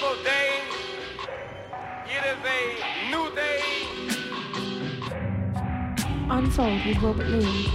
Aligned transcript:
beautiful 0.00 0.24
day. 0.24 0.62
It 2.06 2.24
is 2.24 2.38
a 2.46 3.10
new 3.10 3.26
day. 3.34 3.60
Unfold 6.30 6.86
with 6.86 7.02
Robert 7.02 7.26
Luis. 7.26 7.68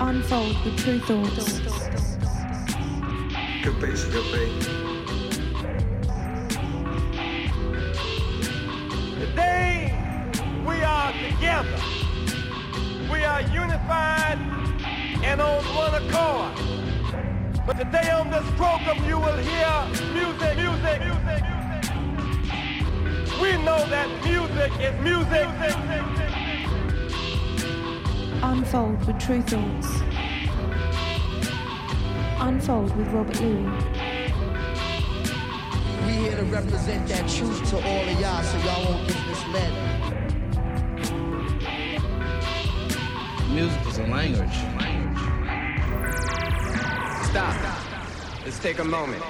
Unfold 0.00 0.56
with 0.64 0.78
Tru 0.78 0.98
Thoughts. 1.00 1.60
Good 3.62 3.80
beats, 3.80 4.04
good 4.04 4.26
beat. 4.32 4.62
Today 9.20 9.92
we 10.66 10.82
are 10.82 11.12
together. 11.12 11.80
We 13.12 13.24
are 13.24 13.42
unified 13.42 14.38
and 15.22 15.40
on 15.40 15.64
one 15.64 15.94
accord. 15.94 16.73
But 17.66 17.78
today 17.78 18.10
on 18.10 18.30
this 18.30 18.44
program 18.56 19.02
you 19.08 19.18
will 19.18 19.38
hear 19.38 19.86
music, 20.12 20.56
music, 20.58 21.00
music, 21.00 21.40
music. 21.40 21.42
We 23.40 23.56
know 23.64 23.80
that 23.88 24.08
music 24.22 24.70
is 24.80 24.94
music. 25.00 25.48
Unfold 28.42 29.06
with 29.06 29.18
Tru 29.18 29.40
Thoughts. 29.40 30.02
Unfold 32.38 32.94
with 32.98 33.08
Robert 33.08 33.40
Luis. 33.40 33.82
We 36.04 36.12
here 36.12 36.36
to 36.36 36.44
represent 36.44 37.08
that 37.08 37.26
truth 37.30 37.70
to 37.70 37.76
all 37.76 38.08
of 38.08 38.20
y'all 38.20 38.42
so 38.42 38.58
y'all 38.58 38.84
won't 38.84 39.08
get 39.08 39.26
misled. 39.26 39.72
Music 43.48 43.86
is 43.86 43.98
a 43.98 44.06
language. 44.06 44.93
Stop. 47.34 47.56
Let's 48.44 48.60
take 48.60 48.78
a 48.78 48.84
moment. 48.84 49.20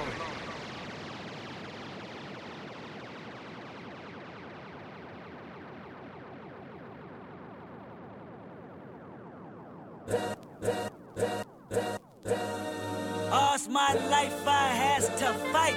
All's 13.31 13.67
my 13.69 13.93
life 14.11 14.47
I 14.47 14.67
has 14.83 15.09
to 15.17 15.33
fight. 15.51 15.75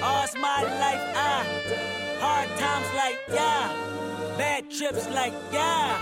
All's 0.00 0.36
my 0.36 0.62
life 0.62 1.16
I 1.16 1.44
hard 2.20 2.48
times 2.60 2.86
like 2.94 3.18
yeah, 3.34 4.36
bad 4.38 4.70
trips 4.70 5.08
like 5.08 5.34
yeah. 5.52 5.98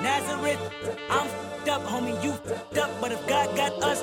Nazareth, 0.00 0.70
I'm 1.10 1.43
up, 1.68 1.82
homie, 1.82 2.22
you 2.22 2.32
fed 2.32 2.78
up. 2.78 2.90
But 3.00 3.12
if 3.12 3.26
God 3.26 3.56
got 3.56 3.72
us, 3.82 4.02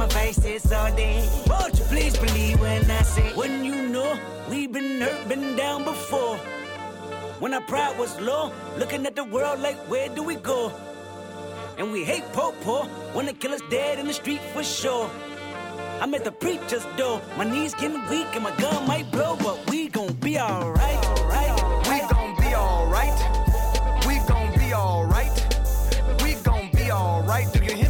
My 0.00 0.06
vices 0.06 0.72
all 0.72 0.90
day. 0.96 1.28
Won't 1.46 1.78
you 1.78 1.84
please 1.84 2.16
believe 2.16 2.58
when 2.58 2.90
I 2.90 3.02
say, 3.02 3.34
when 3.34 3.62
you 3.66 3.86
know 3.90 4.18
we've 4.48 4.72
been 4.72 4.98
hurt, 4.98 5.28
been 5.28 5.56
down 5.56 5.84
before. 5.84 6.36
When 7.38 7.52
our 7.52 7.60
pride 7.60 7.98
was 7.98 8.18
low, 8.18 8.50
looking 8.78 9.04
at 9.04 9.14
the 9.14 9.24
world 9.24 9.60
like, 9.60 9.76
where 9.90 10.08
do 10.08 10.22
we 10.22 10.36
go? 10.36 10.72
And 11.76 11.92
we 11.92 12.02
hate 12.02 12.24
po 12.32 12.52
po, 12.62 12.88
wanna 13.14 13.34
kill 13.34 13.52
us 13.52 13.60
dead 13.68 13.98
in 13.98 14.06
the 14.06 14.14
street 14.14 14.40
for 14.54 14.64
sure. 14.64 15.10
I'm 16.00 16.14
at 16.14 16.24
the 16.24 16.32
preacher's 16.32 16.86
door, 16.96 17.20
my 17.36 17.44
knees 17.44 17.74
getting 17.74 18.00
weak 18.08 18.28
and 18.32 18.44
my 18.44 18.56
gun 18.56 18.86
might 18.86 19.10
blow, 19.12 19.36
but 19.36 19.58
we 19.70 19.88
gon' 19.88 20.14
be 20.14 20.38
alright, 20.40 21.04
right? 21.28 21.54
We 21.90 21.98
gon' 22.08 22.32
be 22.40 22.54
alright. 22.54 23.18
We 24.06 24.14
gon' 24.26 24.50
be 24.58 24.72
alright. 24.72 25.36
We 26.24 26.32
gon' 26.40 26.70
be 26.72 26.90
alright. 26.90 27.52
Do 27.52 27.62
you 27.62 27.74
hear? 27.74 27.89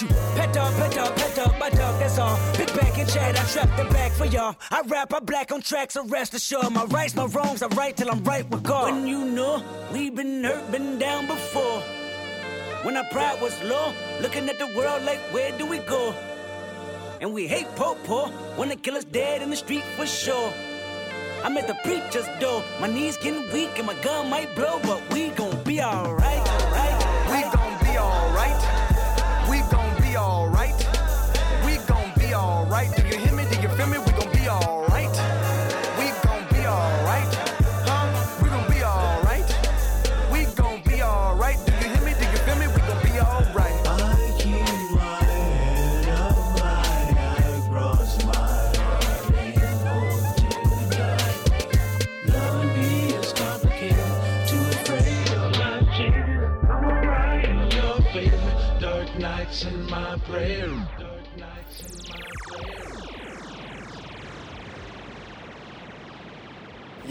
You. 0.00 0.08
Pet 0.08 0.52
dog, 0.52 0.74
pet 0.74 0.92
dog, 0.92 1.16
pet 1.16 1.34
dog, 1.34 1.58
my 1.58 1.70
dog, 1.70 1.98
that's 1.98 2.18
all. 2.18 2.36
Back 2.76 2.98
and 2.98 3.08
chat, 3.08 3.40
I 3.40 3.44
trap 3.44 3.76
the 3.78 3.84
back 3.94 4.12
for 4.12 4.26
y'all. 4.26 4.54
I 4.70 4.82
rap, 4.82 5.14
I 5.14 5.20
black 5.20 5.52
on 5.52 5.62
tracks, 5.62 5.94
so 5.94 6.04
rest 6.04 6.34
assured. 6.34 6.70
My 6.70 6.84
rights, 6.84 7.14
my 7.14 7.24
wrongs, 7.24 7.62
I 7.62 7.68
right 7.68 7.96
till 7.96 8.10
I'm 8.10 8.22
right 8.22 8.46
with 8.50 8.62
God. 8.62 8.92
When 8.92 9.06
you 9.06 9.24
know 9.24 9.62
we 9.90 10.10
been 10.10 10.44
hurt, 10.44 10.70
been 10.70 10.98
down 10.98 11.26
before. 11.26 11.80
When 12.82 12.94
our 12.98 13.04
pride 13.10 13.40
was 13.40 13.58
low, 13.62 13.94
looking 14.20 14.50
at 14.50 14.58
the 14.58 14.66
world 14.76 15.02
like, 15.04 15.20
where 15.32 15.56
do 15.56 15.64
we 15.64 15.78
go? 15.78 16.14
And 17.22 17.32
we 17.32 17.46
hate 17.46 17.68
po 17.74 17.94
po, 18.04 18.30
wanna 18.58 18.76
kill 18.76 18.96
us 18.96 19.04
dead 19.04 19.40
in 19.40 19.48
the 19.48 19.56
street 19.56 19.84
for 19.96 20.04
sure. 20.04 20.52
I'm 21.42 21.56
at 21.56 21.66
the 21.68 21.76
preacher's 21.84 22.28
door. 22.38 22.62
My 22.80 22.86
knees 22.86 23.16
getting 23.16 23.50
weak 23.50 23.78
and 23.78 23.86
my 23.86 23.94
gun 24.02 24.28
might 24.28 24.54
blow, 24.54 24.78
but 24.82 25.00
we 25.14 25.30
gon' 25.30 25.62
be 25.64 25.80
alright. 25.80 26.46
Right? 26.70 26.96
We 27.30 27.40
gon' 27.50 27.78
be 27.82 27.98
alright. 27.98 28.85
Do 32.76 33.25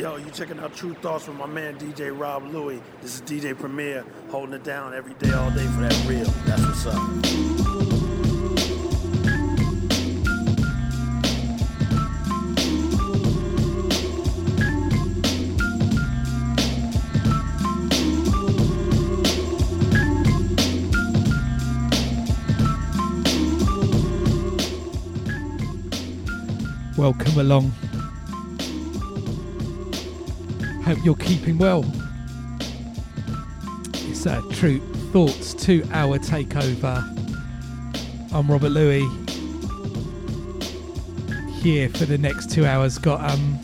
Yo, 0.05 0.17
you 0.17 0.29
checking 0.29 0.59
out 0.59 0.71
Tru 0.75 0.93
Thoughts 0.93 1.27
with 1.27 1.35
my 1.35 1.47
man 1.47 1.79
DJ 1.79 2.15
Rob 2.15 2.43
Louie. 2.53 2.79
This 3.01 3.15
is 3.15 3.21
DJ 3.23 3.57
Premier 3.57 4.05
holding 4.29 4.53
it 4.53 4.63
down 4.63 4.93
every 4.93 5.15
day, 5.15 5.33
all 5.33 5.49
day 5.49 5.65
for 5.65 5.81
that 5.81 6.05
real. 6.07 6.25
That's 6.45 6.61
what's 6.61 6.85
up. 6.85 7.01
Welcome 26.95 27.39
along 27.39 27.71
Hope 30.85 31.03
you're 31.03 31.15
keeping 31.15 31.57
well. 31.57 31.83
It's 34.07 34.27
uh, 34.27 34.39
Tru 34.51 34.79
Thoughts 35.11 35.55
two 35.55 35.83
hour 35.91 36.19
takeover. 36.19 37.01
I'm 38.31 38.51
Robert 38.51 38.69
Luis. 38.69 39.03
Here 41.63 41.89
for 41.89 42.05
the 42.05 42.19
next 42.19 42.51
two 42.51 42.67
hours. 42.67 42.99
Got 42.99 43.31
um 43.31 43.59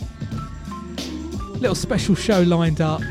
little 1.59 1.75
special 1.75 2.15
show 2.15 2.41
lined 2.41 2.81
up. 2.81 3.01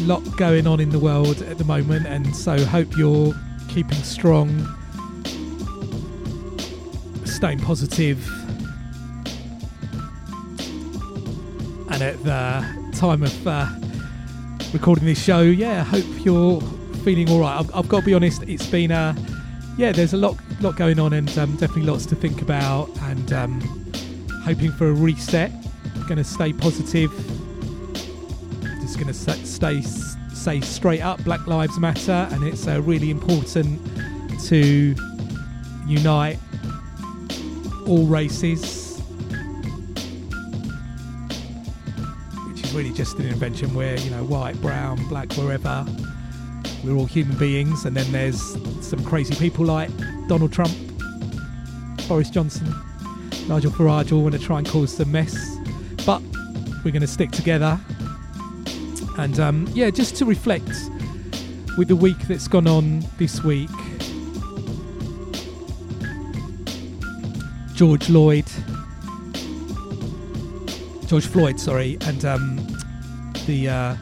Lot 0.00 0.22
going 0.38 0.66
on 0.66 0.80
in 0.80 0.88
the 0.88 0.98
world 0.98 1.42
at 1.42 1.58
the 1.58 1.64
moment, 1.64 2.06
and 2.06 2.34
so 2.34 2.64
hope 2.64 2.96
you're 2.96 3.34
keeping 3.68 4.02
strong, 4.02 4.48
staying 7.26 7.60
positive, 7.60 8.26
and 12.00 12.08
at 12.08 12.24
the 12.24 12.96
time 12.96 13.22
of 13.22 13.46
uh, 13.46 13.68
recording 14.72 15.04
this 15.04 15.22
show, 15.22 15.40
yeah, 15.40 15.80
I 15.80 15.84
hope 15.84 16.24
you're 16.24 16.60
feeling 17.04 17.28
all 17.30 17.40
right. 17.40 17.58
I've, 17.58 17.74
I've 17.74 17.88
got 17.88 18.00
to 18.00 18.06
be 18.06 18.14
honest; 18.14 18.42
it's 18.44 18.66
been 18.66 18.90
a 18.90 19.14
yeah, 19.76 19.92
there's 19.92 20.12
a 20.12 20.16
lot 20.16 20.36
lot 20.60 20.76
going 20.76 20.98
on, 20.98 21.12
and 21.12 21.28
um, 21.38 21.52
definitely 21.56 21.82
lots 21.82 22.06
to 22.06 22.14
think 22.14 22.42
about, 22.42 22.88
and 23.02 23.32
um, 23.32 23.60
hoping 24.44 24.72
for 24.72 24.88
a 24.88 24.92
reset. 24.92 25.50
Going 26.06 26.16
to 26.16 26.24
stay 26.24 26.52
positive. 26.52 27.10
Just 28.80 28.94
going 28.94 29.08
to 29.08 29.14
stay 29.14 29.82
say 29.82 30.60
straight 30.60 31.02
up, 31.02 31.22
Black 31.24 31.46
Lives 31.46 31.78
Matter, 31.78 32.28
and 32.32 32.44
it's 32.44 32.66
uh, 32.66 32.80
really 32.82 33.10
important 33.10 33.80
to 34.46 34.94
unite 35.86 36.38
all 37.86 38.06
races 38.06 38.79
really 42.72 42.92
just 42.92 43.18
an 43.18 43.26
invention 43.26 43.74
where 43.74 43.98
you 43.98 44.10
know 44.10 44.24
white 44.24 44.60
brown 44.60 45.06
black 45.08 45.32
wherever. 45.34 45.84
We're 46.84 46.94
all 46.94 47.06
human 47.06 47.36
beings 47.36 47.84
and 47.84 47.96
then 47.96 48.10
there's 48.10 48.40
some 48.80 49.04
crazy 49.04 49.34
people 49.34 49.66
like 49.66 49.90
donald 50.28 50.50
trump 50.50 50.72
boris 52.08 52.30
johnson 52.30 52.66
nigel 53.50 53.70
farage 53.70 54.12
all 54.12 54.22
want 54.22 54.32
to 54.32 54.38
try 54.40 54.58
and 54.58 54.68
cause 54.68 54.96
some 54.96 55.10
mess. 55.10 55.36
But 56.06 56.22
we're 56.84 56.92
going 56.92 57.00
to 57.00 57.06
stick 57.08 57.32
together. 57.32 57.78
And 59.18 59.38
um, 59.40 59.68
yeah 59.72 59.90
just 59.90 60.16
to 60.16 60.24
reflect 60.24 60.70
with 61.76 61.88
the 61.88 61.96
week 61.96 62.18
that's 62.28 62.46
gone 62.46 62.68
on 62.68 63.04
this 63.18 63.42
week. 63.42 63.70
George 67.74 68.08
Lloyd, 68.08 68.46
George 71.10 71.26
Floyd, 71.26 71.58
sorry, 71.58 71.98
and 72.02 72.24
um, 72.24 72.56
the 73.46 73.68
uh, 73.68 73.96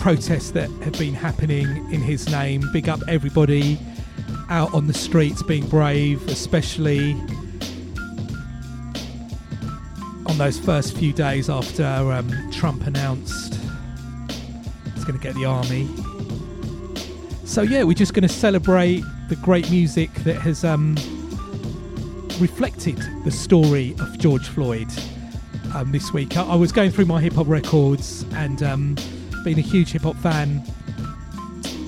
protests 0.00 0.50
that 0.50 0.68
have 0.82 0.98
been 0.98 1.14
happening 1.14 1.68
in 1.92 2.00
his 2.00 2.28
name. 2.28 2.60
Big 2.72 2.88
up 2.88 2.98
everybody 3.06 3.78
out 4.48 4.74
on 4.74 4.88
the 4.88 4.92
streets 4.92 5.44
being 5.44 5.64
brave, 5.68 6.20
especially 6.26 7.12
on 10.26 10.36
those 10.38 10.58
first 10.58 10.96
few 10.96 11.12
days 11.12 11.48
after 11.48 11.84
um, 11.84 12.50
Trump 12.50 12.84
announced 12.84 13.60
he's 14.94 15.04
going 15.04 15.16
to 15.16 15.22
get 15.22 15.36
the 15.36 15.44
army. 15.44 15.88
So 17.44 17.62
yeah, 17.62 17.84
we're 17.84 17.92
just 17.92 18.12
going 18.12 18.26
to 18.26 18.34
celebrate 18.34 19.04
the 19.28 19.36
great 19.36 19.70
music 19.70 20.12
that 20.24 20.40
has 20.40 20.64
um, 20.64 20.96
reflected 22.40 23.00
the 23.22 23.30
story 23.30 23.94
of 24.00 24.18
George 24.18 24.48
Floyd 24.48 24.88
um, 25.74 25.92
this 25.92 26.12
week. 26.12 26.36
I, 26.36 26.54
was 26.54 26.72
going 26.72 26.90
through 26.90 27.06
my 27.06 27.20
hip 27.20 27.34
hop 27.34 27.46
records 27.48 28.24
and 28.34 28.62
um, 28.62 28.96
being 29.44 29.58
a 29.58 29.62
huge 29.62 29.92
hip 29.92 30.02
hop 30.02 30.16
fan, 30.16 30.62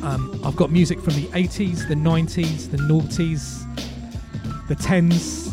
um, 0.03 0.41
I've 0.45 0.57
got 0.57 0.71
music 0.71 1.01
from 1.01 1.15
the 1.15 1.27
80s, 1.29 1.89
the 1.89 1.95
90s, 1.95 2.71
the 2.71 2.77
noughties, 2.79 3.61
the 4.69 4.77
10s, 4.77 5.53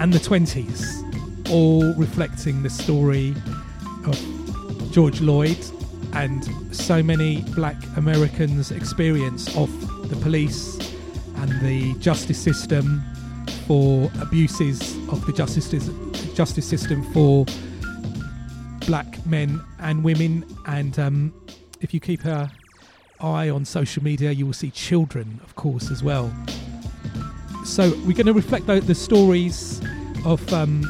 and 0.00 0.12
the 0.12 0.18
20s, 0.18 1.50
all 1.50 1.94
reflecting 1.94 2.62
the 2.62 2.70
story 2.70 3.34
of 4.06 4.92
George 4.92 5.18
Floyd 5.18 5.58
and 6.14 6.48
so 6.74 7.02
many 7.02 7.42
black 7.54 7.76
Americans' 7.96 8.70
experience 8.70 9.54
of 9.56 9.70
the 10.08 10.16
police 10.16 10.76
and 11.36 11.50
the 11.62 11.94
justice 11.98 12.38
system 12.38 13.02
for 13.66 14.10
abuses 14.20 14.96
of 15.08 15.24
the 15.26 15.32
justice 15.32 15.66
justice 16.34 16.68
system 16.68 17.02
for 17.12 17.46
black 18.86 19.24
men 19.26 19.60
and 19.80 20.02
women. 20.04 20.44
And 20.66 20.98
um, 20.98 21.34
if 21.80 21.94
you 21.94 22.00
keep 22.00 22.24
an 22.24 22.50
eye 23.20 23.48
on 23.50 23.64
social 23.64 24.02
media, 24.02 24.30
you 24.32 24.46
will 24.46 24.52
see 24.52 24.70
children, 24.70 25.40
of 25.44 25.54
course, 25.54 25.90
as 25.90 26.02
well. 26.02 26.32
So 27.64 27.90
we're 28.04 28.16
going 28.16 28.26
to 28.26 28.32
reflect 28.32 28.66
the, 28.66 28.80
the 28.80 28.94
stories 28.94 29.80
of 30.24 30.52
um, 30.52 30.84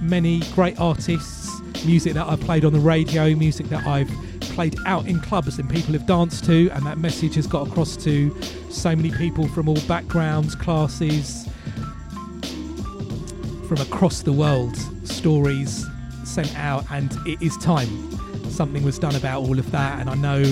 many 0.00 0.40
great 0.54 0.78
artists, 0.78 1.50
music 1.84 2.14
that 2.14 2.26
I've 2.26 2.40
played 2.40 2.64
on 2.64 2.72
the 2.72 2.80
radio, 2.80 3.34
music 3.34 3.68
that 3.68 3.86
I've 3.86 4.10
played 4.40 4.76
out 4.86 5.06
in 5.06 5.18
clubs 5.20 5.58
and 5.58 5.68
people 5.68 5.94
have 5.94 6.06
danced 6.06 6.44
to, 6.44 6.68
and 6.70 6.84
that 6.86 6.98
message 6.98 7.34
has 7.36 7.46
got 7.46 7.66
across 7.66 7.96
to 8.04 8.40
so 8.70 8.94
many 8.94 9.10
people 9.10 9.48
from 9.48 9.68
all 9.68 9.80
backgrounds, 9.88 10.54
classes, 10.54 11.48
from 13.76 13.86
across 13.86 14.20
the 14.20 14.32
world, 14.32 14.76
stories 15.04 15.86
sent 16.24 16.54
out, 16.58 16.84
and 16.90 17.16
it 17.26 17.40
is 17.40 17.56
time. 17.56 17.88
Something 18.50 18.82
was 18.82 18.98
done 18.98 19.14
about 19.14 19.40
all 19.40 19.58
of 19.58 19.70
that, 19.70 19.98
and 19.98 20.10
I 20.10 20.14
know 20.14 20.42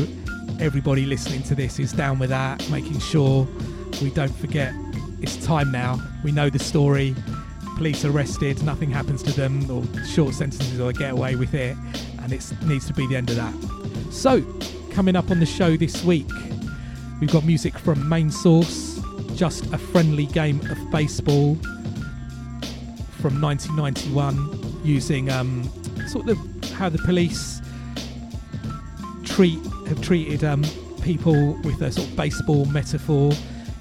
everybody 0.59 1.05
listening 1.05 1.43
to 1.43 1.55
this 1.55 1.79
is 1.79 1.93
down 1.93 2.19
with 2.19 2.31
that, 2.31 2.67
making 2.71 2.99
sure 2.99 3.47
we 4.01 4.09
don't 4.09 4.35
forget 4.37 4.73
it's 5.21 5.37
time 5.45 5.71
now. 5.71 6.01
We 6.25 6.33
know 6.33 6.49
the 6.49 6.59
story. 6.59 7.15
Police 7.77 8.07
arrested, 8.07 8.63
nothing 8.63 8.91
happens 8.91 9.23
to 9.25 9.33
them, 9.33 9.71
or 9.71 9.85
short 10.07 10.33
sentences, 10.33 10.81
or 10.81 10.91
get 10.91 11.13
away 11.13 11.37
with 11.37 11.53
it, 11.53 11.77
and 12.23 12.33
it 12.33 12.51
needs 12.63 12.87
to 12.87 12.95
be 12.95 13.07
the 13.07 13.17
end 13.17 13.29
of 13.29 13.37
that. 13.37 13.55
So, 14.11 14.43
coming 14.93 15.15
up 15.15 15.31
on 15.31 15.41
the 15.41 15.47
show 15.47 15.77
this 15.77 16.03
week, 16.05 16.31
we've 17.21 17.31
got 17.31 17.45
music 17.45 17.77
from 17.77 18.09
Main 18.09 18.31
Source, 18.31 18.99
just 19.35 19.67
a 19.75 19.79
friendly 19.79 20.25
game 20.25 20.59
of 20.71 20.91
baseball 20.91 21.59
from 23.21 23.41
1991 23.41 24.81
using 24.83 25.31
um, 25.31 25.63
sort 26.09 26.29
of 26.29 26.39
how 26.73 26.89
the 26.89 26.99
police 26.99 27.61
treat 29.25 29.59
have 29.87 30.01
treated 30.01 30.43
um, 30.43 30.65
people 31.03 31.53
with 31.63 31.83
a 31.83 31.93
sort 31.93 32.09
of 32.09 32.17
baseball 32.17 32.65
metaphor. 32.67 33.33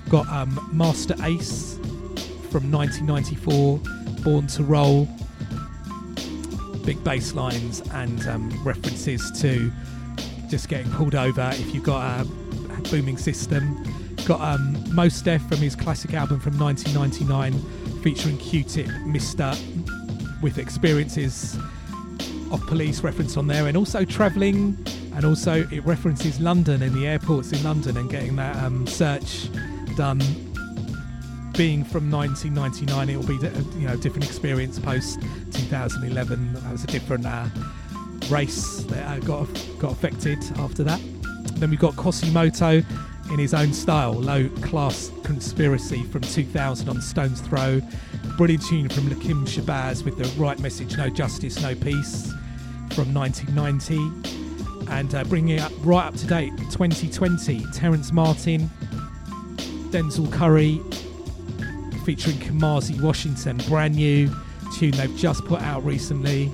Got 0.09 0.27
um, 0.27 0.69
Masta 0.73 1.15
Ace 1.23 1.75
from 2.49 2.69
1994, 2.71 3.79
Born 4.23 4.47
to 4.47 4.63
Roll. 4.63 5.07
Big 6.83 7.01
bass 7.03 7.33
lines 7.33 7.81
and 7.93 8.27
um, 8.27 8.63
references 8.63 9.31
to 9.41 9.71
just 10.49 10.67
getting 10.67 10.91
pulled 10.91 11.15
over 11.15 11.51
if 11.53 11.73
you've 11.73 11.83
got 11.83 12.21
a, 12.21 12.27
a 12.73 12.81
booming 12.89 13.17
system. 13.17 13.83
Got 14.25 14.41
um, 14.41 14.93
Mos 14.93 15.21
Def 15.21 15.41
from 15.47 15.59
his 15.59 15.75
classic 15.75 16.13
album 16.13 16.39
from 16.39 16.59
1999 16.59 17.78
featuring 18.01 18.37
Q-Tip, 18.37 18.87
Mister, 19.05 19.53
with 20.41 20.57
experiences 20.57 21.57
of 22.51 22.65
police 22.67 23.01
reference 23.01 23.37
on 23.37 23.47
there, 23.47 23.67
and 23.67 23.77
also 23.77 24.05
travelling, 24.05 24.77
and 25.15 25.25
also 25.25 25.67
it 25.71 25.85
references 25.85 26.39
London 26.39 26.81
and 26.81 26.93
the 26.93 27.07
airports 27.07 27.51
in 27.51 27.63
London 27.63 27.97
and 27.97 28.09
getting 28.09 28.35
that 28.37 28.55
um, 28.63 28.87
search 28.87 29.49
done. 29.95 30.21
Being 31.57 31.83
from 31.83 32.09
1999, 32.09 33.09
it 33.09 33.17
will 33.17 33.27
be 33.27 33.79
you 33.79 33.87
know 33.87 33.97
different 33.97 34.25
experience 34.25 34.79
post 34.79 35.21
2011. 35.51 36.53
That 36.53 36.71
was 36.71 36.85
a 36.85 36.87
different 36.87 37.25
uh, 37.25 37.47
race 38.29 38.83
that 38.85 39.05
uh, 39.05 39.19
got 39.19 39.47
got 39.77 39.91
affected 39.91 40.39
after 40.57 40.83
that. 40.83 41.01
Then 41.55 41.69
we've 41.69 41.79
got 41.79 41.95
Quasimoto 41.95 42.85
in 43.31 43.39
his 43.39 43.53
own 43.53 43.73
style. 43.73 44.13
Low 44.13 44.49
Class 44.61 45.11
Conspiracy 45.23 46.03
from 46.03 46.21
2000 46.21 46.89
on 46.89 47.01
Stones 47.01 47.41
Throw. 47.41 47.81
Brilliant 48.37 48.65
tune 48.65 48.89
from 48.89 49.05
Lakim 49.09 49.45
Shabazz 49.47 50.03
with 50.03 50.17
the 50.17 50.41
right 50.41 50.59
message, 50.59 50.97
no 50.97 51.09
justice, 51.09 51.61
no 51.61 51.75
peace 51.75 52.31
from 52.91 53.13
1990. 53.13 53.97
And 54.91 55.13
uh, 55.13 55.23
bringing 55.25 55.57
it 55.57 55.61
up 55.61 55.71
right 55.81 56.05
up 56.05 56.15
to 56.15 56.27
date, 56.27 56.55
2020, 56.71 57.65
Terrace 57.73 58.11
Martin, 58.11 58.69
Denzel 59.91 60.31
Curry 60.31 60.81
featuring 62.05 62.37
Kamasi 62.37 62.99
Washington, 63.01 63.57
brand 63.67 63.95
new 63.95 64.29
tune 64.75 64.91
they've 64.91 65.15
just 65.15 65.45
put 65.45 65.61
out 65.61 65.83
recently 65.85 66.51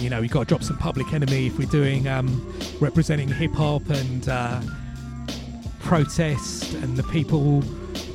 you 0.00 0.08
know, 0.08 0.20
we've 0.20 0.30
got 0.30 0.40
to 0.40 0.44
drop 0.46 0.62
some 0.62 0.78
Public 0.78 1.12
Enemy 1.12 1.48
if 1.48 1.58
we're 1.58 1.68
doing 1.68 2.08
um, 2.08 2.49
representing 2.80 3.28
hip 3.28 3.52
hop 3.52 3.88
and 3.90 4.28
uh, 4.28 4.60
protest 5.80 6.74
and 6.74 6.96
the 6.96 7.02
people. 7.04 7.62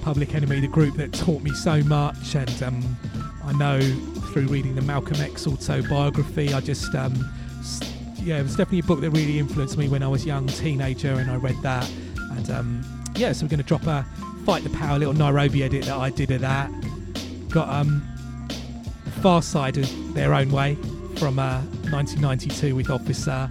Public 0.01 0.35
Enemy, 0.35 0.59
the 0.59 0.67
group 0.67 0.95
that 0.97 1.11
taught 1.13 1.41
me 1.41 1.51
so 1.51 1.81
much, 1.81 2.35
and 2.35 2.61
um, 2.61 2.97
I 3.43 3.53
know 3.53 3.79
through 4.31 4.45
reading 4.47 4.75
the 4.75 4.83
Malcolm 4.83 5.19
X 5.19 5.47
autobiography. 5.47 6.53
I 6.53 6.59
just, 6.59 6.93
um, 6.93 7.13
yeah, 8.17 8.37
it 8.37 8.43
was 8.43 8.55
definitely 8.55 8.79
a 8.79 8.83
book 8.83 9.01
that 9.01 9.09
really 9.09 9.39
influenced 9.39 9.79
me 9.79 9.87
when 9.89 10.03
I 10.03 10.07
was 10.07 10.23
young 10.23 10.45
teenager, 10.45 11.13
and 11.13 11.31
I 11.31 11.37
read 11.37 11.55
that. 11.63 11.89
And 12.33 12.51
um, 12.51 13.09
yeah, 13.15 13.31
so 13.31 13.45
we're 13.45 13.49
going 13.49 13.63
to 13.63 13.65
drop 13.65 13.87
a 13.87 14.05
Fight 14.45 14.63
the 14.63 14.69
Power 14.69 14.99
little 14.99 15.15
Nairobi 15.15 15.63
edit 15.63 15.85
that 15.85 15.97
I 15.97 16.11
did 16.11 16.29
of 16.29 16.41
that. 16.41 16.69
Got 17.49 17.69
um, 17.69 18.07
Pharcyde 19.21 19.77
of 19.77 20.13
Their 20.13 20.35
Own 20.35 20.51
Way 20.51 20.75
from 21.15 21.39
uh, 21.39 21.61
1992 21.89 22.75
with 22.75 22.91
Officer 22.91 23.49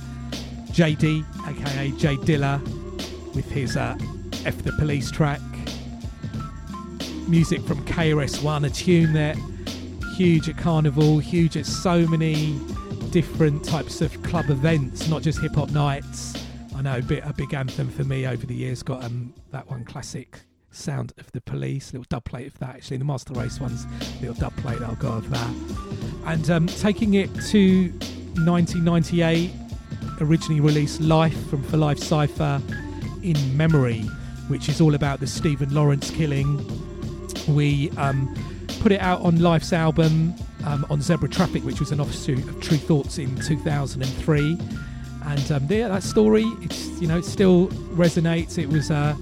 JD, 0.75 1.25
aka 1.47 1.91
J 1.93 2.17
Dilla, 2.17 2.61
with 3.33 3.49
his 3.49 3.77
uh, 3.77 3.97
F 4.45 4.59
the 4.65 4.73
Police 4.73 5.09
track. 5.09 5.41
Music 7.29 7.63
from 7.63 7.85
KRS-One, 7.85 8.65
a 8.65 8.71
tune 8.71 9.13
that 9.13 9.37
huge 10.17 10.49
at 10.49 10.59
Carnival, 10.59 11.21
huge 11.21 11.57
at 11.57 11.65
so 11.65 12.05
many 12.09 12.59
different 13.11 13.65
types 13.65 14.01
of 14.01 14.21
club 14.25 14.51
events, 14.51 15.07
not 15.07 15.23
just 15.23 15.39
hip 15.41 15.55
hop 15.55 15.71
nights. 15.71 16.45
I 16.75 16.83
know 16.83 16.99
a 16.99 17.03
bit 17.03 17.23
a 17.25 17.33
big 17.33 17.55
anthem 17.55 17.89
for 17.89 18.03
me 18.03 18.27
over 18.27 18.45
the 18.45 18.55
years. 18.57 18.83
Got 18.83 19.05
um 19.05 19.33
that 19.53 19.71
one 19.71 19.85
classic 19.85 20.41
sound 20.73 21.13
of 21.19 21.31
the 21.31 21.41
police, 21.41 21.93
little 21.93 22.07
dub 22.09 22.25
plate 22.25 22.49
of 22.49 22.59
that 22.59 22.71
actually. 22.71 22.97
The 22.97 23.05
Master 23.05 23.33
Race 23.35 23.61
one's 23.61 23.87
little 24.21 24.35
dub 24.35 24.57
plate 24.57 24.81
that 24.81 24.91
I've 24.91 24.99
got 24.99 25.19
of 25.19 25.31
that. 25.31 25.55
And 26.27 26.51
um, 26.51 26.67
taking 26.67 27.15
it 27.15 27.33
to 27.53 27.91
1998, 28.43 29.53
originally 30.21 30.61
released 30.61 31.01
Life 31.01 31.49
from 31.49 31.63
For 31.65 31.77
Life 31.77 31.99
Cypher 31.99 32.61
in 33.23 33.57
Memory, 33.57 34.01
which 34.49 34.69
is 34.69 34.81
all 34.81 34.95
about 34.95 35.21
the 35.21 35.27
Stephen 35.27 35.73
Lawrence 35.75 36.11
killing. 36.11 36.59
We 37.49 37.91
um, 37.97 38.35
put 38.81 38.93
it 38.93 39.01
out 39.01 39.21
on 39.23 39.41
Life's 39.41 39.73
album 39.73 40.35
um, 40.67 40.87
on 40.91 41.01
Zebra 41.01 41.29
Traffic, 41.29 41.65
which 41.65 41.81
was 41.81 41.91
an 41.91 42.01
offshoot 42.01 42.47
of 42.49 42.61
Tru 42.61 42.77
Thoughts 42.77 43.19
in 43.19 43.35
2003. 43.41 44.59
And 45.27 45.53
um, 45.53 45.67
yeah, 45.69 45.89
that 45.89 46.03
story, 46.03 46.45
it's 46.61 46.87
you 47.01 47.09
know, 47.09 47.19
it 47.19 47.25
still 47.25 47.69
resonates. 47.97 48.59
It 48.59 48.69
was 48.69 48.91
uh, 48.91 49.17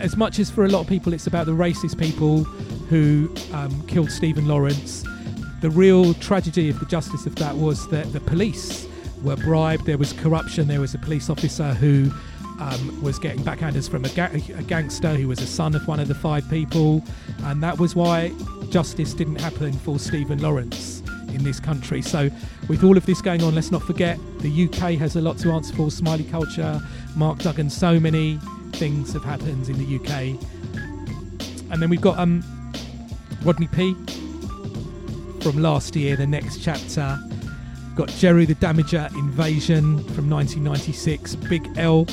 as 0.00 0.16
much 0.16 0.38
as 0.38 0.50
for 0.50 0.64
a 0.64 0.68
lot 0.68 0.80
of 0.80 0.88
people, 0.88 1.12
it's 1.12 1.26
about 1.26 1.46
the 1.46 1.52
racist 1.52 1.98
people 1.98 2.44
who 2.90 3.32
um, 3.52 3.86
killed 3.86 4.10
Stephen 4.10 4.46
Lawrence. 4.46 5.04
The 5.60 5.70
real 5.70 6.14
tragedy 6.14 6.68
of 6.68 6.80
the 6.80 6.86
justice 6.86 7.24
of 7.24 7.36
that 7.36 7.56
was 7.56 7.88
that 7.90 8.12
the 8.12 8.20
police 8.20 8.88
were 9.22 9.36
bribed. 9.36 9.86
There 9.86 9.98
was 9.98 10.12
corruption. 10.12 10.68
There 10.68 10.80
was 10.80 10.94
a 10.94 10.98
police 10.98 11.30
officer 11.30 11.74
who 11.74 12.10
um, 12.60 13.02
was 13.02 13.18
getting 13.18 13.42
backhanders 13.42 13.88
from 13.88 14.04
a, 14.04 14.08
ga- 14.10 14.30
a 14.56 14.62
gangster 14.62 15.14
who 15.14 15.28
was 15.28 15.40
a 15.40 15.46
son 15.46 15.74
of 15.74 15.86
one 15.88 16.00
of 16.00 16.08
the 16.08 16.14
five 16.14 16.48
people, 16.50 17.02
and 17.44 17.62
that 17.62 17.78
was 17.78 17.94
why 17.94 18.32
justice 18.70 19.14
didn't 19.14 19.40
happen 19.40 19.72
for 19.72 19.98
Stephen 19.98 20.40
Lawrence 20.40 21.02
in 21.28 21.42
this 21.42 21.58
country. 21.58 22.02
So, 22.02 22.30
with 22.68 22.84
all 22.84 22.96
of 22.96 23.06
this 23.06 23.20
going 23.20 23.42
on, 23.42 23.54
let's 23.54 23.70
not 23.70 23.82
forget 23.82 24.18
the 24.38 24.64
UK 24.64 24.98
has 24.98 25.16
a 25.16 25.20
lot 25.20 25.38
to 25.38 25.50
answer 25.50 25.74
for. 25.74 25.90
Smiley 25.90 26.24
culture, 26.24 26.80
Mark 27.16 27.38
Duggan, 27.38 27.70
so 27.70 27.98
many 27.98 28.38
things 28.72 29.12
have 29.12 29.24
happened 29.24 29.68
in 29.68 29.78
the 29.78 29.96
UK. 29.96 30.38
And 31.70 31.80
then 31.80 31.88
we've 31.88 32.00
got 32.00 32.18
um, 32.18 32.44
Rodney 33.42 33.68
P 33.68 33.94
from 35.40 35.60
last 35.60 35.96
year, 35.96 36.16
the 36.16 36.26
next 36.26 36.62
chapter. 36.62 37.18
Got 37.94 38.08
Jeru 38.08 38.46
the 38.46 38.54
Damaja 38.54 39.12
Invasion 39.14 39.98
from 40.14 40.30
1996, 40.30 41.36
Big 41.36 41.68
L 41.76 42.06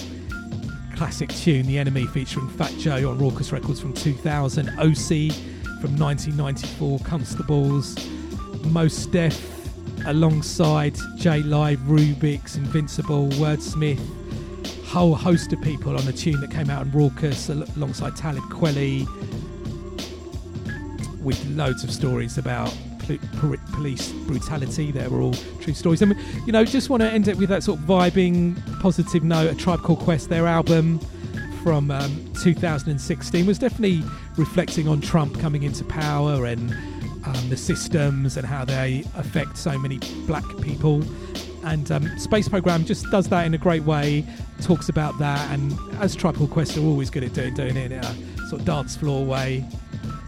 classic 0.99 1.29
tune, 1.29 1.65
The 1.65 1.79
Enemy 1.79 2.07
featuring 2.07 2.49
Fat 2.49 2.73
Joe 2.77 3.09
on 3.09 3.17
Rawkus 3.19 3.53
Records 3.53 3.79
from 3.79 3.93
2000, 3.93 4.67
OC 4.71 5.33
from 5.79 5.97
1994, 5.97 6.99
Constables, 6.99 7.95
Mos 8.65 9.05
Def 9.05 9.69
alongside 10.05 10.97
J-Live, 11.15 11.79
Rubik's, 11.79 12.57
Invincible, 12.57 13.29
Wordsmith, 13.29 14.05
whole 14.85 15.15
host 15.15 15.53
of 15.53 15.61
people 15.61 15.97
on 15.97 16.05
a 16.05 16.11
tune 16.11 16.41
that 16.41 16.51
came 16.51 16.69
out 16.69 16.81
on 16.81 16.91
Rawkus 16.91 17.49
alongside 17.77 18.17
Talib 18.17 18.43
Kweli 18.43 19.07
with 21.21 21.41
loads 21.51 21.85
of 21.85 21.91
stories 21.91 22.37
about 22.37 22.75
police 23.17 24.11
brutality. 24.11 24.91
They 24.91 25.07
were 25.07 25.21
all 25.21 25.33
true 25.61 25.73
stories. 25.73 26.01
And, 26.01 26.15
you 26.45 26.51
know, 26.51 26.63
just 26.65 26.89
want 26.89 27.01
to 27.01 27.09
end 27.09 27.27
it 27.27 27.37
with 27.37 27.49
that 27.49 27.63
sort 27.63 27.79
of 27.79 27.85
vibing, 27.85 28.57
positive 28.81 29.23
note. 29.23 29.51
A 29.51 29.55
Tribe 29.55 29.81
Called 29.81 29.99
Quest, 29.99 30.29
their 30.29 30.47
album 30.47 30.99
from 31.63 31.91
um, 31.91 32.33
2016, 32.41 33.45
was 33.45 33.59
definitely 33.59 34.03
reflecting 34.37 34.87
on 34.87 35.01
Trump 35.01 35.39
coming 35.39 35.63
into 35.63 35.83
power 35.83 36.45
and 36.45 36.71
um, 37.25 37.49
the 37.49 37.57
systems 37.57 38.37
and 38.37 38.45
how 38.45 38.65
they 38.65 39.03
affect 39.15 39.57
so 39.57 39.77
many 39.77 39.99
black 40.25 40.45
people. 40.61 41.03
And 41.63 41.91
um, 41.91 42.17
Space 42.17 42.47
Program 42.47 42.85
just 42.85 43.09
does 43.11 43.27
that 43.29 43.45
in 43.45 43.53
a 43.53 43.57
great 43.57 43.83
way, 43.83 44.25
talks 44.61 44.89
about 44.89 45.17
that, 45.19 45.51
and 45.51 45.77
as 45.99 46.15
Tribe 46.15 46.37
Called 46.37 46.51
Quest 46.51 46.77
are 46.77 46.81
always 46.81 47.09
good 47.09 47.23
at 47.23 47.33
doing, 47.33 47.53
doing 47.53 47.75
it 47.75 47.91
in 47.91 47.99
a 47.99 48.47
sort 48.47 48.61
of 48.61 48.65
dance 48.65 48.95
floor 48.95 49.25
way. 49.25 49.65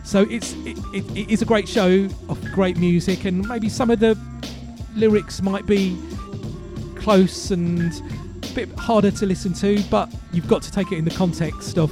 So 0.03 0.22
it's 0.29 0.53
it, 0.65 0.77
it, 0.93 1.17
it 1.17 1.29
is 1.29 1.41
a 1.41 1.46
great 1.46 1.67
show 1.67 2.08
of 2.29 2.51
great 2.53 2.77
music, 2.77 3.25
and 3.25 3.48
maybe 3.48 3.70
some 3.70 3.89
of 3.89 4.00
the 4.00 4.17
lyrics 4.96 5.41
might 5.41 5.65
be 5.65 5.98
close 6.96 7.51
and 7.51 7.93
a 8.43 8.53
bit 8.53 8.70
harder 8.77 9.12
to 9.12 9.25
listen 9.25 9.53
to, 9.53 9.81
but 9.89 10.13
you've 10.34 10.48
got 10.48 10.62
to 10.63 10.72
take 10.72 10.91
it 10.91 10.98
in 10.98 11.05
the 11.05 11.12
context 11.12 11.77
of 11.77 11.91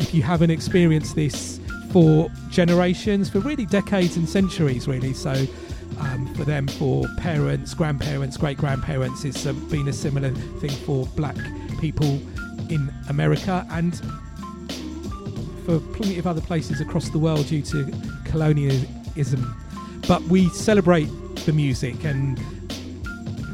if 0.00 0.14
you 0.14 0.22
haven't 0.22 0.50
experienced 0.50 1.14
this 1.14 1.60
for 1.90 2.30
generations, 2.50 3.28
for 3.28 3.40
really 3.40 3.66
decades 3.66 4.16
and 4.16 4.28
centuries, 4.28 4.86
really. 4.86 5.12
So 5.12 5.32
um, 6.00 6.32
for 6.34 6.44
them, 6.44 6.68
for 6.68 7.06
parents, 7.18 7.74
grandparents, 7.74 8.36
great 8.36 8.58
grandparents, 8.58 9.24
it's 9.24 9.46
uh, 9.46 9.52
been 9.52 9.88
a 9.88 9.92
similar 9.92 10.30
thing 10.60 10.70
for 10.70 11.06
black 11.16 11.36
people 11.80 12.20
in 12.70 12.92
America 13.08 13.66
and 13.70 14.00
for 15.68 15.80
plenty 15.92 16.18
of 16.18 16.26
other 16.26 16.40
places 16.40 16.80
across 16.80 17.10
the 17.10 17.18
world 17.18 17.46
due 17.46 17.60
to 17.60 17.92
colonialism. 18.24 19.54
But 20.08 20.22
we 20.22 20.48
celebrate 20.48 21.10
the 21.44 21.52
music 21.52 22.04
and 22.04 22.40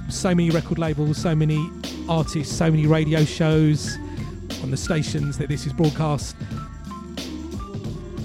so 0.09 0.33
many 0.33 0.51
record 0.51 0.79
labels, 0.79 1.19
so 1.19 1.35
many 1.35 1.69
artists, 2.09 2.55
so 2.55 2.71
many 2.71 2.87
radio 2.87 3.25
shows 3.25 3.97
on 4.63 4.71
the 4.71 4.77
stations 4.77 5.39
that 5.39 5.49
this 5.49 5.67
is 5.67 5.73
broadcast 5.73 6.37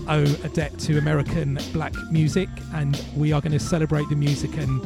owe 0.07 0.23
a 0.43 0.49
debt 0.49 0.77
to 0.79 0.99
American 0.99 1.57
black 1.73 1.93
music, 2.11 2.49
and 2.75 3.03
we 3.15 3.31
are 3.31 3.41
going 3.41 3.51
to 3.53 3.59
celebrate 3.59 4.07
the 4.09 4.15
music. 4.15 4.55
And 4.57 4.81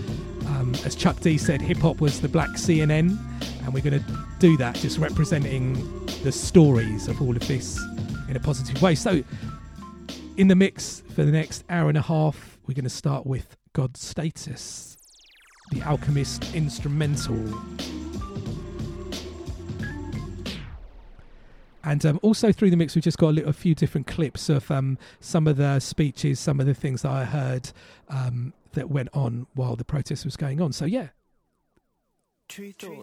um, 0.48 0.74
as 0.86 0.96
Chuck 0.96 1.20
D 1.20 1.38
said, 1.38 1.62
hip 1.62 1.80
hop 1.80 2.00
was 2.00 2.22
the 2.22 2.30
black 2.30 2.52
CNN, 2.52 3.18
and 3.66 3.74
we're 3.74 3.84
going 3.84 4.00
to 4.00 4.06
do 4.40 4.56
that, 4.58 4.76
just 4.76 4.98
representing 4.98 5.74
the 6.24 6.32
stories 6.32 7.10
of 7.10 7.22
all 7.22 7.36
of 7.36 7.46
this 7.50 7.78
in 8.30 8.36
a 8.36 8.40
positive 8.40 8.82
way. 8.82 8.96
So, 8.96 9.24
in 10.38 10.48
the 10.48 10.56
mix 10.56 11.04
for 11.14 11.24
the 11.24 11.32
next 11.32 11.64
hour 11.70 11.90
and 11.90 11.98
a 11.98 12.02
half, 12.02 12.58
we're 12.68 12.74
going 12.74 12.84
to 12.84 12.90
start 12.90 13.26
with 13.26 13.56
God's 13.74 14.00
Status, 14.00 14.98
the 15.72 15.82
Alchemist 15.84 16.56
instrumental. 16.56 17.36
And 21.84 22.06
um, 22.06 22.20
also 22.22 22.52
through 22.52 22.70
the 22.70 22.78
mix, 22.78 22.96
we've 22.96 23.04
just 23.04 23.18
got 23.18 23.30
a, 23.30 23.32
little, 23.32 23.50
a 23.50 23.54
few 23.54 23.76
different 23.76 24.08
clips 24.08 24.48
of 24.48 24.72
um, 24.72 24.98
some 25.20 25.48
of 25.48 25.58
the 25.58 25.80
speeches, 25.80 26.40
some 26.40 26.60
of 26.60 26.66
the 26.66 26.74
things 26.74 27.02
that 27.02 27.12
I 27.12 27.26
heard 27.26 27.72
um, 28.08 28.54
that 28.72 28.90
went 28.90 29.10
on 29.14 29.48
while 29.54 29.76
the 29.76 29.84
protest 29.84 30.24
was 30.24 30.38
going 30.38 30.62
on. 30.62 30.72
So, 30.72 30.86
yeah. 30.86 31.10
Tree 32.54 32.76
that 32.78 32.86
are 32.86 32.94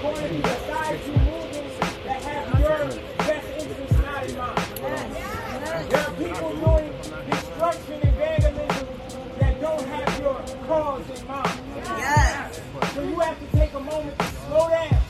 going 0.00 0.14
to 0.14 0.42
that 2.04 2.22
have 2.22 2.60
your 2.60 2.86
best 3.18 3.48
in 3.58 4.36
mind. 4.38 4.62
There 5.90 5.98
are 5.98 6.14
people 6.14 6.52
doing 6.54 6.92
destruction 7.28 7.98
and 8.00 8.14
vandalism 8.16 8.86
that 9.40 9.54
don't 9.60 9.86
have 9.88 10.20
your 10.20 10.38
cause 10.68 11.20
in 11.20 11.26
mind. 11.26 11.60
Yes. 11.84 12.47
So 12.94 13.02
you 13.02 13.18
have 13.20 13.38
to 13.38 13.56
take 13.56 13.72
a 13.74 13.80
moment 13.80 14.18
to 14.18 14.24
slow 14.26 14.68
down 14.68 15.00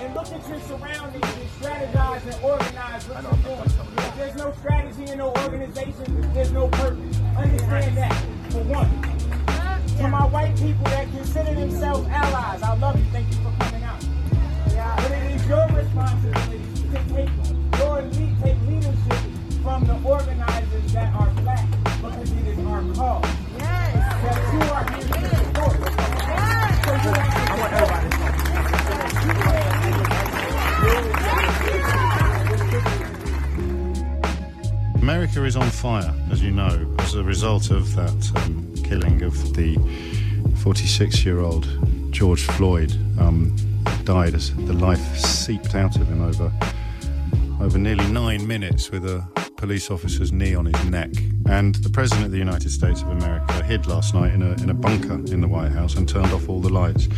and 0.00 0.14
look 0.14 0.32
at 0.32 0.48
your 0.48 0.60
surroundings 0.60 1.24
and 1.24 1.50
strategize 1.60 2.24
and 2.24 2.44
organize 2.44 3.08
what 3.08 3.22
you're 3.22 3.56
doing. 3.56 3.70
If 3.98 4.16
there's 4.16 4.36
no 4.36 4.52
strategy 4.52 5.04
and 5.06 5.18
no 5.18 5.32
organization, 5.44 6.32
there's 6.32 6.52
no 6.52 6.68
purpose. 6.68 7.20
Understand 7.36 7.96
that, 7.96 8.12
for 8.50 8.62
one. 8.64 8.90
To 9.98 10.08
my 10.08 10.26
white 10.26 10.56
people 10.56 10.84
that 10.84 11.08
consider 11.10 11.54
themselves 11.54 12.06
allies, 12.08 12.62
I 12.62 12.76
love 12.76 12.98
you. 12.98 13.04
Thank 13.12 13.28
you 13.28 13.36
for 13.36 13.52
coming 13.64 13.82
out. 13.84 14.04
But 14.96 15.10
it 15.10 15.32
is 15.32 15.46
your 15.46 15.66
responsibility 15.68 16.60
to 16.92 17.14
take 17.14 17.30
is 35.56 35.62
on 35.62 35.70
fire, 35.70 36.14
as 36.30 36.42
you 36.42 36.50
know, 36.50 36.94
as 36.98 37.14
a 37.14 37.22
result 37.22 37.70
of 37.70 37.94
that 37.94 38.32
um, 38.36 38.74
killing 38.82 39.22
of 39.22 39.54
the 39.54 39.76
46 40.62 41.24
year 41.24 41.40
old 41.40 41.66
George 42.10 42.44
Floyd. 42.44 42.92
Um, 43.18 43.54
died 44.04 44.34
as 44.34 44.54
the 44.54 44.72
life 44.72 45.16
seeped 45.16 45.74
out 45.74 45.96
of 45.96 46.08
him 46.08 46.22
over, 46.22 46.52
over 47.60 47.78
nearly 47.78 48.06
nine 48.08 48.46
minutes 48.46 48.90
with 48.90 49.04
a 49.04 49.26
police 49.56 49.90
officer's 49.90 50.32
knee 50.32 50.54
on 50.54 50.66
his 50.66 50.84
neck. 50.86 51.10
And 51.48 51.74
the 51.76 51.90
President 51.90 52.26
of 52.26 52.32
the 52.32 52.38
United 52.38 52.70
States 52.70 53.02
of 53.02 53.08
America 53.10 53.62
hid 53.64 53.86
last 53.86 54.14
night 54.14 54.32
in 54.32 54.42
a, 54.42 54.52
in 54.62 54.70
a 54.70 54.74
bunker 54.74 55.14
in 55.32 55.40
the 55.40 55.48
White 55.48 55.72
House 55.72 55.94
and 55.96 56.08
turned 56.08 56.32
off 56.32 56.48
all 56.48 56.60
the 56.60 56.72
lights. 56.72 57.08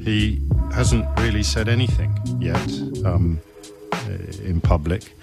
He 0.00 0.40
hasn't 0.72 1.06
really 1.20 1.42
said 1.42 1.68
anything 1.68 2.16
yet 2.40 2.70
um, 3.04 3.38
in 4.42 4.60
public 4.60 5.14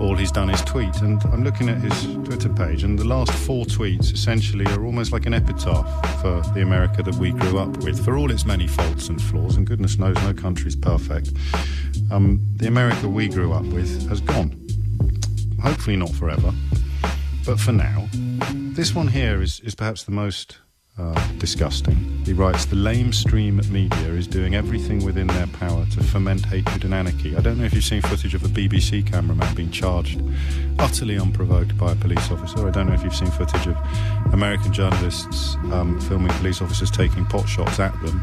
all 0.00 0.16
he's 0.16 0.32
done 0.32 0.50
is 0.50 0.60
tweet. 0.62 0.96
And 1.02 1.22
I'm 1.26 1.44
looking 1.44 1.68
at 1.68 1.78
his 1.78 2.14
Twitter 2.24 2.48
page, 2.48 2.82
and 2.82 2.98
the 2.98 3.04
last 3.04 3.32
four 3.32 3.64
tweets 3.66 4.12
essentially 4.12 4.66
are 4.66 4.84
almost 4.84 5.12
like 5.12 5.26
an 5.26 5.34
epitaph 5.34 5.86
for 6.22 6.40
the 6.54 6.62
America 6.62 7.02
that 7.02 7.14
we 7.16 7.32
grew 7.32 7.58
up 7.58 7.76
with, 7.78 8.04
for 8.04 8.16
all 8.16 8.30
its 8.30 8.44
many 8.44 8.66
faults 8.66 9.08
and 9.08 9.20
flaws. 9.20 9.56
And 9.56 9.66
goodness 9.66 9.98
knows, 9.98 10.16
no 10.22 10.32
country's 10.32 10.76
perfect. 10.76 11.32
Um, 12.10 12.40
the 12.56 12.66
America 12.66 13.08
we 13.08 13.28
grew 13.28 13.52
up 13.52 13.64
with 13.64 14.08
has 14.08 14.20
gone. 14.20 14.56
Hopefully, 15.62 15.96
not 15.96 16.10
forever, 16.10 16.52
but 17.44 17.60
for 17.60 17.72
now. 17.72 18.08
This 18.52 18.94
one 18.94 19.08
here 19.08 19.42
is, 19.42 19.60
is 19.60 19.74
perhaps 19.74 20.04
the 20.04 20.12
most 20.12 20.58
uh, 20.98 21.32
disgusting. 21.38 21.96
He 22.24 22.32
writes 22.32 22.66
The 22.66 22.76
lamestream 22.76 23.68
media 23.70 24.08
is 24.08 24.26
doing 24.26 24.54
everything 24.54 25.04
within 25.04 25.26
their 25.26 25.46
power 25.48 25.86
to 25.92 26.02
foment 26.02 26.44
hatred 26.44 26.84
and 26.84 26.94
anarchy. 26.94 27.36
I 27.36 27.40
don't 27.40 27.58
know 27.58 27.64
if 27.64 27.72
you've 27.72 27.84
seen 27.84 28.02
footage 28.02 28.34
of 28.34 28.44
a 28.44 28.48
BBC 28.48 29.06
cameraman 29.06 29.54
being 29.54 29.70
charged 29.70 30.20
utterly 30.78 31.18
unprovoked 31.18 31.76
by 31.76 31.92
a 31.92 31.96
police 31.96 32.30
officer. 32.30 32.66
I 32.66 32.70
don't 32.70 32.88
know 32.88 32.94
if 32.94 33.02
you've 33.02 33.14
seen 33.14 33.30
footage 33.30 33.66
of 33.66 33.76
American 34.32 34.72
journalists 34.72 35.56
um, 35.72 36.00
filming 36.00 36.32
police 36.38 36.62
officers 36.62 36.90
taking 36.90 37.24
pot 37.26 37.48
shots 37.48 37.78
at 37.78 37.92
them. 38.02 38.20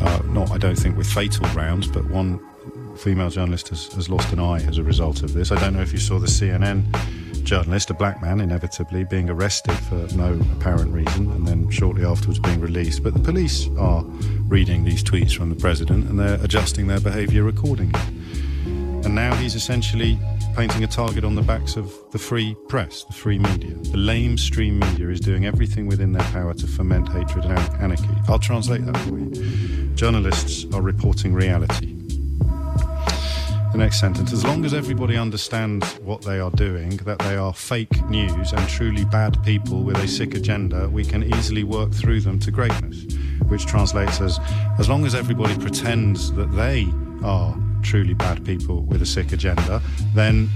Uh, 0.00 0.20
not, 0.26 0.50
I 0.50 0.58
don't 0.58 0.78
think, 0.78 0.96
with 0.96 1.06
fatal 1.06 1.46
rounds, 1.50 1.86
but 1.86 2.04
one 2.08 2.40
female 3.02 3.30
journalist 3.30 3.68
has, 3.68 3.92
has 3.94 4.08
lost 4.08 4.32
an 4.32 4.38
eye 4.38 4.62
as 4.62 4.78
a 4.78 4.82
result 4.82 5.24
of 5.24 5.34
this. 5.34 5.50
I 5.50 5.58
don't 5.58 5.74
know 5.74 5.82
if 5.82 5.92
you 5.92 5.98
saw 5.98 6.20
the 6.20 6.28
CNN 6.28 6.84
journalist, 7.42 7.90
a 7.90 7.94
black 7.94 8.22
man, 8.22 8.40
inevitably 8.40 9.02
being 9.02 9.28
arrested 9.28 9.74
for 9.74 10.06
no 10.14 10.40
apparent 10.56 10.92
reason 10.92 11.28
and 11.32 11.46
then 11.46 11.68
shortly 11.68 12.04
afterwards 12.04 12.38
being 12.38 12.60
released. 12.60 13.02
But 13.02 13.14
the 13.14 13.20
police 13.20 13.68
are 13.76 14.04
reading 14.46 14.84
these 14.84 15.02
tweets 15.02 15.36
from 15.36 15.50
the 15.50 15.56
president 15.56 16.08
and 16.08 16.18
they're 16.18 16.40
adjusting 16.44 16.86
their 16.86 17.00
behaviour 17.00 17.48
accordingly. 17.48 17.98
And 19.04 19.16
now 19.16 19.34
he's 19.34 19.56
essentially 19.56 20.16
painting 20.54 20.84
a 20.84 20.86
target 20.86 21.24
on 21.24 21.34
the 21.34 21.42
backs 21.42 21.76
of 21.76 21.92
the 22.12 22.18
free 22.18 22.54
press, 22.68 23.02
the 23.02 23.14
free 23.14 23.40
media. 23.40 23.74
The 23.74 23.98
lamestream 23.98 24.74
media 24.74 25.08
is 25.08 25.18
doing 25.18 25.44
everything 25.44 25.88
within 25.88 26.12
their 26.12 26.22
power 26.30 26.54
to 26.54 26.66
foment 26.68 27.08
hatred 27.08 27.46
and 27.46 27.58
anarchy. 27.82 28.14
I'll 28.28 28.38
translate 28.38 28.86
that 28.86 28.96
for 28.98 29.18
you. 29.18 29.88
Journalists 29.96 30.72
are 30.72 30.82
reporting 30.82 31.34
reality 31.34 32.01
the 33.72 33.78
next 33.78 34.00
sentence. 34.00 34.32
As 34.34 34.44
long 34.44 34.66
as 34.66 34.74
everybody 34.74 35.16
understands 35.16 35.86
what 36.00 36.20
they 36.22 36.38
are 36.38 36.50
doing, 36.50 36.98
that 36.98 37.18
they 37.20 37.36
are 37.36 37.54
fake 37.54 38.04
news 38.10 38.52
and 38.52 38.68
truly 38.68 39.06
bad 39.06 39.42
people 39.44 39.82
with 39.82 39.96
a 39.96 40.06
sick 40.06 40.34
agenda, 40.34 40.88
we 40.90 41.04
can 41.04 41.22
easily 41.34 41.64
work 41.64 41.90
through 41.90 42.20
them 42.20 42.38
to 42.40 42.50
greatness. 42.50 43.04
Which 43.48 43.64
translates 43.64 44.20
as 44.20 44.38
as 44.78 44.88
long 44.88 45.06
as 45.06 45.14
everybody 45.14 45.56
pretends 45.58 46.32
that 46.32 46.52
they 46.52 46.86
are 47.24 47.56
truly 47.82 48.14
bad 48.14 48.44
people 48.44 48.82
with 48.82 49.00
a 49.00 49.06
sick 49.06 49.32
agenda, 49.32 49.80
then 50.14 50.50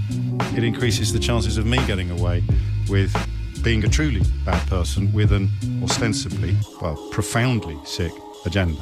it 0.55 0.63
increases 0.63 1.11
the 1.11 1.19
chances 1.19 1.57
of 1.57 1.65
me 1.65 1.77
getting 1.87 2.11
away 2.11 2.43
with 2.87 3.15
being 3.63 3.83
a 3.83 3.89
truly 3.89 4.21
bad 4.45 4.65
person 4.67 5.11
with 5.11 5.31
an 5.31 5.49
ostensibly, 5.83 6.55
well, 6.81 6.95
profoundly 7.11 7.77
sick 7.83 8.13
agenda. 8.45 8.79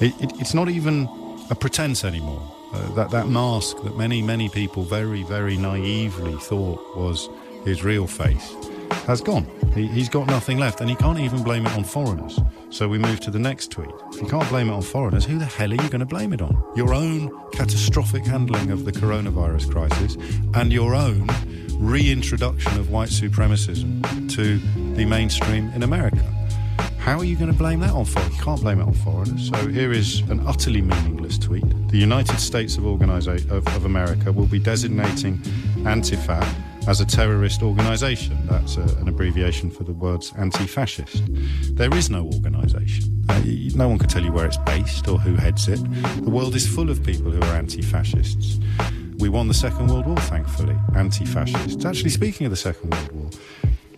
It, 0.00 0.14
it, 0.20 0.32
it's 0.38 0.54
not 0.54 0.68
even 0.68 1.08
a 1.50 1.54
pretense 1.54 2.04
anymore. 2.04 2.59
Uh, 2.72 2.94
that, 2.94 3.10
that 3.10 3.28
mask 3.28 3.82
that 3.82 3.96
many, 3.96 4.22
many 4.22 4.48
people 4.48 4.84
very, 4.84 5.22
very 5.24 5.56
naively 5.56 6.36
thought 6.36 6.96
was 6.96 7.28
his 7.64 7.82
real 7.82 8.06
face 8.06 8.54
has 9.06 9.20
gone. 9.20 9.46
He, 9.74 9.86
he's 9.86 10.08
got 10.08 10.26
nothing 10.26 10.58
left, 10.58 10.80
and 10.80 10.88
he 10.88 10.96
can't 10.96 11.18
even 11.18 11.42
blame 11.42 11.66
it 11.66 11.72
on 11.76 11.84
foreigners. 11.84 12.38
So 12.70 12.88
we 12.88 12.98
move 12.98 13.20
to 13.20 13.30
the 13.30 13.38
next 13.38 13.70
tweet. 13.70 13.90
If 14.12 14.22
you 14.22 14.28
can't 14.28 14.48
blame 14.48 14.68
it 14.68 14.72
on 14.72 14.82
foreigners, 14.82 15.24
who 15.24 15.38
the 15.38 15.44
hell 15.44 15.70
are 15.70 15.82
you 15.82 15.88
going 15.88 16.00
to 16.00 16.06
blame 16.06 16.32
it 16.32 16.42
on? 16.42 16.62
Your 16.76 16.94
own 16.94 17.30
catastrophic 17.52 18.24
handling 18.24 18.70
of 18.70 18.84
the 18.84 18.92
coronavirus 18.92 19.70
crisis 19.70 20.16
and 20.54 20.72
your 20.72 20.94
own 20.94 21.28
reintroduction 21.78 22.78
of 22.78 22.90
white 22.90 23.08
supremacism 23.08 24.30
to 24.34 24.58
the 24.94 25.04
mainstream 25.04 25.70
in 25.70 25.82
America. 25.82 26.39
How 27.00 27.18
are 27.18 27.24
you 27.24 27.34
going 27.34 27.50
to 27.50 27.56
blame 27.56 27.80
that 27.80 27.90
on 27.90 28.04
foreigners? 28.04 28.36
You 28.36 28.44
can't 28.44 28.60
blame 28.60 28.80
it 28.80 28.84
on 28.84 28.92
foreigners. 28.92 29.48
So 29.48 29.68
here 29.68 29.90
is 29.90 30.20
an 30.30 30.46
utterly 30.46 30.82
meaningless 30.82 31.38
tweet. 31.38 31.64
The 31.88 31.96
United 31.98 32.38
States 32.38 32.76
of, 32.76 32.84
Organisa- 32.84 33.50
of, 33.50 33.66
of 33.68 33.84
America 33.86 34.30
will 34.30 34.46
be 34.46 34.58
designating 34.58 35.38
Antifa 35.84 36.46
as 36.86 37.00
a 37.00 37.06
terrorist 37.06 37.62
organisation. 37.62 38.38
That's 38.46 38.76
a, 38.76 38.82
an 38.98 39.08
abbreviation 39.08 39.70
for 39.70 39.84
the 39.84 39.92
words 39.92 40.32
anti-fascist. 40.36 41.22
There 41.74 41.92
is 41.94 42.10
no 42.10 42.26
organisation. 42.26 43.24
Uh, 43.28 43.42
no 43.74 43.88
one 43.88 43.98
can 43.98 44.08
tell 44.08 44.22
you 44.22 44.32
where 44.32 44.46
it's 44.46 44.58
based 44.58 45.08
or 45.08 45.18
who 45.18 45.36
heads 45.36 45.68
it. 45.68 45.80
The 46.22 46.30
world 46.30 46.54
is 46.54 46.68
full 46.68 46.90
of 46.90 47.02
people 47.02 47.30
who 47.30 47.40
are 47.40 47.56
anti-fascists. 47.56 48.60
We 49.18 49.30
won 49.30 49.48
the 49.48 49.54
Second 49.54 49.88
World 49.88 50.06
War, 50.06 50.16
thankfully, 50.16 50.76
anti-fascists. 50.94 51.84
Actually, 51.84 52.10
speaking 52.10 52.46
of 52.46 52.50
the 52.50 52.56
Second 52.56 52.94
World 52.94 53.12
War, 53.12 53.30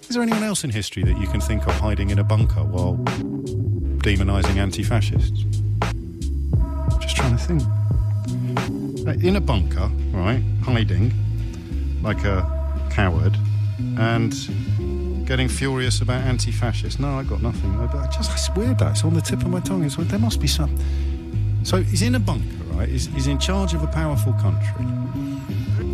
is 0.09 0.15
there 0.15 0.23
anyone 0.23 0.43
else 0.43 0.65
in 0.65 0.71
history 0.71 1.03
that 1.05 1.19
you 1.19 1.27
can 1.27 1.41
think 1.41 1.67
of 1.67 1.75
hiding 1.75 2.11
in 2.11 2.19
a 2.19 2.25
bunker 2.25 2.63
while 2.63 2.97
demonising 4.03 4.57
anti 4.57 4.83
fascists? 4.83 5.45
Just 7.01 7.17
trying 7.17 7.37
to 7.37 7.43
think. 7.43 7.63
In 9.23 9.37
a 9.37 9.41
bunker, 9.41 9.91
right, 10.13 10.43
hiding 10.63 11.13
like 12.03 12.25
a 12.25 12.89
coward 12.91 13.37
and 13.99 14.33
getting 15.27 15.49
furious 15.49 16.01
about 16.01 16.23
anti 16.23 16.53
fascists. 16.53 16.99
No, 16.99 17.19
I 17.19 17.23
got 17.25 17.43
nothing. 17.43 17.75
I 17.81 18.07
just, 18.09 18.33
it's 18.33 18.51
weird 18.57 18.79
that. 18.79 18.93
It's 18.93 19.05
on 19.05 19.15
the 19.15 19.21
tip 19.21 19.41
of 19.41 19.49
my 19.49 19.61
tongue. 19.61 19.85
It's, 19.85 19.97
there 19.97 20.19
must 20.19 20.41
be 20.41 20.47
some. 20.47 20.77
So 21.65 21.83
he's 21.83 22.03
in 22.03 22.15
a 22.15 22.21
bunker, 22.21 22.65
right? 22.73 22.89
He's, 22.89 23.07
he's 23.07 23.29
in 23.29 23.39
charge 23.39 23.75
of 23.75 23.83
a 23.83 23.87
powerful 23.87 24.33
country. 24.35 24.87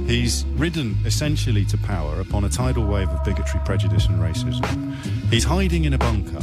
He's 0.09 0.47
ridden 0.57 0.97
essentially 1.05 1.67
to 1.67 1.77
power 1.77 2.19
upon 2.19 2.45
a 2.45 2.49
tidal 2.49 2.87
wave 2.87 3.11
of 3.11 3.23
bigotry, 3.25 3.61
prejudice, 3.67 4.07
and 4.07 4.19
racism. 4.19 4.95
He's 5.31 5.45
hiding 5.45 5.85
in 5.85 5.93
a 5.93 5.99
bunker 5.99 6.41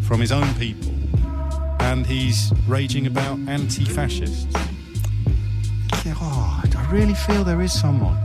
from 0.00 0.18
his 0.18 0.32
own 0.32 0.54
people, 0.54 0.94
and 1.80 2.06
he's 2.06 2.50
raging 2.66 3.06
about 3.06 3.38
anti 3.40 3.84
fascists. 3.84 4.46
Oh, 6.06 6.62
I 6.64 6.88
really 6.90 7.12
feel 7.12 7.44
there 7.44 7.60
is 7.60 7.78
someone. 7.78 8.16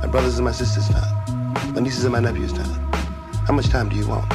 My 0.00 0.08
brothers 0.10 0.34
and 0.34 0.44
my 0.44 0.52
sisters 0.52 0.88
found. 0.88 1.76
My 1.76 1.80
nieces 1.80 2.02
and 2.02 2.12
my 2.12 2.18
nephews 2.18 2.50
found. 2.50 2.94
How 3.46 3.54
much 3.54 3.68
time 3.68 3.88
do 3.88 3.94
you 3.94 4.08
want 4.08 4.32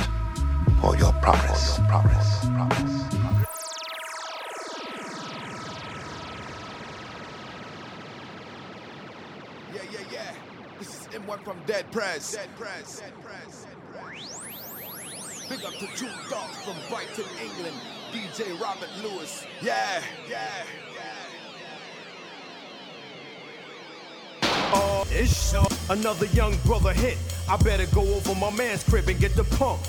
for 0.80 0.96
your 0.96 1.12
progress? 1.22 1.76
For 1.76 1.82
your 1.82 1.90
progress. 1.90 2.46
progress. 2.46 2.95
Dead 11.66 11.92
Prez. 11.92 12.32
Dead 12.32 12.50
Prez. 12.58 13.00
Dead 13.00 13.14
Prez. 13.24 13.66
Big 15.50 15.66
up 15.66 15.74
to 15.74 15.88
Juke 15.96 16.30
Dog 16.30 16.50
from 16.64 16.76
Brighton, 16.90 17.26
England. 17.42 17.76
DJ 18.12 18.60
Robert 18.62 18.90
Luis. 19.02 19.46
Yeah, 19.62 20.02
yeah, 20.30 20.64
Oh, 24.78 25.06
so 25.26 25.66
another 25.90 26.28
young 26.28 26.56
brother 26.66 26.94
hit. 26.94 27.18
I 27.50 27.58
better 27.58 27.86
go 27.96 28.02
over 28.02 28.36
my 28.36 28.52
man's 28.52 28.84
crib 28.84 29.08
and 29.08 29.20
get 29.20 29.36
the 29.36 29.44
pump. 29.44 29.82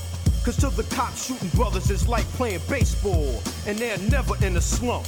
Cause 0.45 0.57
to 0.59 0.71
the 0.71 0.85
cops 0.95 1.27
shooting 1.27 1.49
brothers 1.51 1.91
is 1.91 2.09
like 2.09 2.25
playing 2.35 2.61
baseball, 2.69 3.43
and 3.67 3.77
they're 3.79 3.99
never 4.11 4.35
in 4.45 4.57
a 4.57 4.61
slump. 4.61 5.07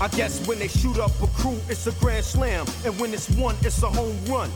I 0.00 0.08
guess 0.08 0.46
when 0.46 0.58
they 0.58 0.68
shoot 0.68 0.98
up 0.98 1.12
a 1.22 1.28
crew, 1.28 1.58
it's 1.68 1.86
a 1.86 1.92
grand 1.92 2.24
slam, 2.24 2.66
and 2.84 2.98
when 3.00 3.14
it's 3.14 3.30
one, 3.30 3.56
it's 3.62 3.82
a 3.82 3.88
home 3.88 4.18
run. 4.26 4.50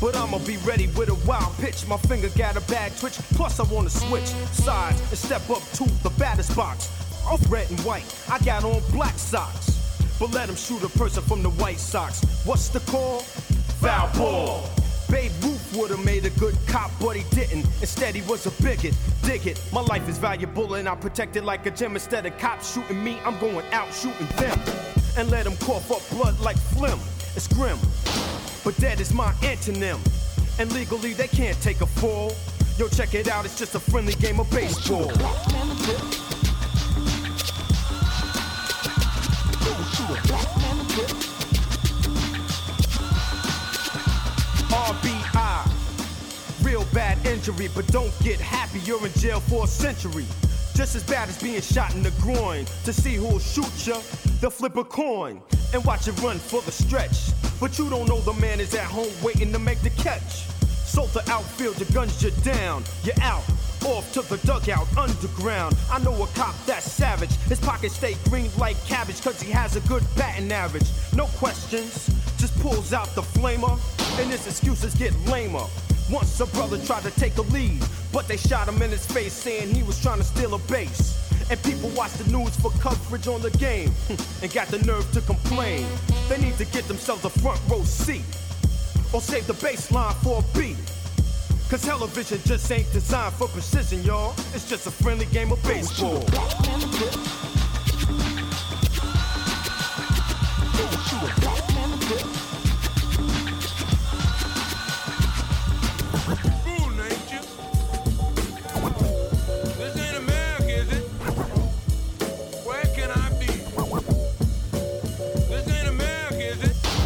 But 0.00 0.16
I'ma 0.16 0.38
be 0.38 0.56
ready 0.58 0.86
with 0.88 1.10
a 1.10 1.26
wild 1.28 1.54
pitch. 1.58 1.86
My 1.86 1.98
finger 1.98 2.30
got 2.30 2.56
a 2.56 2.62
bad 2.62 2.96
twitch. 2.96 3.18
Plus, 3.34 3.60
I 3.60 3.64
wanna 3.64 3.90
switch 3.90 4.28
sides 4.52 5.00
and 5.00 5.18
step 5.18 5.48
up 5.50 5.62
to 5.72 5.84
the 6.02 6.10
baddest 6.18 6.56
box. 6.56 6.88
Off 7.26 7.40
red 7.50 7.68
and 7.70 7.78
white, 7.80 8.04
I 8.30 8.38
got 8.38 8.64
on 8.64 8.80
black 8.92 9.18
socks. 9.18 9.76
But 10.18 10.32
let 10.32 10.48
him 10.48 10.56
shoot 10.56 10.82
a 10.82 10.88
person 10.98 11.22
from 11.22 11.42
the 11.42 11.50
White 11.50 11.78
Sox. 11.78 12.22
What's 12.44 12.68
the 12.68 12.80
call? 12.80 13.20
Foul 13.80 14.10
ball. 14.18 14.68
Babe 15.10 15.32
Ruth 15.42 15.76
would've 15.76 16.04
made 16.04 16.24
a 16.24 16.30
good 16.30 16.56
cop, 16.66 16.90
but 17.00 17.16
he 17.16 17.24
didn't. 17.34 17.64
Instead, 17.80 18.14
he 18.14 18.22
was 18.30 18.46
a 18.46 18.62
bigot. 18.62 18.94
Dig 19.22 19.46
it. 19.46 19.62
My 19.72 19.80
life 19.80 20.08
is 20.08 20.18
valuable 20.18 20.74
and 20.74 20.88
I 20.88 20.94
protect 20.94 21.36
it 21.36 21.44
like 21.44 21.66
a 21.66 21.70
gem. 21.70 21.94
Instead 21.94 22.26
of 22.26 22.36
cops 22.38 22.74
shooting 22.74 23.02
me, 23.02 23.18
I'm 23.24 23.38
going 23.38 23.64
out 23.72 23.92
shooting 23.94 24.26
them. 24.36 24.58
And 25.16 25.30
let 25.30 25.44
them 25.44 25.56
cough 25.56 25.90
up 25.90 26.02
blood 26.10 26.38
like 26.40 26.56
phlegm. 26.56 27.00
It's 27.34 27.48
grim, 27.48 27.78
but 28.64 28.76
dead 28.78 29.00
is 29.00 29.12
my 29.12 29.32
antonym. 29.42 29.98
And 30.58 30.72
legally 30.72 31.12
they 31.14 31.28
can't 31.28 31.60
take 31.62 31.80
a 31.80 31.86
fall. 31.86 32.32
Yo, 32.78 32.88
check 32.88 33.14
it 33.14 33.28
out, 33.28 33.44
it's 33.44 33.58
just 33.58 33.74
a 33.74 33.80
friendly 33.80 34.14
game 34.14 34.40
of 34.40 34.50
baseball. 34.50 35.10
RBI. 44.70 46.64
Real 46.64 46.84
bad 46.92 47.24
injury, 47.26 47.68
but 47.74 47.86
don't 47.88 48.12
get 48.22 48.40
happy, 48.40 48.80
you're 48.80 49.04
in 49.06 49.12
jail 49.14 49.40
for 49.40 49.64
a 49.64 49.66
century. 49.66 50.26
Just 50.74 50.96
as 50.96 51.02
bad 51.02 51.28
as 51.28 51.40
being 51.42 51.60
shot 51.60 51.94
in 51.94 52.02
the 52.02 52.12
groin. 52.20 52.64
To 52.84 52.92
see 52.92 53.14
who'll 53.14 53.38
shoot 53.38 53.86
ya, 53.86 54.00
they'll 54.40 54.50
flip 54.50 54.76
a 54.76 54.84
coin 54.84 55.42
and 55.72 55.84
watch 55.84 56.08
it 56.08 56.20
run 56.22 56.38
for 56.38 56.62
the 56.62 56.72
stretch. 56.72 57.32
But 57.60 57.78
you 57.78 57.90
don't 57.90 58.08
know 58.08 58.20
the 58.20 58.32
man 58.34 58.60
is 58.60 58.74
at 58.74 58.84
home 58.84 59.12
waiting 59.22 59.52
to 59.52 59.58
make 59.58 59.80
the 59.80 59.90
catch. 59.90 60.46
So 60.90 61.06
the 61.06 61.28
outfield, 61.30 61.76
the 61.76 61.92
guns 61.92 62.22
you 62.22 62.30
down, 62.42 62.84
you're 63.04 63.20
out. 63.22 63.44
Off 63.86 64.12
to 64.12 64.22
the 64.22 64.36
dugout 64.46 64.86
underground. 64.98 65.74
I 65.90 65.98
know 66.00 66.22
a 66.22 66.26
cop 66.28 66.54
that's 66.66 66.90
savage. 66.90 67.34
His 67.48 67.60
pockets 67.60 67.96
stay 67.96 68.14
green 68.28 68.50
like 68.58 68.76
cabbage, 68.84 69.22
cause 69.22 69.40
he 69.40 69.50
has 69.52 69.76
a 69.76 69.80
good 69.88 70.02
batting 70.16 70.52
average. 70.52 70.88
No 71.14 71.26
questions, 71.38 72.10
just 72.36 72.58
pulls 72.60 72.92
out 72.92 73.08
the 73.14 73.22
flamer, 73.22 73.78
and 74.20 74.30
his 74.30 74.46
excuses 74.46 74.94
get 74.94 75.14
lamer. 75.26 75.64
Once 76.10 76.40
a 76.40 76.46
brother 76.46 76.76
tried 76.78 77.02
to 77.04 77.10
take 77.12 77.36
a 77.38 77.42
lead, 77.42 77.80
but 78.12 78.26
they 78.26 78.36
shot 78.36 78.66
him 78.66 78.82
in 78.82 78.90
his 78.90 79.06
face 79.06 79.32
saying 79.32 79.72
he 79.72 79.82
was 79.84 80.00
trying 80.02 80.18
to 80.18 80.24
steal 80.24 80.54
a 80.54 80.58
base. 80.60 81.16
And 81.50 81.62
people 81.62 81.88
watch 81.90 82.12
the 82.14 82.28
news 82.30 82.56
for 82.56 82.70
coverage 82.80 83.28
on 83.28 83.42
the 83.42 83.50
game 83.52 83.92
and 84.42 84.52
got 84.52 84.68
the 84.68 84.78
nerve 84.80 85.10
to 85.12 85.20
complain. 85.20 85.86
They 86.28 86.38
need 86.38 86.56
to 86.58 86.64
get 86.64 86.84
themselves 86.88 87.24
a 87.24 87.30
front 87.30 87.60
row 87.68 87.82
seat 87.84 88.24
or 89.12 89.20
save 89.20 89.46
the 89.46 89.54
baseline 89.54 90.14
for 90.24 90.42
a 90.42 90.58
beat. 90.58 90.76
Cause 91.68 91.82
television 91.82 92.40
just 92.44 92.70
ain't 92.72 92.90
designed 92.92 93.34
for 93.34 93.46
precision, 93.46 94.02
y'all. 94.02 94.32
It's 94.52 94.68
just 94.68 94.88
a 94.88 94.90
friendly 94.90 95.26
game 95.26 95.52
of 95.52 95.62
baseball. 95.62 96.20
Fooling, 102.10 102.39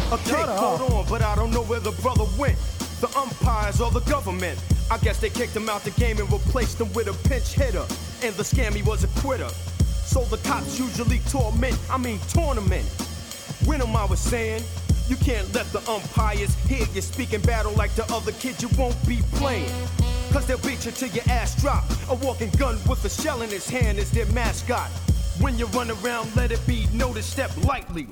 it? 0.07 0.13
Okay, 0.13 0.55
hold 0.57 0.91
on, 0.91 1.05
but 1.09 1.21
I 1.21 1.35
don't 1.35 1.51
know 1.51 1.63
where 1.63 1.79
the 1.79 1.91
brother 2.01 2.25
went. 2.37 2.57
The 3.01 3.07
umpires 3.17 3.81
or 3.81 3.91
the 3.91 4.01
government. 4.01 4.59
I 4.89 4.97
guess 4.99 5.19
they 5.19 5.29
kicked 5.29 5.55
him 5.55 5.67
out 5.67 5.83
the 5.83 5.91
game 5.91 6.19
and 6.19 6.31
replaced 6.31 6.79
him 6.79 6.91
with 6.93 7.07
a 7.07 7.27
pinch 7.27 7.53
hitter. 7.53 7.85
And 8.23 8.33
the 8.35 8.43
scammy 8.43 8.85
was 8.85 9.03
a 9.03 9.19
quitter. 9.19 9.49
So 10.05 10.21
the 10.25 10.37
cops 10.47 10.79
usually 10.79 11.19
torment, 11.29 11.77
I 11.89 11.97
mean 11.97 12.19
tournament. 12.29 12.85
When 13.65 13.81
am 13.81 13.95
I 13.95 14.05
was 14.05 14.19
saying? 14.19 14.63
You 15.07 15.15
can't 15.17 15.53
let 15.53 15.65
the 15.67 15.79
umpires 15.89 16.55
hear 16.65 16.85
you 16.93 17.01
speaking 17.01 17.41
battle 17.41 17.73
like 17.73 17.93
the 17.95 18.11
other 18.13 18.31
kid 18.33 18.61
you 18.61 18.69
won't 18.77 18.95
be 19.07 19.21
playing. 19.33 19.69
Cause 20.31 20.47
they'll 20.47 20.57
beat 20.59 20.85
you 20.85 20.91
till 20.91 21.09
your 21.09 21.23
ass 21.29 21.59
drop. 21.61 21.83
A 22.09 22.15
walking 22.15 22.49
gun 22.51 22.77
with 22.87 23.03
a 23.05 23.09
shell 23.09 23.41
in 23.41 23.49
his 23.49 23.69
hand 23.69 23.97
is 23.99 24.09
their 24.11 24.25
mascot. 24.27 24.89
When 25.39 25.57
you 25.59 25.65
run 25.67 25.91
around, 25.91 26.35
let 26.35 26.51
it 26.51 26.65
be 26.65 26.87
noticed, 26.93 27.31
step 27.31 27.51
lightly. 27.65 28.07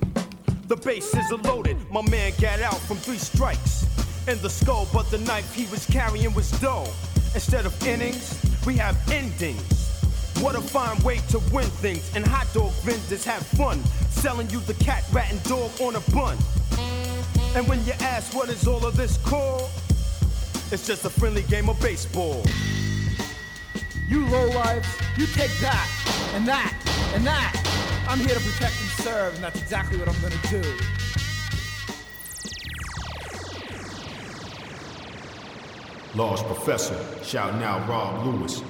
The 0.66 0.76
bases 0.76 1.30
are 1.30 1.36
loaded. 1.36 1.76
My 1.90 2.00
man 2.08 2.32
got 2.40 2.60
out 2.62 2.78
from 2.78 2.96
three 2.96 3.18
strikes 3.18 3.86
in 4.26 4.40
the 4.40 4.48
skull, 4.48 4.88
but 4.94 5.10
the 5.10 5.18
knife 5.18 5.54
he 5.54 5.66
was 5.66 5.84
carrying 5.84 6.32
was 6.32 6.50
dull. 6.52 6.88
Instead 7.34 7.66
of 7.66 7.86
innings, 7.86 8.40
we 8.64 8.74
have 8.76 8.96
endings. 9.12 9.90
What 10.40 10.56
a 10.56 10.62
fine 10.62 10.98
way 11.02 11.18
to 11.28 11.38
win 11.52 11.66
things. 11.66 12.10
And 12.16 12.26
hot 12.26 12.46
dog 12.54 12.72
vendors 12.82 13.24
have 13.26 13.46
fun 13.46 13.84
selling 14.08 14.48
you 14.48 14.60
the 14.60 14.74
cat, 14.74 15.04
rat, 15.12 15.30
and 15.30 15.42
dog 15.44 15.70
on 15.82 15.96
a 15.96 16.00
bun. 16.12 16.38
And 17.54 17.68
when 17.68 17.84
you 17.84 17.92
ask 18.00 18.34
what 18.34 18.48
is 18.48 18.66
all 18.66 18.86
of 18.86 18.96
this 18.96 19.18
called, 19.18 19.68
it's 20.72 20.86
just 20.86 21.04
a 21.04 21.10
friendly 21.10 21.42
game 21.42 21.68
of 21.68 21.78
baseball. 21.80 22.42
You 24.08 24.24
lowlifes, 24.26 24.86
you 25.18 25.26
take 25.26 25.52
that, 25.60 26.32
and 26.34 26.48
that, 26.48 26.72
and 27.14 27.26
that. 27.26 27.83
I'm 28.06 28.18
here 28.18 28.34
to 28.34 28.40
protect 28.40 28.80
and 28.80 28.90
serve, 29.02 29.34
and 29.34 29.44
that's 29.44 29.60
exactly 29.60 29.98
what 29.98 30.08
I'm 30.08 30.20
gonna 30.20 30.36
do. 30.50 30.62
Large 36.14 36.42
Professor, 36.42 37.24
shouting 37.24 37.62
out 37.62 37.88
Rob 37.88 38.24
Luis. 38.26 38.62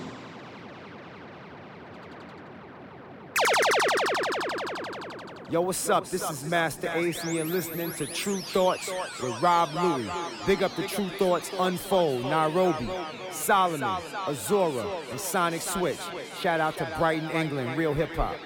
Yo, 5.50 5.60
what's 5.60 5.90
up? 5.90 6.08
This 6.08 6.28
is 6.30 6.48
Masta 6.48 6.96
Ace, 6.96 7.22
and 7.22 7.34
you're 7.34 7.44
listening 7.44 7.92
to 7.92 8.06
Tru 8.06 8.40
Thoughts 8.40 8.90
with 9.22 9.42
Rob 9.42 9.68
Louie. 9.74 10.10
Big 10.46 10.62
up 10.62 10.74
the 10.74 10.86
Tru 10.86 11.08
Thoughts 11.10 11.50
Unfold, 11.58 12.22
Nairobi, 12.22 12.88
Solomon, 13.30 14.00
Azora, 14.26 14.86
and 15.10 15.20
Sonic 15.20 15.60
Switch. 15.60 15.98
Shout 16.40 16.60
out 16.60 16.78
to 16.78 16.90
Brighton, 16.98 17.30
England, 17.30 17.76
real 17.76 17.92
hip 17.92 18.14
hop. 18.16 18.36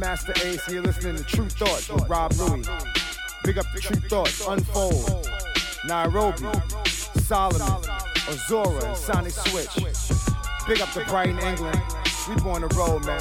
Masta 0.00 0.32
Ace, 0.46 0.66
you're 0.70 0.82
listening 0.82 1.14
to 1.16 1.24
Tru 1.24 1.46
Thoughts 1.46 1.90
with 1.90 2.08
Rob 2.08 2.32
Louie. 2.32 2.64
Big 3.44 3.58
up 3.58 3.66
the 3.74 3.80
Tru 3.82 3.96
Thoughts 3.96 4.46
Unfold. 4.46 5.28
Nairobi, 5.84 6.48
Solomon, 6.86 7.84
Azora, 8.26 8.82
and 8.82 8.96
Sonic 8.96 9.32
Switch. 9.32 9.76
Big 10.66 10.80
up 10.80 10.90
to 10.92 11.04
Brighton, 11.04 11.38
England. 11.40 11.82
We 12.30 12.34
born 12.36 12.66
to 12.66 12.74
roll, 12.74 12.98
man. 13.00 13.20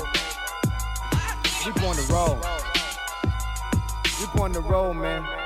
We 1.66 1.74
born 1.82 1.98
to 1.98 2.14
roll. 2.14 2.40
We 4.22 4.26
born 4.34 4.54
to 4.54 4.62
roll, 4.62 4.94
man. 4.94 5.39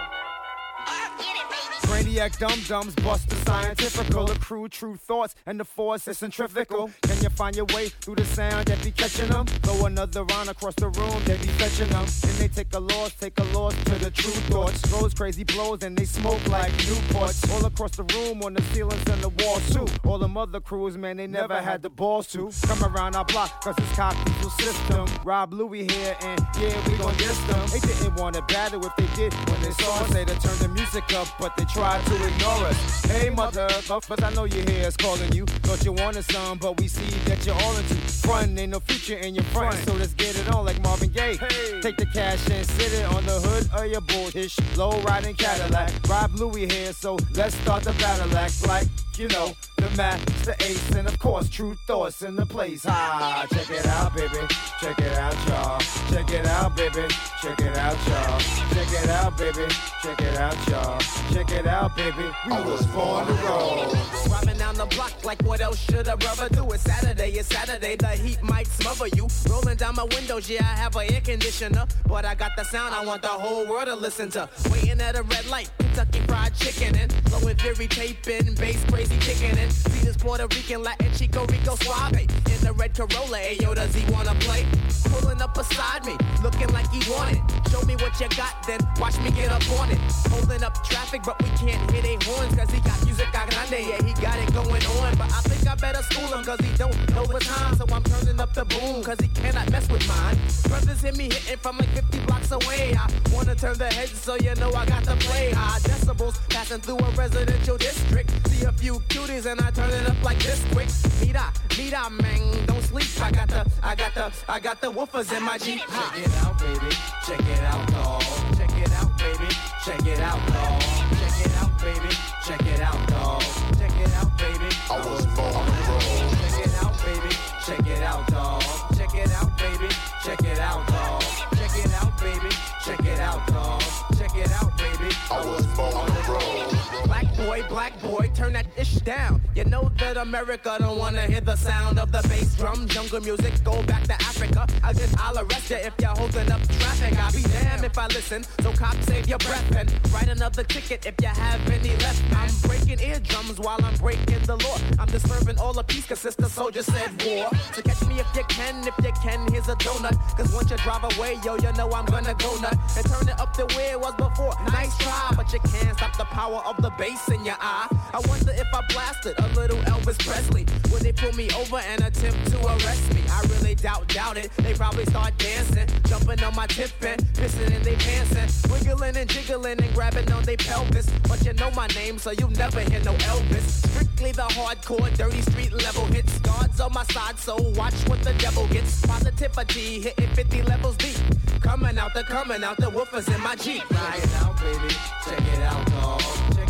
Brainiac 2.04 2.38
dum 2.38 2.60
dums 2.68 2.96
bust 2.96 3.30
the 3.30 3.36
scientifical, 3.38 4.30
accrue 4.30 4.68
tru 4.68 4.98
thoughts, 4.98 5.36
and 5.46 5.58
the 5.58 5.64
force 5.64 6.06
is 6.08 6.18
centrifugal. 6.18 6.92
Can 7.04 7.22
you 7.24 7.30
find 7.30 7.56
your 7.56 7.66
way 7.68 7.90
through 7.90 8.16
the 8.16 8.26
sound 8.26 8.68
that 8.68 8.84
be 8.84 8.92
catching 8.92 9.30
them? 9.30 9.46
Throw 9.46 9.86
another 9.86 10.26
round 10.26 10.50
across 10.50 10.76
the 10.76 10.90
room, 10.90 11.24
they 11.24 11.38
be 11.38 11.48
fetching 11.48 11.88
them. 11.90 12.06
Then 12.22 12.38
they 12.40 12.48
take 12.50 12.74
a 12.74 12.80
loss, 12.80 13.14
take 13.14 13.40
a 13.40 13.44
loss 13.58 13.74
to 13.86 13.96
the 13.96 14.12
tru 14.12 14.32
thoughts. 14.52 14.82
Those 14.92 15.14
crazy 15.14 15.46
blows 15.46 15.84
and 15.84 15.98
they 15.98 16.04
smoke 16.04 16.46
like 16.50 16.72
Newports. 16.74 17.50
All 17.54 17.66
across 17.66 17.92
the 17.92 18.04
room, 18.16 18.44
on 18.44 18.54
the 18.54 18.62
ceilings 18.74 19.08
and 19.10 19.22
the 19.22 19.30
walls 19.44 19.70
too. 19.72 19.88
All 20.06 20.18
them 20.18 20.36
other 20.36 20.60
crews, 20.60 20.98
man, 20.98 21.18
they 21.18 21.28
never 21.28 21.62
had 21.62 21.82
the 21.82 21.90
balls 21.90 22.28
to 22.34 22.52
come 22.68 22.84
around 22.84 23.16
our 23.16 23.26
block, 23.26 23.64
cause 23.64 23.76
it's 23.78 23.96
cockpit 23.96 24.52
system. 24.60 25.08
Rob 25.24 25.54
Louie 25.54 25.88
here, 25.90 26.18
and 26.22 26.40
yeah, 26.60 26.90
we 26.90 26.98
gon' 26.98 27.16
diss 27.16 27.40
them. 27.44 27.66
They 27.72 27.80
didn't 27.80 28.16
want 28.16 28.36
to 28.36 28.42
battle 28.44 28.86
if 28.86 28.96
they 28.98 29.08
did 29.16 29.34
when 29.50 29.62
they 29.62 29.72
saw 29.72 30.04
us. 30.04 30.14
They 30.14 30.26
to 30.26 30.40
turn 30.40 30.58
the 30.60 30.68
music 30.68 31.14
up, 31.14 31.28
but 31.40 31.56
they 31.56 31.66
tried 31.66 31.93
to 32.02 32.28
ignore 32.28 32.66
us. 32.68 33.06
Hey, 33.06 33.30
mother, 33.30 33.68
but 34.08 34.24
I 34.24 34.32
know 34.34 34.46
your 34.46 34.64
hair 34.70 34.88
is 34.88 34.98
calling 34.98 35.32
you. 35.34 35.46
Thought 35.46 35.86
you 35.86 35.92
wanted 35.92 36.24
some, 36.26 36.58
but 36.58 36.80
we 36.80 36.88
see 36.88 37.10
that 37.26 37.46
you're 37.46 37.56
all 37.56 37.76
into 37.78 37.96
front. 37.96 38.58
Ain't 38.58 38.72
no 38.72 38.80
future 38.80 39.18
in 39.18 39.36
your 39.36 39.44
front, 39.46 39.76
so 39.86 39.94
let's 39.94 40.14
get 40.14 40.38
it 40.38 40.50
on 40.54 40.66
like 40.66 40.82
Marvin 40.82 41.10
Gaye. 41.10 41.38
Take 41.82 41.98
the 41.98 42.08
cash 42.14 42.50
and 42.50 42.66
sit 42.66 42.94
it 42.94 43.06
on 43.06 43.26
the 43.26 43.40
hood 43.40 43.70
of 43.80 43.92
your 43.92 44.02
bullshit. 44.02 44.54
Low 44.78 45.00
riding 45.02 45.36
Cadillac. 45.36 45.92
Rob 46.10 46.34
Louie 46.36 46.68
here, 46.68 46.94
so 46.94 47.18
let's 47.36 47.56
start 47.56 47.84
the 47.84 47.94
battle 47.94 48.36
act 48.38 48.68
like, 48.68 48.88
you 49.18 49.28
know, 49.28 49.54
the 49.84 49.98
masta 49.98 50.56
ace, 50.64 50.92
and 50.92 51.08
of 51.08 51.20
course, 51.20 51.50
tru 51.50 51.76
thoughts 51.88 52.22
in 52.22 52.36
the 52.36 52.46
place. 52.46 52.86
Ah, 52.88 53.46
check 53.52 53.70
it 53.70 53.86
out, 53.86 54.16
baby. 54.16 54.48
Check 54.80 55.00
it 55.00 55.14
out, 55.18 55.48
y'all. 55.48 55.80
Check 56.10 56.32
it 56.32 56.46
out, 56.46 56.76
baby. 56.76 57.08
Check 57.42 57.60
it 57.60 57.78
out, 57.78 57.98
y'all. 58.08 58.40
Check 58.74 59.04
it 59.04 59.10
out, 59.10 59.38
baby. 59.38 59.66
Check 60.02 60.22
it 60.22 60.38
out, 60.38 60.70
y'all. 60.70 61.00
Check 61.34 61.52
it 61.52 61.68
out, 61.68 61.96
baby. 61.96 62.24
We 62.46 62.52
was 62.52 62.86
born 62.88 63.26
to 63.28 63.34
roll. 63.34 63.96
Driving 64.28 64.58
down 64.58 64.76
the 64.76 64.86
block 64.86 65.14
like 65.24 65.42
what 65.44 65.62
else 65.62 65.80
should 65.80 66.08
a 66.08 66.18
brother 66.18 66.50
do? 66.50 66.70
It's 66.72 66.84
Saturday, 66.84 67.32
it's 67.32 67.50
Saturday, 67.50 67.96
the 67.96 68.10
heat 68.10 68.42
might 68.42 68.68
smother 68.68 69.08
you. 69.16 69.28
Rolling 69.50 69.78
down 69.78 69.96
my 69.96 70.04
windows, 70.04 70.50
yeah, 70.50 70.62
I 70.62 70.78
have 70.78 70.96
an 70.96 71.12
air 71.12 71.22
conditioner. 71.22 71.86
But 72.08 72.26
I 72.26 72.36
got 72.36 72.52
the 72.56 72.64
sound 72.64 72.94
I 72.94 73.06
want 73.06 73.22
the 73.22 73.28
whole 73.28 73.68
world 73.68 73.88
to 73.88 73.96
listen 73.96 74.30
to. 74.32 74.50
Waiting 74.72 75.02
at 75.02 75.16
a 75.16 75.24
red 75.24 75.46
light, 75.48 75.72
Kentucky 75.80 76.20
fried 76.28 76.56
chicken 76.56 76.96
and 76.96 77.24
blowing 77.26 77.58
Fury 77.58 77.88
taping, 77.88 78.56
bass 78.56 78.84
crazy 78.86 79.18
kicking 79.20 79.58
in. 79.58 79.73
This 80.02 80.18
Puerto 80.18 80.48
Rican 80.48 80.84
Latin 80.84 81.12
Chico 81.14 81.46
Rico 81.46 81.76
Suave 81.76 82.14
in 82.20 82.60
the 82.62 82.74
red 82.74 82.94
Corolla. 82.94 83.38
ayo, 83.38 83.76
does 83.76 83.94
he 83.96 84.04
wanna 84.12 84.36
play? 84.36 84.66
Pulling 85.10 85.42
up 85.42 85.54
beside 85.54 86.06
me, 86.06 86.16
looking 86.42 86.72
like 86.74 86.90
he 86.92 87.00
wanted. 87.12 87.42
Show 87.72 87.82
me 87.86 87.96
what 87.96 88.20
you 88.20 88.28
got, 88.38 88.56
then 88.68 88.80
watch 89.00 89.18
me 89.20 89.32
get 89.32 89.52
up 89.52 89.64
on 89.80 89.90
it. 89.92 90.00
Holding 90.30 90.64
up 90.64 90.84
traffic, 90.84 91.22
but 91.24 91.42
we 91.42 91.50
can't 91.58 91.92
hit 91.92 92.06
a 92.06 92.14
horns 92.26 92.56
cause 92.56 92.70
he 92.70 92.80
got 92.82 93.04
music 93.06 93.28
a 93.30 93.44
grande. 93.50 93.86
Yeah, 93.88 94.02
he 94.04 94.14
got 94.22 94.38
it 94.40 94.54
going 94.54 94.86
on. 95.00 95.16
But 95.18 95.32
I 95.32 95.42
think 95.50 95.68
I 95.68 95.76
better 95.76 96.04
school 96.04 96.28
him, 96.28 96.44
cause 96.44 96.60
he 96.60 96.76
don't 96.78 96.96
know 97.16 97.26
the 97.26 97.40
time. 97.40 97.76
So 97.76 97.86
I'm 97.92 98.04
turning 98.04 98.40
up 98.40 98.54
the 98.54 98.66
boom, 98.66 99.04
cause 99.04 99.20
he 99.20 99.28
cannot 99.30 99.72
mess 99.72 99.90
with 99.90 100.08
mine. 100.08 100.38
Brothers 100.68 101.02
hit 101.02 101.18
me 101.18 101.26
hitting 101.26 101.58
from 101.58 101.78
like 101.78 101.90
50 101.90 102.20
blocks 102.26 102.52
away. 102.52 102.96
I 102.96 103.10
wanna 103.34 103.56
turn 103.56 103.78
the 103.78 103.88
heads 103.88 104.20
so 104.20 104.36
you 104.36 104.54
know 104.56 104.72
I 104.74 104.86
got 104.86 105.04
to 105.06 105.16
play. 105.16 105.52
High 105.52 105.80
decibels 105.80 106.38
passing 106.50 106.82
through 106.82 107.00
a 107.00 107.10
residential 107.12 107.78
district. 107.78 108.32
See 108.50 108.66
a 108.66 108.72
few 108.72 109.00
cuties 109.10 109.46
and 109.46 109.63
I 109.64 109.72
turn 109.72 109.90
it 109.92 110.06
up 110.06 110.22
like 110.24 110.40
this 110.40 110.62
quick. 110.74 110.90
Mira, 111.22 111.46
mira, 111.78 112.10
man, 112.10 112.66
don't 112.66 112.82
sleep. 112.84 113.08
I 113.22 113.32
got 113.32 113.48
the, 113.48 113.66
I 113.82 113.96
got 113.96 114.14
the, 114.14 114.32
I 114.50 114.60
got 114.60 114.82
the 114.82 114.92
woofers 114.92 115.36
in 115.36 115.42
my 115.42 115.58
Jeep. 115.58 115.80
Check 115.80 116.18
it 116.18 116.36
out, 116.44 116.60
baby. 116.60 116.96
Check 117.26 117.40
it 117.40 117.64
out, 117.64 117.88
dog. 117.88 118.22
Check 118.58 118.76
it 118.78 118.92
out, 118.92 119.18
baby. 119.18 119.50
Check 119.86 120.06
it 120.06 120.20
out, 120.20 120.40
dog. 120.52 120.82
Check 121.20 121.46
it 121.46 121.56
out, 121.62 121.72
baby. 121.80 122.12
Check 122.46 122.66
it 122.66 122.82
out, 122.82 123.08
dog. 123.08 123.42
Check 123.80 123.96
it 124.04 124.14
out, 124.20 124.38
baby. 124.38 124.70
I 124.92 124.98
was 125.00 125.26
born 125.32 125.66
to 125.66 125.84
roll. 125.88 126.30
Check 126.44 126.66
it 126.66 126.76
out, 126.84 126.96
baby. 127.06 127.36
Check 127.66 127.88
it 127.88 128.04
out, 128.04 128.28
dog. 128.28 128.62
Check 128.98 129.16
it 129.16 129.32
out, 129.32 129.58
baby. 129.58 129.90
Check 130.24 130.44
it 130.44 130.60
out, 130.60 130.88
dog. 130.88 131.22
Check 131.56 131.76
it 131.86 131.94
out, 131.94 132.20
baby. 132.20 132.50
Check 132.84 133.00
it 133.06 133.20
out, 133.20 133.48
dog. 133.48 133.82
Check 134.18 134.36
it 134.36 134.52
out, 134.52 134.78
baby. 134.78 135.16
I 135.32 135.46
was 135.46 135.66
born 135.68 136.12
to 136.12 136.32
roll. 136.32 137.06
Black 137.06 137.33
boy, 137.46 137.64
black 137.68 138.02
boy, 138.02 138.32
turn 138.34 138.54
that 138.54 138.68
ish 138.78 138.96
down. 138.96 139.42
You 139.56 139.66
know 139.66 139.92
that 139.98 140.18
America 140.18 140.76
don't 140.80 140.98
wanna 140.98 141.22
hear 141.22 141.42
the 141.42 141.56
sound 141.56 142.00
of 142.00 142.12
the 142.12 142.22
bass 142.28 142.56
drum. 142.56 142.88
Jungle 142.88 143.22
music, 143.22 143.54
go 143.64 143.84
back 143.84 144.04
to 144.04 144.14
Africa. 144.14 144.68
I 144.84 144.94
guess 144.94 145.14
I'll 145.18 145.38
arrest 145.38 145.70
you 145.70 145.78
if 145.78 145.94
you're 146.00 146.10
holding 146.10 146.52
up 146.52 146.62
traffic. 146.80 147.20
I'll 147.20 147.32
be 147.32 147.44
damned 147.44 147.86
if 147.86 147.98
I 147.98 148.08
listen. 148.08 148.44
So 148.62 148.72
cop, 148.74 148.96
save 149.04 149.28
your 149.28 149.40
breath 149.40 149.76
and 149.76 149.92
write 150.14 150.30
another 150.30 150.64
ticket 150.64 151.06
if 151.06 151.16
you 151.22 151.28
have 151.28 151.70
any 151.70 151.96
left. 151.98 152.22
I'm 152.36 152.54
breaking 152.68 153.00
eardrums 153.00 153.60
while 153.60 153.80
I'm 153.84 153.96
breaking 153.96 154.44
the 154.44 154.56
law. 154.58 154.78
I'm 155.00 155.10
disturbing 155.10 155.58
all 155.60 155.74
the 155.74 155.84
peace, 155.84 156.06
cause 156.06 156.20
sister 156.20 156.48
soldier 156.50 156.84
said 156.84 157.12
war. 157.26 157.50
So 157.74 157.82
catch 157.82 158.06
me 158.08 158.20
if 158.20 158.28
you 158.36 158.44
can, 158.50 158.88
if 158.88 158.98
you 159.04 159.12
can, 159.22 159.52
here's 159.52 159.68
a 159.68 159.76
donut. 159.76 160.16
Cause 160.38 160.54
once 160.54 160.72
you 160.72 160.78
drive 160.78 161.04
away, 161.16 161.38
yo, 161.44 161.56
you 161.56 161.72
know 161.74 161.92
I'm 161.92 162.06
gonna 162.06 162.36
go 162.36 162.56
nut. 162.60 162.78
And 162.98 163.06
turn 163.06 163.28
it 163.28 163.40
up 163.40 163.54
to 163.58 163.66
where 163.76 163.94
it 163.94 164.00
was 164.00 164.16
before. 164.16 164.54
Nice 164.72 164.98
try, 164.98 165.34
but 165.36 165.52
you 165.52 165.60
can't 165.60 165.98
stop 165.98 166.18
the 166.18 166.26
power 166.26 166.62
of 166.66 166.82
the 166.82 166.92
bass 166.92 167.30
in 167.34 167.44
your 167.44 167.58
eye. 167.60 167.88
I 168.14 168.20
wonder 168.28 168.52
if 168.52 168.68
I 168.74 168.82
blasted 168.94 169.36
a 169.40 169.48
little 169.60 169.78
Elvis 169.80 170.20
Presley. 170.20 170.66
Would 170.92 171.02
they 171.02 171.12
pull 171.12 171.34
me 171.34 171.50
over 171.58 171.78
and 171.78 172.02
attempt 172.02 172.52
to 172.52 172.58
arrest 172.66 173.14
me? 173.14 173.22
I 173.30 173.42
really 173.54 173.76
doubt, 173.76 174.08
doubt 174.10 174.38
it. 174.38 174.52
They 174.58 174.74
probably 174.74 175.06
start 175.06 175.38
dancing, 175.38 175.88
jumping 176.06 176.44
on 176.44 176.56
my 176.56 176.68
tip 176.68 176.92
and 177.02 177.22
pissing 177.34 177.72
in 177.76 177.82
their 177.84 177.98
pants 177.98 178.36
and 178.36 178.72
wiggling 178.72 179.18
and 179.18 179.30
jiggling 179.30 179.82
and 179.82 179.94
grabbing 179.94 180.32
on 180.32 180.44
their 180.44 180.58
pelvis. 180.58 181.10
But 181.28 181.44
you 181.46 181.54
know 181.54 181.72
my 181.72 181.88
name, 181.88 182.18
so 182.18 182.32
you 182.32 182.48
never 182.52 182.82
hear 182.82 183.02
no 183.02 183.14
Elvis. 183.14 183.88
Strictly 183.90 184.32
the 184.32 184.48
hardcore, 184.54 185.16
dirty 185.18 185.42
street 185.42 185.74
level 185.74 186.06
hits. 186.06 186.38
Guards 186.40 186.80
on 186.80 186.94
my 186.94 187.04
side, 187.06 187.40
so 187.40 187.56
watch 187.76 187.96
what 188.08 188.22
the 188.22 188.34
devil 188.34 188.68
gets. 188.68 189.06
Positivity 189.06 190.02
hitting 190.02 190.30
50 190.30 190.62
levels 190.64 190.98
deep. 190.98 191.18
Coming 191.62 191.98
out 191.98 192.14
the 192.14 192.24
coming 192.24 192.64
out 192.64 192.78
the 192.78 192.92
woofers 192.92 193.34
in 193.34 193.42
my 193.42 193.56
Jeep. 193.56 193.84
Check 193.90 194.24
it 194.24 194.36
out, 194.36 194.56
baby. 194.62 194.94
Check 195.26 195.42
it 195.54 195.64
out, 195.64 195.86
dog. 195.88 196.63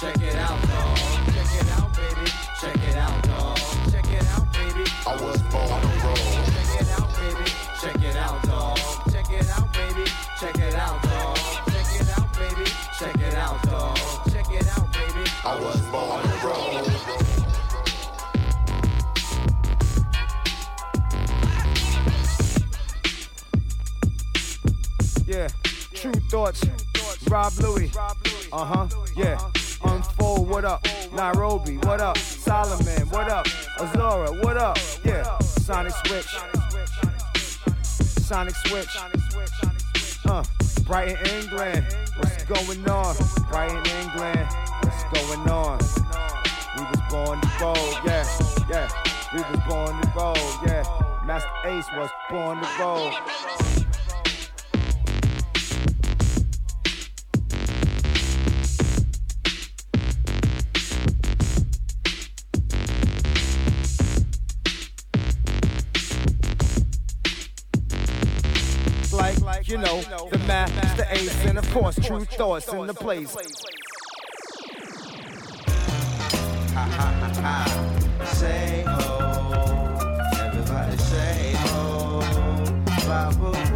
Check 0.00 0.16
it 0.22 0.34
out, 0.36 0.62
dog. 0.62 0.96
Check 1.26 1.52
it 1.60 1.68
out, 1.72 1.92
baby. 1.94 2.30
Check 2.58 2.88
it 2.88 2.96
out, 2.96 3.22
dog. 3.22 3.58
Check 3.92 4.10
it 4.10 4.26
out, 4.28 4.50
baby. 4.54 4.84
I 5.06 5.12
was 5.22 5.42
born 5.52 5.82
to 5.82 5.88
roll. 6.02 6.16
Check 6.16 6.80
it 6.80 6.88
out, 6.96 7.10
baby. 7.20 7.44
Check 7.82 8.02
it 8.02 8.16
out, 8.16 8.42
dog. 8.44 8.78
Check 9.12 9.30
it 9.30 9.50
out, 9.50 9.70
baby. 9.74 10.04
Check 10.40 10.56
it 10.56 10.74
out, 10.74 11.02
dog. 11.02 11.36
Check 11.68 12.00
it 12.00 12.08
out, 12.16 12.32
baby. 12.32 12.64
Check 12.98 13.14
it 13.16 13.34
out, 13.34 13.62
dog. 13.64 13.98
Check 14.32 14.50
it 14.50 14.68
out, 14.68 14.90
baby. 14.90 15.30
I 15.44 15.60
was 15.60 15.80
born 15.92 16.22
to 16.22 16.46
roll. 16.46 16.80
Yeah, 25.26 25.48
tru 25.92 26.12
thoughts. 26.30 26.64
Rob 27.28 27.52
Luis. 27.60 27.94
Uh 28.50 28.64
huh. 28.64 28.88
Yeah. 29.14 29.38
Unfold. 29.84 30.48
What 30.48 30.64
up? 30.64 30.86
Nairobi. 31.12 31.76
What 31.78 32.00
up? 32.00 32.18
Solomon. 32.18 33.08
What 33.08 33.30
up? 33.30 33.46
Azora. 33.78 34.32
What 34.42 34.56
up? 34.56 34.78
Yeah. 35.04 35.38
Sonic 35.40 35.94
Switch. 36.06 36.38
Sonic 37.92 38.54
Switch. 38.56 38.96
Uh. 40.26 40.44
Brighton, 40.90 41.24
England. 41.36 41.86
What's 42.16 42.42
going 42.44 42.88
on? 42.90 43.14
Brighton, 43.48 43.84
England. 44.02 44.48
What's 44.82 45.04
going 45.14 45.48
on? 45.48 45.78
We 46.76 46.82
was 46.82 47.00
born 47.08 47.40
to 47.40 47.48
roll. 47.60 47.92
Yeah. 48.04 48.26
Yeah. 48.68 48.88
We 49.32 49.38
was 49.38 49.60
born 49.68 50.00
to 50.00 50.12
roll. 50.16 50.34
Yeah. 50.66 50.84
Masta 51.24 51.48
Ace 51.66 51.86
was 51.96 52.10
born 52.28 52.60
to 52.60 52.68
roll. 52.80 53.12
You 69.70 69.78
know, 69.78 70.00
the 70.32 70.38
math, 70.48 70.96
the 70.96 71.06
ace, 71.14 71.46
and 71.46 71.56
of 71.56 71.70
course, 71.72 71.94
tru 71.94 72.24
thoughts 72.24 72.72
in 72.72 72.88
the 72.88 72.92
place. 72.92 73.30
Say 78.32 78.82
ho. 78.84 79.96
Everybody 80.40 80.96
say 80.96 81.52
ho. 81.54 82.20
Papa 83.06 83.69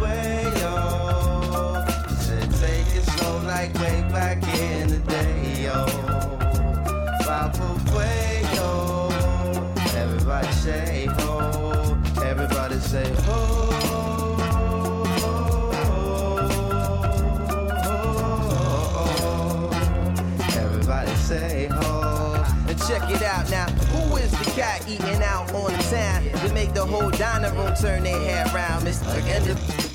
whole 26.95 27.11
dining 27.11 27.53
room 27.57 27.73
turn 27.75 28.03
their 28.03 28.19
head 28.19 28.53
round? 28.53 28.85
Mr. 28.85 29.05
And 29.27 29.45
the- 29.45 29.85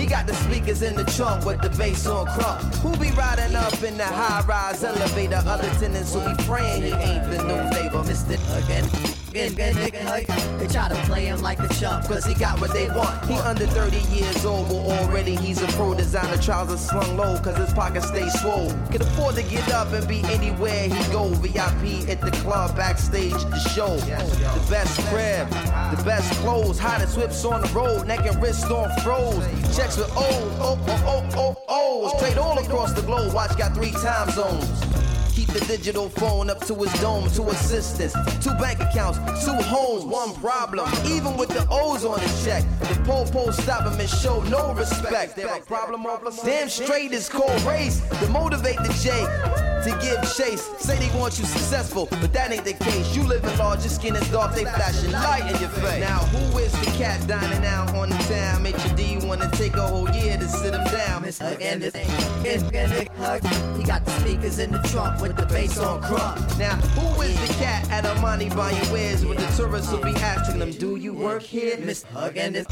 He 0.00 0.06
got 0.06 0.26
the 0.26 0.34
speakers 0.34 0.82
in 0.82 0.94
the 0.94 1.04
trunk 1.04 1.44
with 1.44 1.60
the 1.62 1.70
bass 1.70 2.06
on 2.06 2.26
crunk. 2.26 2.74
Who 2.76 2.96
be 2.96 3.10
riding 3.12 3.56
up 3.56 3.82
in 3.82 3.96
the 3.96 4.04
high 4.04 4.42
rise 4.46 4.84
elevator? 4.84 5.42
Other 5.46 5.70
tenants 5.80 6.14
who 6.14 6.20
be 6.20 6.42
praying 6.44 6.82
he 6.82 6.92
ain't 6.92 7.30
the 7.30 7.42
new 7.44 7.62
neighbor, 7.70 8.02
Mr. 8.04 8.36
Again. 8.62 9.17
They 9.38 10.66
try 10.66 10.88
to 10.88 10.96
play 11.06 11.26
him 11.26 11.40
like 11.42 11.60
a 11.60 11.68
chump, 11.74 12.06
cause 12.06 12.26
he 12.26 12.34
got 12.34 12.60
what 12.60 12.72
they 12.72 12.88
want. 12.88 13.24
He 13.26 13.34
under 13.34 13.66
30 13.66 13.98
years 14.12 14.44
old, 14.44 14.68
but 14.68 14.74
already 14.74 15.36
he's 15.36 15.62
a 15.62 15.68
pro 15.68 15.94
designer 15.94 16.36
trousers 16.42 16.80
slung 16.80 17.16
low, 17.16 17.38
cause 17.38 17.56
his 17.56 17.72
pockets 17.72 18.08
stay 18.08 18.28
swole. 18.40 18.72
Can 18.90 19.00
afford 19.00 19.36
to 19.36 19.44
get 19.44 19.70
up 19.70 19.92
and 19.92 20.08
be 20.08 20.24
anywhere 20.24 20.88
he 20.88 21.12
go. 21.12 21.28
VIP 21.34 22.08
at 22.08 22.20
the 22.20 22.32
club, 22.42 22.74
backstage 22.74 23.30
the 23.30 23.58
show. 23.60 23.96
The 23.96 24.66
best 24.68 24.98
crib, 25.06 25.48
the 25.96 26.02
best 26.04 26.32
clothes, 26.40 26.80
hottest 26.80 27.16
whips 27.16 27.44
on 27.44 27.60
the 27.60 27.68
road, 27.68 28.08
neck 28.08 28.26
and 28.26 28.42
wrist 28.42 28.64
on 28.64 28.90
froze. 29.02 29.44
Checks 29.76 29.96
with 29.96 30.10
O's, 30.16 30.58
oh, 30.58 30.84
oh, 30.88 31.28
oh, 31.36 31.56
oh, 31.68 32.10
O's. 32.10 32.18
Straight 32.18 32.38
all 32.38 32.58
across 32.58 32.92
the 32.92 33.02
globe, 33.02 33.32
watch 33.32 33.56
got 33.56 33.72
three 33.72 33.92
time 33.92 34.30
zones. 34.30 35.07
Keep 35.38 35.50
the 35.50 35.64
digital 35.66 36.08
phone 36.08 36.50
up 36.50 36.66
to 36.66 36.74
his 36.74 36.92
dome, 36.94 37.30
two 37.30 37.48
assistants, 37.50 38.12
two 38.44 38.52
bank 38.54 38.80
accounts, 38.80 39.18
two 39.44 39.54
homes, 39.54 40.04
one 40.04 40.34
problem. 40.34 40.90
Even 41.06 41.36
with 41.36 41.48
the 41.50 41.64
O's 41.70 42.04
on 42.04 42.18
his 42.18 42.44
check, 42.44 42.64
the 42.80 43.00
po-po 43.06 43.52
stop 43.52 43.86
him 43.86 44.00
and 44.00 44.08
show 44.08 44.42
no 44.50 44.74
respect. 44.74 45.36
Damn 45.36 46.68
straight 46.68 47.12
is 47.12 47.28
called 47.28 47.62
race 47.62 48.00
to 48.18 48.28
motivate 48.30 48.78
the 48.78 48.92
J 49.00 49.10
to 49.84 49.96
give 50.02 50.20
chase. 50.34 50.68
Say 50.78 50.98
they 50.98 51.16
want 51.16 51.38
you 51.38 51.44
successful, 51.44 52.08
but 52.10 52.32
that 52.32 52.50
ain't 52.50 52.64
the 52.64 52.72
case. 52.72 53.14
You 53.14 53.22
live 53.22 53.44
in 53.44 53.58
large, 53.58 53.82
your 53.82 53.90
skin 53.90 54.16
is 54.16 54.28
dark, 54.32 54.56
they 54.56 54.64
flashing 54.64 55.12
light 55.12 55.42
in 55.54 55.60
your 55.60 55.70
face. 55.70 56.00
Now 56.00 56.18
who 56.34 56.58
is 56.58 56.72
the 56.80 56.90
cat 56.98 57.24
dining 57.28 57.64
out 57.64 57.94
on 57.94 58.08
the 58.08 58.16
town? 58.24 58.64
HD 58.64 59.24
wanna 59.24 59.48
take 59.52 59.76
a 59.76 59.86
whole 59.86 60.10
year 60.10 60.36
to 60.36 60.48
sit 60.48 60.74
him 60.74 60.84
down. 60.86 61.24
And 61.60 61.82
the 61.82 61.90
he 63.76 63.84
got 63.84 64.04
the 64.04 64.10
speakers 64.20 64.58
in 64.58 64.72
the 64.72 64.78
trunk 64.88 65.20
with 65.28 65.36
the 65.36 65.46
bass 65.46 65.78
on 65.78 66.02
crunk. 66.02 66.58
Now, 66.58 66.74
who 66.76 67.22
is 67.22 67.38
the 67.46 67.54
cat 67.54 67.88
at 67.90 68.04
Armani 68.04 68.54
buying 68.56 68.90
wares 68.90 69.24
with 69.24 69.38
the 69.38 69.46
tourists 69.56 69.92
will 69.92 70.02
be 70.02 70.14
asking 70.16 70.58
them, 70.58 70.72
Do 70.72 70.96
you 70.96 71.12
work 71.12 71.42
here? 71.42 71.78
Miss 71.78 72.02
Hug 72.02 72.36
and 72.36 72.56
it's 72.56 72.68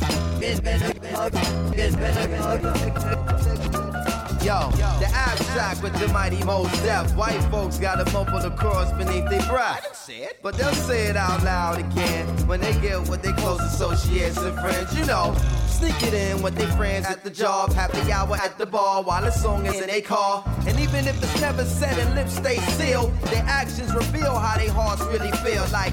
Yo, 4.47 4.71
the 5.01 5.09
abstract 5.13 5.83
with 5.83 5.93
the 5.99 6.07
mighty 6.13 6.41
Mos 6.45 6.71
Def. 6.83 7.17
White 7.17 7.43
folks 7.51 7.79
got 7.79 7.99
a 7.99 8.09
mumble 8.13 8.39
the 8.39 8.51
cross 8.51 8.93
beneath 8.93 9.29
their 9.29 9.45
breath. 9.49 10.09
But 10.41 10.55
they'll 10.55 10.73
say 10.73 11.07
it 11.07 11.17
out 11.17 11.43
loud 11.43 11.81
again 11.81 12.29
when 12.47 12.61
they 12.61 12.73
get 12.75 13.09
with 13.09 13.23
their 13.23 13.33
close 13.33 13.61
associates 13.61 14.37
and 14.37 14.57
friends. 14.61 14.97
You 14.97 15.05
know, 15.05 15.35
sneak 15.67 16.01
it 16.01 16.15
in 16.15 16.43
with 16.43 16.55
their 16.55 16.69
friends 16.77 17.07
at 17.07 17.25
the 17.25 17.31
job, 17.31 17.73
happy 17.73 18.13
hour 18.13 18.37
at 18.37 18.57
the 18.57 18.67
bar 18.67 19.03
while 19.03 19.21
the 19.21 19.33
song 19.33 19.67
is 19.67 19.81
in 19.81 19.89
their 19.89 20.01
car. 20.01 20.45
And 20.69 20.79
even 20.79 21.09
if 21.09 21.21
it's 21.21 21.41
never 21.41 21.65
said 21.65 21.99
and 21.99 22.15
lips 22.15 22.37
stay 22.37 22.59
sealed, 22.79 23.13
their 23.23 23.43
actions 23.49 23.93
reveal 23.97 24.39
how 24.39 24.57
their 24.59 24.71
hearts 24.71 25.03
really 25.03 25.33
feel. 25.39 25.67
Like 25.73 25.93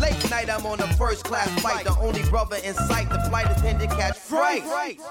Late 0.00 0.30
night, 0.30 0.50
I'm 0.50 0.66
on 0.66 0.80
a 0.80 0.86
first 0.94 1.24
class 1.24 1.48
flight. 1.60 1.84
The 1.84 1.96
only 1.98 2.22
brother 2.24 2.56
in 2.56 2.74
sight, 2.74 3.08
the 3.08 3.20
flight 3.28 3.46
attendant 3.50 3.90
catch 3.92 4.18
fright. 4.18 4.62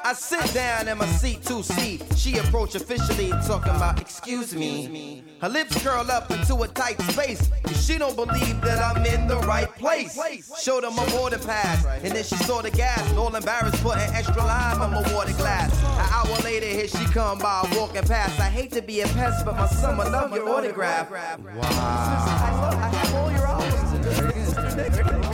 I 0.04 0.14
sit 0.14 0.54
down 0.54 0.88
in 0.88 0.98
my 0.98 1.06
seat 1.08 1.44
to 1.44 1.64
see. 1.64 2.00
She 2.16 2.38
approach 2.38 2.76
officially, 2.76 3.30
talking 3.48 3.76
about, 3.76 4.00
excuse 4.00 4.54
me. 4.56 5.24
Her 5.42 5.50
lips 5.50 5.82
curl 5.84 6.10
up 6.12 6.30
into 6.32 6.56
a 6.62 6.68
tight 6.68 7.02
space. 7.12 7.50
Cause 7.64 7.86
she 7.86 7.98
don't 7.98 8.16
believe 8.16 8.62
that 8.62 8.80
I'm 8.80 9.06
in 9.06 9.28
the 9.28 9.38
right 9.40 9.70
place. 9.76 10.18
Showed 10.62 10.84
her 10.84 10.92
my 10.92 11.06
boarding 11.12 11.40
pass, 11.40 11.86
and 11.86 12.14
then 12.14 12.24
she 12.24 12.36
saw 12.36 12.62
the 12.62 12.72
gas. 12.72 13.02
All 13.18 13.36
embarrassed, 13.36 13.82
putting 13.84 14.02
extra 14.14 14.44
lime 14.44 14.82
on 14.82 14.92
my 14.92 15.14
water 15.14 15.34
glass. 15.34 15.72
An 15.84 16.10
hour 16.12 16.38
later, 16.44 16.68
here 16.68 16.88
she 16.88 17.06
come 17.06 17.40
by, 17.40 17.68
walking 17.76 18.04
past. 18.04 18.40
I 18.40 18.50
hate 18.50 18.72
to 18.74 18.82
be 18.82 19.02
a 19.02 19.08
pest, 19.08 19.46
but 19.46 19.56
my 19.56 19.68
son, 19.68 20.00
I 20.00 20.10
love 20.10 20.34
your 20.34 20.50
autograph 20.50 21.10
next. 24.76 25.33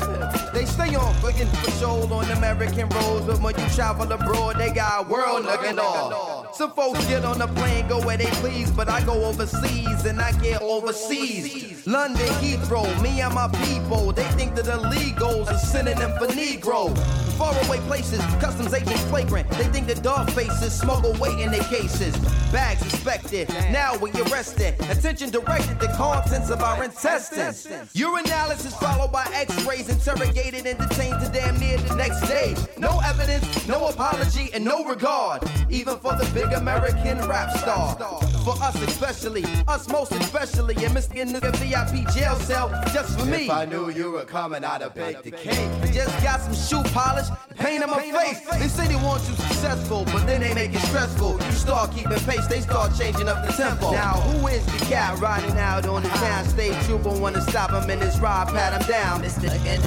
They 0.60 0.66
stay 0.66 0.94
on 0.94 1.14
fucking 1.22 1.48
patrol 1.48 2.12
on 2.12 2.30
American 2.32 2.90
roads, 2.90 3.26
but 3.26 3.40
when 3.40 3.58
you 3.58 3.70
travel 3.70 4.12
abroad, 4.12 4.58
they 4.58 4.72
got 4.72 5.08
world 5.08 5.46
looking 5.46 5.80
off. 5.80 6.54
Some 6.54 6.74
folks 6.74 7.06
get 7.06 7.24
on 7.24 7.40
the 7.40 7.48
plane, 7.48 7.88
go 7.88 8.06
where 8.06 8.18
they 8.18 8.26
please, 8.42 8.70
but 8.70 8.90
I 8.90 9.02
go 9.06 9.24
overseas 9.24 10.04
and 10.04 10.20
I 10.20 10.34
get 10.34 10.62
overseas. 10.62 11.88
London, 11.88 12.28
Heathrow, 12.44 12.84
me 13.02 13.22
and 13.22 13.34
my 13.34 13.48
people, 13.64 14.12
they 14.12 14.28
think 14.32 14.54
that 14.56 14.66
illegals 14.66 15.50
are 15.50 15.58
synonym 15.58 16.12
for 16.18 16.28
Negro. 16.28 16.94
Faraway 17.38 17.80
places, 17.88 18.20
customs 18.42 18.74
agents 18.74 19.02
flagrant. 19.04 19.50
They 19.52 19.64
think 19.64 19.88
the 19.88 19.96
dog 19.96 20.30
faces 20.32 20.78
smuggle 20.78 21.14
weight 21.22 21.40
in 21.40 21.52
their 21.52 21.64
cases. 21.64 22.14
Bags 22.52 22.82
inspected, 22.82 23.48
now 23.72 23.98
we 24.00 24.12
arrested. 24.24 24.76
Attention 24.90 25.30
directed 25.30 25.80
to 25.80 25.88
contents 25.94 26.50
of 26.50 26.62
our 26.62 26.84
intestines. 26.84 27.66
Urinalysis 27.94 28.78
followed 28.78 29.14
by 29.14 29.26
x-rays, 29.34 29.88
interrogated 30.50 30.66
and 30.66 30.90
detained 30.90 31.20
to 31.22 31.30
damn 31.32 31.60
near 31.60 31.78
the 31.78 31.96
next 31.96 32.22
day. 32.28 32.56
No 32.78 33.00
evidence, 33.06 33.68
no 33.68 33.88
apology, 33.88 34.50
and 34.54 34.64
no 34.64 34.84
regard. 34.84 35.44
Even 35.70 35.98
for 35.98 36.14
the 36.14 36.30
big 36.34 36.52
American 36.54 37.18
rap 37.28 37.52
star. 37.58 37.96
For 38.44 38.56
us 38.64 38.82
especially, 38.82 39.44
us 39.68 39.88
most 39.90 40.12
especially, 40.14 40.76
and 40.86 40.96
Mr. 40.96 41.16
in 41.16 41.34
the 41.34 41.40
VIP 41.40 42.08
jail 42.14 42.36
cell 42.36 42.70
just 42.94 43.20
for 43.20 43.26
me. 43.26 43.46
If 43.46 43.52
I 43.52 43.66
knew 43.66 43.90
you 43.90 44.12
were 44.12 44.26
coming, 44.26 44.64
I'd 44.64 44.82
have 44.82 44.96
baked 44.96 45.24
the 45.24 45.32
cake. 45.32 45.70
Just 45.94 46.24
got 46.24 46.40
some 46.42 46.56
shoe 46.56 46.90
polish, 46.92 47.28
paint 47.56 47.84
on 47.84 47.90
my 47.90 48.02
face. 48.12 48.40
They 48.58 48.68
say 48.68 48.88
they 48.88 48.96
want 48.96 49.28
you 49.28 49.36
successful, 49.36 50.06
but 50.06 50.26
then 50.26 50.42
they 50.42 50.54
make 50.54 50.74
it 50.74 50.82
stressful. 50.82 51.34
You 51.34 51.52
start 51.52 51.92
keeping 51.92 52.20
pace, 52.20 52.48
they 52.48 52.62
start 52.62 52.96
changing 52.98 53.28
up 53.28 53.46
the 53.46 53.54
tempo. 53.54 53.92
Now, 53.92 54.14
who 54.14 54.48
is 54.48 54.66
the 54.66 54.86
cat 54.86 55.20
riding 55.20 55.58
out 55.58 55.86
on 55.86 56.04
the 56.04 56.10
town 56.10 56.46
stage? 56.46 56.76
Trooper 56.86 57.18
wanna 57.20 57.42
stop 57.42 57.72
him 57.72 57.90
in 57.90 58.00
his 58.00 58.20
ride, 58.20 58.48
pat 58.48 58.82
him 58.82 58.88
down. 58.88 59.22
Mr. 59.22 59.54
Again, 59.60 59.82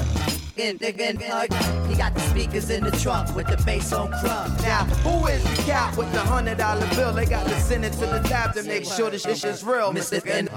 again, 0.55 0.77
again, 0.81 1.17
again. 1.17 1.89
He 1.89 1.95
got 1.95 2.13
the 2.13 2.21
speakers 2.21 2.69
in 2.69 2.83
the 2.83 2.91
trunk 2.91 3.35
with 3.35 3.47
the 3.47 3.57
bass 3.65 3.91
on 3.93 4.11
crumb. 4.11 4.55
Now, 4.61 4.85
who 5.03 5.27
is 5.27 5.43
the 5.43 5.63
cat 5.63 5.95
with 5.97 6.11
the 6.13 6.19
hundred 6.19 6.57
dollar 6.57 6.87
bill? 6.95 7.13
They 7.13 7.25
got 7.25 7.47
to 7.47 7.59
send 7.61 7.85
it 7.85 7.93
to 7.93 8.05
the 8.05 8.19
tab 8.19 8.53
to 8.55 8.63
make 8.63 8.85
sure 8.85 9.09
this 9.09 9.23
shit 9.23 9.43
is 9.43 9.63
real. 9.63 9.93
Mr. 9.93 10.17
Again, 10.17 10.49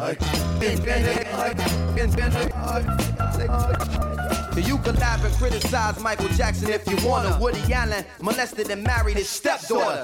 you 4.67 4.79
can 4.79 4.95
laugh 4.97 5.25
and 5.25 5.35
criticize 5.35 6.01
Michael 6.01 6.29
Jackson 6.29 6.71
if 6.71 6.87
you 6.89 6.97
wanna. 7.07 7.39
Woody 7.41 7.73
Allen 7.73 8.05
molested 8.21 8.71
and 8.71 8.83
married 8.83 9.17
his 9.17 9.29
stepdaughter. 9.29 10.03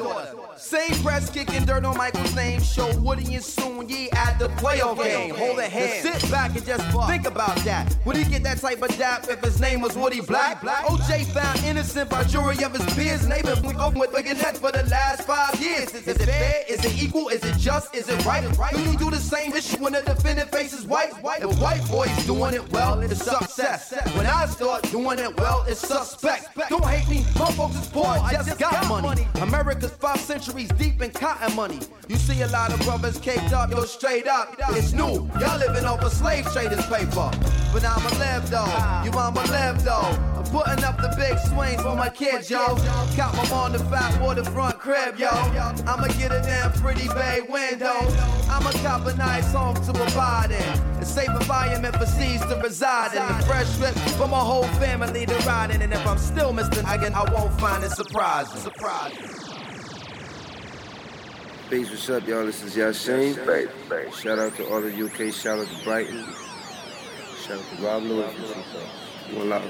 Same 0.63 0.95
press 1.03 1.29
kicking 1.29 1.65
dirt 1.65 1.85
on 1.85 1.97
Michael's 1.97 2.35
name. 2.37 2.63
Show 2.63 2.97
Woody 3.01 3.35
and 3.35 3.45
Soon-Yi 3.45 4.11
at 4.13 4.39
the 4.39 4.49
playoff 4.49 5.03
game. 5.03 5.35
Hold 5.35 5.59
a 5.59 5.69
hand. 5.69 6.05
Now 6.05 6.13
sit 6.13 6.31
back 6.31 6.55
and 6.57 6.65
just 6.65 6.85
think 7.09 7.27
about 7.27 7.57
that. 7.65 7.95
Would 8.07 8.17
he 8.17 8.25
get 8.25 8.45
that 8.45 8.59
type 8.59 8.81
of 8.81 8.97
dap 8.97 9.29
if 9.29 9.41
his 9.43 9.61
name 9.61 9.81
was 9.81 9.97
Woody 9.97 10.21
Black? 10.21 10.61
OJ 10.61 11.27
found 11.27 11.59
innocent 11.65 12.09
by 12.09 12.23
jury 12.25 12.63
of 12.63 12.73
his 12.73 12.95
peers. 12.95 13.25
And 13.25 13.33
they 13.33 13.43
been 13.43 13.77
open 13.77 13.99
with 13.99 14.13
big 14.13 14.27
net 14.27 14.57
for 14.57 14.71
the 14.71 14.85
last 14.85 15.23
five 15.27 15.61
years. 15.61 15.93
Is 15.95 16.07
it 16.07 16.23
fair? 16.23 16.65
Is 16.69 16.85
it 16.85 17.03
equal? 17.03 17.29
Is 17.29 17.43
it 17.45 17.59
just? 17.59 17.95
Is 17.95 18.09
it 18.09 18.25
right? 18.25 18.43
Do 18.73 18.83
you 18.83 18.97
do 18.97 19.11
the 19.11 19.19
same 19.19 19.53
issue 19.53 19.79
when 19.79 19.93
the 19.95 20.03
defendant 20.03 20.51
faces 20.53 20.87
white? 20.87 21.11
If 21.11 21.61
white 21.61 21.87
boys 21.91 22.25
doing 22.25 22.55
it 22.55 22.73
well, 22.73 23.01
it's 23.01 23.23
success. 23.23 23.93
When 24.17 24.27
I 24.27 24.47
start 24.47 24.85
doing 24.91 25.19
it 25.19 25.37
well, 25.39 25.65
it's 25.67 25.81
suspect. 25.81 26.57
Don't 26.69 26.85
hate 26.87 27.09
me, 27.09 27.27
my 27.39 27.51
folks 27.53 27.77
is 27.77 27.89
poor, 27.89 28.07
I 28.07 28.33
just 28.35 28.59
got 28.59 28.89
money. 28.89 29.27
America's 29.41 29.91
five 29.91 30.21
centuries 30.53 30.79
deep 30.79 31.01
in 31.03 31.11
cotton 31.11 31.55
money. 31.57 31.79
You 32.09 32.17
see 32.17 32.43
a 32.43 32.49
lot 32.49 32.73
of 32.73 32.81
brothers 32.81 33.19
caked 33.19 33.53
up, 33.53 33.71
yo, 33.71 33.85
straight 33.85 34.27
up. 34.27 34.55
It's 34.71 34.93
new, 34.93 35.29
y'all 35.41 35.59
living 35.59 35.85
off 35.85 36.03
a 36.03 36.11
slave 36.11 36.45
trader's 36.53 36.85
paper. 36.87 37.31
But 37.73 37.85
I'ma 37.85 38.11
live 38.19 38.51
though, 38.51 38.67
you 39.05 39.11
I'ma 39.19 39.43
live 39.51 39.83
though. 39.83 40.13
I'm 40.37 40.45
putting 40.45 40.85
up 40.85 40.99
the 40.99 41.15
big 41.17 41.39
swings 41.39 41.81
for 41.83 41.97
my 41.97 42.11
kids, 42.11 42.51
yo. 42.51 42.77
Got 43.17 43.35
my 43.37 43.57
on 43.57 43.73
the 43.73 43.79
fat 43.79 44.13
crib, 44.79 45.19
yo. 45.19 45.29
I'ma 45.87 46.09
get 46.19 46.33
a 46.33 46.43
damn 46.43 46.73
pretty 46.73 47.09
bay 47.09 47.41
window. 47.49 48.01
I'ma 48.51 48.73
cop 48.83 49.07
a 49.07 49.17
nice 49.17 49.53
home 49.53 49.77
to 49.77 49.91
abide 49.91 50.51
in. 50.51 50.79
A 51.01 51.05
safe 51.05 51.29
environment 51.29 51.97
for 51.97 52.07
seeds 52.07 52.45
to 52.47 52.57
reside 52.57 53.15
in. 53.15 53.39
The 53.39 53.47
fresh 53.47 53.69
strip 53.69 53.95
for 54.19 54.29
my 54.29 54.41
whole 54.41 54.67
family 54.83 55.25
to 55.25 55.35
ride 55.47 55.71
in. 55.71 55.83
And 55.83 55.93
if 55.93 56.07
I'm 56.07 56.19
still 56.19 56.53
Mr. 56.53 56.81
Again, 56.93 57.15
I 57.15 57.31
won't 57.33 57.59
find 57.61 57.83
it 57.85 57.93
surprising. 57.93 58.61
Surprising. 58.61 59.32
Peace, 61.73 61.89
what's 61.89 62.11
up, 62.11 62.27
y'all? 62.27 62.45
This 62.45 62.63
is 62.63 62.77
Yasin. 62.77 63.35
Shout 64.21 64.39
out 64.39 64.55
to 64.57 64.69
all 64.69 64.83
the 64.83 64.93
UK, 64.93 65.33
shout 65.33 65.59
out 65.59 65.67
to 65.67 65.85
Brighton. 65.85 66.23
Shout 67.47 67.59
out 67.59 67.65
to 67.65 67.77
Rob 67.83 68.03
Luis. 68.03 68.27
One 69.33 69.49
love. 69.49 69.65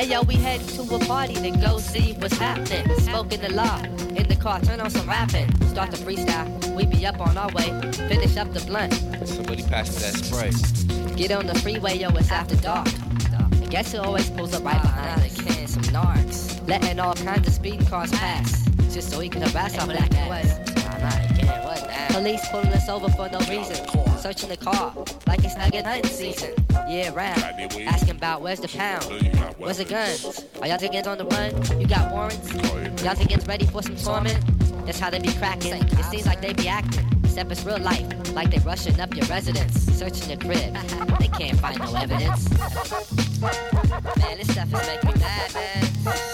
Hey 0.01 0.07
yo, 0.07 0.23
we 0.23 0.37
heading 0.37 0.67
to 0.69 0.95
a 0.95 0.99
party 1.01 1.35
to 1.35 1.51
go 1.59 1.77
see 1.77 2.15
what's 2.15 2.39
happening. 2.39 2.89
Smoking 3.01 3.43
the 3.43 3.53
law 3.53 3.83
in 4.17 4.27
the 4.29 4.35
car, 4.35 4.59
turn 4.63 4.81
on 4.81 4.89
some 4.89 5.07
rapping. 5.07 5.53
Start 5.67 5.91
the 5.91 5.99
freestyle, 5.99 6.75
we 6.75 6.87
be 6.87 7.05
up 7.05 7.21
on 7.21 7.37
our 7.37 7.51
way. 7.53 7.69
Finish 8.09 8.39
up 8.39 8.51
the 8.55 8.61
blunt. 8.61 8.95
Somebody 9.29 9.63
pass 9.63 9.93
me 9.93 9.99
that 10.01 10.15
spray. 10.25 11.17
Get 11.17 11.33
on 11.33 11.47
the 11.47 11.55
freeway, 11.57 11.99
yo, 11.99 12.09
it's 12.17 12.33
after 12.33 12.57
dark. 12.57 12.89
And 13.53 13.71
guess 13.71 13.93
who 13.93 13.99
always 13.99 14.31
pulls 14.31 14.55
up 14.55 14.65
right 14.65 14.81
behind 14.81 15.21
us? 15.21 15.39
Ah, 15.39 15.43
can 15.43 15.69
some 15.69 15.83
narcs, 15.83 16.67
letting 16.67 16.99
all 16.99 17.13
kinds 17.13 17.47
of 17.47 17.53
speeding 17.53 17.85
cars 17.85 18.11
pass, 18.11 18.67
just 18.95 19.11
so 19.11 19.21
he 19.21 19.29
can 19.29 19.43
harass 19.43 19.79
our 19.79 19.87
black 19.87 20.15
ass. 20.15 20.70
Police 22.21 22.47
pulling 22.49 22.73
us 22.75 22.87
over 22.91 23.09
for 23.09 23.31
no 23.31 23.39
reason. 23.49 23.77
Searching 24.19 24.51
the 24.51 24.57
car 24.59 24.93
like 25.27 25.43
it's 25.43 25.57
not 25.57 25.75
hunting 25.75 26.05
season. 26.05 26.53
Yeah, 26.87 27.15
round. 27.15 27.43
Asking 27.89 28.11
about 28.11 28.43
where's 28.43 28.61
the 28.61 28.69
pound? 28.69 29.05
Where's 29.57 29.79
the 29.79 29.87
guns? 29.87 30.45
Are 30.61 30.69
y'all 30.69 30.77
niggas 30.77 31.07
on 31.07 31.17
the 31.17 31.25
run? 31.25 31.81
You 31.81 31.87
got 31.87 32.13
warrants? 32.13 32.53
Y'all 33.03 33.15
niggas 33.15 33.49
ready 33.49 33.65
for 33.65 33.83
some 33.83 33.97
torment? 33.97 34.39
That's 34.85 35.01
how 35.01 35.09
they 35.09 35.19
be 35.19 35.33
cracking. 35.33 35.73
It 35.73 36.05
seems 36.11 36.27
like 36.27 36.43
they 36.43 36.53
be 36.53 36.69
acting. 36.69 37.09
Except 37.25 37.51
it's 37.53 37.65
real 37.65 37.79
life, 37.79 38.05
like 38.35 38.51
they 38.51 38.59
rushing 38.59 39.01
up 39.01 39.17
your 39.17 39.25
residence, 39.25 39.81
searching 39.81 40.29
your 40.29 40.39
crib. 40.41 40.77
They 41.19 41.29
can't 41.29 41.59
find 41.59 41.79
no 41.79 41.95
evidence. 41.95 42.51
Man, 43.41 44.37
this 44.37 44.53
stuff 44.53 44.75
is 44.75 44.87
making 44.87 45.11
me 45.11 45.21
mad, 45.21 45.55
man. 45.55 46.30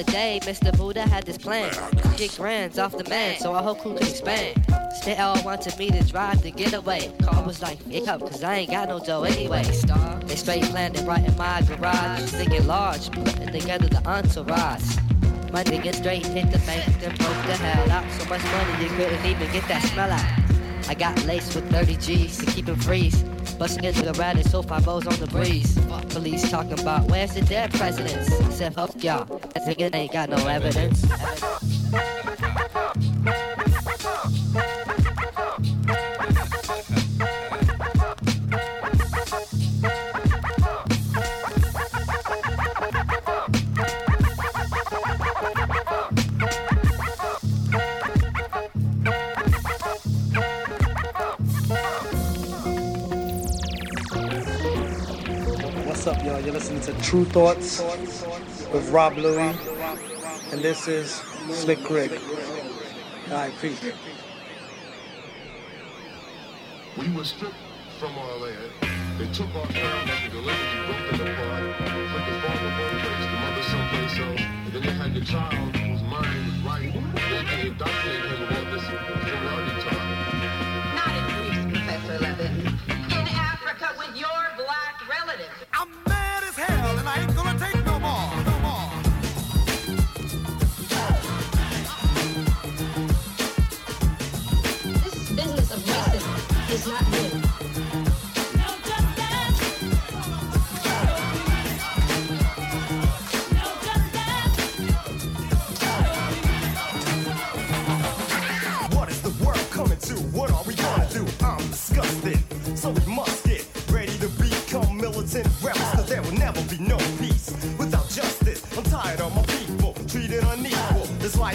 Other 0.00 0.12
day, 0.12 0.40
Mr. 0.44 0.74
Buddha 0.78 1.02
had 1.02 1.26
this 1.26 1.36
plan 1.36 1.70
get 2.16 2.34
grands 2.36 2.78
off 2.78 2.96
the 2.96 3.04
man 3.10 3.38
so 3.38 3.52
our 3.52 3.62
whole 3.62 3.74
crew 3.74 3.92
could 3.94 4.08
expand. 4.08 4.64
They 5.04 5.16
all 5.16 5.42
wanted 5.42 5.78
me 5.78 5.90
to 5.90 6.02
drive 6.04 6.42
the 6.42 6.50
getaway. 6.50 7.12
Car 7.22 7.44
was 7.44 7.60
like, 7.60 7.78
pick 7.88 8.08
up, 8.08 8.20
cause 8.20 8.42
I 8.42 8.56
ain't 8.56 8.70
got 8.70 8.88
no 8.88 8.98
dough 8.98 9.24
anyway. 9.24 9.62
They 9.62 10.36
straight 10.36 10.62
planned 10.64 10.96
it 10.96 11.06
right 11.06 11.22
in 11.22 11.36
my 11.36 11.60
garage. 11.62 12.30
Thinking 12.30 12.66
large, 12.66 13.10
putting 13.10 13.48
together 13.48 13.88
the 13.88 14.02
entourage. 14.06 14.96
My 15.52 15.64
nigga 15.64 15.94
straight 15.94 16.24
hit 16.24 16.50
the 16.50 16.58
bank, 16.60 16.86
then 17.00 17.14
broke 17.16 17.44
the 17.46 17.56
hell 17.56 17.90
out. 17.90 18.10
So 18.12 18.24
much 18.26 18.42
money 18.44 18.84
you 18.84 18.90
couldn't 18.90 19.26
even 19.26 19.52
get 19.52 19.68
that 19.68 19.82
smell 19.82 20.10
out. 20.10 20.50
I 20.88 20.94
got 20.94 21.22
laced 21.24 21.54
with 21.54 21.70
30 21.70 21.96
G's 21.96 22.38
to 22.38 22.46
keep 22.46 22.68
him 22.68 22.76
freeze. 22.76 23.22
Busting 23.58 23.84
into 23.84 24.02
the 24.02 24.14
rat 24.14 24.36
and 24.36 24.50
so 24.50 24.62
five 24.62 24.88
O's 24.88 25.06
on 25.06 25.18
the 25.20 25.26
breeze. 25.26 25.78
Police 26.08 26.50
talking 26.50 26.80
about 26.80 27.10
where's 27.10 27.34
the 27.34 27.42
dead 27.42 27.72
presidents? 27.74 28.28
Said, 28.56 28.74
fuck 28.74 29.02
y'all, 29.02 29.40
nigga 29.66 29.94
ain't 29.94 30.12
got 30.12 30.28
no 30.28 30.46
evidence. 30.46 31.04
What's 55.86 56.06
up, 56.06 56.24
y'all? 56.24 56.40
You're 56.40 56.54
listening 56.54 56.80
to 56.80 56.92
Tru 57.02 57.26
Thoughts 57.26 57.82
with 58.72 58.88
Rob 58.90 59.16
Luis, 59.16 59.56
and 60.52 60.62
this 60.62 60.86
is 60.86 61.10
Slick 61.50 61.90
Rick. 61.90 62.12
All 63.28 63.34
right, 63.34 63.52
peace. 63.60 63.80
We 66.96 67.10
were 67.16 67.24
stripped 67.24 67.54
from 67.98 68.16
our 68.16 68.36
land. 68.36 68.70
They 69.18 69.26
took 69.32 69.54
our 69.54 69.66
that 69.66 70.18
they 70.22 70.28
deliberately 70.28 70.86
broke 70.86 71.12
it 71.12 71.20
apart, 71.20 71.62
put 71.78 72.24
the 72.26 72.40
father 72.40 72.70
one 72.78 72.96
the 73.20 73.38
mother 73.40 73.62
someplace 73.62 74.18
else, 74.18 74.40
and 74.40 74.72
then 74.72 74.82
they 74.82 74.92
had 74.92 75.14
the 75.14 75.20
child 75.20 75.76
whose 75.76 76.02
mind 76.02 76.46
was 76.46 76.62
right. 76.62 76.92
They, 76.92 77.70
him 77.70 78.40
with 78.48 78.72
this 78.72 78.99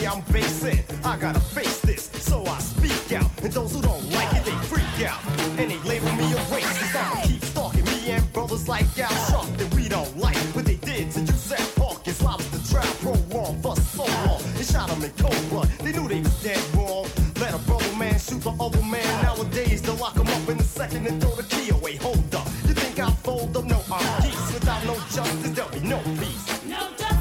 I'm 0.08 0.22
facing. 0.24 0.80
I 1.04 1.18
gotta 1.18 1.40
face 1.40 1.82
this, 1.82 2.10
so 2.24 2.46
I 2.46 2.60
speak 2.60 3.18
out. 3.18 3.30
And 3.44 3.52
those 3.52 3.74
who 3.74 3.82
don't 3.82 4.10
like 4.12 4.34
it, 4.36 4.46
they 4.46 4.58
freak 4.70 5.10
out. 5.10 5.20
And 5.58 5.72
they 5.72 5.78
label 5.90 6.12
me 6.14 6.32
a 6.34 6.38
racist. 6.54 6.96
I'ma 6.96 7.22
keep 7.24 7.44
stalking 7.44 7.86
me 7.86 8.12
and 8.12 8.34
brothers 8.34 8.68
like 8.68 8.86
Al 9.00 9.10
Sharpton. 9.30 9.74
We 9.76 9.90
don't 9.90 10.18
like 10.18 10.38
what 10.56 10.66
they 10.66 10.76
did 10.76 11.12
to 11.12 11.22
Yusef 11.22 11.76
Hawkins. 11.78 12.22
Why 12.22 12.36
was 12.36 12.50
the 12.52 12.62
trial 12.72 12.94
prolonged 13.02 13.64
for 13.64 13.76
so 13.76 14.06
long? 14.28 14.42
They 14.56 14.64
shot 14.64 14.90
him 14.90 15.04
in 15.04 15.12
cold 15.12 15.50
blood. 15.50 15.70
They 15.80 15.92
knew 15.92 16.08
they 16.08 16.20
was 16.22 16.44
dead 16.44 16.62
wrong. 16.76 17.08
Let 17.40 17.54
a 17.54 17.60
brother 17.60 17.96
man 17.98 18.20
shoot 18.20 18.42
the 18.42 18.52
other 18.52 18.82
man. 18.84 19.24
Nowadays, 19.24 19.82
they 19.82 19.92
lock 19.98 20.16
him 20.16 20.28
up 20.28 20.50
in 20.50 20.60
a 20.60 20.64
second 20.64 21.08
and 21.08 21.22
throw 21.22 21.36
the 21.36 21.44
key 21.44 21.70
away. 21.72 21.96
Hold 21.98 22.36
up. 22.36 22.46
You 22.68 22.74
think 22.74 23.00
I'll 23.00 23.12
fold 23.26 23.58
up? 23.58 23.66
No, 23.66 23.82
I'm 23.92 24.22
geese. 24.22 24.54
Without 24.54 24.86
no 24.86 24.96
justice, 25.10 25.52
there'll 25.52 25.72
be 25.72 25.80
no 25.82 26.00
peace. 26.20 26.64
No 26.66 26.80
justice. 26.98 27.16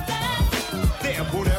There 1.03 1.24
will 1.32 1.54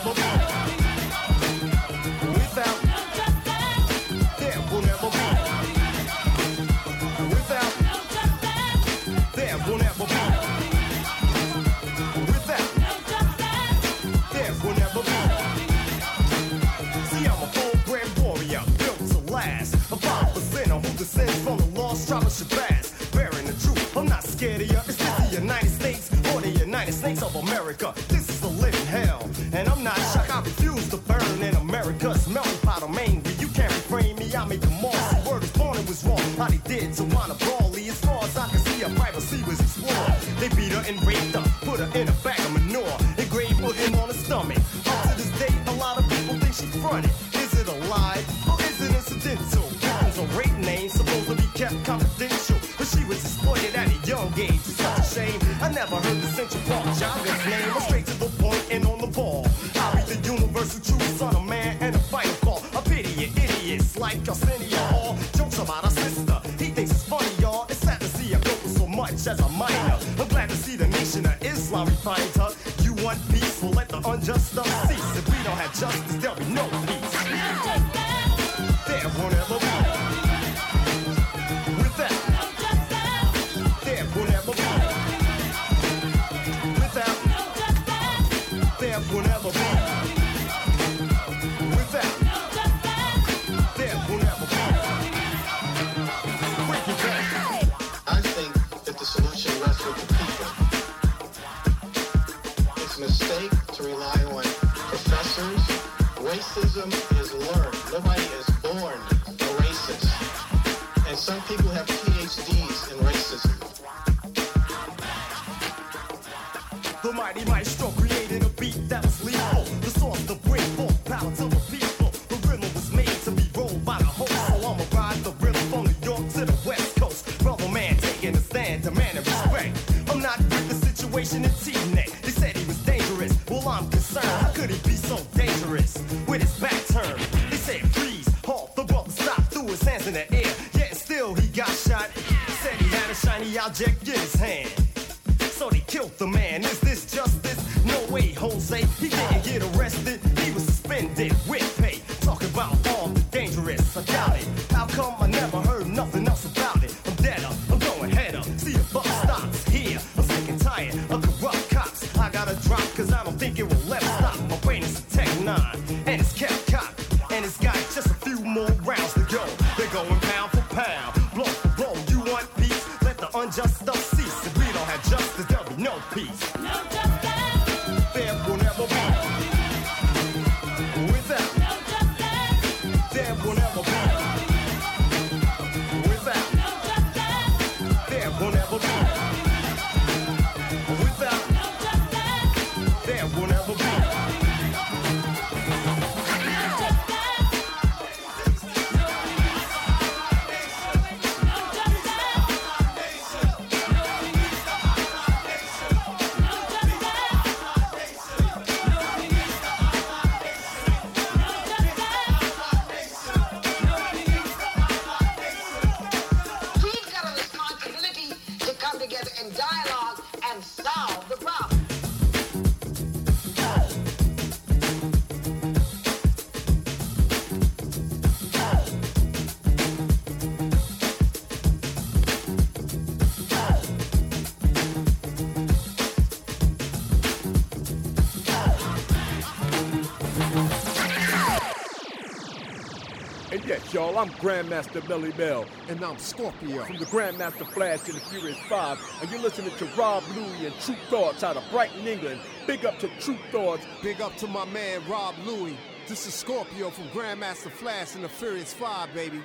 y'all. 243.96 244.20
I'm 244.20 244.30
Grandmaster 244.32 245.02
Melle 245.08 245.36
Mel. 245.38 245.66
And 245.88 246.04
I'm 246.04 246.18
Scorpio. 246.18 246.84
From 246.84 246.98
the 246.98 247.06
Grandmaster 247.06 247.66
Flash 247.72 248.10
and 248.10 248.18
the 248.18 248.20
Furious 248.20 248.60
Five. 248.68 249.00
And 249.22 249.32
you're 249.32 249.40
listening 249.40 249.72
to 249.78 249.86
Rob 249.98 250.22
Luis 250.36 250.66
and 250.66 250.74
Tru 250.82 250.96
Thoughts 251.10 251.46
out 251.46 251.56
of 251.56 251.64
Brighton, 251.72 252.06
England. 252.06 252.42
Big 252.68 252.86
up 252.86 253.00
to 253.00 253.08
Tru 253.22 253.38
Thoughts. 253.54 253.86
Big 254.04 254.20
up 254.20 254.36
to 254.36 254.48
my 254.48 254.66
man, 254.66 255.02
Rob 255.08 255.34
Luis. 255.46 255.78
This 256.10 256.28
is 256.28 256.34
Scorpio 256.34 256.90
from 256.90 257.06
Grandmaster 257.06 257.72
Flash 257.72 258.16
and 258.16 258.26
the 258.26 258.30
Furious 258.30 258.74
Five, 258.74 259.14
baby. 259.14 259.42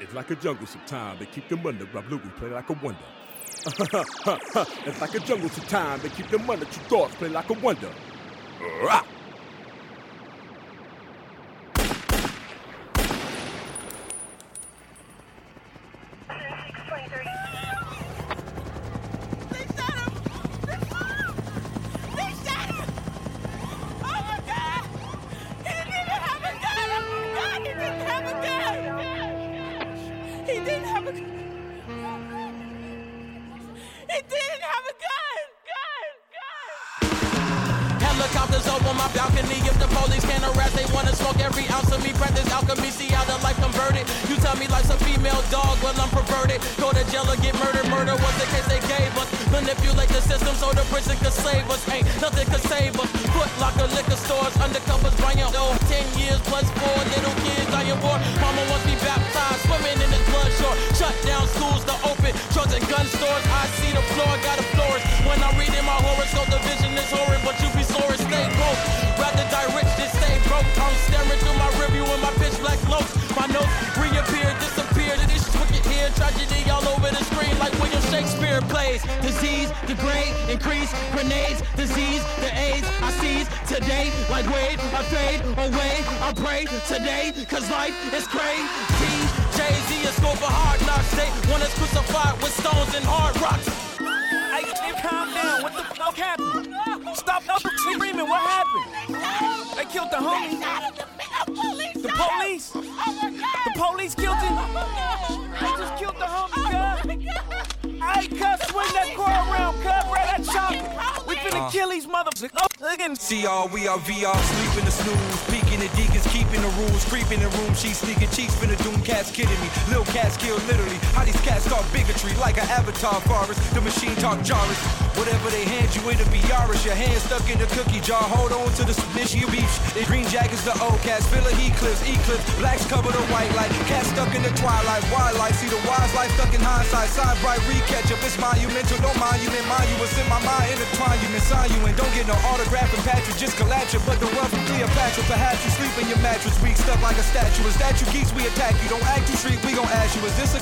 It's 0.00 0.12
like 0.12 0.32
a 0.32 0.36
jungle 0.36 0.66
sometimes. 0.66 1.20
They 1.20 1.26
keep 1.26 1.48
them 1.48 1.64
under. 1.64 1.84
Rob 1.86 2.10
Luis 2.10 2.22
play 2.36 2.48
like 2.48 2.68
a 2.70 2.72
wonder. 2.72 2.98
it's 4.84 5.00
like 5.00 5.14
a 5.14 5.20
jungle 5.20 5.48
sometimes. 5.48 6.02
They 6.02 6.08
keep 6.08 6.28
them 6.28 6.50
under. 6.50 6.64
Tru 6.64 6.82
Thoughts 6.88 7.14
play 7.14 7.28
like 7.28 7.50
a 7.50 7.54
wonder. 7.54 7.92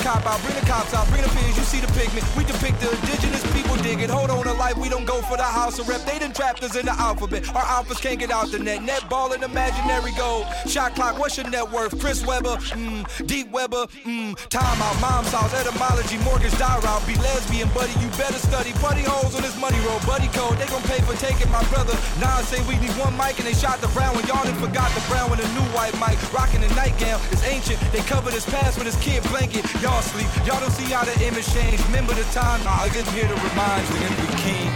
cop 0.04 0.26
out, 0.26 0.40
bring 0.42 0.54
the 0.54 0.66
cops 0.66 0.92
out, 0.92 1.08
bring 1.08 1.22
the 1.22 1.30
pigs, 1.30 1.56
you 1.56 1.64
see 1.64 1.80
the 1.80 1.90
pigment. 1.98 2.24
We 2.36 2.44
depict 2.44 2.78
the 2.80 2.90
indigenous 2.92 3.42
people 3.54 3.74
digging. 3.76 4.10
Hold 4.10 4.28
on 4.28 4.44
to 4.44 4.52
life, 4.52 4.76
we 4.76 4.90
don't 4.90 5.06
go 5.06 5.22
for 5.22 5.38
the 5.38 5.42
house 5.42 5.78
of 5.78 5.88
rep. 5.88 6.02
They 6.02 6.18
done 6.18 6.34
trapped 6.34 6.62
us 6.62 6.76
in 6.76 6.84
the 6.84 6.92
alphabet. 6.92 7.48
Our 7.56 7.62
alphas 7.62 8.00
can't 8.02 8.18
get 8.18 8.30
out 8.30 8.50
the 8.50 8.58
net. 8.58 8.82
Net 8.82 9.08
ball 9.08 9.32
and 9.32 9.42
imaginary 9.42 10.12
goal. 10.12 10.44
Shot 10.66 10.94
clock, 10.94 11.18
what's 11.18 11.38
your 11.38 11.48
net 11.48 11.70
worth? 11.72 11.98
Chris 11.98 12.24
Webber, 12.26 12.56
Mmm, 12.76 13.26
Deep 13.26 13.50
Webber, 13.50 13.86
mm. 14.04 14.13
Time 14.50 14.80
out, 14.82 15.00
mom's 15.00 15.32
house, 15.32 15.52
etymology, 15.54 16.18
mortgage 16.18 16.56
die 16.58 16.78
route. 16.80 17.06
Be 17.06 17.14
lesbian, 17.16 17.68
buddy, 17.70 17.92
you 18.00 18.08
better 18.14 18.38
study. 18.38 18.72
Buddy 18.80 19.02
holes 19.02 19.34
on 19.34 19.42
this 19.42 19.56
money 19.58 19.78
roll, 19.86 19.98
buddy 20.06 20.28
code. 20.28 20.58
They 20.58 20.66
gon' 20.66 20.82
pay 20.84 21.00
for 21.02 21.14
taking 21.16 21.50
my 21.50 21.62
brother. 21.72 21.96
Nine 22.20 22.44
say 22.44 22.60
we 22.68 22.76
need 22.78 22.92
one 23.00 23.16
mic 23.16 23.38
and 23.38 23.46
they 23.46 23.54
shot 23.54 23.80
the 23.80 23.88
brown 23.88 24.14
one. 24.14 24.26
Y'all 24.26 24.44
done 24.44 24.58
forgot 24.60 24.90
the 24.92 25.02
brown 25.08 25.30
one, 25.30 25.40
a 25.40 25.48
new 25.54 25.66
white 25.72 25.94
mic. 25.98 26.18
Rocking 26.32 26.60
the 26.60 26.68
nightgown, 26.74 27.20
it's 27.32 27.44
ancient. 27.44 27.80
They 27.92 28.02
covered 28.04 28.34
his 28.34 28.44
past 28.44 28.76
with 28.78 28.86
his 28.86 28.96
kid 28.98 29.22
blanket. 29.30 29.64
Y'all 29.80 30.02
sleep, 30.02 30.28
y'all 30.46 30.60
don't 30.60 30.72
see 30.72 30.90
how 30.90 31.04
the 31.04 31.14
image 31.24 31.46
changed. 31.52 31.84
Remember 31.86 32.12
the 32.14 32.24
time? 32.34 32.62
Nah, 32.64 32.84
I'm 32.84 32.90
here 32.90 33.28
to 33.28 33.34
remind 33.34 33.86
you, 33.88 34.10
we 34.18 34.28
king. 34.42 34.73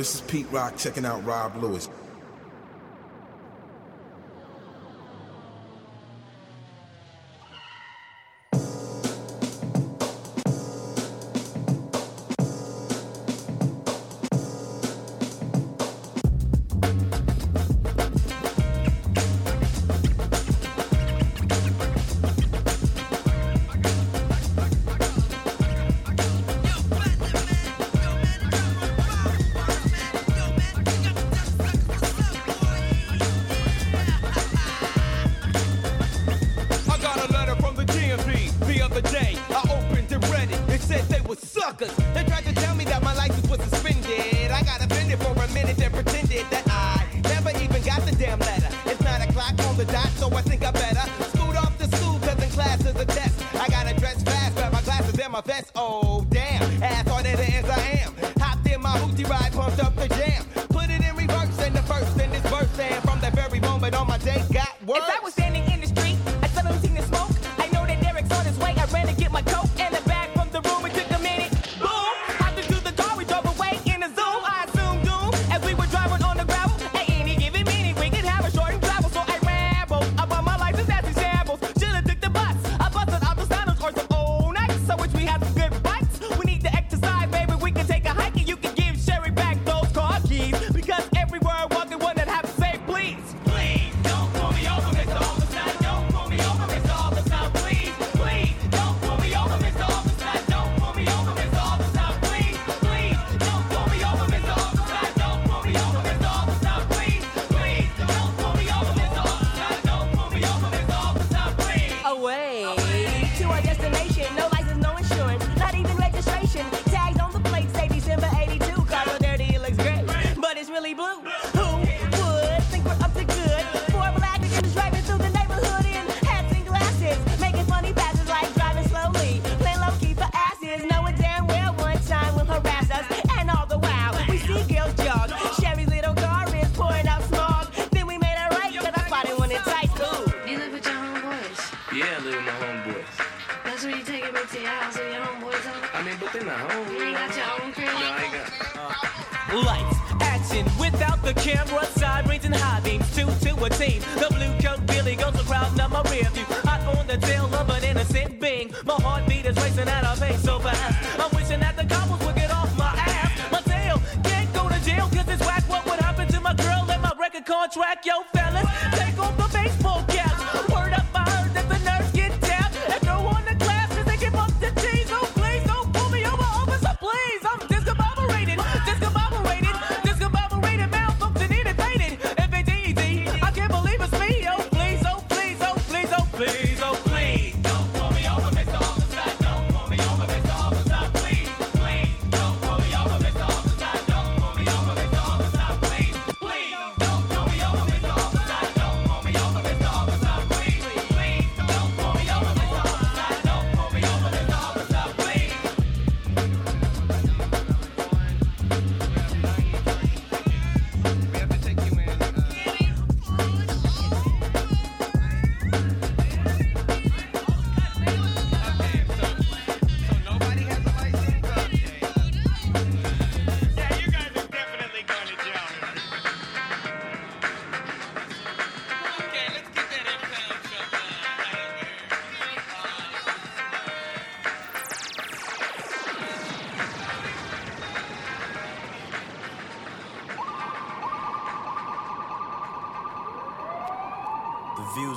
this 0.00 0.14
is 0.14 0.22
Pete 0.22 0.50
Rock 0.50 0.78
checking 0.78 1.04
out 1.04 1.22
Rob 1.26 1.62
Luis. 1.62 1.90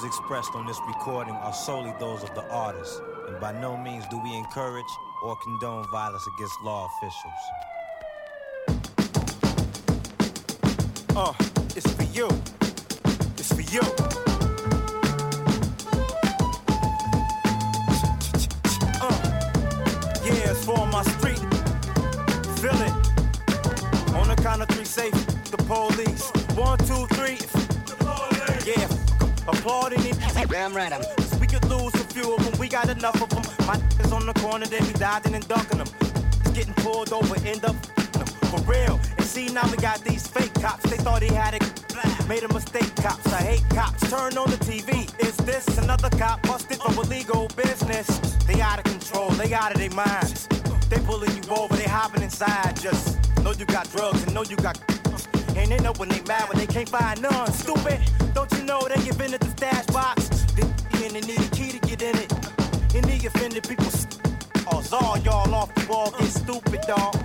expressed 0.04 0.56
on 0.56 0.66
this 0.66 0.80
recording 0.88 1.34
are 1.36 1.54
solely 1.54 1.93
those 1.99 2.24
of 2.24 2.34
the 2.36 2.43
artist, 2.49 3.01
and 3.28 3.39
by 3.39 3.51
no 3.51 3.78
means 3.78 4.06
do 4.10 4.20
we 4.22 4.36
encourage 4.36 4.86
or 5.24 5.36
condone 5.43 5.86
violence 5.91 6.26
against 6.36 6.62
law 6.62 6.89
officials. 6.97 7.34
Uh, 11.16 11.34
it's 11.76 11.91
for 11.91 12.04
you. 12.04 12.28
It's 13.38 13.54
for 13.54 13.62
you. 13.62 14.03
Damn 30.54 30.72
right 30.76 30.93
I'm. 30.93 31.01
We 31.39 31.47
could 31.47 31.66
lose 31.66 31.95
a 31.95 32.06
few 32.14 32.36
of 32.36 32.45
them, 32.45 32.54
we 32.60 32.68
got 32.68 32.88
enough 32.88 33.20
of 33.20 33.28
them. 33.30 33.41
My 33.66 33.82
is 33.99 34.12
on 34.12 34.28
the 34.28 34.34
corner, 34.34 34.68
they 34.68 34.78
be 34.82 34.93
diving 34.93 35.34
and 35.34 35.47
dunking 35.47 35.80
them. 35.80 35.88
It's 36.41 36.51
getting 36.51 36.76
pulled 36.76 37.12
over, 37.12 37.36
end 37.43 37.66
up 37.66 37.76
them 38.12 38.28
for 38.51 38.62
real. 38.72 38.99
And 39.18 39.26
see, 39.26 39.47
now 39.47 39.68
we 39.72 39.78
got 39.78 40.04
these 40.04 40.28
fake 40.28 40.54
cops, 40.54 40.88
they 40.91 40.97
thought 40.97 41.24
he 41.24 41.34
had 41.34 41.56
it. 41.56 41.64
Made 42.30 42.43
a 42.43 42.54
mistake, 42.54 42.95
cops. 42.97 43.26
I 43.34 43.41
hate 43.41 43.68
cops. 43.70 44.08
Turn 44.12 44.38
on 44.38 44.51
the 44.51 44.58
TV. 44.58 45.10
Is 45.26 45.36
this 45.38 45.66
another 45.80 46.12
cop 46.12 46.43
busted 46.43 46.78
from 46.78 46.99
illegal 46.99 47.47
business? 47.56 48.08
They 48.45 48.62
out 48.62 48.78
of 48.78 48.86
control. 48.86 49.32
They 49.32 49.54
out 49.54 49.72
of 49.72 49.80
their 49.80 49.89
minds. 49.89 50.47
They 50.88 50.99
pulling 50.99 51.32
you 51.36 51.43
over. 51.49 51.76
They 51.76 51.89
hopping 51.89 52.22
inside. 52.22 52.80
Just 52.80 53.18
know 53.41 53.54
you 53.54 53.66
got 53.66 53.91
drugs 53.91 54.22
and 54.24 54.34
know 54.36 54.43
you 54.43 54.56
got. 54.58 54.80
And 55.56 55.72
they 55.72 55.78
know 55.80 55.93
when 55.97 56.10
they 56.10 56.22
mad 56.22 56.47
when 56.47 56.60
they 56.60 56.68
can't 56.68 56.89
find 56.89 57.22
none. 57.22 57.51
Stupid. 57.51 57.99
Don't 58.34 58.51
you 58.54 58.64
know 58.64 58.82
they 58.88 59.01
giving 59.04 59.34
it 59.34 59.41
the 59.41 59.49
stash 59.49 59.86
box? 59.88 60.23
They 61.04 61.20
and 61.20 61.28
need 61.28 61.38
a 61.38 61.49
key 61.49 61.70
to 61.70 61.80
get 61.80 62.01
in 62.01 62.16
it. 62.18 62.30
The 62.30 63.28
offended 63.28 63.68
people. 63.68 63.88
Oh, 64.72 64.82
all 64.93 65.18
y'all 65.18 65.54
off 65.54 65.76
the 65.76 65.86
wall. 65.88 66.14
Get 66.18 66.30
stupid, 66.30 66.80
dog. 66.88 67.23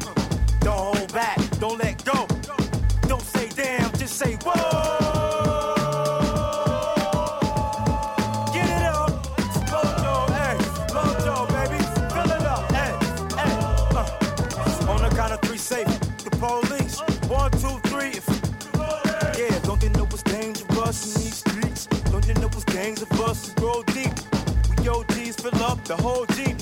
The 25.89 25.97
whole 25.97 26.26
Jeep. 26.36 26.57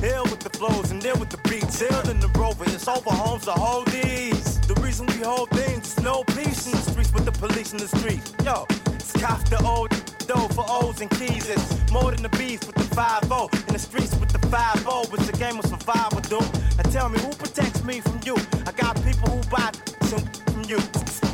Hill 0.00 0.22
with 0.24 0.38
the 0.38 0.50
flows 0.50 0.92
and 0.92 1.02
then 1.02 1.18
with 1.18 1.30
the 1.30 1.38
beats. 1.48 1.80
Hill 1.80 2.10
in 2.10 2.20
the 2.20 2.28
rover, 2.38 2.64
it's 2.64 2.86
over 2.86 3.10
homes 3.10 3.44
to 3.46 3.52
hold 3.52 3.88
these. 3.88 4.60
The 4.60 4.74
reason 4.80 5.06
we 5.06 5.18
hold 5.18 5.50
things 5.50 5.98
is 5.98 6.00
no 6.00 6.22
peace 6.24 6.66
in 6.66 6.72
the 6.72 6.90
streets 6.90 7.12
with 7.12 7.24
the 7.24 7.32
police 7.32 7.72
in 7.72 7.78
the 7.78 7.88
streets. 7.88 8.32
Yo, 8.44 8.66
it's 8.94 9.12
cops 9.12 9.50
the 9.50 9.60
old 9.64 9.90
dough 10.28 10.46
for 10.54 10.64
O's 10.68 11.00
and 11.00 11.10
keys. 11.10 11.48
It's 11.48 11.90
more 11.90 12.12
than 12.12 12.22
the 12.22 12.28
beef 12.38 12.64
with 12.66 12.76
the 12.76 12.88
5 12.94 13.22
In 13.66 13.72
the 13.74 13.78
streets 13.78 14.14
with 14.20 14.30
the 14.30 14.38
5 14.46 14.86
It's 15.14 15.28
a 15.28 15.32
game 15.32 15.58
of 15.58 15.66
survival, 15.66 16.20
dude. 16.20 16.46
Now 16.78 16.90
tell 16.90 17.08
me, 17.08 17.18
who 17.18 17.30
protects 17.34 17.82
me 17.82 18.00
from 18.00 18.20
you? 18.24 18.36
I 18.66 18.72
got 18.72 18.94
people 19.02 19.28
who 19.28 19.42
buy 19.50 19.72
some 20.02 20.24
from 20.52 20.62
you. 20.70 20.78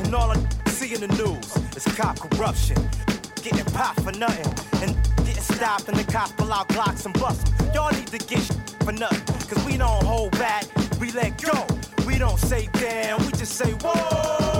And 0.03 0.15
all 0.15 0.31
I 0.31 0.37
see 0.69 0.95
in 0.95 1.01
the 1.01 1.13
news 1.21 1.45
is 1.77 1.85
cop 1.95 2.19
corruption. 2.19 2.77
Getting 3.43 3.65
popped 3.65 4.01
for 4.01 4.13
nothing. 4.13 4.51
And 4.81 4.98
stopped 5.59 5.89
and 5.89 5.97
the 5.97 6.09
cops 6.09 6.31
pull 6.31 6.53
out 6.53 6.69
blocks 6.69 7.05
and 7.05 7.13
bust. 7.19 7.51
Y'all 7.73 7.91
need 7.91 8.07
to 8.07 8.17
get 8.17 8.43
for 8.85 8.93
nothing. 8.93 9.49
Cause 9.49 9.61
we 9.65 9.75
don't 9.75 10.03
hold 10.05 10.31
back, 10.31 10.63
we 11.01 11.11
let 11.11 11.41
go. 11.41 11.67
We 12.07 12.17
don't 12.17 12.39
say 12.39 12.69
damn, 12.73 13.19
we 13.25 13.31
just 13.33 13.55
say 13.55 13.71
whoa. 13.83 14.58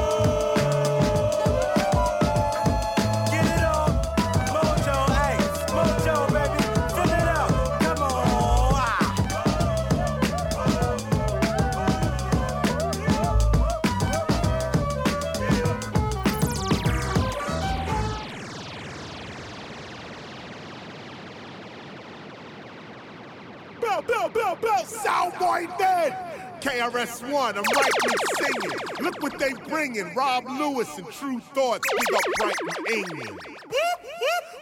Bill, 23.80 24.02
Bill, 24.02 24.30
Bill, 24.30 24.56
Bill, 24.56 24.84
Soundboy 24.84 25.78
dead. 25.78 26.16
KRS-One, 26.62 27.58
I'm 27.58 27.64
rightly 27.64 28.16
singing. 28.38 28.78
Look 29.00 29.22
what 29.22 29.40
they 29.40 29.54
bringing. 29.68 30.14
Rob 30.14 30.46
Luis 30.46 30.98
and 30.98 31.08
Tru 31.08 31.40
Thoughts. 31.40 31.88
Big 31.90 32.16
up 32.16 32.22
Brighton, 32.38 32.96
England. 32.98 33.40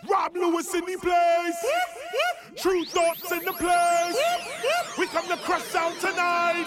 Rob 0.09 0.35
Luis 0.35 0.73
in 0.75 0.81
the 0.81 0.97
place. 1.01 1.65
Tru 2.55 2.85
Thoughts 2.85 3.31
in 3.31 3.43
the 3.43 3.53
place. 3.53 4.17
We 4.97 5.07
come 5.07 5.27
to 5.27 5.37
crush 5.37 5.63
sound 5.63 5.99
tonight. 5.99 6.65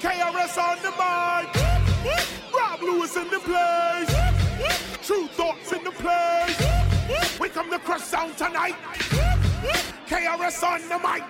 KRS 0.00 0.58
on 0.58 0.78
the 0.82 0.90
mic. 0.90 2.54
Rob 2.54 2.82
Luis 2.82 3.16
in 3.16 3.30
the 3.30 3.38
place. 3.40 5.06
Tru 5.06 5.28
Thoughts 5.28 5.72
in 5.72 5.84
the 5.84 5.92
place. 5.92 7.38
We 7.38 7.48
come 7.48 7.70
to 7.70 7.78
crush 7.78 8.02
sound 8.02 8.36
tonight. 8.36 8.74
KRS 10.06 10.62
on 10.62 10.80
the 10.88 10.98
mic. 11.00 11.24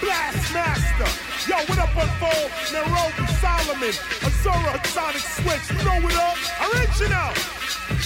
Blast 0.00 0.54
Master. 0.54 1.10
Yo, 1.50 1.56
what 1.66 1.78
up 1.78 1.96
on 1.96 2.06
full? 2.22 2.46
Nairobi, 2.70 3.26
Solomon, 3.42 3.94
Azura, 4.22 4.86
Sonic 4.86 5.22
Switch. 5.22 5.66
You 5.76 5.84
know 5.84 5.98
what 6.00 6.14
up? 6.14 6.38
Original. 6.70 7.34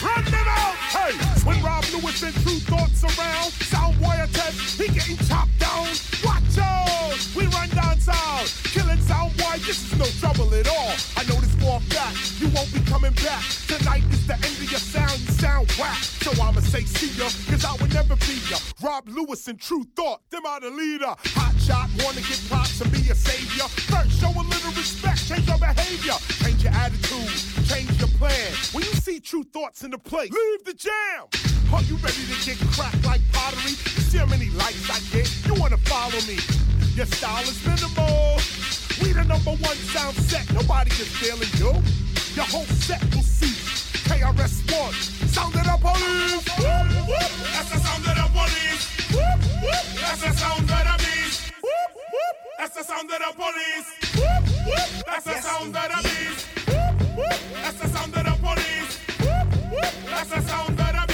Run 0.00 0.24
them 0.24 0.48
out. 0.48 0.74
Hey, 0.88 1.12
when 1.44 1.62
Rob 1.62 1.84
Luis 1.92 2.22
and 2.22 2.34
Tru 2.42 2.54
Thoughts 2.64 3.04
around, 3.04 3.52
Sound 3.68 4.00
Warrior 4.00 4.26
he 4.26 4.88
getting 4.88 5.18
chopped 5.28 5.58
down. 5.58 5.86
Watch 6.24 6.56
out. 6.58 7.18
We 7.36 7.44
run 7.46 7.68
down 7.70 8.00
sound. 8.00 8.48
Killing 8.64 9.00
Sound 9.02 9.36
Boy, 9.36 9.58
this 9.66 9.92
is 9.92 9.98
no 9.98 10.06
trouble 10.20 10.54
at 10.54 10.68
all. 10.68 10.96
I 11.22 11.24
know 11.26 11.38
this 11.38 11.54
for 11.62 11.78
a 11.78 11.80
fact. 11.94 12.18
You 12.42 12.48
won't 12.50 12.72
be 12.74 12.80
coming 12.90 13.14
back. 13.22 13.46
Tonight 13.70 14.02
is 14.10 14.26
the 14.26 14.34
end 14.34 14.58
of 14.58 14.66
your 14.66 14.82
sound. 14.82 15.20
You 15.20 15.30
sound 15.38 15.70
whack. 15.78 16.02
So 16.18 16.32
I'ma 16.42 16.58
say 16.58 16.82
see 16.82 17.14
ya, 17.14 17.30
cause 17.46 17.64
I 17.64 17.78
would 17.78 17.94
never 17.94 18.16
be 18.26 18.42
ya. 18.50 18.58
Rob 18.82 19.06
Luis 19.06 19.46
and 19.46 19.60
Tru 19.60 19.84
Thought, 19.94 20.18
them 20.30 20.44
are 20.44 20.58
the 20.58 20.70
leader. 20.70 21.14
Hot 21.38 21.54
shot, 21.62 21.90
wanna 22.02 22.22
get 22.26 22.42
props 22.50 22.80
and 22.80 22.90
be 22.90 23.06
a 23.10 23.14
savior. 23.14 23.70
First, 23.86 24.18
show 24.18 24.34
a 24.34 24.42
little 24.42 24.72
respect, 24.74 25.28
change 25.28 25.46
your 25.46 25.58
behavior, 25.58 26.18
change 26.42 26.64
your 26.64 26.74
attitude, 26.74 27.38
change 27.70 27.94
your 28.02 28.10
plan. 28.18 28.50
When 28.72 28.82
you 28.82 28.94
see 28.98 29.20
Tru 29.20 29.44
Thoughts 29.44 29.84
in 29.84 29.92
the 29.92 29.98
place, 29.98 30.32
leave 30.32 30.64
the 30.64 30.74
jam. 30.74 31.30
Are 31.72 31.82
you 31.82 32.02
ready 32.02 32.18
to 32.18 32.36
get 32.42 32.58
cracked 32.74 33.04
like 33.06 33.22
pottery? 33.30 33.70
You 33.70 34.02
see 34.10 34.18
how 34.18 34.26
many 34.26 34.50
likes 34.58 34.90
I 34.90 34.98
get? 35.14 35.30
You 35.46 35.54
wanna 35.54 35.78
follow 35.86 36.18
me? 36.26 36.34
Your 36.94 37.06
style 37.06 37.42
is 37.44 37.64
minimal. 37.64 38.36
We 39.00 39.12
the 39.12 39.24
number 39.24 39.52
one 39.52 39.76
sound 39.92 40.14
set, 40.14 40.52
nobody 40.52 40.90
is 40.90 41.08
feeling 41.08 41.48
you. 41.56 41.72
Your 42.36 42.44
whole 42.44 42.68
set 42.84 43.02
will 43.14 43.22
cease. 43.22 43.90
KRS-One, 44.04 44.92
sound 45.32 45.54
of 45.56 45.64
the 45.64 45.78
police. 45.80 46.44
That's 47.54 47.70
the 47.70 47.78
sound 47.80 48.06
of 48.06 48.14
the 48.14 48.28
police. 48.36 48.84
That's 50.02 50.20
the 50.20 50.32
sound 50.36 50.60
of 50.60 50.84
the 50.84 50.96
beast. 50.98 51.52
That's 52.58 52.74
the 52.76 52.84
sound 52.84 53.10
of 53.10 53.18
the 53.18 53.32
police. 53.40 53.88
That's 55.06 55.24
the 55.24 55.40
sound 55.40 55.74
of 55.74 55.88
the 55.88 55.98
beast. 56.08 56.46
That's 57.62 57.78
the 57.80 57.88
sound 57.88 58.16
of 58.16 58.24
the 58.24 58.34
police. 58.42 58.98
That's 60.10 60.28
the 60.28 60.40
sound 60.42 60.68
of 60.68 60.76
the 60.76 61.04
beast. 61.06 61.11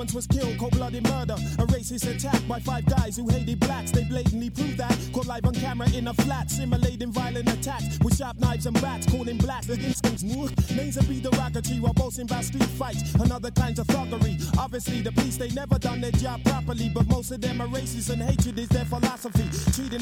Was 0.00 0.26
killed, 0.26 0.58
cold-blooded 0.58 1.04
murder. 1.04 1.34
A 1.34 1.66
racist 1.66 2.08
attack 2.10 2.40
by 2.48 2.58
five 2.58 2.86
guys 2.86 3.16
who 3.16 3.28
hated 3.28 3.60
blacks. 3.60 3.90
They 3.92 4.02
blatantly 4.02 4.48
proved 4.48 4.78
that. 4.78 4.98
Caught 5.12 5.26
live 5.26 5.44
on 5.44 5.54
camera 5.54 5.88
in 5.90 6.08
a 6.08 6.14
flat, 6.14 6.50
simulating 6.50 7.12
violent 7.12 7.52
attacks 7.52 7.98
with 8.02 8.16
sharp 8.16 8.38
knives 8.40 8.66
and 8.66 8.80
bats, 8.80 9.06
calling 9.06 9.36
blacks 9.36 9.66
the 9.66 9.74
instincts. 9.74 10.22
Names 10.24 10.94
that 10.94 11.06
be 11.06 11.20
derogatory 11.20 11.80
while 11.80 11.92
boasting 11.92 12.24
about 12.24 12.44
street 12.44 12.64
fights 12.64 13.14
and 13.14 13.30
other 13.30 13.50
kinds 13.50 13.78
of 13.78 13.86
thuggery. 13.88 14.40
Obviously, 14.58 15.02
the 15.02 15.12
police 15.12 15.36
they 15.36 15.50
never 15.50 15.78
done 15.78 16.00
their 16.00 16.12
job 16.12 16.42
properly, 16.44 16.88
but 16.88 17.06
most 17.06 17.30
of 17.30 17.40
them 17.42 17.60
are 17.60 17.68
racist 17.68 18.08
and 18.10 18.22
hatred 18.22 18.58
is 18.58 18.68
their 18.70 18.86
philosophy. 18.86 19.08
Treating 19.08 19.09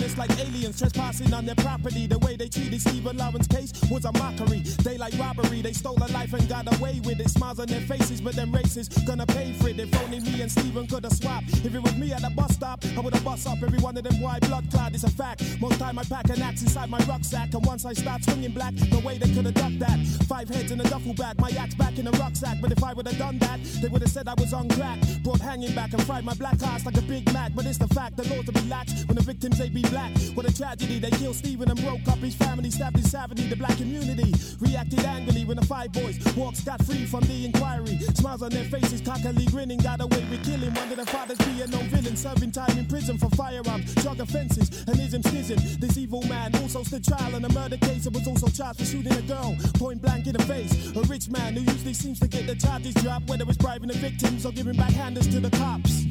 us 0.01 0.17
like 0.17 0.31
aliens, 0.39 0.79
trespassing 0.79 1.33
on 1.33 1.47
their 1.47 1.55
property. 1.57 2.07
The 2.07 2.19
way 2.19 2.37
they 2.37 2.49
treated 2.49 2.81
Stephen 2.81 3.17
Lawrence 3.17 3.47
case 3.47 3.73
was 3.91 4.05
a 4.05 4.13
mockery. 4.13 4.61
They 4.85 4.99
like 4.99 5.17
robbery, 5.19 5.63
they 5.63 5.73
stole 5.73 5.97
a 5.97 6.09
life 6.13 6.33
and 6.33 6.49
got 6.49 6.67
away 6.79 7.01
with 7.05 7.21
it. 7.21 7.31
Smiles 7.31 7.59
on 7.61 7.67
their 7.67 7.81
faces, 7.81 8.21
but 8.21 8.35
them 8.35 8.53
racists 8.53 9.05
gonna 9.07 9.27
pay 9.27 9.53
for 9.53 9.69
it. 9.69 9.79
If 9.79 9.95
only 10.03 10.21
me 10.21 10.41
and 10.41 10.51
Stephen 10.51 10.87
could 10.87 11.05
have 11.05 11.13
swapped. 11.13 11.49
If 11.65 11.75
it 11.75 11.83
was 11.83 11.95
me 11.97 12.13
at 12.13 12.23
the 12.23 12.31
bus 12.31 12.55
stop, 12.55 12.85
I 12.97 13.01
would 13.01 13.15
have 13.15 13.25
bust 13.25 13.47
up 13.47 13.63
every 13.63 13.79
one 13.79 13.97
of 13.97 14.05
them 14.05 14.21
white 14.21 14.43
blood 14.43 14.71
clot. 14.71 14.95
It's 14.95 15.05
a 15.05 15.11
fact. 15.11 15.43
Most 15.61 15.78
time 15.89 15.99
I 15.99 16.05
pack 16.05 16.37
an 16.37 16.43
axe 16.43 16.63
inside 16.63 16.91
my 16.91 16.99
rucksack, 17.09 17.55
and 17.55 17.65
once 17.65 17.85
I 17.87 17.95
start 17.95 18.23
swinging 18.23 18.53
black, 18.53 18.75
the 18.75 19.01
way 19.01 19.17
they 19.17 19.33
could 19.33 19.47
have 19.47 19.55
ducked 19.55 19.79
that. 19.79 19.99
Five 20.29 20.49
heads 20.49 20.71
in 20.71 20.81
a 20.81 20.85
duffel 20.85 21.15
bag, 21.15 21.41
my 21.41 21.51
axe 21.51 21.75
back 21.75 21.99
in 21.99 22.05
the 22.05 22.11
rucksack. 22.13 22.59
But 22.61 22.73
if 22.73 22.83
I 22.85 22.93
would 22.93 23.07
have 23.09 23.17
done 23.17 23.39
that, 23.39 23.61
they 23.81 23.89
would 23.89 24.03
have 24.03 24.11
said 24.11 24.29
I 24.29 24.35
was 24.35 24.53
on 24.53 24.69
crack. 24.69 24.99
Brought 25.23 25.41
hanging 25.41 25.75
back 25.75 25.93
and 25.95 26.03
fried 26.05 26.25
my 26.25 26.35
black 26.35 26.61
ass 26.63 26.85
like 26.85 26.97
a 26.99 27.03
Big 27.03 27.33
Mac. 27.33 27.55
But 27.55 27.65
it's 27.65 27.79
the 27.79 27.89
fact, 27.89 28.17
the 28.17 28.29
laws 28.29 28.45
to 28.47 28.53
be 28.53 28.61
when 29.07 29.17
the 29.17 29.23
victims 29.25 29.59
they 29.59 29.71
be 29.71 29.83
black. 29.83 30.13
What 30.35 30.45
a 30.49 30.55
tragedy, 30.55 30.99
they 30.99 31.11
killed 31.11 31.37
Stephen 31.37 31.71
and 31.71 31.81
broke 31.81 32.07
up 32.09 32.19
his 32.19 32.35
family, 32.35 32.71
stabbed 32.71 32.97
his 32.97 33.11
savagely. 33.11 33.47
The 33.47 33.57
black 33.57 33.77
community 33.79 34.35
reacted 34.61 35.05
angrily 35.05 35.45
when 35.45 35.57
the 35.57 35.67
five 35.67 35.93
boys 35.93 36.19
walked 36.37 36.59
scot 36.59 36.85
free 36.85 37.07
from 37.07 37.25
the 37.25 37.47
inquiry. 37.47 37.99
Smiles 38.15 38.43
on 38.43 38.51
their 38.51 38.65
faces, 38.65 39.01
cockily 39.01 39.47
grinning, 39.47 39.79
got 39.79 40.01
away 40.03 40.25
with 40.31 40.45
killing. 40.45 40.69
Of 40.69 40.97
the 40.97 41.07
fathers 41.29 41.55
be 41.55 41.63
a 41.63 41.67
known 41.67 41.85
villain, 41.89 42.17
serving 42.17 42.51
time 42.51 42.79
in 42.79 42.87
prison 42.87 43.19
for 43.19 43.29
firearms, 43.31 43.95
drug 43.97 44.21
offenses, 44.21 44.85
and 44.87 44.99
ism 45.01 45.23
schism. 45.23 45.59
This 45.79 45.97
evil 45.99 46.23
man 46.23 46.55
also 46.57 46.83
stood 46.83 47.05
trial 47.05 47.35
in 47.35 47.45
a 47.45 47.53
murder 47.53 47.77
case 47.77 48.07
and 48.07 48.15
was 48.15 48.27
also 48.27 48.49
charged 48.49 48.81
for 48.81 48.87
shooting 48.87 49.13
a 49.13 49.23
girl 49.23 49.57
point 49.75 50.01
blank 50.01 50.27
in 50.27 50.33
the 50.33 50.43
face. 50.45 50.95
A 50.97 51.01
rich 51.03 51.29
man 51.29 51.55
who 51.55 51.61
usually 51.61 51.95
seems 51.95 52.21
to 52.21 52.29
get 52.29 52.47
the 52.47 52.55
charges 52.55 52.95
dropped, 52.95 53.29
whether 53.29 53.45
it's 53.45 53.57
bribing 53.57 53.89
the 53.89 53.99
victims 53.99 54.47
or 54.47 54.53
giving 54.53 54.75
backhanders 54.75 55.31
to 55.31 55.41
the 55.41 55.51
cops. 55.51 56.08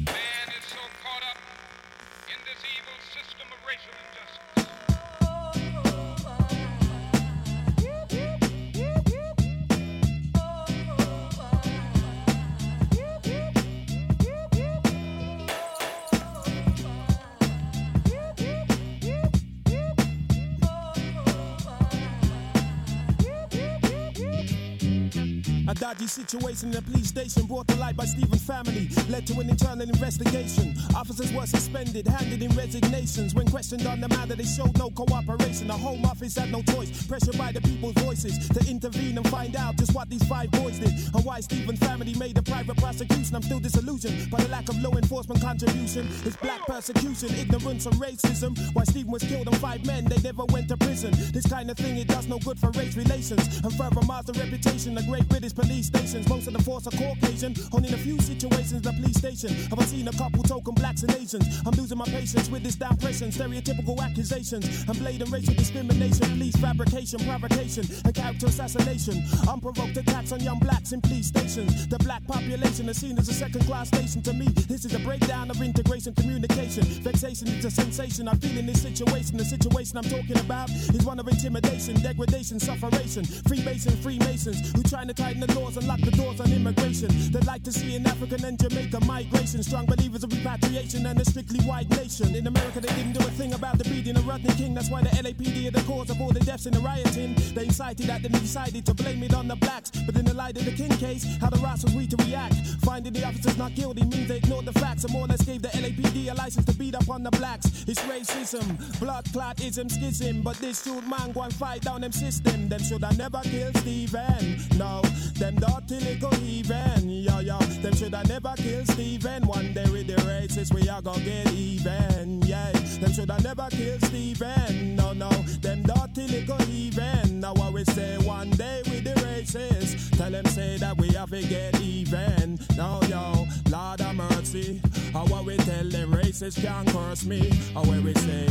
Situation 26.08 26.68
in 26.68 26.74
the 26.74 26.82
police 26.82 27.08
station 27.08 27.46
brought 27.46 27.68
to 27.68 27.76
light 27.76 27.96
by 27.96 28.04
Stephen's 28.04 28.42
family 28.42 28.88
led 29.08 29.26
to 29.26 29.38
an 29.40 29.50
internal 29.50 29.88
investigation. 29.88 30.74
Officers 30.94 31.32
were 31.32 31.46
suspended, 31.46 32.06
handed 32.08 32.42
in 32.42 32.50
resignations. 32.56 33.34
When 33.34 33.46
questioned 33.48 33.86
on 33.86 34.00
the 34.00 34.08
matter, 34.08 34.34
they 34.34 34.44
showed 34.44 34.76
no 34.78 34.90
cooperation. 34.90 35.68
The 35.68 35.74
Home 35.74 36.04
Office 36.04 36.36
had 36.36 36.50
no 36.50 36.62
choice, 36.62 37.06
pressured 37.06 37.36
by 37.36 37.52
the 37.52 37.60
people's 37.60 37.94
voices 37.94 38.48
to 38.48 38.60
intervene 38.70 39.18
and 39.18 39.28
find 39.28 39.54
out 39.56 39.76
just 39.76 39.94
what 39.94 40.08
these 40.08 40.24
five 40.26 40.50
boys 40.52 40.78
did 40.78 40.92
and 41.14 41.24
why 41.24 41.40
Stephen's 41.40 41.78
family 41.80 42.14
made 42.14 42.38
a 42.38 42.42
private 42.42 42.76
prosecution. 42.78 43.36
I'm 43.36 43.42
still 43.42 43.60
disillusioned 43.60 44.30
by 44.30 44.38
the 44.40 44.48
lack 44.48 44.68
of 44.68 44.80
law 44.82 44.96
enforcement 44.96 45.40
contribution. 45.40 46.08
It's 46.24 46.36
black 46.36 46.66
persecution, 46.66 47.34
ignorance, 47.34 47.86
and 47.86 47.94
racism. 47.96 48.56
Why 48.74 48.84
Stephen 48.84 49.12
was 49.12 49.22
killed 49.22 49.48
and 49.48 49.56
five 49.58 49.84
men, 49.84 50.04
they 50.06 50.18
never 50.22 50.44
went 50.46 50.68
to 50.68 50.76
prison. 50.76 51.12
This 51.32 51.46
kind 51.46 51.70
of 51.70 51.76
thing, 51.76 51.98
it 51.98 52.08
does 52.08 52.26
no 52.26 52.38
good 52.38 52.58
for 52.58 52.70
race 52.72 52.96
relations. 52.96 53.60
And 53.62 53.72
further 53.74 54.02
mars 54.06 54.26
the 54.26 54.32
reputation 54.34 54.96
of 54.96 55.06
great 55.06 55.28
British 55.28 55.54
police 55.54 55.90
Most 55.98 56.46
of 56.46 56.52
the 56.52 56.62
force 56.62 56.86
are 56.86 56.96
Caucasian. 56.96 57.54
Only 57.72 57.88
in 57.88 57.94
a 57.94 57.98
few 57.98 58.20
situations, 58.20 58.82
the 58.82 58.92
police 58.92 59.16
station. 59.16 59.50
Have 59.68 59.80
I 59.80 59.84
seen 59.84 60.06
a 60.06 60.12
couple 60.12 60.44
token 60.44 60.74
blacks 60.74 61.02
and 61.02 61.10
Asians? 61.16 61.44
I'm 61.66 61.72
losing 61.72 61.98
my 61.98 62.04
patience 62.04 62.48
with 62.48 62.62
this 62.62 62.76
down 62.76 62.96
pressing, 62.98 63.30
stereotypical 63.30 63.98
accusations, 64.00 64.64
and 64.86 64.96
blatant 64.98 65.30
racial 65.30 65.54
discrimination, 65.54 66.26
police 66.30 66.56
fabrication, 66.56 67.18
provocation, 67.26 67.84
and 68.04 68.14
character 68.14 68.46
assassination. 68.46 69.24
Unprovoked 69.48 69.96
attacks 69.96 70.30
on 70.30 70.40
young 70.40 70.60
blacks 70.60 70.92
in 70.92 71.00
police 71.00 71.26
stations. 71.26 71.88
The 71.88 71.98
black 71.98 72.24
population 72.28 72.88
is 72.88 73.00
seen 73.00 73.18
as 73.18 73.28
a 73.28 73.34
second 73.34 73.66
class 73.66 73.92
nation 73.92 74.22
to 74.22 74.32
me. 74.32 74.46
This 74.68 74.84
is 74.84 74.94
a 74.94 75.00
breakdown 75.00 75.50
of 75.50 75.60
integration, 75.60 76.14
communication. 76.14 76.84
Vexation 77.02 77.48
is 77.48 77.64
a 77.64 77.70
sensation. 77.70 78.28
I 78.28 78.34
feel 78.34 78.56
in 78.56 78.66
this 78.66 78.82
situation. 78.82 79.36
The 79.36 79.44
situation 79.44 79.98
I'm 79.98 80.04
talking 80.04 80.38
about 80.38 80.70
is 80.70 81.04
one 81.04 81.18
of 81.18 81.26
intimidation, 81.26 82.00
degradation, 82.00 82.60
sufferation. 82.60 83.24
Freemason, 83.48 83.96
Freemasons 84.00 84.72
who 84.76 84.82
trying 84.84 85.08
to 85.08 85.14
tighten 85.14 85.40
the 85.40 85.48
the 85.48 85.60
laws 85.60 85.76
and 85.76 85.86
lock 85.88 86.00
the 86.00 86.10
doors 86.10 86.38
on 86.38 86.52
immigration. 86.52 87.08
They'd 87.32 87.46
like 87.46 87.62
to 87.64 87.72
see 87.72 87.96
an 87.96 88.06
African 88.06 88.44
and 88.44 88.58
Jamaica 88.60 89.00
migration. 89.06 89.62
Strong 89.62 89.86
believers 89.86 90.22
of 90.22 90.30
repatriation 90.30 91.06
and 91.06 91.18
a 91.18 91.24
strictly 91.24 91.60
white 91.60 91.88
nation. 91.90 92.34
In 92.36 92.46
America, 92.46 92.80
they 92.80 92.94
didn't 92.94 93.12
do 93.12 93.20
a 93.20 93.30
thing 93.30 93.54
about 93.54 93.78
the 93.78 93.84
beating 93.84 94.16
of 94.16 94.26
Rodney 94.26 94.52
King. 94.54 94.74
That's 94.74 94.90
why 94.90 95.00
the 95.00 95.08
LAPD 95.08 95.68
are 95.68 95.70
the 95.70 95.80
cause 95.82 96.10
of 96.10 96.20
all 96.20 96.30
the 96.30 96.40
deaths 96.40 96.66
and 96.66 96.74
the 96.74 96.80
rioting. 96.80 97.34
They 97.54 97.64
incited 97.64 98.06
that, 98.06 98.22
then 98.22 98.32
decided 98.32 98.84
to 98.84 98.94
blame 98.94 99.22
it 99.22 99.34
on 99.34 99.48
the 99.48 99.56
blacks. 99.56 99.90
But 99.90 100.16
in 100.16 100.26
the 100.26 100.34
light 100.34 100.58
of 100.58 100.66
the 100.66 100.72
King 100.72 100.90
case, 100.90 101.24
how 101.40 101.48
the 101.48 101.58
rats 101.58 101.84
was 101.84 101.94
we 101.94 102.06
to 102.06 102.16
react? 102.16 102.54
Finding 102.84 103.14
the 103.14 103.24
officers 103.24 103.56
not 103.56 103.74
guilty 103.74 104.04
means 104.04 104.28
they 104.28 104.36
ignored 104.36 104.66
the 104.66 104.72
facts 104.74 105.04
and 105.04 105.12
more 105.12 105.24
or 105.24 105.28
less 105.28 105.42
gave 105.42 105.62
the 105.62 105.68
LAPD 105.68 106.30
a 106.30 106.34
license 106.34 106.66
to 106.66 106.74
beat 106.74 106.94
up 106.94 107.08
on 107.08 107.22
the 107.22 107.30
blacks. 107.30 107.84
It's 107.88 108.00
racism, 108.02 108.66
blood 109.00 109.24
clotism, 109.32 109.88
schism. 109.88 110.42
But 110.42 110.56
this 110.56 110.84
shoot 110.84 111.06
man 111.08 111.32
go 111.32 111.42
and 111.42 111.54
fight 111.54 111.82
down 111.82 112.02
them 112.02 112.12
system. 112.12 112.68
Them 112.68 112.82
should 112.82 113.02
have 113.04 113.16
never 113.16 113.40
kill 113.44 113.72
Stephen. 113.74 114.58
No, 114.76 115.00
them 115.38 115.54
dirty 115.68 116.04
little 116.04 116.34
even. 116.44 117.08
Yeah, 117.08 117.40
yeah. 117.40 117.58
Them 117.82 117.94
should 117.94 118.14
have 118.14 118.28
never 118.28 118.54
killed 118.56 118.88
Stephen. 118.88 119.46
One 119.46 119.72
day 119.72 119.88
with 119.90 120.06
the 120.06 120.16
racists, 120.22 120.72
we 120.74 120.88
are 120.88 121.02
gonna 121.02 121.20
get 121.20 121.52
even. 121.52 122.42
Yeah, 122.42 122.72
them 122.72 123.12
should 123.12 123.30
have 123.30 123.42
never 123.44 123.68
killed 123.70 124.04
Stephen. 124.04 124.96
No, 124.96 125.12
no, 125.12 125.30
them 125.60 125.82
dirty 125.82 126.26
little 126.26 126.62
even. 126.70 127.40
Now 127.40 127.54
what 127.54 127.72
we 127.72 127.84
say 127.84 128.18
one 128.18 128.50
day 128.50 128.82
with 128.86 129.04
the 129.04 129.14
racists. 129.20 130.16
Tell 130.16 130.30
them 130.30 130.46
say 130.46 130.76
that 130.78 130.96
we 130.96 131.08
have 131.08 131.30
to 131.30 131.42
get 131.42 131.80
even. 131.80 132.58
No, 132.76 133.00
yo, 133.08 133.46
Lord 133.70 134.00
of 134.00 134.14
mercy. 134.14 134.80
How 135.12 135.26
what 135.26 135.44
we 135.44 135.56
tell 135.58 135.84
them 135.84 136.12
racists 136.12 136.60
can't 136.62 136.88
curse 136.88 137.24
me. 137.24 137.50
How 137.74 137.84
what 137.84 138.02
we 138.02 138.14
say. 138.14 138.48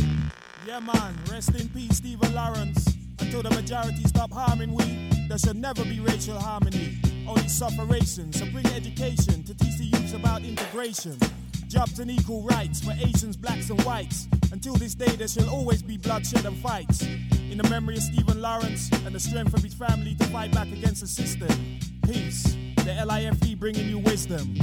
Yeah, 0.66 0.80
man, 0.80 1.14
rest 1.30 1.54
in 1.58 1.68
peace, 1.70 1.96
Stephen 1.96 2.34
Lawrence. 2.34 2.94
Until 3.20 3.42
the 3.42 3.50
majority 3.50 4.04
stop 4.04 4.32
harming 4.32 4.72
we, 4.72 4.84
there 5.28 5.38
should 5.38 5.56
never 5.56 5.84
be 5.84 5.98
racial 6.00 6.38
harmony. 6.38 6.98
Only 7.28 7.48
sufferation, 7.48 8.32
so 8.32 8.46
bring 8.46 8.66
education 8.68 9.42
to 9.44 9.54
teach 9.54 9.76
the 9.76 9.84
youth 9.84 10.14
about 10.14 10.42
integration. 10.44 11.18
Jobs 11.68 11.98
and 11.98 12.10
equal 12.10 12.42
rights 12.42 12.80
for 12.80 12.92
Asians, 12.92 13.36
blacks, 13.36 13.68
and 13.68 13.78
whites. 13.82 14.28
Until 14.50 14.74
this 14.74 14.94
day, 14.94 15.14
there 15.16 15.28
shall 15.28 15.50
always 15.50 15.82
be 15.82 15.98
bloodshed 15.98 16.46
and 16.46 16.56
fights. 16.56 17.02
In 17.02 17.58
the 17.58 17.68
memory 17.68 17.96
of 17.96 18.02
Stephen 18.02 18.40
Lawrence 18.40 18.90
and 19.04 19.14
the 19.14 19.20
strength 19.20 19.52
of 19.52 19.62
his 19.62 19.74
family 19.74 20.14
to 20.14 20.24
fight 20.24 20.52
back 20.52 20.68
against 20.68 21.02
the 21.02 21.06
system. 21.06 21.78
Peace. 22.06 22.56
The 22.76 23.04
LIFE 23.04 23.58
bringing 23.58 23.88
you 23.90 23.98
wisdom. 23.98 24.54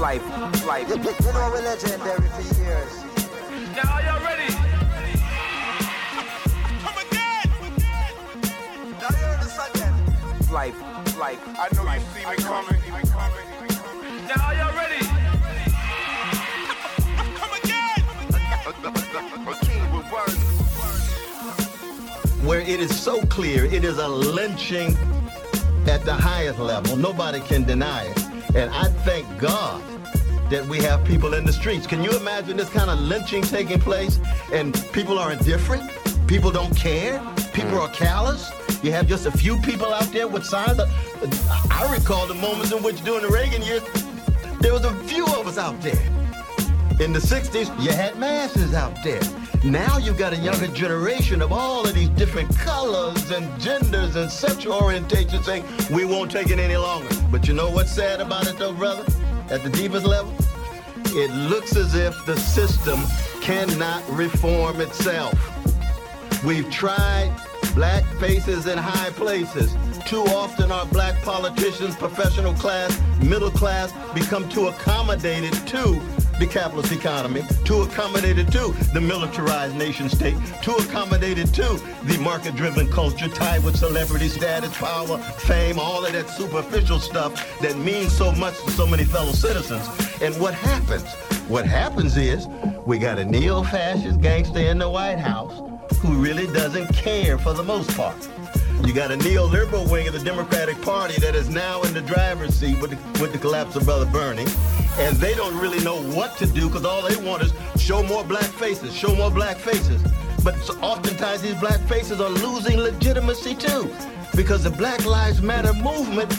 Life, 0.00 0.24
life. 0.64 0.88
You, 0.88 0.94
you 0.96 1.02
know 1.02 1.50
we're 1.52 1.60
legendary 1.60 2.26
for 2.30 2.40
years. 2.58 3.04
Now 3.76 3.92
are 3.92 4.02
y'all 4.02 4.24
ready? 4.24 4.54
I've 6.16 6.80
come 6.80 6.96
again! 7.06 7.44
Now, 8.98 9.10
you're 9.20 9.34
in 9.34 9.40
the 9.40 9.44
sunset. 9.44 9.92
Life, 10.50 10.78
life. 11.18 11.38
I 11.46 11.68
know 11.74 11.84
you 11.92 12.00
see 12.14 12.24
me 12.24 12.36
coming. 12.38 12.80
Now 14.26 14.40
are 14.46 14.54
y'all 14.54 14.74
ready? 14.74 15.04
Come 17.36 17.52
again! 17.62 18.00
Where 22.46 22.60
it 22.60 22.80
is 22.80 22.98
so 22.98 23.20
clear 23.26 23.66
it 23.66 23.84
is 23.84 23.98
a 23.98 24.08
lynching 24.08 24.96
at 25.86 26.06
the 26.06 26.14
highest 26.14 26.58
level. 26.58 26.96
Nobody 26.96 27.40
can 27.40 27.64
deny 27.64 28.04
it. 28.04 28.30
And 28.52 28.70
I 28.70 28.88
thank 29.04 29.26
God 29.38 29.89
that 30.50 30.66
we 30.66 30.78
have 30.78 31.04
people 31.04 31.34
in 31.34 31.44
the 31.44 31.52
streets. 31.52 31.86
Can 31.86 32.02
you 32.02 32.10
imagine 32.16 32.56
this 32.56 32.68
kind 32.68 32.90
of 32.90 32.98
lynching 32.98 33.42
taking 33.42 33.78
place 33.80 34.18
and 34.52 34.74
people 34.92 35.18
are 35.18 35.32
indifferent? 35.32 35.88
People 36.26 36.50
don't 36.50 36.76
care? 36.76 37.22
People 37.52 37.78
are 37.80 37.88
callous? 37.88 38.50
You 38.82 38.90
have 38.92 39.06
just 39.06 39.26
a 39.26 39.30
few 39.30 39.56
people 39.58 39.92
out 39.92 40.10
there 40.12 40.26
with 40.26 40.44
signs. 40.44 40.80
I 40.80 41.96
recall 41.96 42.26
the 42.26 42.34
moments 42.34 42.72
in 42.72 42.82
which 42.82 43.02
during 43.04 43.22
the 43.22 43.28
Reagan 43.28 43.62
years, 43.62 43.82
there 44.60 44.72
was 44.72 44.84
a 44.84 44.92
few 45.04 45.24
of 45.26 45.46
us 45.46 45.56
out 45.56 45.80
there. 45.80 46.02
In 46.98 47.12
the 47.12 47.20
60s, 47.20 47.68
you 47.82 47.92
had 47.92 48.18
masses 48.18 48.74
out 48.74 48.96
there. 49.04 49.20
Now 49.62 49.98
you've 49.98 50.18
got 50.18 50.32
a 50.32 50.36
younger 50.36 50.66
generation 50.68 51.42
of 51.42 51.52
all 51.52 51.86
of 51.86 51.94
these 51.94 52.08
different 52.10 52.54
colors 52.58 53.30
and 53.30 53.60
genders 53.60 54.16
and 54.16 54.30
sexual 54.30 54.80
orientations 54.80 55.44
saying, 55.44 55.64
we 55.90 56.04
won't 56.04 56.30
take 56.30 56.50
it 56.50 56.58
any 56.58 56.76
longer. 56.76 57.08
But 57.30 57.46
you 57.46 57.54
know 57.54 57.70
what's 57.70 57.92
sad 57.92 58.20
about 58.20 58.48
it 58.48 58.58
though, 58.58 58.72
brother? 58.72 59.04
At 59.50 59.64
the 59.64 59.70
deepest 59.70 60.06
level? 60.06 60.32
It 61.06 61.30
looks 61.50 61.74
as 61.74 61.96
if 61.96 62.24
the 62.24 62.36
system 62.36 63.00
cannot 63.40 64.08
reform 64.10 64.80
itself. 64.80 65.34
We've 66.44 66.70
tried 66.70 67.34
black 67.74 68.04
faces 68.20 68.66
in 68.66 68.78
high 68.78 69.10
places. 69.10 69.76
Too 70.06 70.22
often 70.22 70.70
our 70.70 70.86
black 70.86 71.20
politicians, 71.22 71.96
professional 71.96 72.54
class, 72.54 73.00
middle 73.22 73.50
class, 73.50 73.92
become 74.14 74.48
too 74.48 74.68
accommodated 74.68 75.52
to 75.66 76.00
the 76.40 76.46
capitalist 76.46 76.90
economy, 76.90 77.42
too 77.64 77.82
accommodated 77.82 78.50
to 78.50 78.74
the 78.94 79.00
militarized 79.00 79.76
nation 79.76 80.08
state, 80.08 80.34
too 80.62 80.72
accommodated 80.72 81.52
to 81.52 81.80
the 82.04 82.18
market-driven 82.18 82.90
culture 82.90 83.28
tied 83.28 83.62
with 83.62 83.76
celebrity 83.76 84.26
status, 84.26 84.74
power, 84.78 85.18
fame, 85.18 85.78
all 85.78 86.04
of 86.04 86.12
that 86.12 86.28
superficial 86.30 86.98
stuff 86.98 87.60
that 87.60 87.76
means 87.76 88.10
so 88.10 88.32
much 88.32 88.58
to 88.64 88.70
so 88.70 88.86
many 88.86 89.04
fellow 89.04 89.32
citizens. 89.32 89.86
And 90.22 90.34
what 90.40 90.54
happens? 90.54 91.04
What 91.46 91.66
happens 91.66 92.16
is 92.16 92.46
we 92.86 92.98
got 92.98 93.18
a 93.18 93.24
neo-fascist 93.24 94.20
gangster 94.22 94.60
in 94.60 94.78
the 94.78 94.88
White 94.88 95.18
House 95.18 95.60
who 95.98 96.14
really 96.14 96.46
doesn't 96.46 96.88
care 96.94 97.36
for 97.36 97.52
the 97.52 97.62
most 97.62 97.94
part. 97.94 98.16
You 98.84 98.94
got 98.94 99.12
a 99.12 99.16
neoliberal 99.16 99.88
wing 99.90 100.08
of 100.08 100.14
the 100.14 100.20
Democratic 100.20 100.80
Party 100.82 101.14
that 101.20 101.34
is 101.34 101.48
now 101.48 101.82
in 101.82 101.94
the 101.94 102.00
driver's 102.00 102.54
seat 102.54 102.80
with 102.80 102.90
the, 102.90 103.22
with 103.22 103.32
the 103.32 103.38
collapse 103.38 103.76
of 103.76 103.84
Brother 103.84 104.06
Bernie. 104.06 104.46
And 104.98 105.16
they 105.16 105.34
don't 105.34 105.56
really 105.58 105.82
know 105.84 106.02
what 106.14 106.36
to 106.38 106.46
do 106.46 106.68
because 106.68 106.84
all 106.84 107.06
they 107.06 107.16
want 107.24 107.42
is 107.42 107.52
show 107.80 108.02
more 108.02 108.24
black 108.24 108.44
faces, 108.44 108.94
show 108.94 109.14
more 109.14 109.30
black 109.30 109.58
faces. 109.58 110.02
But 110.42 110.56
oftentimes 110.82 111.42
these 111.42 111.54
black 111.54 111.80
faces 111.82 112.20
are 112.20 112.30
losing 112.30 112.78
legitimacy 112.78 113.54
too 113.54 113.94
because 114.34 114.64
the 114.64 114.70
Black 114.70 115.04
Lives 115.04 115.42
Matter 115.42 115.72
movement 115.74 116.32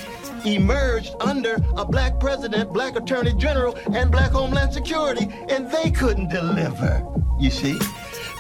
emerged 0.46 1.14
under 1.22 1.58
a 1.78 1.86
black 1.86 2.20
president, 2.20 2.74
black 2.74 2.96
attorney 2.96 3.34
general, 3.34 3.78
and 3.94 4.12
black 4.12 4.32
homeland 4.32 4.74
security, 4.74 5.28
and 5.50 5.70
they 5.72 5.92
couldn't 5.92 6.30
deliver. 6.30 7.06
You 7.40 7.52
see? 7.52 7.80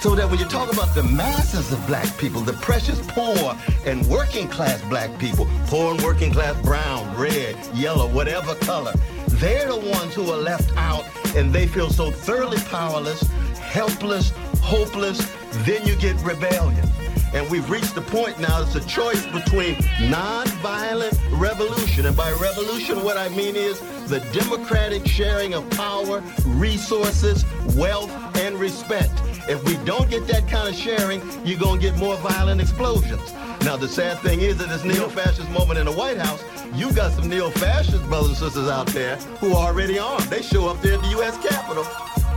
So 0.01 0.15
that 0.15 0.27
when 0.27 0.39
you 0.39 0.45
talk 0.45 0.73
about 0.73 0.95
the 0.95 1.03
masses 1.03 1.71
of 1.71 1.85
black 1.85 2.17
people, 2.17 2.41
the 2.41 2.53
precious 2.53 2.99
poor 3.09 3.55
and 3.85 4.03
working 4.07 4.47
class 4.47 4.81
black 4.89 5.15
people, 5.19 5.47
poor 5.67 5.93
and 5.93 6.01
working 6.01 6.33
class 6.33 6.59
brown, 6.63 7.15
red, 7.15 7.55
yellow, 7.75 8.07
whatever 8.09 8.55
color, 8.55 8.93
they're 9.27 9.67
the 9.67 9.77
ones 9.77 10.15
who 10.15 10.27
are 10.31 10.39
left 10.39 10.75
out 10.75 11.05
and 11.35 11.53
they 11.53 11.67
feel 11.67 11.91
so 11.91 12.09
thoroughly 12.09 12.57
powerless, 12.61 13.21
helpless, 13.59 14.31
hopeless, 14.59 15.31
then 15.65 15.85
you 15.85 15.95
get 15.95 16.19
rebellion. 16.23 16.89
And 17.33 17.49
we've 17.49 17.69
reached 17.69 17.95
the 17.95 18.01
point 18.01 18.39
now, 18.39 18.61
it's 18.61 18.75
a 18.75 18.85
choice 18.87 19.25
between 19.27 19.75
nonviolent 20.09 21.17
revolution. 21.39 22.05
And 22.05 22.15
by 22.15 22.31
revolution, 22.33 23.03
what 23.03 23.17
I 23.17 23.29
mean 23.29 23.55
is 23.55 23.79
the 24.09 24.19
democratic 24.33 25.07
sharing 25.07 25.53
of 25.53 25.69
power, 25.71 26.21
resources, 26.45 27.45
wealth, 27.75 28.11
and 28.35 28.59
respect. 28.59 29.13
If 29.47 29.63
we 29.63 29.77
don't 29.85 30.09
get 30.09 30.27
that 30.27 30.47
kind 30.47 30.67
of 30.69 30.75
sharing, 30.75 31.21
you're 31.45 31.59
going 31.59 31.79
to 31.79 31.89
get 31.89 31.97
more 31.97 32.15
violent 32.17 32.61
explosions. 32.61 33.33
Now, 33.63 33.77
the 33.77 33.87
sad 33.87 34.19
thing 34.19 34.41
is, 34.41 34.59
at 34.61 34.69
this 34.69 34.83
neo-fascist 34.83 35.49
moment 35.51 35.79
in 35.79 35.85
the 35.85 35.91
White 35.91 36.17
House, 36.17 36.43
you 36.73 36.91
got 36.93 37.11
some 37.13 37.29
neo-fascist 37.29 38.03
brothers 38.05 38.29
and 38.29 38.37
sisters 38.37 38.69
out 38.69 38.87
there 38.87 39.15
who 39.39 39.53
are 39.53 39.67
already 39.67 39.99
armed. 39.99 40.25
They 40.25 40.41
show 40.41 40.67
up 40.67 40.81
there 40.81 40.95
at 40.95 41.01
the 41.01 41.09
U.S. 41.09 41.37
Capitol, 41.45 41.85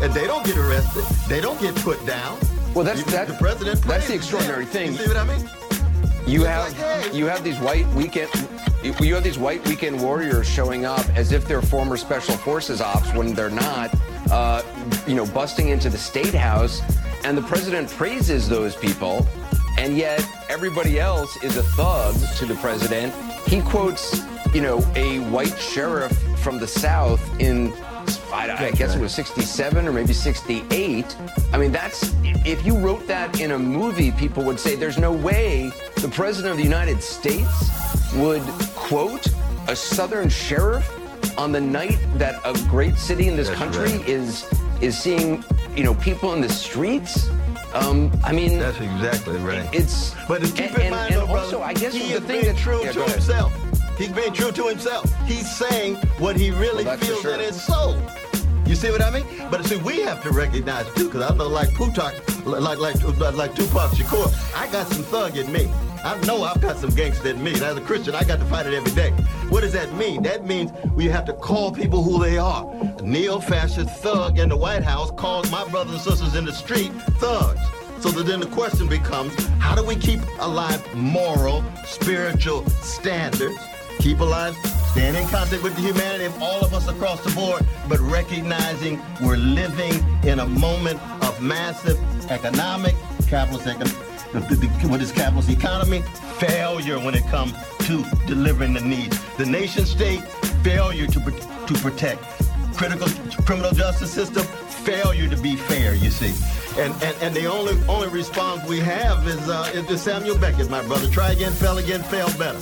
and 0.03 0.13
they 0.15 0.27
don't 0.27 0.45
get 0.47 0.57
arrested. 0.57 1.05
They 1.29 1.41
don't 1.41 1.61
get 1.61 1.75
put 1.77 2.05
down. 2.07 2.39
Well, 2.75 2.85
that's 2.85 3.05
that, 3.05 3.29
the 3.29 3.35
president. 3.35 3.81
That's 3.83 4.09
the 4.09 4.15
extraordinary 4.15 4.67
thing. 4.67 4.93
You 4.93 4.99
see 4.99 5.09
what 5.09 5.17
I 5.17 5.25
mean? 5.25 5.49
You 6.27 6.45
have 6.45 7.15
you 7.15 7.27
have 7.27 7.45
these 7.45 7.59
white 7.61 7.87
weekend 7.89 8.31
you 8.83 9.15
have 9.15 9.25
these 9.25 9.39
white 9.39 9.67
weekend 9.69 10.01
warriors 10.01 10.49
showing 10.49 10.85
up 10.85 11.09
as 11.11 11.33
if 11.33 11.47
they're 11.47 11.63
former 11.63 11.97
special 11.97 12.37
forces 12.37 12.81
ops 12.81 13.13
when 13.15 13.33
they're 13.33 13.49
not. 13.49 13.95
Uh, 14.31 14.63
you 15.07 15.15
know, 15.15 15.27
busting 15.27 15.69
into 15.69 15.89
the 15.89 15.99
state 15.99 16.35
house, 16.35 16.81
and 17.25 17.37
the 17.37 17.43
president 17.43 17.89
praises 17.91 18.49
those 18.49 18.75
people, 18.75 19.27
and 19.79 19.97
yet 19.97 20.27
everybody 20.49 20.99
else 20.99 21.37
is 21.45 21.57
a 21.57 21.63
thug 21.63 22.15
to 22.37 22.47
the 22.47 22.55
president. 22.57 23.15
He 23.47 23.61
quotes, 23.61 24.23
you 24.55 24.63
know, 24.63 24.79
a 24.97 25.19
white 25.31 25.57
sheriff 25.59 26.13
from 26.39 26.59
the 26.59 26.67
South 26.67 27.23
in 27.39 27.73
I, 28.33 28.67
I 28.67 28.71
guess 28.73 28.95
it 28.95 29.01
was 29.01 29.15
67 29.15 29.87
or 29.87 29.93
maybe 29.93 30.13
68. 30.13 31.17
I 31.53 31.59
mean, 31.59 31.73
that's, 31.73 32.15
if 32.45 32.65
you 32.67 32.77
wrote 32.77 33.07
that 33.07 33.41
in 33.41 33.53
a 33.53 33.59
movie, 33.59 34.11
people 34.13 34.43
would 34.45 34.59
say 34.59 34.75
there's 34.77 34.99
no 34.99 35.13
way 35.13 35.73
the 35.97 36.09
President 36.09 36.53
of 36.53 36.57
the 36.59 36.65
United 36.65 37.03
States 37.03 37.71
would 38.15 38.43
quote 38.75 39.27
a 39.69 39.77
Southern 39.77 40.29
sheriff 40.29 40.89
on 41.39 41.53
the 41.53 41.61
night 41.61 41.99
that 42.17 42.41
a 42.45 42.53
great 42.69 42.97
city 42.97 43.29
in 43.29 43.37
this 43.37 43.51
country 43.51 43.93
is 44.07 44.45
is 44.81 44.99
seeing 44.99 45.43
you 45.77 45.83
know 45.85 45.95
people 45.95 46.33
in 46.35 46.41
the 46.41 46.49
streets. 46.49 47.29
Um, 47.73 48.13
I 48.23 48.33
mean, 48.33 48.59
that's 48.59 48.79
exactly 48.81 49.37
right. 49.39 49.69
It's 49.75 50.15
But 50.29 50.43
keep 50.43 50.73
and, 50.75 50.83
in 50.83 50.91
mind, 50.91 51.15
and 51.15 51.23
though, 51.29 51.35
also, 51.35 51.59
brother, 51.59 51.65
I 51.65 51.73
guess 51.75 51.95
he 51.95 52.13
the 52.13 52.21
thing 52.21 52.43
being 52.43 52.55
that 52.55 52.57
true 52.57 52.85
Yeah, 52.85 52.93
to 52.93 53.03
himself. 53.05 53.53
ahead. 53.57 53.74
He's 53.99 54.11
being 54.13 54.33
true 54.33 54.51
to 54.53 54.69
himself. 54.69 55.05
He's 55.25 55.51
saying 55.51 55.97
what 56.19 56.37
he 56.37 56.51
really 56.51 56.85
Well, 56.85 56.97
feels 56.99 57.21
sure. 57.21 57.35
in 57.35 57.41
his 57.41 57.61
soul. 57.63 57.97
You 58.67 58.75
see 58.75 58.91
what 58.91 59.03
I 59.03 59.11
mean? 59.11 59.25
But 59.51 59.65
see, 59.67 59.77
we 59.77 60.01
have 60.01 60.23
to 60.23 60.31
recognize 60.31 60.87
too, 60.95 61.05
because 61.07 61.31
I 61.31 61.35
know, 61.37 61.49
like 61.49 61.69
Putak, 61.71 62.15
like 62.47 62.79
like 62.79 63.03
like, 63.05 63.35
like 63.35 63.55
Tupac 63.55 63.91
Shakur, 63.93 64.33
I 64.57 64.71
got 64.73 64.87
some 64.89 65.05
thug 65.05 65.37
in 65.37 65.53
me. 65.53 65.69
I 66.03 66.19
know 66.27 66.43
I've 66.45 66.61
got 66.61 66.77
some 66.79 66.91
gangster 66.91 67.29
in 67.29 67.43
me. 67.43 67.53
And 67.55 67.63
as 67.63 67.77
a 67.77 67.81
Christian, 67.81 68.15
I 68.15 68.25
got 68.25 68.39
to 68.39 68.45
fight 68.47 68.67
it 68.67 68.75
every 68.75 68.91
day. 68.93 69.11
What 69.49 69.61
does 69.63 69.73
that 69.73 69.93
mean? 69.95 70.23
That 70.23 70.45
means 70.47 70.71
we 70.95 71.07
have 71.07 71.25
to 71.27 71.33
call 71.33 71.73
people 71.73 72.03
who 72.03 72.23
they 72.23 72.37
are. 72.37 72.71
A 72.99 73.03
neo-fascist 73.03 73.89
thug 74.03 74.39
in 74.39 74.49
the 74.51 74.57
White 74.57 74.83
House 74.83 75.11
calls 75.13 75.51
my 75.51 75.67
brothers 75.69 75.95
and 75.95 76.03
sisters 76.03 76.35
in 76.35 76.45
the 76.45 76.53
street 76.53 76.93
thugs. 77.21 77.61
So 78.01 78.11
that 78.11 78.27
then 78.27 78.41
the 78.41 78.47
question 78.47 78.87
becomes, 78.87 79.35
how 79.59 79.75
do 79.75 79.83
we 79.83 79.97
keep 79.97 80.21
alive 80.41 80.83
moral, 80.95 81.65
spiritual 81.87 82.67
standards? 82.83 83.57
Keep 84.05 84.21
alive, 84.21 84.55
staying 84.91 85.15
in 85.15 85.27
contact 85.29 85.63
with 85.63 85.75
the 85.77 85.81
humanity 85.81 86.27
of 86.27 86.43
all 86.43 86.63
of 86.63 86.75
us 86.75 86.89
across 86.89 87.25
the 87.25 87.31
board, 87.31 87.65
but 87.89 87.99
recognizing 88.01 89.01
we're 89.23 89.39
living 89.39 89.95
in 90.25 90.41
a 90.41 90.47
moment 90.47 91.01
of 91.25 91.41
massive 91.41 91.99
economic, 92.31 92.95
capitalist 93.29 93.67
what 94.91 95.01
is 95.01 95.11
capitalist 95.11 95.49
economy? 95.49 96.03
Failure 96.37 97.01
when 97.01 97.15
it 97.15 97.27
comes 97.29 97.55
to 97.87 98.05
delivering 98.27 98.75
the 98.75 98.83
needs. 98.83 99.19
The 99.37 99.47
nation 99.47 99.87
state, 99.87 100.21
failure 100.63 101.07
to, 101.07 101.21
to 101.21 101.75
protect. 101.81 102.23
Critical 102.77 103.09
criminal 103.47 103.71
justice 103.71 104.13
system, 104.13 104.45
failure 104.85 105.31
to 105.31 105.37
be 105.41 105.57
fair, 105.57 105.95
you 105.95 106.11
see. 106.11 106.35
And, 106.79 106.93
and, 107.03 107.17
and 107.23 107.35
the 107.35 107.47
only 107.47 107.83
only 107.89 108.09
response 108.09 108.69
we 108.69 108.81
have 108.81 109.27
is, 109.27 109.49
uh, 109.49 109.71
is 109.73 110.03
Samuel 110.03 110.37
Beckett, 110.37 110.69
my 110.69 110.85
brother. 110.85 111.09
Try 111.09 111.33
again, 111.33 111.53
fail 111.53 111.79
again, 111.79 112.03
fail 112.03 112.29
better. 112.37 112.61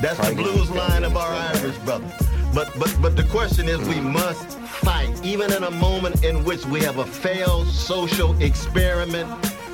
That's 0.00 0.28
the 0.28 0.34
blues 0.34 0.70
line 0.70 1.02
of 1.02 1.16
our 1.16 1.32
Irish 1.56 1.76
brother. 1.78 2.06
But 2.54 2.72
but 2.78 2.96
but 3.02 3.16
the 3.16 3.24
question 3.24 3.68
is 3.68 3.78
we 3.88 4.00
must 4.00 4.58
fight. 4.58 5.12
Even 5.24 5.52
in 5.52 5.64
a 5.64 5.70
moment 5.70 6.24
in 6.24 6.44
which 6.44 6.64
we 6.66 6.80
have 6.80 6.98
a 6.98 7.04
failed 7.04 7.66
social 7.66 8.40
experiment, 8.40 9.28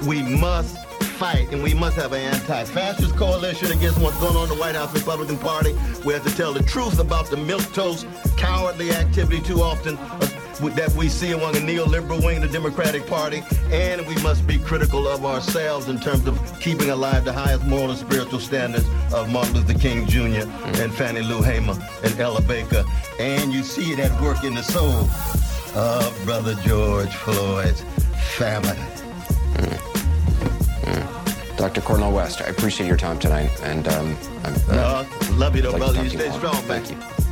we 0.07 0.23
must 0.23 0.79
fight 1.15 1.53
and 1.53 1.63
we 1.63 1.75
must 1.75 1.97
have 1.97 2.13
an 2.13 2.21
anti-fascist 2.21 3.15
coalition 3.17 3.71
against 3.71 4.01
what's 4.01 4.19
going 4.19 4.37
on 4.37 4.45
in 4.45 4.49
the 4.49 4.61
White 4.61 4.75
House 4.75 4.93
Republican 4.95 5.39
Party. 5.39 5.73
We 6.05 6.13
have 6.15 6.25
to 6.25 6.35
tell 6.35 6.53
the 6.53 6.63
truth 6.63 6.99
about 6.99 7.27
the 7.27 7.37
milquetoast, 7.37 8.05
cowardly 8.37 8.91
activity 8.91 9.41
too 9.41 9.63
often 9.63 9.97
that 10.61 10.93
we 10.97 11.09
see 11.09 11.33
among 11.33 11.53
the 11.53 11.61
neoliberal 11.61 12.25
wing 12.25 12.37
of 12.37 12.43
the 12.43 12.49
Democratic 12.49 13.07
Party, 13.07 13.43
and 13.71 14.07
we 14.07 14.15
must 14.23 14.47
be 14.47 14.59
critical 14.59 15.09
of 15.09 15.25
ourselves 15.25 15.89
in 15.89 15.99
terms 15.99 16.27
of 16.27 16.39
keeping 16.61 16.91
alive 16.91 17.25
the 17.25 17.33
highest 17.33 17.65
moral 17.65 17.91
and 17.91 17.99
spiritual 17.99 18.39
standards 18.41 18.87
of 19.13 19.31
Martin 19.31 19.55
Luther 19.55 19.79
King 19.79 20.07
Jr. 20.07 20.21
Mm. 20.21 20.85
and 20.85 20.95
Fannie 20.95 21.23
Lou 21.23 21.43
Hamer 21.43 21.77
and 22.03 22.19
Ella 22.21 22.41
Baker. 22.43 22.85
And 23.19 23.53
you 23.53 23.63
see 23.63 23.93
it 23.93 23.99
at 23.99 24.19
work 24.23 24.45
in 24.45 24.55
the 24.55 24.63
soul 24.63 25.09
of 25.75 26.25
Brother 26.25 26.55
George 26.63 27.15
Floyd's 27.15 27.83
family. 28.37 28.77
Mm. 29.57 29.79
Mm. 30.83 31.57
Dr. 31.57 31.81
Cornel 31.81 32.13
West, 32.13 32.41
I 32.41 32.47
appreciate 32.47 32.87
your 32.87 32.97
time 32.97 33.19
tonight, 33.19 33.51
and 33.63 33.87
um, 33.89 34.17
I'm, 34.45 34.55
No, 34.69 35.07
love 35.33 35.57
you 35.57 35.63
though, 35.63 35.71
like 35.71 35.79
brother. 35.79 36.03
You 36.03 36.11
stay 36.11 36.31
strong, 36.31 36.55
Thank 36.63 36.91
you. 36.91 37.24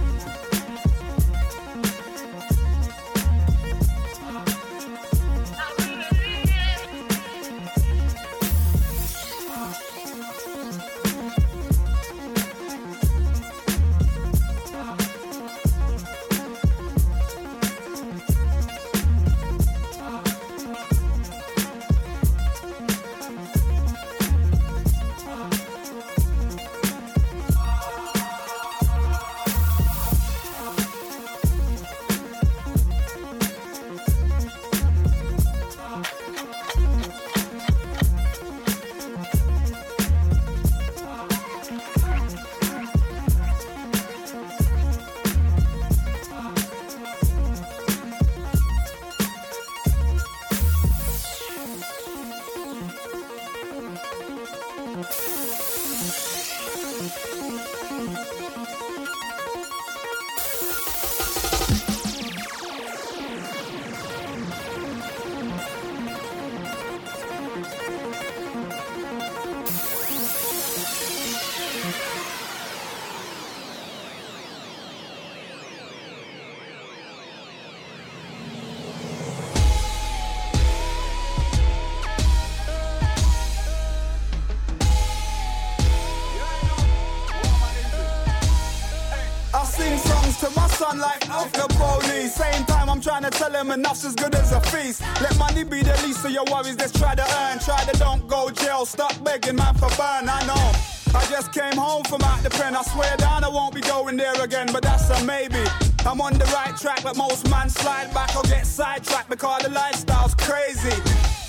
As 94.05 94.15
good 94.15 94.35
as 94.35 94.53
a 94.53 94.61
feast. 94.61 95.03
Let 95.21 95.37
money 95.39 95.65
be 95.65 95.83
the 95.83 95.93
least 96.05 96.25
of 96.25 96.31
your 96.31 96.45
worries. 96.51 96.77
Let's 96.79 96.99
try 96.99 97.15
to 97.15 97.23
earn. 97.23 97.59
Try 97.59 97.85
to 97.85 97.99
don't 97.99 98.27
go 98.27 98.51
jail. 98.51 98.85
Stop 98.87 99.23
begging 99.25 99.57
man 99.57 99.75
for 99.75 99.89
burn. 99.97 100.29
I 100.29 100.41
know. 100.47 101.19
I 101.19 101.25
just 101.31 101.53
came 101.53 101.77
home 101.77 102.05
from 102.05 102.23
out 102.23 102.43
the 102.43 102.51
pen. 102.51 102.75
I 102.75 102.83
swear 102.83 103.17
down 103.17 103.45
I 103.45 103.49
won't 103.49 103.75
be 103.75 103.81
going 103.83 104.17
there 104.17 104.41
again, 104.43 104.69
but 104.73 104.83
that's 104.83 105.11
a 105.11 105.25
maybe. 105.25 105.63
I'm 106.07 106.21
on 106.21 106.35
the 106.35 106.47
right 106.47 106.77
track, 106.77 107.03
but 107.03 107.17
most 107.17 107.49
man 107.51 107.69
slide 107.69 108.13
back 108.15 108.35
or 108.35 108.43
get 108.45 108.67
sidetracked 108.67 109.29
because 109.29 109.63
the 109.63 109.71
lifestyle's 109.71 110.35
crazy. 110.35 110.97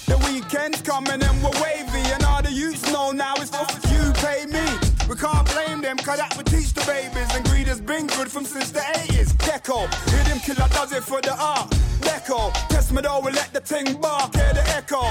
The 0.05 0.17
weekend's 0.27 0.81
coming 0.81 1.23
and 1.23 1.43
we're 1.43 1.61
wavy, 1.61 2.03
and 2.11 2.23
all 2.23 2.41
the 2.41 2.51
youths 2.51 2.91
know 2.91 3.11
now 3.11 3.35
it's 3.37 3.49
for 3.49 3.65
you 3.93 4.11
pay 4.13 4.45
me. 4.45 4.72
We 5.13 5.19
can't 5.19 5.47
blame 5.53 5.81
them, 5.81 5.97
cause 5.97 6.17
that 6.17 6.35
would 6.37 6.47
teach 6.47 6.73
the 6.73 6.81
babies. 6.87 7.29
And 7.35 7.45
greed 7.45 7.67
has 7.67 7.79
been 7.79 8.07
good 8.07 8.31
from 8.31 8.45
since 8.45 8.71
the 8.71 8.79
80s. 8.79 9.33
Deco, 9.45 9.85
hear 10.09 10.23
them 10.23 10.39
killer 10.39 10.67
does 10.69 10.91
it 10.91 11.03
for 11.03 11.21
the 11.21 11.35
art. 11.39 11.69
Deco, 12.01 12.51
test 12.69 12.91
me 12.91 13.03
though, 13.03 13.19
we 13.19 13.31
let 13.31 13.53
the 13.53 13.59
ting 13.59 14.01
bark, 14.01 14.33
hear 14.33 14.53
the 14.53 14.67
echo. 14.69 15.03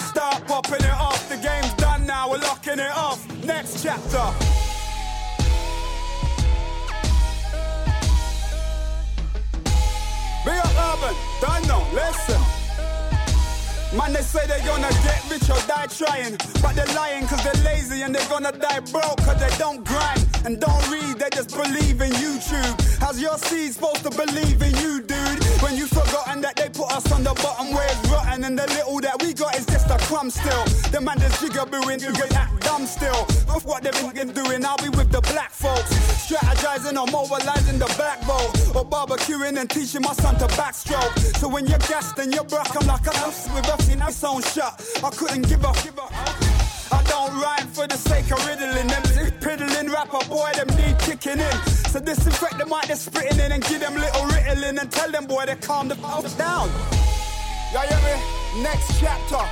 Start 0.00 0.46
popping 0.46 0.80
it 0.80 0.94
off, 0.94 1.28
the 1.28 1.36
game's 1.36 1.74
done 1.74 2.06
now, 2.06 2.30
we're 2.30 2.38
locking 2.38 2.78
it 2.78 2.90
off. 2.96 3.20
Next 3.44 3.82
chapter. 3.82 4.32
Big 10.42 10.56
up 10.56 10.72
urban, 10.88 11.14
don't 11.42 11.68
know, 11.68 11.86
listen. 11.92 12.55
Man, 13.94 14.12
they 14.12 14.20
say 14.20 14.46
they're 14.46 14.66
gonna 14.66 14.90
get 15.04 15.30
rich 15.30 15.48
or 15.48 15.60
die 15.66 15.86
trying. 15.86 16.36
But 16.60 16.74
they're 16.74 16.94
lying 16.94 17.26
cause 17.26 17.42
they're 17.44 17.64
lazy 17.64 18.02
and 18.02 18.14
they're 18.14 18.28
gonna 18.28 18.52
die 18.52 18.80
broke 18.80 19.18
cause 19.18 19.38
they 19.38 19.56
don't 19.58 19.84
grind 19.84 20.35
and 20.44 20.60
don't 20.60 20.90
read, 20.90 21.18
they 21.18 21.28
just 21.32 21.50
believe 21.50 22.00
in 22.00 22.10
YouTube. 22.12 22.74
How's 23.00 23.20
your 23.20 23.38
seed 23.38 23.72
supposed 23.74 24.02
to 24.04 24.10
believe 24.10 24.60
in 24.62 24.74
you, 24.76 25.00
dude? 25.02 25.44
When 25.62 25.76
you've 25.76 25.90
forgotten 25.90 26.40
that 26.42 26.56
they 26.56 26.68
put 26.68 26.90
us 26.92 27.10
on 27.12 27.22
the 27.24 27.34
bottom 27.34 27.72
where 27.72 27.86
it's 27.86 28.08
rotten 28.10 28.44
and 28.44 28.58
the 28.58 28.66
little 28.68 29.00
that 29.00 29.22
we 29.22 29.32
got 29.32 29.56
is 29.56 29.66
just 29.66 29.88
a 29.90 29.98
crumb 30.06 30.30
still. 30.30 30.64
The 30.90 31.00
man 31.00 31.18
that's 31.18 31.38
jigabooing 31.42 31.98
to 32.04 32.12
get 32.12 32.30
that 32.30 32.50
dumb 32.60 32.86
still. 32.86 33.22
Of 33.54 33.64
what 33.64 33.82
they've 33.82 34.14
been 34.14 34.32
doing, 34.32 34.64
I'll 34.64 34.76
be 34.78 34.88
with 34.90 35.10
the 35.10 35.20
black 35.32 35.50
folks. 35.50 35.92
Strategizing 36.26 37.00
or 37.00 37.10
mobilizing 37.10 37.78
the 37.78 37.92
black 37.96 38.22
vote. 38.24 38.52
Or 38.76 38.84
barbecuing 38.84 39.58
and 39.58 39.68
teaching 39.70 40.02
my 40.02 40.12
son 40.12 40.36
to 40.38 40.46
backstroke. 40.58 41.16
So 41.38 41.48
when 41.48 41.66
you're 41.66 41.78
gassed 41.90 42.18
and 42.18 42.34
you're 42.34 42.44
broke, 42.44 42.74
I'm 42.76 42.86
like 42.86 43.06
a 43.06 43.16
house 43.16 43.48
with 43.54 43.68
a 43.68 43.92
in 43.92 44.02
its 44.02 44.22
own 44.24 44.42
shot. 44.42 44.82
I 45.02 45.10
couldn't 45.10 45.48
give 45.48 45.64
up. 45.64 45.76
I 46.92 47.02
don't 47.04 47.40
rhyme 47.40 47.68
for 47.68 47.86
the 47.86 47.96
sake 47.96 48.30
of 48.30 48.44
riddling 48.46 48.86
them. 48.86 49.35
Riddling 49.46 49.90
rapper, 49.90 50.18
boy, 50.28 50.50
them 50.54 50.68
need 50.76 50.98
kicking 50.98 51.38
in. 51.38 51.56
So 51.92 52.00
disinfect 52.00 52.58
the 52.58 52.66
mic, 52.66 52.86
they're 52.86 52.96
spitting 52.96 53.38
in 53.38 53.52
and 53.52 53.62
give 53.64 53.80
them 53.80 53.94
little 53.94 54.26
riddling 54.26 54.78
and 54.78 54.90
tell 54.90 55.10
them, 55.10 55.26
boy, 55.26 55.46
they 55.46 55.54
calm 55.56 55.88
the 55.88 55.94
f 55.94 56.36
down. 56.36 56.68
Y'all 57.72 57.86
hear 57.86 58.02
me? 58.08 58.62
Next 58.62 58.98
chapter, 58.98 59.44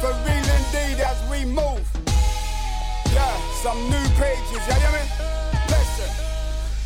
for 0.00 0.12
real 0.24 0.46
indeed 0.58 0.98
as 1.04 1.18
we 1.30 1.44
move. 1.44 1.84
Yeah, 3.12 3.36
some 3.62 3.78
new 3.90 4.06
pages, 4.16 4.62
y'all 4.66 4.80
hear 4.80 4.92
me? 4.96 5.04
Listen, 5.68 6.10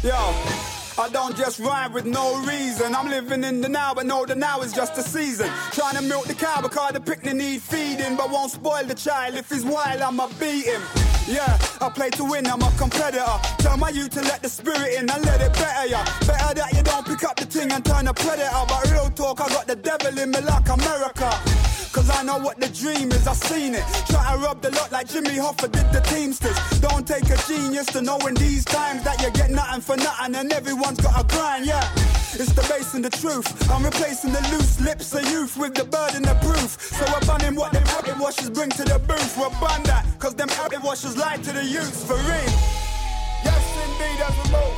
yo. 0.09 0.71
I 0.99 1.09
don't 1.09 1.35
just 1.35 1.61
rhyme 1.61 1.95
with 1.95 2.05
no 2.05 2.45
reason. 2.45 2.95
I'm 2.95 3.09
living 3.09 3.43
in 3.43 3.63
the 3.63 3.71
now, 3.71 3.95
but 3.95 4.05
no, 4.05 4.27
the 4.27 4.35
now 4.35 4.61
is 4.61 4.71
just 4.71 4.99
a 4.99 5.03
season. 5.03 5.49
Trying 5.71 5.97
to 5.97 6.03
milk 6.03 6.27
the 6.27 6.35
cow 6.35 6.61
because 6.61 6.93
the 6.93 7.01
picnic 7.01 7.37
need 7.37 7.63
feeding, 7.63 8.17
but 8.17 8.29
won't 8.29 8.51
spoil 8.51 8.85
the 8.85 8.95
child. 8.95 9.35
If 9.35 9.49
he's 9.49 9.65
wild, 9.65 10.03
I'ma 10.03 10.29
beat 10.39 10.67
him. 10.67 10.83
Yeah, 11.27 11.59
I 11.81 11.89
play 11.91 12.11
to 12.11 12.25
win, 12.25 12.47
I'm 12.47 12.63
a 12.63 12.71
competitor. 12.77 13.25
Tell 13.59 13.77
my 13.77 13.91
youth 13.91 14.11
to 14.11 14.23
let 14.23 14.43
the 14.43 14.49
spirit 14.49 14.95
in 14.99 15.11
and 15.11 15.25
let 15.25 15.41
it 15.41 15.53
better 15.53 15.87
ya. 15.87 16.05
Better 16.27 16.55
that 16.55 16.73
you 16.73 16.83
don't 16.83 17.07
pick 17.07 17.23
up 17.25 17.37
the 17.37 17.47
thing 17.47 17.71
and 17.73 17.85
turn 17.85 18.09
a 18.09 18.15
predator. 18.15 18.51
But 18.69 18.91
real 18.91 19.11
talk, 19.11 19.41
I 19.41 19.49
got 19.49 19.67
the 19.67 19.77
devil 19.77 20.19
in 20.19 20.31
me 20.31 20.41
like 20.41 20.69
America. 20.69 21.31
Cause 21.93 22.09
I 22.09 22.23
know 22.23 22.39
what 22.39 22.61
the 22.61 22.69
dream 22.69 23.11
is, 23.11 23.27
I've 23.27 23.37
seen 23.37 23.75
it. 23.75 23.85
Try 24.07 24.33
to 24.33 24.39
rub 24.39 24.63
the 24.63 24.71
lot 24.71 24.93
like 24.93 25.09
Jimmy 25.09 25.31
Hoffa 25.31 25.71
did 25.73 25.91
the 25.93 26.01
Teamsters. 26.01 26.57
Don't 26.79 27.07
take 27.07 27.29
a 27.29 27.37
genius 27.49 27.87
to 27.87 28.01
know 28.01 28.19
in 28.29 28.35
these 28.35 28.65
times 28.65 29.03
that 29.03 29.21
you 29.21 29.31
get 29.33 29.51
nothing 29.51 29.81
for 29.81 29.97
nothing 29.97 30.37
and 30.37 30.53
everyone's 30.53 31.01
got 31.01 31.21
a 31.21 31.27
grind, 31.27 31.67
yeah. 31.67 31.83
It's 32.39 32.53
the 32.53 32.63
bass 32.71 32.95
and 32.95 33.05
the 33.05 33.11
truth. 33.11 33.45
I'm 33.71 33.85
replacing 33.85 34.31
the 34.31 34.41
loose 34.53 34.81
lips 34.81 35.13
of 35.15 35.29
youth 35.31 35.57
with 35.57 35.75
the 35.75 35.85
burden 35.85 36.29
of 36.29 36.41
proof. 36.41 36.79
So 36.81 37.05
we're 37.13 37.27
banning 37.27 37.57
what 37.57 37.73
them 37.73 37.85
habit 37.85 38.19
washers 38.19 38.51
bring 38.51 38.71
to 38.71 38.85
the 38.85 39.01
booth. 39.01 39.37
We're 39.37 39.51
ban 39.61 39.83
that, 39.91 40.07
cause 40.21 40.35
them 40.35 40.49
habit 40.49 40.83
washers 40.83 41.10
lie 41.17 41.37
to 41.37 41.53
the 41.53 41.65
youth 41.65 42.07
for 42.07 42.15
real. 42.15 42.53
Yes, 43.43 43.65
indeed, 43.85 44.21
as 44.21 44.37
we 44.37 44.51
move. 44.53 44.77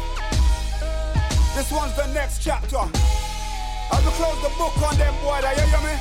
This 1.54 1.70
one's 1.72 1.94
the 1.96 2.06
next 2.14 2.38
chapter. 2.42 2.76
As 2.76 4.04
we 4.04 4.10
close 4.12 4.40
the 4.42 4.48
book 4.56 4.76
on 4.82 4.96
them, 4.96 5.14
boy, 5.22 5.40
you 5.40 5.62
hear 5.62 5.80
me? 5.80 5.96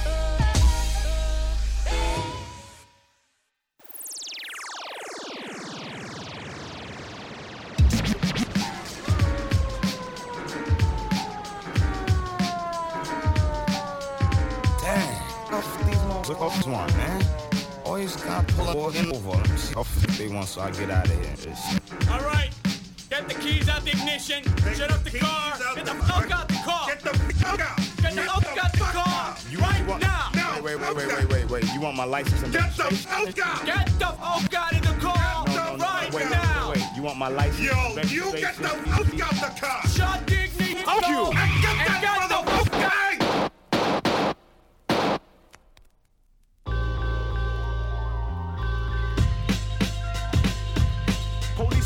Damn. 14.82 15.54
Off 15.54 15.78
motherfuckers 16.08 16.68
want, 16.72 16.96
man. 16.98 17.41
Always 17.92 18.16
gotta 18.16 18.54
pull 18.54 18.70
up 18.70 18.78
over 18.78 18.92
them. 18.92 19.12
How 19.76 19.84
they 20.18 20.30
want, 20.30 20.48
so 20.48 20.62
I 20.62 20.72
get 20.72 20.90
out 20.90 21.08
of 21.08 21.12
here. 21.12 21.52
It's- 21.52 21.78
All 22.10 22.22
right, 22.22 22.50
get 23.10 23.28
the 23.28 23.34
keys 23.36 23.68
out 23.68 23.84
the 23.84 23.92
ignition. 23.92 24.44
Shut 24.74 24.92
up 24.92 25.04
the 25.04 25.20
car. 25.20 25.58
Get 25.76 25.86
the 25.86 25.96
fuck 25.96 26.32
out 26.32 26.48
the 26.48 26.54
car. 26.64 26.88
Get 26.88 27.02
the 27.02 27.10
fuck 27.10 27.60
out. 27.60 27.78
Get 28.02 28.16
the 28.16 28.22
fuck 28.22 28.64
out 28.64 28.72
the 28.72 28.80
car. 28.80 29.36
You, 29.50 29.60
right 29.60 29.86
want, 29.86 30.02
now. 30.04 30.30
Wait, 30.64 30.80
wait, 30.80 30.80
wait, 30.80 30.96
wait, 30.96 31.08
wait, 31.18 31.30
wait, 31.34 31.50
wait. 31.52 31.74
You 31.74 31.82
want 31.82 31.98
my 31.98 32.06
license 32.06 32.42
and 32.44 32.54
Get 32.54 32.78
the 32.78 32.84
fuck 32.96 33.40
out. 33.46 33.66
Get 33.66 33.86
the 34.00 34.06
fuck 34.06 34.54
out 34.54 34.74
of 34.74 34.82
the 34.84 35.06
car. 35.06 35.44
No, 35.48 35.54
no, 35.54 35.76
no, 35.76 35.84
right 35.84 36.14
wait, 36.14 36.30
now. 36.30 36.70
wait, 36.70 36.78
wait. 36.78 36.96
You 36.96 37.04
want 37.04 37.18
my 37.18 37.28
license? 37.28 37.60
Yo, 37.60 37.98
you 38.08 38.32
get 38.40 38.56
the 38.56 38.70
fuck 38.70 39.20
out 39.20 39.54
the 39.54 39.60
car. 39.60 39.82
Shut 39.90 40.26
the 40.28 40.46
ignition. 40.46 40.86
Fuck 40.86 41.10
you. 41.10 41.26
And 41.26 41.62
get 41.62 41.76
that 41.86 42.51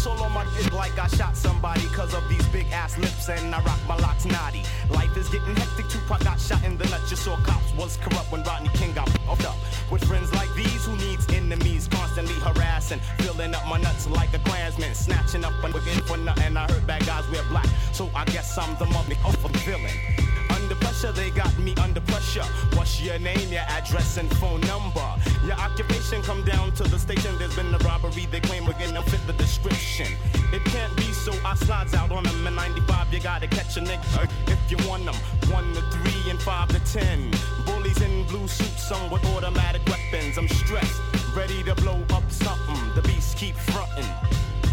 on 0.07 0.32
my 0.34 0.45
dick 0.57 0.72
like 0.73 0.98
I 0.99 1.07
shot 1.07 1.36
somebody 1.36 1.82
cause 1.88 2.14
of 2.14 2.27
these 2.30 2.45
big 2.49 2.65
ass 2.72 2.98
lips 2.98 3.30
and 3.30 3.53
I 3.53 3.61
rock 3.64 3.80
my 3.88 3.95
locks 3.98 4.26
naughty. 4.26 4.64
Life 4.90 5.15
is 5.18 5.30
getting 5.30 5.56
hectic, 5.56 5.88
Tupac 5.90 6.23
got 6.23 6.40
shot 6.40 6.64
in 6.64 6.77
the 6.77 6.86
nuts. 6.86 7.10
You 7.10 7.18
saw 7.18 7.36
cops 7.38 7.73
was 7.73 7.98
corrupt 7.98 8.32
when 8.32 8.44
Rodney 8.44 8.69
King 8.69 8.94
got 8.94 9.07
offed 9.27 9.45
up. 9.45 9.56
With 9.91 10.03
friends 10.03 10.34
like 10.34 10.53
these, 10.56 10.86
who 10.86 10.95
needs 10.98 11.27
enemies? 11.34 11.88
Constantly 11.88 12.36
harassing, 12.36 12.99
filling 13.18 13.56
up 13.56 13.65
my 13.68 13.80
nuts 13.80 14.07
like 14.07 14.34
a 14.34 14.40
clansman, 14.40 14.94
snatching 14.94 15.44
up 15.44 15.53
and 15.64 15.73
looking 15.73 15.99
for 16.03 16.18
nothing. 16.18 16.56
I 16.56 16.72
heard 16.72 16.86
bad 16.86 17.06
guys 17.06 17.30
wear 17.32 17.44
black, 17.49 17.68
so 17.91 18.10
I 18.15 18.26
guess 18.26 18.57
I'm 18.57 18.77
the 18.77 18.86
mummy 18.86 19.15
of 19.26 19.44
a 19.44 19.49
villain. 19.60 20.45
Under 20.50 20.76
pressure, 20.76 21.12
they 21.12 21.30
got 21.32 21.58
me 21.60 21.74
under 21.76 22.02
pressure. 22.02 22.44
What's 22.76 23.02
your 23.02 23.20
name, 23.20 23.52
your 23.52 23.66
address, 23.68 24.18
and 24.18 24.30
phone 24.38 24.62
number? 24.62 25.08
Your 25.46 25.58
occupation 25.58 26.22
come 26.22 26.44
down 26.44 26.74
to 26.74 26.84
the 26.84 27.00
station. 27.00 27.38
There's 27.38 27.56
been 27.56 27.74
a 27.74 27.78
robbery, 27.80 28.26
they 28.32 28.40
claim 28.40 28.66
we're 28.66 28.74
gonna 28.74 29.02
fit 29.04 29.26
the 29.28 29.34
description. 29.34 30.08
It 30.54 30.64
can't 30.66 30.96
be 30.96 31.12
so 31.14 31.34
I 31.46 31.56
slides 31.56 31.94
out 31.94 32.12
on 32.12 32.24
them 32.24 32.48
in 32.48 32.56
95. 32.56 33.14
You 33.14 33.20
gotta 33.20 33.48
catch 33.48 33.78
a 33.78 33.82
nigga 33.82 34.30
if 34.48 34.60
you 34.72 34.78
want 34.88 35.06
them. 35.06 35.16
One 35.52 35.74
to 35.74 35.82
three 35.92 36.30
and 36.30 36.40
five 36.42 36.70
to 36.70 36.80
ten. 36.92 37.32
Bullies 37.66 38.02
in 38.02 38.26
blue 38.26 38.48
suits, 38.48 38.88
some 38.88 39.10
with 39.10 39.26
automatic 39.36 39.82
weapons. 39.88 40.38
I'm 40.38 40.48
stressed, 40.48 41.02
ready 41.36 41.64
to 41.64 41.76
blow 41.76 42.04
up 42.14 42.30
something. 42.32 42.82
The 42.96 43.02
beast 43.02 43.38
keep 43.38 43.56
fronting. 43.56 44.10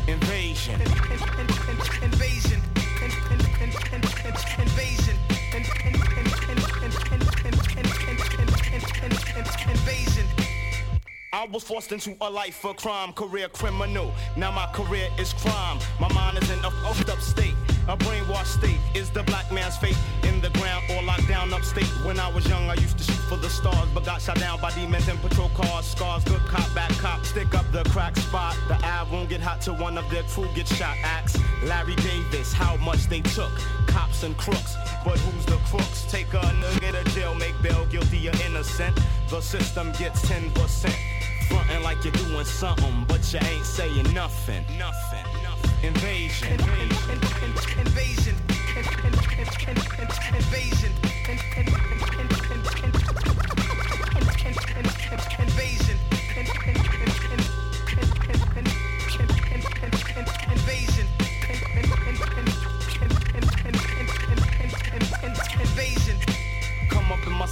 Invasion. 0.08 0.80
Invasion. 9.72 10.26
I 11.32 11.46
was 11.46 11.64
forced 11.64 11.92
into 11.92 12.14
a 12.20 12.28
life 12.28 12.62
of 12.66 12.76
crime, 12.76 13.12
career 13.14 13.48
criminal. 13.48 14.12
Now 14.36 14.50
my 14.50 14.66
career 14.74 15.08
is 15.18 15.32
crime. 15.32 15.78
My 15.98 16.12
mind 16.12 16.36
is 16.42 16.50
in 16.50 16.58
a 16.58 16.70
fucked 16.70 17.08
up 17.08 17.20
state. 17.20 17.54
A 17.88 17.96
brainwashed 17.96 18.58
state 18.58 18.78
is 18.94 19.10
the 19.10 19.24
black 19.24 19.50
man's 19.50 19.76
fate. 19.76 19.96
In 20.22 20.40
the 20.40 20.50
ground 20.50 20.84
or 20.90 21.02
locked 21.02 21.26
down 21.26 21.52
upstate. 21.52 21.90
When 22.04 22.20
I 22.20 22.32
was 22.32 22.46
young, 22.48 22.70
I 22.70 22.74
used 22.74 22.96
to 22.98 23.04
shoot 23.04 23.22
for 23.28 23.36
the 23.36 23.50
stars, 23.50 23.88
but 23.92 24.04
got 24.04 24.22
shot 24.22 24.38
down 24.38 24.60
by 24.60 24.70
demons 24.70 25.08
in 25.08 25.18
patrol 25.18 25.48
cars. 25.50 25.86
Scars, 25.86 26.22
good 26.24 26.40
cop, 26.42 26.72
bad 26.74 26.92
cop. 26.98 27.24
Stick 27.24 27.54
up 27.54 27.70
the 27.72 27.82
crack 27.90 28.16
spot. 28.16 28.56
The 28.68 28.74
eye 28.74 29.04
won't 29.10 29.28
get 29.28 29.40
hot 29.40 29.60
till 29.60 29.76
one 29.76 29.98
of 29.98 30.08
their 30.10 30.22
crew 30.22 30.48
gets 30.54 30.74
shot. 30.76 30.96
Axe 31.02 31.36
Larry 31.64 31.96
Davis, 31.96 32.52
how 32.52 32.76
much 32.76 33.08
they 33.08 33.20
took. 33.20 33.52
Cops 33.88 34.22
and 34.22 34.36
crooks, 34.36 34.76
but 35.04 35.18
who's 35.18 35.44
the 35.46 35.58
crooks? 35.66 36.04
Take 36.10 36.32
a 36.34 36.40
nigga 36.40 37.02
to 37.02 37.10
jail, 37.10 37.34
make 37.34 37.60
bail 37.62 37.84
guilty 37.86 38.28
or 38.28 38.32
innocent. 38.46 38.96
The 39.28 39.40
system 39.40 39.90
gets 39.98 40.22
10%. 40.22 40.94
Frontin' 41.48 41.82
like 41.82 42.04
you're 42.04 42.12
doing 42.12 42.44
something, 42.44 43.04
but 43.08 43.32
you 43.32 43.40
ain't 43.42 43.66
saying 43.66 44.12
nothing. 44.14 44.64
Nothing. 44.78 45.41
Invasion. 45.84 46.52
Invasion. 46.52 47.18
Invasion. 47.80 48.36
Invasion. 50.32 50.92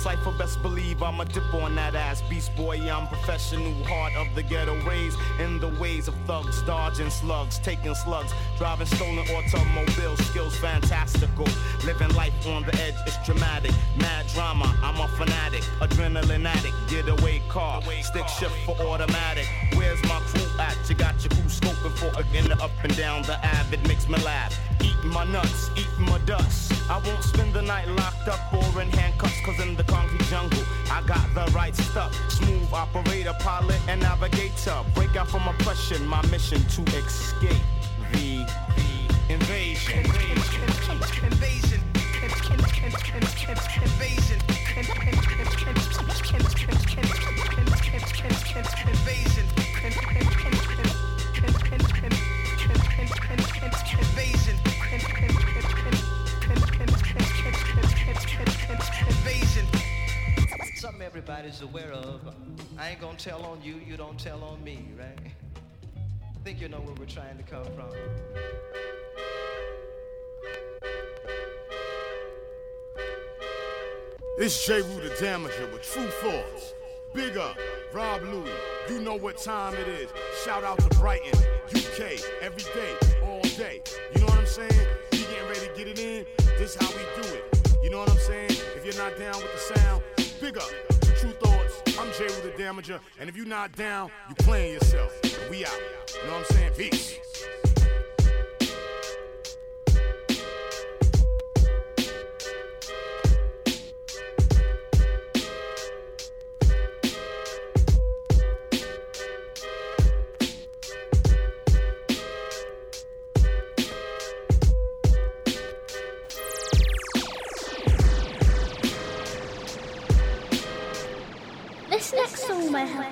Cipher, 0.00 0.32
best 0.32 0.62
believe 0.62 1.02
I'm 1.02 1.20
a 1.20 1.26
dip 1.26 1.52
on 1.52 1.74
that 1.74 1.94
ass. 1.94 2.22
Beast 2.22 2.56
boy, 2.56 2.78
I'm 2.90 3.06
professional, 3.06 3.72
heart 3.84 4.14
of 4.16 4.34
the 4.34 4.42
ghetto 4.42 4.74
raised 4.88 5.18
in 5.38 5.60
the 5.60 5.68
ways 5.80 6.08
of 6.08 6.14
thugs, 6.26 6.62
dodging 6.62 7.10
slugs, 7.10 7.58
taking 7.58 7.94
slugs, 7.94 8.32
driving 8.56 8.86
stolen 8.86 9.26
automobile 9.28 10.16
skills, 10.16 10.56
fantastical. 10.56 11.46
Living 11.84 12.08
life 12.14 12.32
on 12.46 12.62
the 12.62 12.74
edge 12.80 12.94
is 13.06 13.16
dramatic, 13.26 13.72
mad 13.98 14.26
drama. 14.28 14.74
I'm 14.82 14.98
a 14.98 15.08
fanatic, 15.18 15.62
adrenaline 15.80 16.46
addict, 16.46 16.74
getaway 16.88 17.42
car, 17.48 17.82
stick 18.02 18.26
shift 18.28 18.56
for 18.64 18.76
automatic. 18.82 19.46
Where's 19.74 20.02
my 20.04 20.18
crew 20.20 20.48
at? 20.58 20.76
You 20.88 20.94
got 20.94 21.14
your 21.22 21.30
crew 21.30 21.50
scoping 21.50 21.92
for 21.98 22.18
again 22.18 22.50
up 22.52 22.70
and 22.82 22.96
down 22.96 23.22
the 23.22 23.36
ave. 23.36 23.76
It 23.76 23.86
makes 23.86 24.08
me 24.08 24.18
laugh. 24.24 24.58
Eating 24.82 25.10
my 25.10 25.24
nuts, 25.24 25.70
eating 25.76 26.06
my 26.06 26.18
dust. 26.24 26.79
I 26.90 26.98
won't 27.06 27.22
spend 27.22 27.54
the 27.54 27.62
night 27.62 27.86
locked 27.86 28.26
up 28.26 28.52
or 28.52 28.82
in 28.82 28.90
handcuffs, 28.90 29.40
cause 29.42 29.60
in 29.60 29.76
the 29.76 29.84
concrete 29.84 30.26
jungle, 30.26 30.64
I 30.90 31.00
got 31.06 31.24
the 31.36 31.48
right 31.52 31.74
stuff. 31.74 32.12
Smooth 32.28 32.72
operator, 32.72 33.32
pilot, 33.38 33.80
and 33.86 34.00
navigator. 34.00 34.82
Break 34.96 35.14
out 35.14 35.28
from 35.28 35.46
oppression, 35.46 36.04
my 36.04 36.20
mission 36.26 36.60
to 36.60 36.82
escape 36.96 37.62
the, 38.10 38.44
the 38.74 39.32
invasion. 39.32 40.00
Invasion. 40.00 40.62
Invasion. 41.22 41.80
Invasion. 44.76 45.29
everybody's 61.20 61.60
aware 61.60 61.92
of. 61.92 62.34
I 62.78 62.90
ain't 62.90 63.00
gonna 63.00 63.18
tell 63.18 63.44
on 63.44 63.60
you, 63.62 63.74
you 63.86 63.98
don't 63.98 64.18
tell 64.18 64.42
on 64.42 64.64
me, 64.64 64.88
right? 64.98 65.18
I 65.94 66.38
think 66.44 66.62
you 66.62 66.68
know 66.70 66.78
where 66.78 66.94
we're 66.94 67.04
trying 67.04 67.36
to 67.36 67.42
come 67.42 67.66
from. 67.74 67.90
It's 74.38 74.66
Jeru 74.66 74.82
the 74.82 75.14
Damaja 75.20 75.70
with 75.70 75.82
Tru 75.82 76.06
Thoughts, 76.22 76.72
Big 77.12 77.36
up, 77.36 77.58
Rob 77.92 78.22
Luis. 78.22 78.48
You 78.88 79.02
know 79.02 79.16
what 79.16 79.36
time 79.36 79.74
it 79.74 79.88
is. 79.88 80.08
Shout 80.42 80.64
out 80.64 80.78
to 80.78 80.98
Brighton, 80.98 81.38
UK, 81.66 82.18
every 82.40 82.62
day, 82.72 82.96
all 83.26 83.42
day. 83.42 83.82
You 84.14 84.20
know 84.20 84.26
what 84.26 84.38
I'm 84.38 84.46
saying? 84.46 84.86
We 85.12 85.18
getting 85.18 85.48
ready 85.48 85.66
to 85.66 85.72
get 85.76 85.86
it 85.86 85.98
in. 85.98 86.24
This 86.58 86.76
how 86.76 86.88
we 86.88 87.22
do 87.22 87.28
it. 87.28 87.76
You 87.82 87.90
know 87.90 87.98
what 87.98 88.10
I'm 88.10 88.16
saying? 88.16 88.52
If 88.74 88.86
you're 88.86 89.04
not 89.04 89.18
down 89.18 89.36
with 89.36 89.52
the 89.52 89.74
sound, 89.74 90.02
big 90.40 90.56
up. 90.56 90.89
With 92.20 92.42
the 92.42 92.62
Damaja. 92.62 93.00
And 93.18 93.30
if 93.30 93.36
you 93.36 93.46
not 93.46 93.72
down, 93.72 94.10
you 94.28 94.34
playing 94.34 94.74
yourself. 94.74 95.10
We 95.48 95.64
out. 95.64 95.72
You 96.22 96.28
know 96.28 96.34
what 96.34 96.40
I'm 96.40 96.44
saying? 96.56 96.72
Peace. 96.76 97.18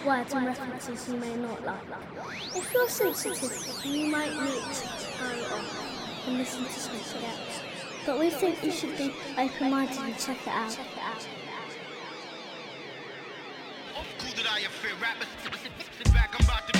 words 0.08 0.32
and 0.32 0.46
references 0.46 1.06
you 1.06 1.18
may 1.18 1.36
not 1.36 1.62
like. 1.66 1.82
If 2.56 2.72
you're 2.72 2.88
sensitive, 2.88 3.84
you 3.84 4.06
might 4.10 4.32
need 4.32 4.62
to 4.62 4.86
turn 5.18 5.38
off 5.52 6.26
and 6.26 6.38
listen 6.38 6.64
to 6.64 6.70
something 6.70 7.24
else. 7.24 7.60
But 8.06 8.18
we 8.18 8.30
think 8.30 8.64
you 8.64 8.72
should 8.72 8.96
be 8.96 9.12
open-minded 9.36 9.98
and 9.98 10.18
check 10.18 10.38
it 10.40 10.48
out. 10.48 10.78
Cool 14.18 14.32
that 14.36 14.46
I 14.50 14.60
fit 14.60 14.92
rappers. 14.98 15.28
Sit 15.98 16.14
back, 16.14 16.34
I'm 16.38 16.44
about 16.46 16.72
to 16.72 16.77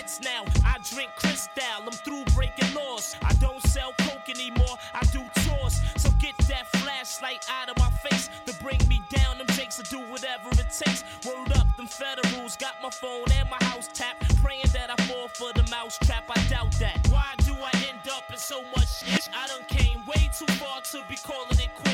hits 0.00 0.20
now. 0.20 0.44
I 0.64 0.78
drink 0.94 1.10
Cristal, 1.16 1.84
I'm 1.86 1.92
through 1.92 2.24
breaking 2.34 2.72
laws. 2.74 3.16
I 3.22 3.34
don't 3.34 3.62
sell 3.66 3.92
coke 3.98 4.28
anymore, 4.28 4.76
I 4.94 5.04
do 5.12 5.20
tours. 5.44 5.80
So 5.96 6.10
get 6.18 6.36
that 6.48 6.66
flashlight 6.78 7.46
out 7.60 7.68
of 7.68 7.76
my 7.78 7.90
face 8.04 8.30
to 8.46 8.54
bring 8.62 8.80
me 8.88 9.02
down. 9.10 9.38
Them 9.38 9.46
jakes 9.48 9.76
to 9.76 9.82
do 9.82 10.00
whatever 10.10 10.48
it 10.52 10.70
takes. 10.70 11.04
World 11.26 11.52
up, 11.52 11.66
them 11.76 11.86
federals 11.86 12.56
got 12.56 12.74
my 12.82 12.90
phone 12.90 13.26
and 13.32 13.48
my 13.50 13.62
house 13.66 13.88
tapped. 13.92 14.24
Praying 14.42 14.70
that 14.72 14.90
I 14.90 14.96
fall 15.04 15.28
for 15.28 15.52
the 15.52 15.68
mouse 15.70 15.98
trap. 15.98 16.24
I 16.30 16.40
doubt 16.48 16.72
that. 16.80 16.96
Why 17.10 17.28
do 17.44 17.52
I 17.52 17.72
end 17.88 18.04
up 18.16 18.24
in 18.30 18.38
so 18.38 18.62
much 18.76 19.04
shit? 19.04 19.28
I 19.34 19.46
done 19.48 19.64
came 19.68 20.04
way 20.06 20.30
too 20.32 20.50
far 20.54 20.80
to 20.80 20.98
be 21.08 21.16
calling 21.16 21.58
it 21.58 21.70
quits. 21.76 21.89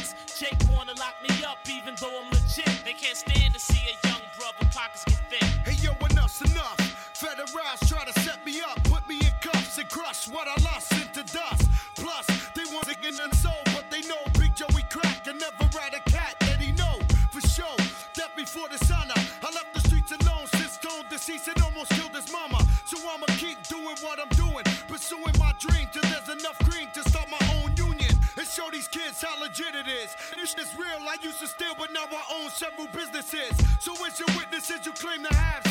I 31.18 31.24
used 31.24 31.40
to 31.40 31.46
steal, 31.46 31.74
but 31.78 31.92
now 31.92 32.04
I 32.04 32.42
own 32.42 32.50
several 32.50 32.88
businesses. 32.88 33.56
So, 33.80 33.92
as 34.04 34.18
your 34.18 34.28
witnesses, 34.36 34.84
you 34.84 34.92
claim 34.92 35.22
to 35.22 35.34
have 35.34 35.65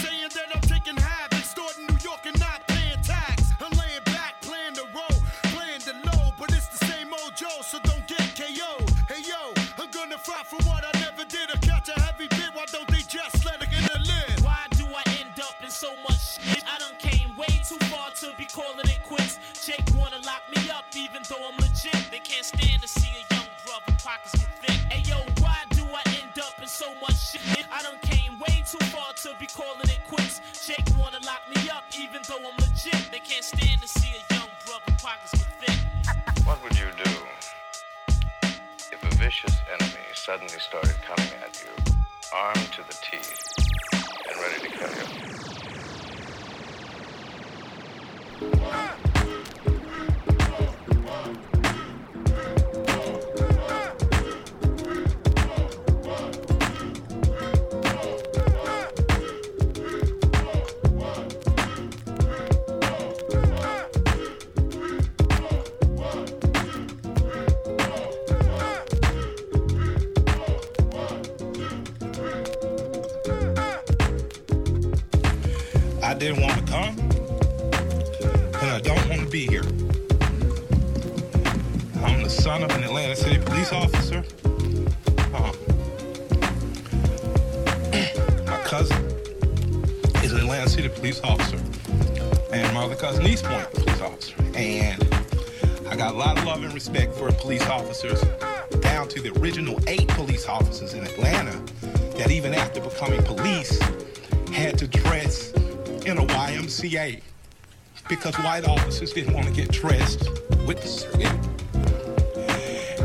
because 108.07 108.35
white 108.35 108.67
officers 108.67 109.13
didn't 109.13 109.33
want 109.33 109.47
to 109.47 109.53
get 109.53 109.71
dressed 109.71 110.29
with 110.67 110.81
the. 110.81 111.05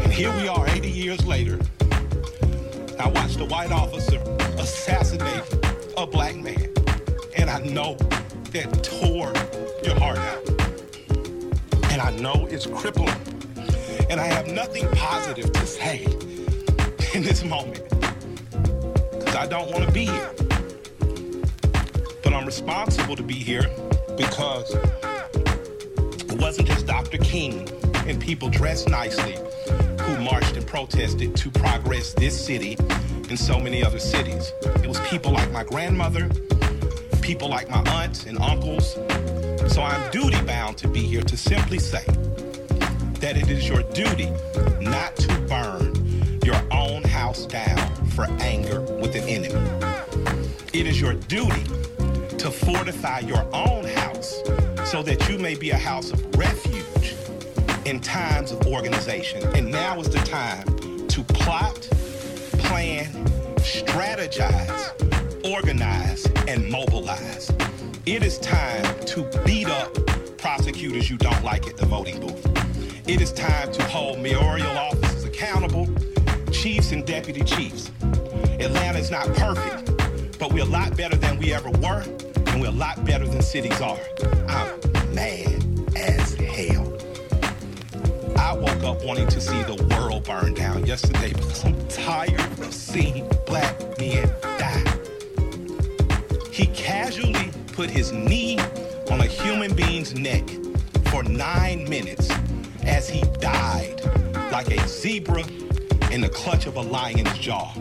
And 0.02 0.12
here 0.12 0.34
we 0.36 0.48
are 0.48 0.68
80 0.68 0.90
years 0.90 1.26
later. 1.26 1.58
I 2.98 3.08
watched 3.08 3.40
a 3.40 3.46
white 3.46 3.72
officer 3.72 4.20
assassinate 4.58 5.44
a 5.96 6.06
black 6.06 6.36
man. 6.36 6.68
And 7.36 7.48
I 7.48 7.60
know 7.60 7.96
that 8.52 8.82
tore 8.82 9.32
your 9.84 9.98
heart 9.98 10.18
out. 10.18 10.48
And 11.90 12.00
I 12.02 12.10
know 12.16 12.46
it's 12.50 12.66
crippling. 12.66 13.14
And 14.10 14.20
I 14.20 14.26
have 14.26 14.48
nothing 14.48 14.88
positive 14.90 15.52
to 15.52 15.66
say 15.66 16.04
in 17.14 17.22
this 17.22 17.42
moment. 17.42 17.82
Because 19.12 19.34
I 19.34 19.46
don't 19.46 19.70
want 19.70 19.84
to 19.84 19.92
be 19.92 20.06
here. 20.06 20.30
But 22.22 22.34
I'm 22.34 22.44
responsible 22.44 23.16
to 23.16 23.22
be 23.22 23.34
here 23.34 23.70
because 24.20 24.74
it 24.74 26.38
wasn't 26.38 26.68
just 26.68 26.86
Dr. 26.86 27.16
King 27.18 27.66
and 28.06 28.20
people 28.20 28.50
dressed 28.50 28.88
nicely 28.90 29.36
who 30.00 30.18
marched 30.18 30.56
and 30.56 30.66
protested 30.66 31.34
to 31.36 31.50
progress 31.50 32.12
this 32.12 32.38
city 32.38 32.76
and 33.30 33.38
so 33.38 33.58
many 33.58 33.82
other 33.82 33.98
cities. 33.98 34.52
It 34.62 34.86
was 34.86 35.00
people 35.00 35.32
like 35.32 35.50
my 35.52 35.64
grandmother, 35.64 36.28
people 37.22 37.48
like 37.48 37.70
my 37.70 37.80
aunts 37.88 38.26
and 38.26 38.38
uncles. 38.40 38.92
So 39.72 39.82
I'm 39.82 40.10
duty 40.10 40.40
bound 40.42 40.76
to 40.78 40.88
be 40.88 41.00
here 41.00 41.22
to 41.22 41.36
simply 41.36 41.78
say 41.78 42.04
that 43.20 43.38
it 43.38 43.48
is 43.48 43.66
your 43.66 43.82
duty 43.84 44.30
not 44.80 45.16
to 45.16 45.40
burn 45.48 46.40
your 46.44 46.60
own 46.70 47.04
house 47.04 47.46
down 47.46 48.06
for 48.06 48.24
anger 48.40 48.82
with 48.82 49.14
an 49.14 49.22
enemy. 49.22 49.70
It 50.74 50.86
is 50.86 51.00
your 51.00 51.14
duty 51.14 51.64
to 52.50 52.66
fortify 52.66 53.20
your 53.20 53.46
own 53.54 53.84
house 53.84 54.42
so 54.84 55.02
that 55.02 55.28
you 55.28 55.38
may 55.38 55.54
be 55.54 55.70
a 55.70 55.76
house 55.76 56.10
of 56.12 56.36
refuge 56.36 57.14
in 57.84 58.00
times 58.00 58.50
of 58.50 58.66
organization. 58.66 59.46
And 59.56 59.70
now 59.70 60.00
is 60.00 60.08
the 60.08 60.18
time 60.18 60.64
to 61.08 61.22
plot, 61.24 61.80
plan, 62.58 63.06
strategize, 63.58 64.90
organize, 65.44 66.26
and 66.48 66.68
mobilize. 66.68 67.52
It 68.06 68.22
is 68.24 68.38
time 68.38 68.84
to 69.06 69.22
beat 69.44 69.68
up 69.68 69.94
prosecutors 70.38 71.08
you 71.08 71.18
don't 71.18 71.44
like 71.44 71.66
at 71.68 71.76
the 71.76 71.86
voting 71.86 72.20
booth. 72.20 72.46
It 73.08 73.20
is 73.20 73.32
time 73.32 73.72
to 73.72 73.82
hold 73.84 74.18
mayoral 74.18 74.76
officers 74.76 75.24
accountable, 75.24 75.88
chiefs 76.50 76.90
and 76.92 77.06
deputy 77.06 77.44
chiefs. 77.44 77.90
Atlanta 78.58 78.98
is 78.98 79.10
not 79.10 79.26
perfect, 79.34 80.38
but 80.38 80.52
we're 80.52 80.64
a 80.64 80.66
lot 80.66 80.96
better 80.96 81.16
than 81.16 81.38
we 81.38 81.52
ever 81.52 81.70
were, 81.70 82.04
we're 82.60 82.68
a 82.68 82.72
lot 82.72 83.02
better 83.06 83.26
than 83.26 83.40
cities 83.40 83.80
are. 83.80 83.98
I'm 84.48 85.14
mad 85.14 85.64
as 85.96 86.34
hell. 86.34 86.92
I 88.36 88.52
woke 88.52 88.82
up 88.84 89.02
wanting 89.02 89.28
to 89.28 89.40
see 89.40 89.62
the 89.62 89.82
world 89.94 90.24
burn 90.24 90.52
down 90.52 90.84
yesterday 90.84 91.32
because 91.32 91.64
I'm 91.64 91.88
tired 91.88 92.38
of 92.60 92.74
seeing 92.74 93.26
black 93.46 93.78
men 93.98 94.30
die. 94.42 94.98
He 96.52 96.66
casually 96.66 97.50
put 97.72 97.88
his 97.88 98.12
knee 98.12 98.58
on 99.10 99.20
a 99.20 99.26
human 99.26 99.74
being's 99.74 100.14
neck 100.14 100.46
for 101.06 101.22
nine 101.22 101.88
minutes 101.88 102.30
as 102.82 103.08
he 103.08 103.22
died 103.40 104.02
like 104.52 104.70
a 104.70 104.86
zebra 104.86 105.44
in 106.12 106.20
the 106.20 106.28
clutch 106.28 106.66
of 106.66 106.76
a 106.76 106.82
lion's 106.82 107.38
jaw. 107.38 107.72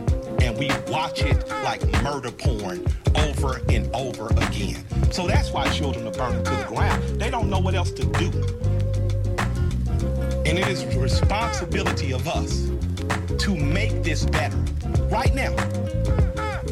And 0.50 0.58
we 0.58 0.68
watch 0.92 1.22
it 1.22 1.48
like 1.62 1.80
murder 2.02 2.32
porn 2.32 2.84
over 3.14 3.60
and 3.68 3.88
over 3.94 4.26
again. 4.30 4.84
So 5.12 5.28
that's 5.28 5.52
why 5.52 5.68
children 5.68 6.08
are 6.08 6.10
burning 6.10 6.42
to 6.42 6.50
the 6.50 6.64
ground. 6.64 7.20
They 7.20 7.30
don't 7.30 7.48
know 7.48 7.60
what 7.60 7.76
else 7.76 7.92
to 7.92 8.04
do. 8.04 8.32
And 10.44 10.58
it 10.58 10.66
is 10.66 10.84
the 10.84 10.98
responsibility 10.98 12.12
of 12.12 12.26
us 12.26 12.68
to 13.44 13.54
make 13.54 14.02
this 14.02 14.26
better 14.26 14.56
right 15.02 15.32
now. 15.36 15.54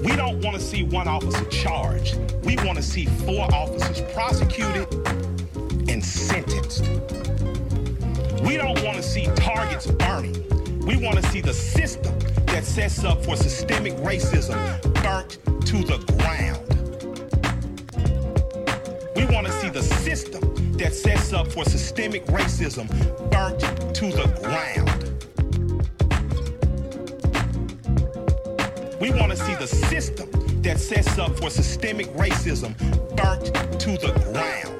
We 0.02 0.16
don't 0.16 0.40
want 0.42 0.56
to 0.56 0.60
see 0.60 0.82
one 0.82 1.06
officer 1.06 1.44
charged. 1.44 2.18
We 2.44 2.56
want 2.56 2.78
to 2.78 2.82
see 2.82 3.05
four 3.05 3.44
officers 3.55 4.00
prosecuted 4.12 4.92
and 5.88 6.05
sentenced. 6.05 6.82
We 8.42 8.56
don't 8.56 8.82
want 8.82 8.96
to 8.96 9.05
see 9.05 9.26
targets 9.36 9.86
burning. 9.86 10.34
We 10.80 10.96
want 10.96 11.22
to 11.22 11.22
see 11.30 11.40
the 11.40 11.55
system 11.55 12.18
that 12.48 12.64
sets 12.64 13.04
up 13.04 13.24
for 13.24 13.36
systemic 13.36 13.92
racism 13.96 14.56
burnt 15.02 15.38
to 15.66 15.84
the 15.84 15.98
ground. 16.16 16.64
We 19.14 19.26
want 19.26 19.46
to 19.46 19.52
see 19.52 19.68
the 19.68 19.82
system 19.82 20.42
that 20.78 20.94
sets 20.94 21.32
up 21.32 21.48
for 21.52 21.64
systemic 21.64 22.24
racism 22.26 22.88
burnt 23.30 23.60
to 23.94 24.06
the 24.10 24.26
ground. 24.42 24.88
We 29.00 29.10
want 29.10 29.30
to 29.30 29.36
see 29.36 29.54
the 29.54 29.66
system 29.66 30.28
that 30.62 30.78
sets 30.80 31.18
up 31.18 31.38
for 31.38 31.50
systemic 31.50 32.06
racism 32.14 32.76
burnt 33.16 33.46
to 33.80 33.90
the 33.98 34.12
ground. 34.32 34.77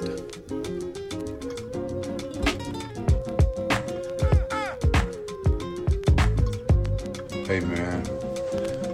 Hey 7.59 7.65
man, 7.65 8.03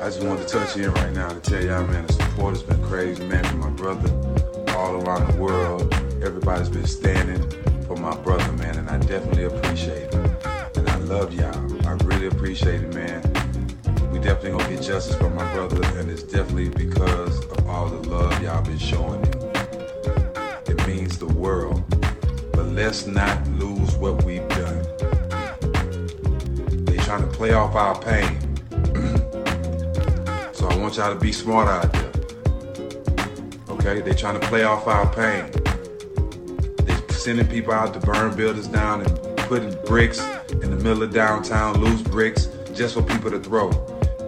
I 0.01 0.07
just 0.07 0.23
wanted 0.23 0.49
to 0.49 0.59
touch 0.59 0.75
in 0.79 0.91
right 0.91 1.13
now 1.13 1.29
to 1.29 1.39
tell 1.39 1.63
y'all, 1.63 1.87
man, 1.87 2.07
the 2.07 2.15
support 2.15 2.55
has 2.55 2.63
been 2.63 2.83
crazy, 2.83 3.23
man, 3.27 3.45
for 3.45 3.57
my 3.57 3.69
brother 3.69 4.09
all 4.75 5.05
around 5.05 5.31
the 5.31 5.39
world. 5.39 5.93
Everybody's 6.25 6.71
been 6.71 6.87
standing 6.87 7.43
for 7.83 7.95
my 7.97 8.17
brother, 8.23 8.51
man, 8.53 8.79
and 8.79 8.89
I 8.89 8.97
definitely 9.01 9.45
appreciate 9.45 10.05
it. 10.05 10.15
And 10.77 10.89
I 10.89 10.97
love 10.97 11.35
y'all. 11.35 11.87
I 11.87 11.93
really 12.05 12.29
appreciate 12.29 12.81
it, 12.81 12.95
man. 12.95 13.21
We 14.11 14.19
definitely 14.19 14.53
gonna 14.53 14.75
get 14.75 14.81
justice 14.81 15.17
for 15.17 15.29
my 15.29 15.53
brother, 15.53 15.87
and 15.99 16.11
it's 16.11 16.23
definitely 16.23 16.71
because 16.71 17.45
of 17.45 17.69
all 17.69 17.91
the 17.91 18.09
love 18.09 18.43
y'all 18.43 18.63
been 18.63 18.79
showing 18.79 19.23
him. 19.27 19.53
It 20.69 20.87
means 20.87 21.19
the 21.19 21.27
world. 21.27 21.85
But 22.53 22.69
let's 22.69 23.07
not 23.07 23.47
lose 23.59 23.95
what 23.97 24.25
we've 24.25 24.49
done. 24.49 24.87
They 26.87 26.97
trying 26.97 27.21
to 27.21 27.31
play 27.31 27.53
off 27.53 27.75
our 27.75 28.01
pain. 28.01 28.39
Want 30.85 30.99
y'all 30.99 31.15
to 31.15 31.19
be 31.19 31.33
smart 31.33 31.67
out 31.67 31.91
there. 31.95 32.13
Okay? 33.71 34.03
They're 34.03 34.13
trying 34.13 34.39
to 34.39 34.47
play 34.49 34.65
off 34.65 34.87
our 34.87 35.11
pain. 35.15 35.51
They're 36.85 37.09
sending 37.09 37.47
people 37.47 37.73
out 37.73 37.95
to 37.95 38.01
burn 38.01 38.37
buildings 38.37 38.69
down 38.69 39.01
and 39.01 39.39
putting 39.49 39.75
bricks 39.87 40.21
in 40.51 40.71
the 40.71 40.77
middle 40.77 41.03
of 41.03 41.11
downtown, 41.11 41.81
loose 41.81 42.03
bricks, 42.03 42.51
just 42.75 42.93
for 42.97 43.03
people 43.03 43.31
to 43.31 43.41
throw. 43.41 43.71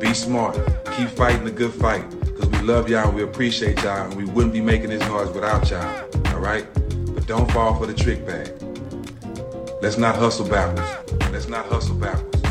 Be 0.01 0.15
smart. 0.15 0.55
Keep 0.97 1.09
fighting 1.11 1.45
the 1.45 1.51
good 1.51 1.75
fight. 1.75 2.09
Because 2.21 2.49
we 2.49 2.59
love 2.61 2.89
y'all 2.89 3.07
and 3.07 3.15
we 3.15 3.23
appreciate 3.23 3.83
y'all 3.83 4.07
and 4.07 4.15
we 4.15 4.25
wouldn't 4.25 4.55
be 4.55 4.63
making 4.63 4.89
this 4.89 5.07
noise 5.09 5.29
without 5.33 5.71
y'all. 5.71 6.09
Alright? 6.29 6.67
But 7.15 7.27
don't 7.27 7.51
fall 7.53 7.79
for 7.79 7.85
the 7.85 7.93
trick 7.93 8.25
bag. 8.25 8.51
Let's 9.83 9.99
not 9.99 10.17
hustle 10.17 10.49
backwards. 10.49 11.21
Let's 11.31 11.49
not 11.49 11.67
hustle 11.67 11.97
backwards. 11.97 12.46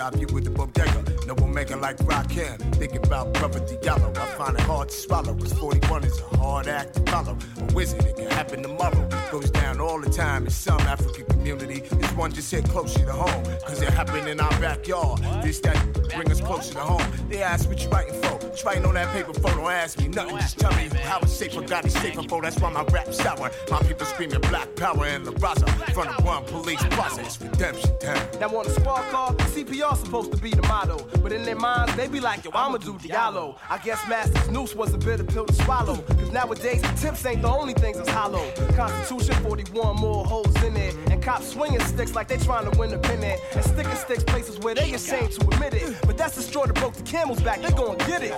Eye 0.00 0.10
view 0.10 0.26
with 0.32 0.44
the 0.44 0.50
bodega. 0.50 1.04
No 1.26 1.34
one 1.34 1.52
making 1.52 1.80
like 1.80 1.98
Rakim. 1.98 2.74
Thinking 2.76 3.04
about 3.04 3.32
brother 3.34 3.60
Diallo. 3.60 4.16
I 4.16 4.26
find 4.36 4.54
it 4.56 4.62
hard 4.62 4.88
to 4.88 4.94
swallow. 4.94 5.34
Cause 5.34 5.52
41 5.52 6.04
is 6.04 6.20
a 6.20 6.36
hard 6.36 6.66
act 6.66 6.94
to 6.94 7.00
follow. 7.10 7.36
A 7.58 7.74
wizard, 7.74 8.04
it 8.04 8.16
can 8.16 8.30
happen 8.30 8.62
tomorrow. 8.62 9.08
Goes 9.30 9.50
down 9.50 9.80
all 9.80 10.00
the 10.00 10.10
time 10.10 10.44
in 10.44 10.50
some 10.50 10.80
African 10.80 11.26
community. 11.26 11.80
This 11.80 12.12
one 12.12 12.32
just 12.32 12.50
hit 12.50 12.64
closer 12.64 13.04
to 13.04 13.12
home. 13.12 13.44
Cause 13.66 13.82
it 13.82 13.90
happened 13.90 14.28
in 14.28 14.40
our 14.40 14.60
backyard. 14.60 15.20
This 15.42 15.60
that 15.60 15.78
bring 16.14 16.30
us 16.30 16.40
closer 16.40 16.74
to 16.74 16.80
home. 16.80 17.12
They 17.28 17.42
ask 17.42 17.68
what 17.68 17.82
you 17.82 17.90
writing 17.90 18.20
for. 18.22 18.39
Writing 18.64 18.84
on 18.84 18.94
that 18.94 19.08
paper 19.14 19.32
for? 19.32 19.50
Don't 19.50 19.70
ask 19.70 19.98
me 19.98 20.08
nothing. 20.08 20.36
Just 20.36 20.58
tell 20.58 20.70
me 20.72 20.88
how 21.02 21.18
it's 21.20 21.32
safer. 21.32 21.62
Got 21.62 21.86
it 21.86 21.92
safer 21.92 22.22
for. 22.24 22.42
That's 22.42 22.60
why 22.60 22.70
my 22.70 22.84
rap 22.84 23.12
sour. 23.12 23.50
My 23.70 23.80
people 23.82 24.04
screaming 24.06 24.40
black 24.42 24.74
power 24.76 25.06
and 25.06 25.24
La 25.24 25.32
Raza. 25.32 25.68
Front 25.94 26.10
of 26.10 26.24
one 26.24 26.44
police 26.44 26.82
process. 26.90 27.40
Redemption 27.40 27.98
time. 28.00 28.28
Now 28.38 28.54
on 28.56 28.66
the 28.66 28.70
spark 28.72 29.08
car, 29.10 29.32
CPR 29.34 29.96
supposed 29.96 30.32
to 30.32 30.38
be 30.38 30.50
the 30.50 30.62
motto. 30.62 30.98
But 31.22 31.32
in 31.32 31.44
their 31.44 31.56
minds, 31.56 31.94
they 31.96 32.06
be 32.06 32.20
like, 32.20 32.44
yo, 32.44 32.50
I'ma 32.52 32.78
do 32.78 32.94
Diallo. 32.94 33.56
I 33.70 33.78
guess 33.78 34.06
Master's 34.08 34.50
noose 34.50 34.74
was 34.74 34.92
a 34.92 34.98
bitter 34.98 35.24
pill 35.24 35.46
to 35.46 35.54
swallow. 35.64 35.96
Cause 35.96 36.30
nowadays, 36.30 36.82
tips 37.00 37.24
ain't 37.24 37.42
the 37.42 37.48
only 37.48 37.74
things 37.74 37.96
that's 37.96 38.10
hollow. 38.10 38.50
Constitution 38.76 39.42
41 39.42 39.96
more 39.96 40.24
holes 40.26 40.62
in 40.62 40.76
it. 40.76 40.94
And 41.10 41.22
cops 41.22 41.48
swinging 41.48 41.80
sticks 41.80 42.14
like 42.14 42.28
they 42.28 42.36
trying 42.36 42.70
to 42.70 42.78
win 42.78 42.90
the 42.90 42.98
pennant. 42.98 43.40
And 43.54 43.64
sticking 43.64 43.96
sticks 43.96 44.24
places 44.24 44.58
where 44.58 44.74
they 44.74 44.92
ashamed 44.92 45.32
to 45.32 45.48
admit 45.48 45.74
it. 45.74 45.96
But 46.02 46.18
that's 46.18 46.36
the 46.36 46.42
straw 46.42 46.66
that 46.66 46.74
broke 46.74 46.94
the 46.94 47.02
camel's 47.04 47.40
back. 47.40 47.62
They 47.62 47.70
gon' 47.70 47.96
get 47.98 48.22
it. 48.22 48.34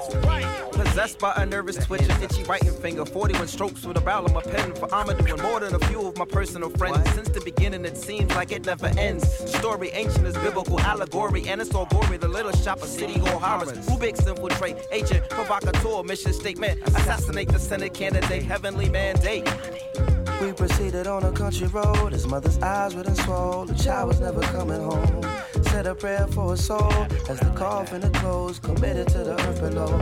Possessed 0.72 1.18
by 1.18 1.32
a 1.36 1.46
nervous 1.46 1.76
twitch 1.76 2.02
and 2.02 2.22
itchy 2.22 2.42
writing 2.44 2.72
finger. 2.72 3.04
41 3.04 3.48
strokes 3.48 3.84
with 3.84 3.96
a 3.96 4.00
barrel 4.00 4.26
of 4.26 4.32
my 4.32 4.42
pen. 4.42 4.74
For 4.74 4.92
I'm 4.94 5.06
doing 5.16 5.40
more 5.42 5.60
than 5.60 5.74
a 5.74 5.78
few 5.86 6.06
of 6.06 6.16
my 6.18 6.24
personal 6.24 6.70
friends. 6.70 7.10
Since 7.14 7.30
the 7.30 7.40
beginning, 7.40 7.84
it 7.84 7.96
seems 7.96 8.34
like 8.34 8.52
it 8.52 8.66
never 8.66 8.88
ends. 8.98 9.26
Story 9.50 9.90
ancient 9.90 10.26
as 10.26 10.34
biblical 10.34 10.80
allegory, 10.80 11.48
and 11.48 11.60
it's 11.60 11.74
all 11.74 11.86
gory. 11.86 12.18
The 12.18 12.28
little 12.28 12.52
shop 12.52 12.82
of 12.82 12.88
city 12.88 13.18
hall 13.18 13.38
horrors. 13.38 13.86
Rubik's 13.86 14.26
infiltrate, 14.26 14.76
agent, 14.90 15.28
provocateur, 15.30 16.02
mission 16.02 16.32
statement. 16.32 16.80
Assassinate 16.88 17.48
the 17.48 17.58
Senate 17.58 17.94
candidate, 17.94 18.42
heavenly 18.42 18.88
mandate. 18.88 19.48
We 20.40 20.52
proceeded 20.52 21.06
on 21.06 21.22
a 21.22 21.32
country 21.32 21.68
road. 21.68 22.12
His 22.12 22.26
mother's 22.26 22.58
eyes 22.58 22.94
were 22.94 23.04
swollen. 23.14 23.68
The 23.68 23.74
child 23.74 24.08
was 24.08 24.20
never 24.20 24.40
coming 24.40 24.80
home. 24.80 25.41
Said 25.72 25.86
a 25.86 25.94
prayer 25.94 26.26
for 26.26 26.50
his 26.50 26.66
soul 26.66 26.92
as 27.30 27.40
the 27.40 27.50
coffin 27.56 28.02
closed. 28.12 28.62
Committed 28.62 29.08
to 29.08 29.24
the 29.24 29.32
earth 29.48 29.62
below. 29.62 29.98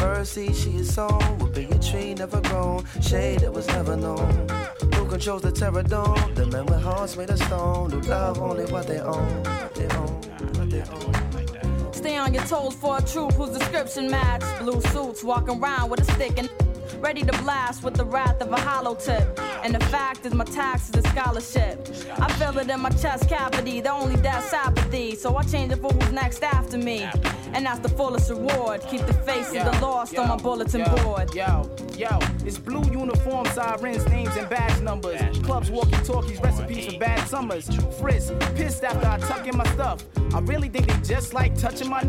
First 0.00 0.32
seed 0.32 0.56
she 0.56 0.70
is 0.78 0.92
sown 0.92 1.38
will 1.38 1.46
be 1.46 1.66
a 1.66 1.78
tree 1.78 2.12
never 2.14 2.40
grown. 2.40 2.84
Shade 3.00 3.38
that 3.38 3.52
was 3.52 3.68
never 3.68 3.96
known. 3.96 4.48
Who 4.96 5.06
controls 5.06 5.42
the 5.42 5.52
terror 5.52 5.84
dome? 5.84 6.34
The 6.34 6.46
men 6.46 6.66
with 6.66 6.82
hearts 6.82 7.16
made 7.16 7.30
of 7.30 7.38
stone. 7.38 7.92
Who 7.92 8.00
love 8.00 8.40
only 8.40 8.64
what 8.64 8.88
they 8.88 8.98
own. 8.98 9.44
What 9.44 9.74
they 9.76 9.88
own. 9.90 10.12
What 10.58 10.70
they 10.70 10.82
own. 10.82 11.92
Stay 11.92 12.16
on 12.16 12.34
your 12.34 12.42
toes 12.42 12.74
for 12.74 12.98
a 12.98 13.02
troop 13.02 13.32
whose 13.34 13.56
description 13.56 14.10
match. 14.10 14.42
Blue 14.58 14.80
suits 14.90 15.22
walking 15.22 15.62
around 15.62 15.88
with 15.88 16.00
a 16.00 16.12
stick 16.14 16.36
and 16.36 16.50
ready 16.94 17.22
to 17.22 17.32
blast 17.42 17.82
with 17.82 17.94
the 17.94 18.04
wrath 18.04 18.40
of 18.40 18.50
a 18.52 18.60
hollow 18.60 18.94
tip. 18.94 19.38
And 19.62 19.74
the 19.74 19.84
fact 19.86 20.24
is, 20.26 20.34
my 20.34 20.44
tax 20.44 20.88
is 20.90 21.04
a 21.04 21.08
scholarship. 21.08 21.88
I 22.18 22.32
feel 22.34 22.56
it 22.58 22.68
in 22.68 22.80
my 22.80 22.90
chest 22.90 23.28
cavity, 23.28 23.80
the 23.80 23.90
only 23.90 24.16
death's 24.16 24.52
apathy. 24.52 25.14
So 25.14 25.36
I 25.36 25.42
change 25.42 25.72
it 25.72 25.80
for 25.80 25.90
who's 25.92 26.12
next 26.12 26.42
after 26.42 26.78
me. 26.78 27.08
And 27.52 27.66
that's 27.66 27.80
the 27.80 27.88
fullest 27.88 28.30
reward. 28.30 28.82
Keep 28.88 29.06
the 29.06 29.14
faces 29.14 29.56
of 29.56 29.72
the 29.72 29.78
lost 29.80 30.16
on 30.18 30.28
my 30.28 30.36
bulletin 30.36 30.80
yo, 30.80 30.96
board. 30.96 31.34
Yo, 31.34 31.70
yo, 31.96 32.18
it's 32.44 32.58
blue 32.58 32.84
uniform 32.90 33.46
sirens, 33.46 34.06
names 34.08 34.36
and 34.36 34.48
badge 34.48 34.80
numbers. 34.82 35.20
Clubs, 35.40 35.70
walkie 35.70 35.96
talkies, 36.04 36.40
recipes 36.40 36.92
for 36.92 36.98
bad 36.98 37.26
summers. 37.28 37.68
Frisk, 37.98 38.34
pissed 38.54 38.84
after 38.84 39.06
I 39.06 39.18
tuck 39.18 39.46
in 39.46 39.56
my 39.56 39.66
stuff. 39.72 40.04
I 40.34 40.40
really 40.40 40.68
think 40.68 40.86
they 40.86 41.00
just 41.00 41.34
like 41.34 41.56
touching 41.56 41.88
my. 41.88 42.08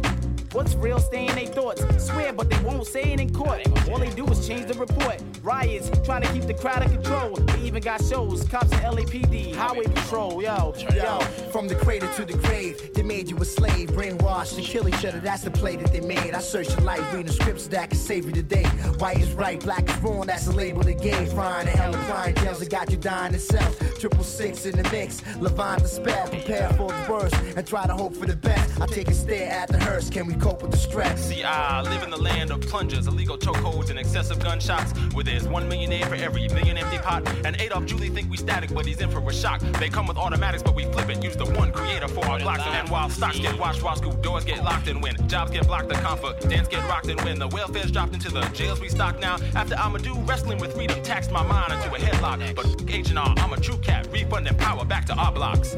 What's 0.53 0.75
real? 0.75 0.99
Stay 0.99 1.27
in 1.27 1.35
their 1.35 1.45
thoughts. 1.45 1.83
Swear, 2.03 2.33
but 2.33 2.49
they 2.49 2.59
won't 2.63 2.87
say 2.87 3.13
it 3.13 3.19
in 3.19 3.33
court. 3.33 3.61
All 3.89 3.99
they 3.99 4.09
do 4.11 4.25
is 4.27 4.47
change 4.47 4.65
the 4.65 4.73
report. 4.75 5.21
Riots, 5.43 5.91
trying 6.05 6.21
to 6.21 6.31
keep 6.33 6.43
the 6.43 6.53
crowd 6.53 6.83
in 6.83 6.89
control. 6.89 7.35
They 7.35 7.61
even 7.61 7.83
got 7.83 8.03
shows. 8.03 8.47
Cops 8.47 8.71
and 8.71 8.81
LAPD, 8.81 9.55
highway 9.55 9.85
patrol. 9.85 10.41
Yo, 10.41 10.73
Yo, 10.93 11.19
from 11.51 11.67
the 11.67 11.75
cradle 11.75 12.11
to 12.15 12.25
the 12.25 12.37
grave, 12.37 12.93
they 12.93 13.03
made 13.03 13.29
you 13.29 13.37
a 13.37 13.45
slave, 13.45 13.91
brainwashed 13.91 14.55
to 14.55 14.61
kill 14.61 14.87
each 14.87 15.05
other. 15.05 15.19
That's 15.19 15.43
the 15.43 15.51
play 15.51 15.75
that 15.75 15.91
they 15.91 16.01
made. 16.01 16.33
I 16.33 16.39
search 16.39 16.69
your 16.69 16.81
life, 16.81 17.13
reading 17.13 17.31
scripts 17.31 17.67
that 17.67 17.89
can 17.89 17.99
save 17.99 18.25
you 18.25 18.31
today. 18.31 18.65
White 18.99 19.19
is 19.19 19.33
right, 19.33 19.59
black 19.59 19.89
is 19.89 19.97
wrong. 19.97 20.27
That's 20.27 20.45
the 20.45 20.53
label 20.53 20.81
they 20.81 20.95
gave. 20.95 21.33
Frying 21.33 21.67
and 21.67 21.77
hell 21.77 21.93
applying 21.93 22.35
jails 22.35 22.59
that 22.59 22.69
got 22.69 22.89
you 22.89 22.97
dying 22.97 23.33
itself. 23.33 23.77
Triple 23.99 24.23
six 24.23 24.65
in 24.65 24.77
the 24.77 24.89
mix, 24.91 25.21
Levine 25.37 25.79
the 25.79 25.87
spell. 25.87 26.27
Prepare 26.27 26.69
for 26.73 26.87
the 26.87 27.05
worst 27.11 27.35
and 27.35 27.67
try 27.67 27.85
to 27.85 27.93
hope 27.93 28.15
for 28.15 28.25
the 28.25 28.35
best. 28.35 28.79
I 28.81 28.85
take 28.85 29.09
a 29.09 29.13
stare 29.13 29.51
at 29.51 29.69
the 29.69 29.79
hearse. 29.79 30.09
Can 30.09 30.27
we 30.27 30.36
cope 30.39 30.61
with 30.61 30.71
the 30.71 30.77
stress? 30.77 31.27
See, 31.27 31.43
I 31.43 31.81
live 31.81 32.03
in 32.03 32.09
the 32.09 32.17
land 32.17 32.51
of 32.51 32.61
plungers, 32.61 33.07
illegal 33.07 33.37
chokeholds, 33.37 33.89
and 33.89 33.99
excessive 33.99 34.39
gunshots. 34.39 34.91
Where 35.13 35.23
there's 35.23 35.47
one 35.47 35.67
millionaire 35.67 36.05
for 36.05 36.15
every 36.15 36.47
million 36.49 36.77
empty 36.77 36.97
pot. 36.97 37.27
And 37.45 37.59
Adolf 37.59 37.85
Julie 37.85 38.09
think 38.09 38.29
we 38.29 38.37
static, 38.37 38.73
but 38.73 38.85
he's 38.85 39.01
in 39.01 39.09
for 39.09 39.19
a 39.19 39.33
shock. 39.33 39.61
They 39.79 39.89
come 39.89 40.07
with 40.07 40.17
automatics, 40.17 40.63
but 40.63 40.75
we 40.75 40.83
flip 40.85 41.09
it. 41.09 41.23
Use 41.23 41.35
the 41.35 41.45
one 41.45 41.71
creator 41.71 42.07
for 42.07 42.25
our 42.25 42.39
blocks. 42.39 42.63
And 42.65 42.89
while 42.89 43.09
stocks 43.09 43.39
get 43.39 43.57
washed, 43.59 43.83
while 43.83 43.95
school 43.95 44.13
doors 44.13 44.45
get 44.45 44.63
locked, 44.63 44.87
and 44.87 45.01
when 45.01 45.15
jobs 45.27 45.51
get 45.51 45.67
blocked, 45.67 45.89
the 45.89 45.95
comfort 45.95 46.39
dance 46.41 46.67
get 46.67 46.87
rocked, 46.87 47.07
and 47.07 47.19
when 47.21 47.39
the 47.39 47.47
welfare's 47.49 47.91
dropped 47.91 48.13
into 48.13 48.29
the 48.29 48.41
jails 48.49 48.79
we 48.79 48.89
stock 48.89 49.19
now. 49.19 49.37
After 49.55 49.75
Amadou 49.75 50.27
wrestling 50.27 50.57
with 50.57 50.73
freedom, 50.73 51.01
taxed 51.03 51.31
my 51.31 51.43
mind 51.43 51.73
into 51.73 51.93
a 51.93 51.99
headlock. 51.99 52.55
But 52.55 52.67
Agent 52.91 53.17
R, 53.17 53.33
I'm 53.37 53.53
a 53.53 53.59
true 53.59 53.77
cat, 53.77 54.07
refunding 54.11 54.55
power 54.57 54.85
back 54.85 55.05
to 55.05 55.13
our 55.13 55.31
blocks. 55.31 55.75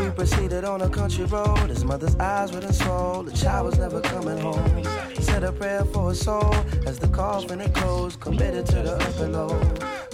We 0.00 0.10
proceeded 0.10 0.64
on 0.64 0.80
a 0.80 0.88
country 0.88 1.24
road. 1.26 1.68
His 1.68 1.84
mother's 1.84 2.16
eyes 2.16 2.52
were 2.52 2.62
swollen. 2.72 3.26
The 3.26 3.32
child 3.32 3.66
was 3.66 3.78
never 3.78 4.00
coming 4.00 4.38
home. 4.38 4.82
Said 5.20 5.44
a 5.44 5.52
prayer 5.52 5.84
for 5.84 6.08
his 6.08 6.20
soul 6.20 6.54
as 6.86 6.98
the 6.98 7.08
coffin 7.08 7.60
had 7.60 7.74
closed. 7.74 8.18
Committed 8.18 8.64
to 8.66 8.76
the 8.76 8.94
earth 8.94 9.18
below. 9.18 9.48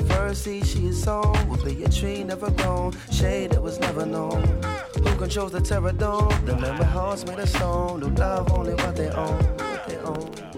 First 0.08 0.42
seed 0.42 0.66
she 0.66 0.88
is 0.88 1.00
sown 1.00 1.48
will 1.48 1.62
be 1.64 1.84
a 1.84 1.88
tree 1.88 2.24
never 2.24 2.50
grown. 2.50 2.94
Shade 3.12 3.52
that 3.52 3.62
was 3.62 3.78
never 3.78 4.04
known. 4.04 4.42
Who 4.94 5.16
controls 5.16 5.52
the 5.52 5.60
terror 5.60 5.92
dome? 5.92 6.34
The 6.44 6.56
memory 6.56 6.84
hearts 6.84 7.24
made 7.24 7.38
of 7.38 7.48
stone. 7.48 8.00
Who 8.02 8.10
love 8.10 8.52
only. 8.52 8.74
What 8.74 8.96
they 8.96 9.10
own. 9.10 9.38
What 9.38 9.86
they 9.86 9.98
own. 9.98 10.55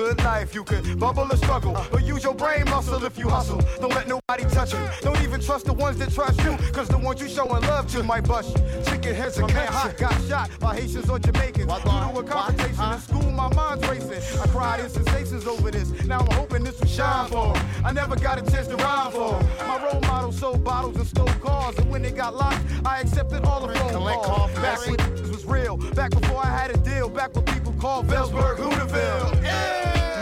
Good 0.00 0.24
life, 0.24 0.54
you 0.54 0.64
can 0.64 0.98
bubble 0.98 1.30
or 1.30 1.36
struggle, 1.36 1.76
but 1.92 2.06
use 2.06 2.24
your 2.24 2.32
brain 2.32 2.64
muscle 2.70 3.04
if 3.04 3.18
you 3.18 3.28
hustle. 3.28 3.60
Don't 3.82 3.94
let 3.94 4.08
nobody 4.08 4.44
touch 4.44 4.72
you. 4.72 4.80
Don't 5.02 5.20
even 5.20 5.42
trust 5.42 5.66
the 5.66 5.74
ones 5.74 5.98
that 5.98 6.10
trust 6.10 6.42
you, 6.42 6.56
cause 6.72 6.88
the 6.88 6.96
ones 6.96 7.20
you 7.20 7.28
showing 7.28 7.62
love 7.66 7.86
to 7.92 8.02
might 8.02 8.26
bust 8.26 8.56
you. 8.56 8.82
Chicken 8.84 9.14
heads 9.14 9.36
and 9.36 9.52
man 9.52 9.66
hot 9.66 9.98
got 9.98 10.14
shot 10.26 10.48
by 10.58 10.74
Haitians 10.74 11.10
or 11.10 11.18
Jamaicans. 11.18 11.66
Due 11.66 11.90
to 11.90 12.18
a 12.18 12.24
confrontation 12.24 12.92
in 12.94 12.98
school, 12.98 13.30
my 13.30 13.52
mind's 13.52 13.86
racing. 13.86 14.40
I 14.40 14.46
cried 14.46 14.80
in 14.80 14.88
sensations 14.88 15.46
over 15.46 15.70
this. 15.70 15.90
Now 16.06 16.20
I'm 16.20 16.34
hoping 16.34 16.64
this 16.64 16.80
will 16.80 16.88
shine 16.88 17.28
for 17.28 17.54
'em. 17.54 17.62
I 17.84 17.92
never 17.92 18.16
got 18.16 18.38
a 18.38 18.50
chance 18.50 18.68
to 18.68 18.76
rhyme 18.76 19.12
for 19.12 19.36
'em. 19.36 19.68
My 19.68 19.84
role 19.84 20.00
model 20.00 20.32
sold 20.32 20.64
bottles 20.64 20.96
and 20.96 21.06
stole 21.06 21.34
cars, 21.44 21.76
and 21.76 21.90
when 21.90 22.00
they 22.00 22.10
got 22.10 22.34
locked, 22.34 22.64
I 22.86 23.00
accepted 23.00 23.44
all 23.44 23.66
the 23.66 23.74
phone 23.74 23.92
calls. 23.92 24.50
Back 24.52 24.78
was 24.86 25.19
real, 25.50 25.76
back 25.94 26.10
before 26.10 26.38
I 26.38 26.46
had 26.46 26.70
a 26.70 26.76
deal, 26.78 27.08
back 27.08 27.34
when 27.34 27.44
people 27.44 27.72
called 27.74 28.06
Velsburg 28.06 28.56
Hooterville. 28.56 29.42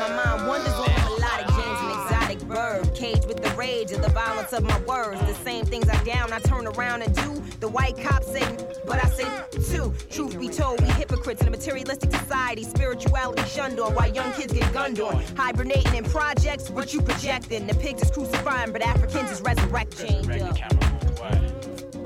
My 0.00 0.24
mind 0.24 0.48
wanders 0.48 0.72
on 0.74 0.90
melodic 1.04 1.46
James, 1.48 1.80
an 1.80 1.90
exotic 1.90 2.38
verb. 2.40 2.94
Caged 2.94 3.26
with 3.26 3.42
the 3.42 3.50
rage 3.50 3.92
of 3.92 4.02
the 4.02 4.08
violence 4.08 4.52
of 4.52 4.64
my 4.64 4.80
words. 4.80 5.20
The 5.20 5.34
same 5.44 5.66
things 5.66 5.88
I 5.88 6.02
down, 6.04 6.32
I 6.32 6.38
turn 6.38 6.66
around 6.66 7.02
and 7.02 7.14
do. 7.14 7.42
The 7.60 7.68
white 7.68 7.98
cops 7.98 8.28
say, 8.32 8.56
but 8.86 9.04
I 9.04 9.08
say 9.08 9.26
too. 9.74 9.92
Truth 10.10 10.38
be 10.38 10.48
told, 10.48 10.80
we 10.80 10.88
hypocrites 10.92 11.42
in 11.42 11.48
a 11.48 11.50
materialistic 11.50 12.10
society. 12.12 12.64
Spirituality 12.64 13.42
shunned 13.44 13.78
on 13.80 13.94
while 13.94 14.12
young 14.12 14.32
kids 14.32 14.52
get 14.52 14.72
gunned 14.72 15.00
on. 15.00 15.22
Hibernating 15.36 15.94
in 15.94 16.04
projects, 16.04 16.70
what 16.70 16.94
you 16.94 17.02
projecting? 17.02 17.66
The 17.66 17.74
pigs 17.74 18.02
is 18.02 18.10
crucifying, 18.10 18.72
but 18.72 18.82
Africans 18.82 19.30
is 19.30 19.40
resurrecting. 19.42 20.24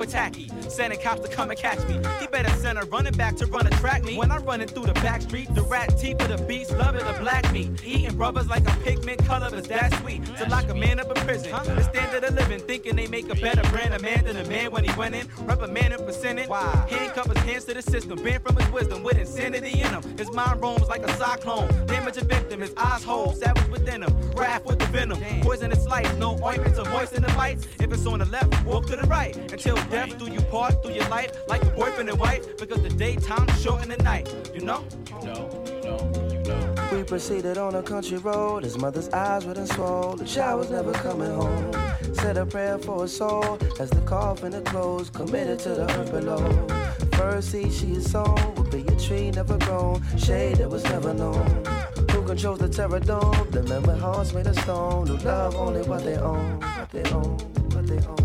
But 0.03 0.11
tacky. 0.11 0.51
Sending 0.69 1.01
cops 1.01 1.21
to 1.21 1.29
come 1.29 1.51
and 1.51 1.59
catch 1.59 1.79
me. 1.89 2.01
He 2.21 2.27
better 2.27 2.51
send 2.57 2.79
a 2.79 2.85
running 2.87 3.13
back 3.13 3.37
to 3.37 3.47
run 3.47 3.67
a 3.67 3.71
track 3.71 4.03
me. 4.03 4.17
When 4.17 4.33
I'm 4.33 4.45
running 4.45 4.67
through 4.67 4.87
the 4.87 4.95
back 4.95 5.23
street, 5.23 5.55
the 5.55 5.63
rat 5.63 5.97
teeth 5.99 6.21
of 6.21 6.29
the 6.29 6.45
beast, 6.45 6.73
loving 6.73 7.05
the 7.05 7.17
black 7.21 7.53
meat. 7.53 7.71
Eating 7.85 8.17
brothers 8.17 8.49
like 8.49 8.67
a 8.67 8.75
pigment 8.81 9.25
color 9.25 9.55
is 9.55 9.69
that 9.69 9.95
sweet. 10.01 10.25
To 10.37 10.49
lock 10.49 10.69
a 10.69 10.75
man 10.75 10.99
up 10.99 11.17
in 11.17 11.25
prison. 11.25 11.53
The 11.53 11.83
standard 11.85 12.25
of 12.25 12.35
living, 12.35 12.61
thinking 12.61 12.97
they 12.97 13.07
make 13.07 13.31
a 13.31 13.35
better 13.35 13.63
brand 13.71 13.95
of 13.95 14.03
man 14.03 14.25
than 14.25 14.37
a 14.37 14.49
man 14.49 14.73
when 14.73 14.85
he 14.85 14.93
went 14.99 15.15
in. 15.15 15.29
Reprimanding 15.43 16.05
for 16.05 16.13
sinning. 16.13 16.49
Why? 16.49 16.87
Handcuff 16.91 17.29
his 17.29 17.43
hands 17.45 17.65
to 17.67 17.75
the 17.75 17.83
system, 17.83 18.23
banned 18.23 18.43
from 18.43 18.57
his 18.57 18.69
wisdom 18.71 19.03
with 19.03 19.19
insanity 19.19 19.83
in 19.83 19.89
him. 19.89 20.03
His 20.19 20.33
mind 20.33 20.61
roams 20.61 20.89
like 20.89 21.03
a 21.03 21.13
cyclone. 21.17 21.69
Damage 21.87 22.17
a 22.17 22.25
victim, 22.25 22.61
his 22.61 22.75
eyes 22.77 23.05
hold, 23.05 23.37
savage 23.37 23.69
within 23.69 24.03
him. 24.03 24.31
Wrath 24.33 24.65
with 24.65 24.81
the 24.81 24.87
venom. 24.87 25.19
Poisonous 25.43 25.87
light, 25.87 26.13
no 26.19 26.33
ointments 26.43 26.63
ointment 26.63 26.75
to 26.77 26.91
moisten 26.91 27.23
the 27.23 27.33
bites. 27.35 27.67
If 27.81 27.93
it's 27.93 28.07
on 28.07 28.19
the 28.19 28.27
left, 28.27 28.65
walk 28.65 28.87
to 28.87 28.97
the 28.97 29.07
right. 29.07 29.37
Until 29.53 29.77
death 29.93 30.19
do 30.19 30.27
you 30.27 30.41
part 30.43 30.83
through 30.83 30.95
your 30.95 31.09
life 31.11 31.31
like 31.49 31.63
a 31.63 31.71
boyfriend 31.71 32.09
and 32.09 32.19
wife. 32.19 32.57
Because 32.57 32.83
the 32.83 32.89
daytime 32.89 33.47
is 33.51 33.63
short 33.63 33.83
in 33.83 33.91
the 33.91 33.99
night. 33.99 34.27
You 34.55 34.63
know? 34.63 34.83
You 35.21 35.27
know, 35.27 35.65
you 35.67 35.81
know, 35.85 36.29
you 36.33 36.39
know. 36.49 36.75
We 36.93 37.05
proceeded 37.05 37.59
on 37.59 37.75
a 37.75 37.83
country 37.83 38.17
road. 38.17 38.65
His 38.65 38.79
mother's 38.79 39.11
eyes 39.11 39.45
were 39.45 39.53
then 39.53 39.67
swollen. 39.67 40.19
The 40.19 40.25
child 40.25 40.61
was 40.61 40.71
never 40.71 40.93
coming 40.93 41.31
home. 41.31 41.73
Said 42.15 42.39
a 42.39 42.47
prayer 42.47 42.79
for 42.79 43.03
his 43.03 43.15
soul 43.15 43.59
as 43.79 43.91
the 43.91 44.01
coffin 44.03 44.53
had 44.53 44.65
closed. 44.65 45.13
Committed 45.13 45.59
to 45.61 45.71
the 45.71 45.85
earth 45.99 46.11
below. 46.11 46.67
First 47.13 47.51
seed 47.51 47.73
she 47.73 47.93
is 47.93 48.11
sown 48.11 48.55
will 48.55 48.65
be 48.65 48.81
a 48.87 48.97
tree 48.99 49.31
never 49.31 49.59
grown. 49.59 50.03
Shade 50.17 50.57
that 50.57 50.71
was 50.71 50.85
never 50.85 51.13
known. 51.13 51.45
Who 52.13 52.23
controls 52.25 52.61
the 52.61 52.69
terror 52.69 53.01
dome? 53.01 53.47
The 53.51 53.63
memory 53.65 53.99
hearts 53.99 54.33
made 54.33 54.47
of 54.47 54.59
stone. 54.61 55.07
Who 55.07 55.19
love 55.19 55.55
only 55.55 55.83
what 55.83 56.03
they 56.03 56.17
own. 56.17 56.61
What 56.61 56.91
they 56.91 57.05
own. 57.13 57.37
What 57.75 57.87
they 57.87 58.01
own. 58.07 58.23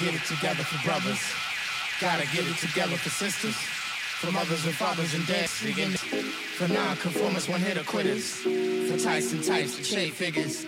Get 0.00 0.14
it 0.14 0.24
together 0.24 0.64
for 0.64 0.82
brothers. 0.86 1.20
Gotta 2.00 2.26
get 2.32 2.46
it 2.46 2.56
together 2.56 2.96
for 2.96 3.10
sisters. 3.10 3.54
For 3.54 4.32
mothers 4.32 4.64
and 4.64 4.74
fathers 4.74 5.14
and 5.14 5.26
dads. 5.26 5.52
For 6.56 6.68
non-conformists, 6.68 7.48
one 7.48 7.60
hitter 7.60 7.84
quitters. 7.84 8.32
For 8.32 8.98
Tyson 8.98 9.42
types 9.42 9.76
and 9.76 9.86
shade 9.86 10.12
figures. 10.14 10.66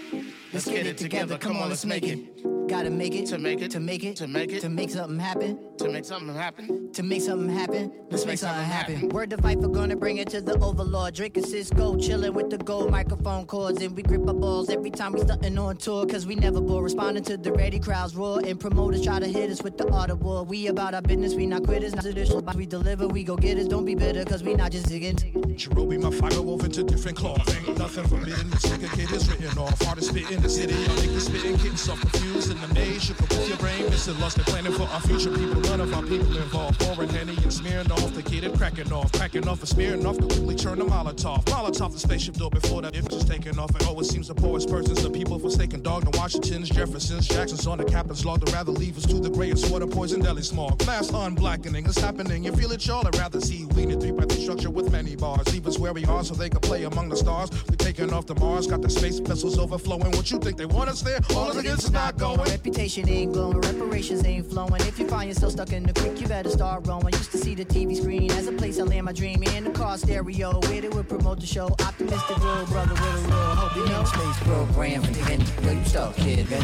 Let's 0.52 0.66
get 0.66 0.86
it 0.86 0.98
together. 0.98 1.38
Come 1.38 1.56
on, 1.56 1.70
let's 1.70 1.86
make 1.86 2.04
it. 2.04 2.68
Gotta 2.68 2.90
make 2.90 3.14
it 3.14 3.26
to 3.26 3.38
make 3.38 3.60
it 3.62 3.70
to 3.70 3.80
make 3.80 4.04
it 4.04 4.16
to 4.16 4.28
make 4.28 4.52
it 4.52 4.60
to 4.60 4.68
make 4.68 4.90
something 4.90 5.18
happen 5.18 5.58
to 5.78 5.88
make 5.90 6.04
something 6.04 6.34
happen 6.34 6.92
to 6.92 7.02
make 7.02 7.22
something 7.22 7.48
happen. 7.48 7.92
Let's 8.10 8.26
make 8.26 8.38
something 8.38 8.64
happen. 8.64 9.08
Word 9.08 9.30
to 9.30 9.38
fight 9.38 9.60
for 9.60 9.68
gonna 9.68 9.96
bring 9.96 10.18
it 10.18 10.28
to 10.30 10.40
the 10.40 10.58
overlord. 10.58 11.14
Drinking 11.14 11.44
Cisco, 11.44 11.96
chilling 11.96 12.34
with 12.34 12.50
the 12.50 12.58
gold 12.58 12.90
microphone 12.90 13.46
cords. 13.46 13.82
And 13.82 13.96
we 13.96 14.02
grip 14.02 14.28
our 14.28 14.34
balls 14.34 14.68
every 14.68 14.90
time 14.90 15.12
we 15.12 15.20
stuntin' 15.20 15.58
on 15.58 15.76
tour. 15.78 16.06
Cause 16.06 16.26
we 16.26 16.34
never 16.34 16.60
bore. 16.60 16.82
Responding 16.82 17.24
to 17.24 17.36
the 17.36 17.52
ready 17.52 17.78
crowds 17.78 18.14
roar. 18.14 18.40
And 18.44 18.60
promoters 18.60 19.02
try 19.02 19.18
to 19.20 19.26
hit 19.26 19.50
us 19.50 19.62
with 19.62 19.78
the 19.78 19.88
art 19.90 20.10
of 20.10 20.22
war. 20.22 20.44
We 20.44 20.66
about 20.66 20.94
our 20.94 21.02
business, 21.02 21.34
we 21.34 21.46
not 21.46 21.64
quitters. 21.64 21.94
Not 21.94 22.04
traditional, 22.04 22.42
we 22.54 22.66
deliver, 22.66 23.08
we 23.08 23.24
go 23.24 23.36
get 23.36 23.58
us. 23.58 23.66
Don't 23.66 23.86
be 23.86 23.94
bitter, 23.94 24.24
cause 24.24 24.42
we 24.42 24.54
not 24.54 24.72
just 24.72 24.86
zigging. 24.86 25.18
Cherobi, 25.56 26.00
my 26.00 26.10
fiber 26.10 26.42
woven 26.42 26.66
into 26.66 26.82
different 26.82 27.16
cloth. 27.16 27.48
Ain't 27.68 27.78
nothing 27.78 28.06
forbidden. 28.08 28.50
This 28.50 28.66
nigga 28.66 28.92
kid 28.94 29.10
is 29.12 29.30
written 29.30 29.58
off. 29.58 29.80
Hardest 29.82 30.10
spit 30.10 30.30
in 30.30 30.41
the 30.42 30.48
city. 30.48 30.74
Y'all 30.74 30.96
niggas 30.96 31.20
spitting, 31.22 31.56
getting 31.56 31.76
so 31.76 31.94
confused 31.94 32.50
the 32.62 32.74
maze. 32.74 33.04
Shook 33.04 33.22
up 33.22 33.30
with 33.30 33.48
your 33.48 33.58
brain, 33.58 33.84
missing 33.90 34.18
lost 34.20 34.36
and 34.36 34.46
planning 34.46 34.72
for 34.72 34.84
our 34.84 35.00
future 35.00 35.30
people. 35.30 35.60
None 35.62 35.80
of 35.80 35.92
our 35.94 36.02
people 36.02 36.36
involved. 36.36 36.78
Pouring 36.80 37.08
Henny 37.10 37.36
and 37.42 37.52
smearing 37.52 37.90
off 37.92 38.12
the 38.14 38.22
kid 38.22 38.44
and 38.44 38.56
cracking 38.56 38.92
off. 38.92 39.12
Cracking 39.12 39.46
off 39.48 39.60
and 39.60 39.68
smearing 39.68 40.04
off. 40.06 40.18
completely 40.18 40.56
turn 40.56 40.78
the 40.78 40.84
Molotov. 40.84 41.44
Molotov 41.44 41.92
the 41.92 41.98
spaceship 41.98 42.34
door 42.34 42.50
before 42.50 42.82
that. 42.82 42.96
If 42.96 43.08
just 43.08 43.28
taking 43.28 43.58
off. 43.58 43.70
And 43.74 44.00
it 44.00 44.04
seems 44.06 44.28
the 44.28 44.34
poorest 44.34 44.68
persons. 44.68 45.02
The 45.02 45.10
people 45.10 45.38
forsaken 45.38 45.82
dog. 45.82 46.10
The 46.10 46.18
Washingtons, 46.18 46.68
Jeffersons, 46.70 47.28
Jacksons 47.28 47.66
on 47.66 47.78
the 47.78 47.84
captain's 47.84 48.24
log. 48.24 48.44
They'd 48.44 48.52
rather 48.52 48.72
leave 48.72 48.96
us 48.96 49.06
to 49.06 49.20
the 49.20 49.30
grayest 49.30 49.70
water 49.70 49.86
poison 49.86 50.20
deli 50.20 50.42
smog. 50.42 50.84
Mass 50.86 51.10
unblackening 51.10 51.86
it's 51.86 52.00
happening. 52.00 52.44
You 52.44 52.52
feel 52.52 52.72
it, 52.72 52.86
y'all? 52.86 53.06
I'd 53.06 53.16
rather 53.16 53.40
see 53.40 53.66
we 53.76 53.84
in 53.84 53.92
a 53.92 54.00
three 54.00 54.12
by 54.12 54.24
three 54.24 54.42
structure 54.42 54.70
with 54.70 54.90
many 54.90 55.16
bars. 55.16 55.52
Leave 55.52 55.66
us 55.66 55.78
where 55.78 55.92
we 55.92 56.04
are 56.06 56.24
so 56.24 56.34
they 56.34 56.48
can 56.48 56.60
play 56.60 56.84
among 56.84 57.08
the 57.08 57.16
stars. 57.16 57.50
We're 57.68 57.76
taking 57.76 58.12
off 58.12 58.26
to 58.26 58.34
Mars. 58.34 58.66
Got 58.66 58.82
the 58.82 58.90
space 58.90 59.18
vessels 59.18 59.58
overflowing. 59.58 60.10
What 60.12 60.30
you 60.30 60.31
think 60.40 60.56
they 60.56 60.66
want 60.66 60.88
us 60.88 61.02
there? 61.02 61.18
All 61.34 61.50
of 61.50 61.62
this 61.62 61.84
is 61.84 61.90
not 61.90 62.16
going. 62.16 62.38
Reputation 62.38 63.08
ain't 63.08 63.32
glowing, 63.32 63.60
reparations 63.60 64.24
ain't 64.24 64.46
flowing. 64.50 64.80
If 64.82 64.98
you 64.98 65.06
find 65.08 65.28
yourself 65.28 65.52
stuck 65.52 65.72
in 65.72 65.82
the 65.82 65.92
creek, 65.92 66.20
you 66.20 66.26
better 66.26 66.50
start 66.50 66.86
rowing. 66.86 67.12
Used 67.12 67.32
to 67.32 67.38
see 67.38 67.54
the 67.54 67.64
TV 67.64 67.96
screen 67.96 68.30
as 68.32 68.46
a 68.46 68.52
place 68.52 68.78
I 68.78 68.84
land 68.84 69.06
my 69.06 69.12
dream 69.12 69.42
in 69.42 69.64
the 69.64 69.70
car 69.70 69.98
stereo. 69.98 70.60
Where 70.60 70.80
they 70.80 70.88
would 70.88 71.08
promote 71.08 71.40
the 71.40 71.46
show. 71.46 71.66
Optimistic 71.80 72.38
real 72.38 72.66
brother 72.66 72.94
with 72.94 73.24
a 73.24 73.28
real 73.28 73.54
hope. 73.56 73.76
You 73.76 73.86
know, 73.86 74.04
space 74.04 74.38
program 74.44 75.02
for 75.02 75.12
nigga. 75.12 75.64
Yo, 75.64 75.72
you 75.72 75.84
stuck, 75.84 76.14
kid, 76.16 76.50
man. 76.50 76.62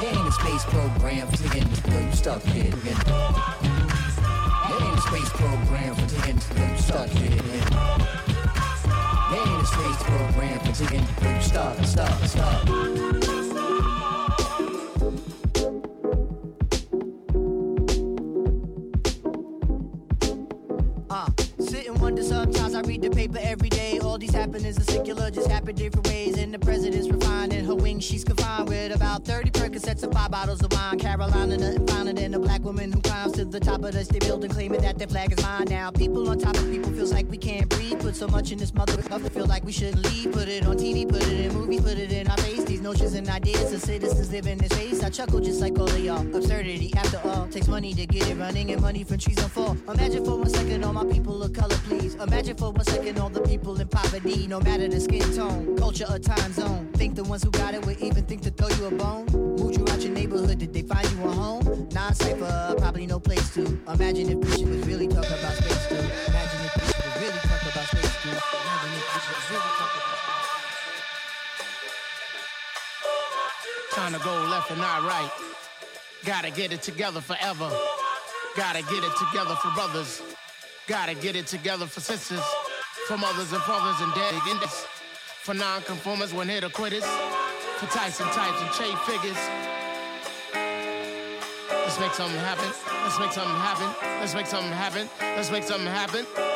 There 0.00 0.14
ain't 0.14 0.28
a 0.28 0.32
space 0.32 0.64
program 0.64 1.26
for 1.28 1.36
nigga. 1.36 1.92
Yo, 1.92 2.00
you 2.06 2.12
stuck, 2.12 2.42
kid, 2.44 2.74
man. 2.84 2.96
There 4.68 4.80
ain't 4.80 4.98
a 4.98 5.02
space 5.02 5.30
program 5.30 5.94
for 5.94 6.06
nigga. 6.06 6.58
Yo, 6.58 6.72
you 6.72 6.78
stuck, 6.78 7.10
kid, 7.10 7.71
program 10.12 10.58
for. 10.60 10.84
Yo, 10.84 11.72
you. 12.68 13.02
Uh, 21.10 21.26
wonder 22.02 22.22
sometimes 22.22 22.74
I 22.74 22.80
read 22.80 23.02
the 23.02 23.10
paper 23.10 23.38
every 23.40 23.68
day. 23.68 23.98
All 24.00 24.18
these 24.18 24.34
happenings 24.34 24.78
are 24.78 24.84
secular, 24.84 25.30
just 25.30 25.48
happen 25.48 25.74
different 25.74 26.08
ways. 26.08 26.36
And 26.36 26.52
the 26.52 26.58
president's 26.58 27.08
refined 27.08 27.52
in 27.52 27.64
her 27.64 27.74
wings, 27.74 28.04
she's 28.04 28.24
confined 28.24 28.68
with 28.68 28.94
about 28.94 29.24
30 29.24 29.50
Percocets 29.50 30.02
and 30.02 30.12
five 30.12 30.30
bottles 30.30 30.62
of 30.62 30.72
wine. 30.72 30.98
Carolina, 30.98 31.56
nothing 31.56 31.86
finer 31.86 32.12
than 32.12 32.34
a 32.34 32.38
black 32.38 32.62
woman 32.62 32.92
who 32.92 33.00
climbs 33.00 33.32
to 33.34 33.44
the 33.44 33.60
top 33.60 33.84
of 33.84 33.92
the 33.92 34.04
state 34.04 34.22
building, 34.22 34.50
claiming 34.50 34.80
that 34.80 34.98
their 34.98 35.08
flag 35.08 35.32
is 35.32 35.42
mine. 35.42 35.66
Now, 35.68 35.90
people 35.90 36.28
on 36.28 36.38
top 36.38 36.56
of 36.56 36.70
people 36.70 36.92
feels 36.92 37.12
like 37.12 37.30
we 37.30 37.38
can't. 37.38 37.71
Put 38.12 38.18
so 38.18 38.28
much 38.28 38.52
in 38.52 38.58
this 38.58 38.74
mother, 38.74 39.00
feel 39.30 39.46
like 39.46 39.64
we 39.64 39.72
shouldn't 39.72 40.04
leave. 40.04 40.32
Put 40.32 40.46
it 40.46 40.66
on 40.66 40.76
TV, 40.76 41.08
put 41.08 41.22
it 41.22 41.46
in 41.46 41.54
movies, 41.54 41.80
put 41.80 41.96
it 41.96 42.12
in 42.12 42.28
our 42.28 42.36
face. 42.36 42.62
These 42.62 42.82
notions 42.82 43.14
and 43.14 43.26
ideas 43.26 43.72
of 43.72 43.80
citizens 43.80 44.30
live 44.30 44.46
in 44.46 44.58
this 44.58 44.70
space. 44.70 45.02
I 45.02 45.08
chuckle 45.08 45.40
just 45.40 45.62
like 45.62 45.78
all 45.78 45.88
of 45.88 45.98
y'all. 45.98 46.20
Absurdity, 46.36 46.92
after 46.94 47.18
all, 47.26 47.48
takes 47.48 47.68
money 47.68 47.94
to 47.94 48.04
get 48.04 48.28
it 48.28 48.36
running, 48.36 48.70
and 48.70 48.82
money 48.82 49.02
from 49.02 49.16
trees 49.16 49.42
on 49.42 49.48
fall. 49.48 49.78
Imagine 49.88 50.26
for 50.26 50.36
one 50.36 50.50
second 50.50 50.84
all 50.84 50.92
my 50.92 51.06
people 51.06 51.42
of 51.42 51.54
color, 51.54 51.74
please. 51.86 52.14
Imagine 52.16 52.54
for 52.54 52.70
one 52.70 52.84
second 52.84 53.18
all 53.18 53.30
the 53.30 53.40
people 53.40 53.80
in 53.80 53.88
poverty, 53.88 54.46
no 54.46 54.60
matter 54.60 54.88
the 54.88 55.00
skin 55.00 55.34
tone, 55.34 55.74
culture, 55.78 56.04
or 56.10 56.18
time 56.18 56.52
zone. 56.52 56.92
Think 56.92 57.14
the 57.14 57.24
ones 57.24 57.42
who 57.42 57.50
got 57.50 57.72
it 57.72 57.86
would 57.86 57.98
even 58.00 58.26
think 58.26 58.42
to 58.42 58.50
throw 58.50 58.68
you 58.76 58.88
a 58.88 58.90
bone? 58.90 59.24
Moved 59.32 59.78
you 59.78 59.86
out 59.88 60.02
your 60.02 60.12
neighborhood, 60.12 60.58
did 60.58 60.74
they 60.74 60.82
find 60.82 61.10
you 61.12 61.24
a 61.24 61.30
home? 61.30 61.88
Non 61.94 62.14
cipher, 62.14 62.74
probably 62.76 63.06
no 63.06 63.18
place 63.18 63.54
to. 63.54 63.62
Imagine 63.88 64.28
if 64.28 64.40
Bishop 64.40 64.68
was 64.68 64.86
really 64.86 65.08
talking 65.08 65.32
about 65.32 65.54
space 65.54 65.88
too. 65.88 65.94
Imagine 65.94 66.61
Trying 73.90 74.12
to 74.12 74.20
go 74.20 74.46
left 74.48 74.70
and 74.70 74.78
not 74.78 75.02
right. 75.02 75.30
Gotta 76.24 76.52
get 76.52 76.72
it 76.72 76.82
together 76.82 77.20
forever. 77.20 77.68
Gotta 78.54 78.82
get 78.82 79.02
it 79.02 79.10
together 79.16 79.56
for 79.56 79.72
brothers. 79.72 80.22
Gotta 80.86 81.14
get 81.14 81.34
it 81.34 81.48
together 81.48 81.86
for 81.86 81.98
sisters. 81.98 82.44
For 83.08 83.16
mothers 83.18 83.52
and 83.52 83.62
fathers 83.62 84.00
and 84.00 84.14
dead 84.14 84.34
this. 84.60 84.86
For 85.42 85.54
non-conformers, 85.54 86.32
one 86.32 86.48
hitter 86.48 86.68
quitters. 86.68 87.04
For 87.78 87.86
Tyson 87.86 88.26
types 88.26 88.60
and 88.62 88.70
trade 88.70 88.98
figures. 89.00 89.36
Let's 91.70 91.98
make 91.98 92.14
something 92.14 92.38
happen. 92.38 92.70
Let's 93.02 93.18
make 93.18 93.32
something 93.32 93.56
happen. 93.56 93.92
Let's 94.20 94.34
make 94.34 94.46
something 94.46 94.72
happen. 94.72 95.10
Let's 95.20 95.50
make 95.50 95.64
something 95.64 95.88
happen. 95.88 96.51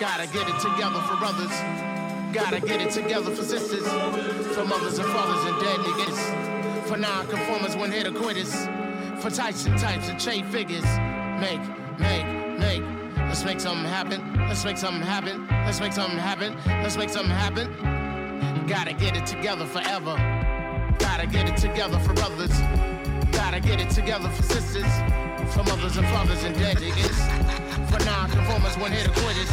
Gotta 0.00 0.26
get 0.26 0.48
it 0.48 0.60
together 0.60 1.00
for 1.02 1.16
brothers. 1.16 1.52
Gotta 2.32 2.60
get 2.60 2.80
it 2.80 2.90
together 2.90 3.30
for 3.30 3.44
sisters. 3.44 3.86
For 4.54 4.64
mothers 4.64 4.98
and 4.98 5.06
fathers 5.08 5.44
and 5.44 5.60
dead 5.60 5.78
niggas. 5.78 6.88
For 6.88 6.96
non-conformers, 6.96 7.76
one 7.76 7.92
hitter 7.92 8.10
quitters. 8.10 8.52
For 9.22 9.30
types 9.30 9.66
and 9.66 9.78
types 9.78 10.08
and 10.08 10.18
trade 10.20 10.46
figures. 10.46 10.84
Make, 11.38 11.60
make, 12.00 12.26
make. 12.58 12.82
Let's 13.16 13.44
make 13.44 13.60
something 13.60 13.84
happen. 13.84 14.34
Let's 14.48 14.64
make 14.64 14.78
something 14.78 15.02
happen. 15.02 15.46
Let's 15.48 15.78
make 15.78 15.92
something 15.92 16.18
happen. 16.18 16.56
Let's 16.66 16.96
make 16.96 17.10
something 17.10 17.30
happen. 17.30 18.66
Gotta 18.66 18.94
get 18.94 19.16
it 19.16 19.26
together 19.26 19.64
forever. 19.64 20.16
Gotta 20.98 21.28
get 21.28 21.48
it 21.48 21.56
together 21.56 22.00
for 22.00 22.14
brothers. 22.14 22.50
Gotta 23.34 23.60
get 23.60 23.80
it 23.80 23.90
together 23.90 24.28
for 24.30 24.42
sisters. 24.42 24.90
For 25.52 25.62
mothers 25.64 25.96
and 25.96 26.06
fathers 26.08 26.42
and 26.44 26.54
dead 26.54 26.76
niggas. 26.78 27.18
For 27.90 28.04
non-conformers, 28.04 28.76
one 28.78 28.92
hitter 28.92 29.12
quitters. 29.12 29.50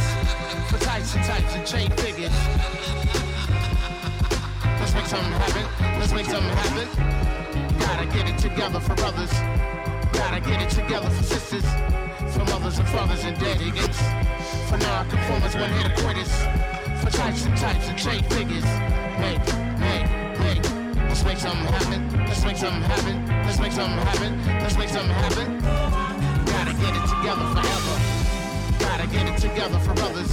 For 0.70 0.78
types 0.78 1.14
and 1.14 1.24
types 1.24 1.54
and 1.54 1.66
chain 1.66 1.90
figures. 1.98 2.32
Let's 4.80 4.94
make 4.94 5.06
something 5.06 5.32
happen. 5.32 5.98
Let's 6.00 6.12
make 6.12 6.26
something 6.26 6.56
happen. 6.56 7.78
Gotta 7.78 8.06
get 8.06 8.28
it 8.28 8.38
together 8.38 8.80
for 8.80 8.94
brothers. 8.94 9.32
Gotta 10.12 10.40
get 10.40 10.62
it 10.62 10.70
together 10.70 11.10
for 11.10 11.22
sisters. 11.22 11.64
For 12.34 12.44
mothers 12.46 12.78
and 12.78 12.88
fathers 12.88 13.24
and 13.24 13.38
dead 13.38 13.58
niggas. 13.58 13.98
For 14.68 14.78
non-conformers, 14.78 15.54
one 15.54 15.70
hitter 15.70 15.94
quitters. 16.02 16.32
For 17.02 17.10
types 17.10 17.44
and 17.46 17.56
types 17.56 17.88
and 17.88 17.98
chain 17.98 18.22
figures. 18.30 18.64
Make, 19.18 19.44
make. 19.78 20.01
Let's 21.12 21.24
make 21.24 21.36
something 21.36 21.66
happen. 21.66 22.24
Let's 22.24 22.42
make 22.42 22.56
something 22.56 22.80
happen. 22.80 23.26
Let's 23.44 23.58
make 23.58 23.72
something 23.72 23.98
happen. 24.00 24.32
Let's 24.64 24.78
make 24.78 24.88
something 24.88 25.12
happen. 25.12 25.60
Gotta 26.48 26.72
get 26.72 26.96
it 26.96 27.04
together 27.04 27.44
forever. 27.52 27.94
Gotta 28.80 29.06
get 29.12 29.28
it 29.28 29.36
together 29.36 29.78
for 29.84 29.92
brothers. 29.92 30.32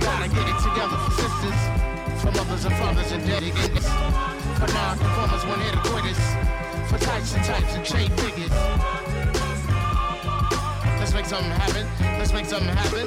Gotta 0.00 0.28
get 0.32 0.48
it 0.48 0.56
together 0.64 0.96
for 1.04 1.12
sisters. 1.20 1.60
For 2.16 2.32
mothers 2.32 2.64
and 2.64 2.74
fathers 2.80 3.12
and 3.12 3.22
niggas. 3.28 3.84
For 4.56 4.72
non-conformers, 4.72 5.44
one 5.44 5.60
hitter 5.68 5.84
quitters. 5.84 6.22
For 6.88 6.96
types 6.96 7.34
and 7.36 7.44
types 7.44 7.74
and 7.76 7.84
chain 7.84 8.08
figures. 8.24 8.56
Let's 10.96 11.12
make 11.12 11.26
something 11.26 11.52
happen. 11.52 11.84
Let's 12.16 12.32
make 12.32 12.46
something 12.46 12.72
happen. 12.72 13.04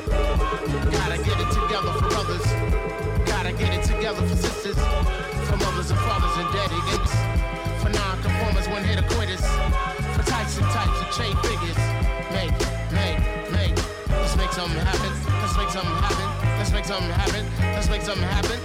Gotta 0.93 1.17
get 1.25 1.41
it 1.41 1.49
together 1.57 1.91
for 1.97 2.07
brothers. 2.13 2.45
Gotta 3.25 3.51
get 3.51 3.73
it 3.73 3.81
together 3.81 4.21
for 4.27 4.37
sisters. 4.37 5.32
Mothers 5.83 5.99
and 5.99 6.07
fathers 6.07 6.31
and 6.37 6.47
dead 6.53 6.69
niggas. 6.69 7.13
For 7.81 7.89
non-conformers, 7.89 8.69
one 8.69 8.85
hitter 8.85 9.03
quitters. 9.15 9.41
For 10.15 10.23
types 10.23 10.57
and 10.57 10.65
types 10.67 11.01
and 11.01 11.11
chain 11.11 11.35
figures. 11.43 11.75
Make, 12.31 12.57
make, 12.93 13.19
make. 13.51 13.75
Let's 14.07 14.37
make 14.37 14.53
something 14.53 14.79
happen. 14.79 15.11
Let's 15.41 15.57
make 15.57 15.71
something 15.71 15.91
happen. 15.91 16.29
Let's 16.57 16.71
make 16.71 16.85
something 16.85 17.11
happen. 17.11 17.45
Let's 17.59 17.89
make 17.89 18.01
something 18.01 18.23
happen. 18.23 18.61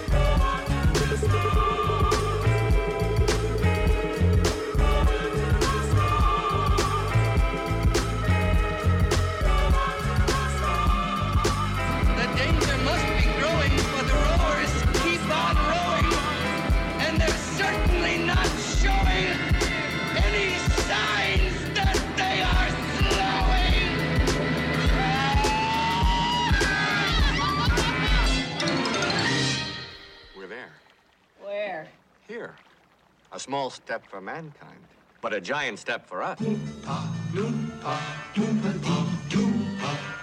Small 33.39 33.71
step 33.71 34.07
for 34.07 34.21
mankind, 34.21 34.81
but 35.21 35.33
a 35.33 35.41
giant 35.41 35.79
step 35.79 36.07
for 36.07 36.23
us. 36.23 36.39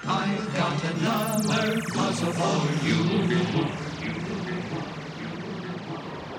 I've 0.07 0.53
got 0.55 0.83
another 0.83 1.81
puzzle 1.93 2.33
for 2.33 2.85
you. 2.85 2.99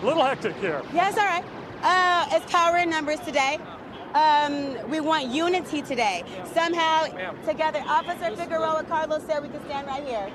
A 0.00 0.04
little 0.06 0.24
hectic 0.24 0.56
here. 0.56 0.82
Yes, 0.92 1.16
all 1.16 1.24
right. 1.24 1.44
Uh, 1.82 2.36
it's 2.36 2.50
power 2.52 2.76
in 2.76 2.90
numbers 2.90 3.20
today. 3.20 3.58
Um, 4.14 4.76
we 4.88 5.00
want 5.00 5.26
unity 5.26 5.82
today. 5.82 6.24
Somehow, 6.54 7.06
together, 7.44 7.82
Officer 7.86 8.36
Figueroa 8.36 8.84
Carlos 8.84 9.22
said 9.26 9.42
we 9.42 9.48
can 9.48 9.64
stand 9.64 9.86
right 9.86 10.04
here. 10.04 10.30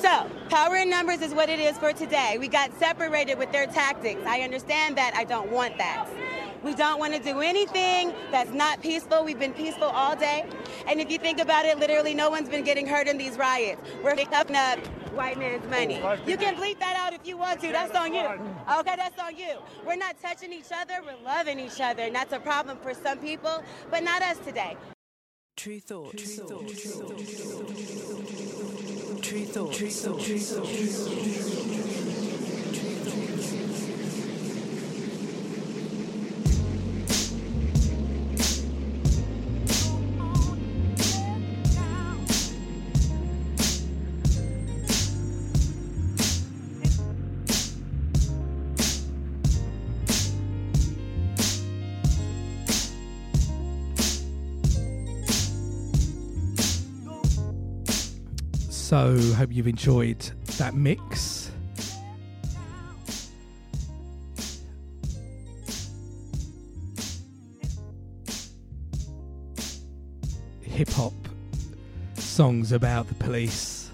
So, 0.00 0.30
power 0.48 0.76
in 0.76 0.88
numbers 0.88 1.22
is 1.22 1.34
what 1.34 1.48
it 1.48 1.58
is 1.58 1.76
for 1.76 1.92
today. 1.92 2.36
We 2.38 2.46
got 2.46 2.72
separated 2.78 3.36
with 3.36 3.50
their 3.50 3.66
tactics. 3.66 4.20
I 4.24 4.42
understand 4.42 4.96
that. 4.96 5.12
I 5.16 5.24
don't 5.24 5.50
want 5.50 5.76
that. 5.78 6.08
We 6.62 6.76
don't 6.76 7.00
want 7.00 7.14
to 7.14 7.20
do 7.20 7.40
anything 7.40 8.12
that's 8.30 8.52
not 8.52 8.80
peaceful. 8.80 9.24
We've 9.24 9.38
been 9.38 9.52
peaceful 9.52 9.88
all 9.88 10.14
day. 10.14 10.44
And 10.86 11.00
if 11.00 11.10
you 11.10 11.18
think 11.18 11.40
about 11.40 11.64
it, 11.64 11.80
literally 11.80 12.14
no 12.14 12.30
one's 12.30 12.48
been 12.48 12.62
getting 12.62 12.86
hurt 12.86 13.08
in 13.08 13.18
these 13.18 13.36
riots. 13.36 13.82
We're 14.04 14.14
picking 14.14 14.54
up 14.54 14.78
white 15.16 15.36
man's 15.36 15.68
money. 15.68 15.96
You 16.26 16.36
can 16.36 16.54
bleep 16.54 16.78
that 16.78 16.94
out 16.96 17.12
if 17.12 17.26
you 17.26 17.36
want 17.36 17.60
to. 17.62 17.72
That's 17.72 17.96
on 17.96 18.14
you. 18.14 18.26
Okay, 18.78 18.94
that's 18.96 19.18
on 19.18 19.36
you. 19.36 19.56
We're 19.84 19.96
not 19.96 20.20
touching 20.22 20.52
each 20.52 20.70
other. 20.72 21.00
We're 21.04 21.24
loving 21.24 21.58
each 21.58 21.80
other. 21.80 22.04
And 22.04 22.14
that's 22.14 22.32
a 22.32 22.38
problem 22.38 22.78
for 22.78 22.94
some 22.94 23.18
people, 23.18 23.64
but 23.90 24.04
not 24.04 24.22
us 24.22 24.38
today. 24.38 24.76
Tru 25.56 25.80
Thought. 25.80 26.16
Tru 26.16 26.26
Thought. 26.26 26.68
Tru 26.68 26.76
Thought. 26.76 27.18
Tru 27.18 27.26
Thought. 27.26 27.66
Tru 27.66 27.76
Thought. 27.76 28.77
Tru 29.20 29.44
Thought. 29.44 29.74
So, 58.88 59.20
hope 59.34 59.52
you've 59.52 59.68
enjoyed 59.68 60.18
that 60.56 60.72
mix. 60.72 61.50
Hip 70.62 70.88
hop 70.88 71.12
songs 72.14 72.72
about 72.72 73.06
the 73.08 73.14
police 73.16 73.90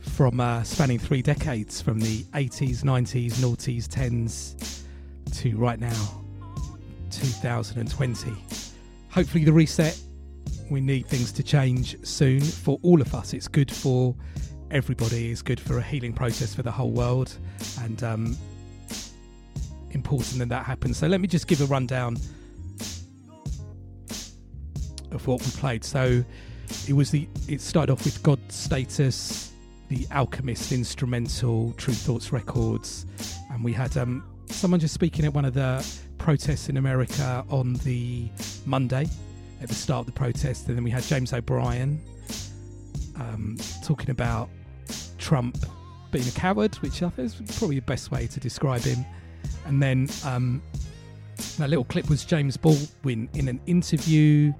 from 0.00 0.40
uh, 0.40 0.62
spanning 0.62 0.98
three 0.98 1.20
decades 1.20 1.82
from 1.82 2.00
the 2.00 2.22
80s, 2.32 2.82
90s, 2.82 3.32
noughties, 3.34 3.86
10s 3.86 4.82
to 5.42 5.54
right 5.58 5.78
now, 5.78 6.24
2020. 7.10 8.32
Hopefully, 9.10 9.44
the 9.44 9.52
reset 9.52 10.00
we 10.72 10.80
need 10.80 11.06
things 11.06 11.32
to 11.32 11.42
change 11.42 11.96
soon 12.04 12.40
for 12.40 12.78
all 12.82 13.00
of 13.00 13.14
us. 13.14 13.32
It's 13.34 13.48
good 13.48 13.70
for 13.70 14.14
everybody. 14.70 15.30
It's 15.30 15.42
good 15.42 15.60
for 15.60 15.78
a 15.78 15.82
healing 15.82 16.12
process 16.12 16.54
for 16.54 16.62
the 16.62 16.70
whole 16.70 16.90
world, 16.90 17.36
and 17.80 18.02
um, 18.02 18.36
important 19.90 20.38
that 20.38 20.48
that 20.48 20.64
happens. 20.64 20.96
So 20.96 21.06
let 21.06 21.20
me 21.20 21.28
just 21.28 21.46
give 21.46 21.60
a 21.60 21.66
rundown 21.66 22.16
of 25.10 25.26
what 25.26 25.40
we 25.42 25.50
played. 25.52 25.84
So 25.84 26.24
it 26.88 26.94
was 26.94 27.10
the 27.10 27.28
it 27.48 27.60
started 27.60 27.92
off 27.92 28.04
with 28.04 28.22
God 28.22 28.40
Status, 28.50 29.52
the 29.88 30.06
Alchemist 30.10 30.72
instrumental, 30.72 31.72
Tru 31.74 31.92
Thoughts 31.92 32.32
Records, 32.32 33.06
and 33.50 33.62
we 33.62 33.72
had 33.72 33.96
um, 33.96 34.24
someone 34.46 34.80
just 34.80 34.94
speaking 34.94 35.24
at 35.24 35.34
one 35.34 35.44
of 35.44 35.54
the 35.54 35.86
protests 36.18 36.68
in 36.68 36.76
America 36.76 37.44
on 37.50 37.74
the 37.84 38.30
Monday 38.64 39.06
at 39.62 39.68
the 39.68 39.74
start 39.74 40.00
of 40.00 40.06
the 40.06 40.12
protest, 40.12 40.66
and 40.68 40.76
then 40.76 40.82
we 40.82 40.90
had 40.90 41.04
James 41.04 41.32
O'Brien 41.32 42.00
um, 43.16 43.56
talking 43.84 44.10
about 44.10 44.48
Trump 45.18 45.56
being 46.10 46.26
a 46.26 46.32
coward, 46.32 46.74
which 46.76 47.02
I 47.02 47.08
think 47.10 47.26
is 47.26 47.58
probably 47.58 47.76
the 47.76 47.82
best 47.82 48.10
way 48.10 48.26
to 48.26 48.40
describe 48.40 48.82
him. 48.82 49.04
And 49.66 49.80
then 49.80 50.08
um, 50.24 50.60
that 51.58 51.70
little 51.70 51.84
clip 51.84 52.08
was 52.08 52.24
James 52.24 52.56
Baldwin 52.56 53.28
in 53.34 53.48
an 53.48 53.60
interview, 53.66 54.52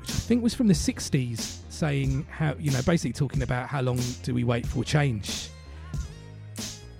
which 0.00 0.10
I 0.10 0.12
think 0.12 0.42
was 0.42 0.54
from 0.54 0.66
the 0.66 0.74
60s, 0.74 1.58
saying 1.70 2.26
how, 2.28 2.54
you 2.58 2.72
know, 2.72 2.82
basically 2.82 3.12
talking 3.12 3.42
about 3.42 3.68
how 3.68 3.80
long 3.80 4.00
do 4.24 4.34
we 4.34 4.42
wait 4.42 4.66
for 4.66 4.82
change? 4.82 5.50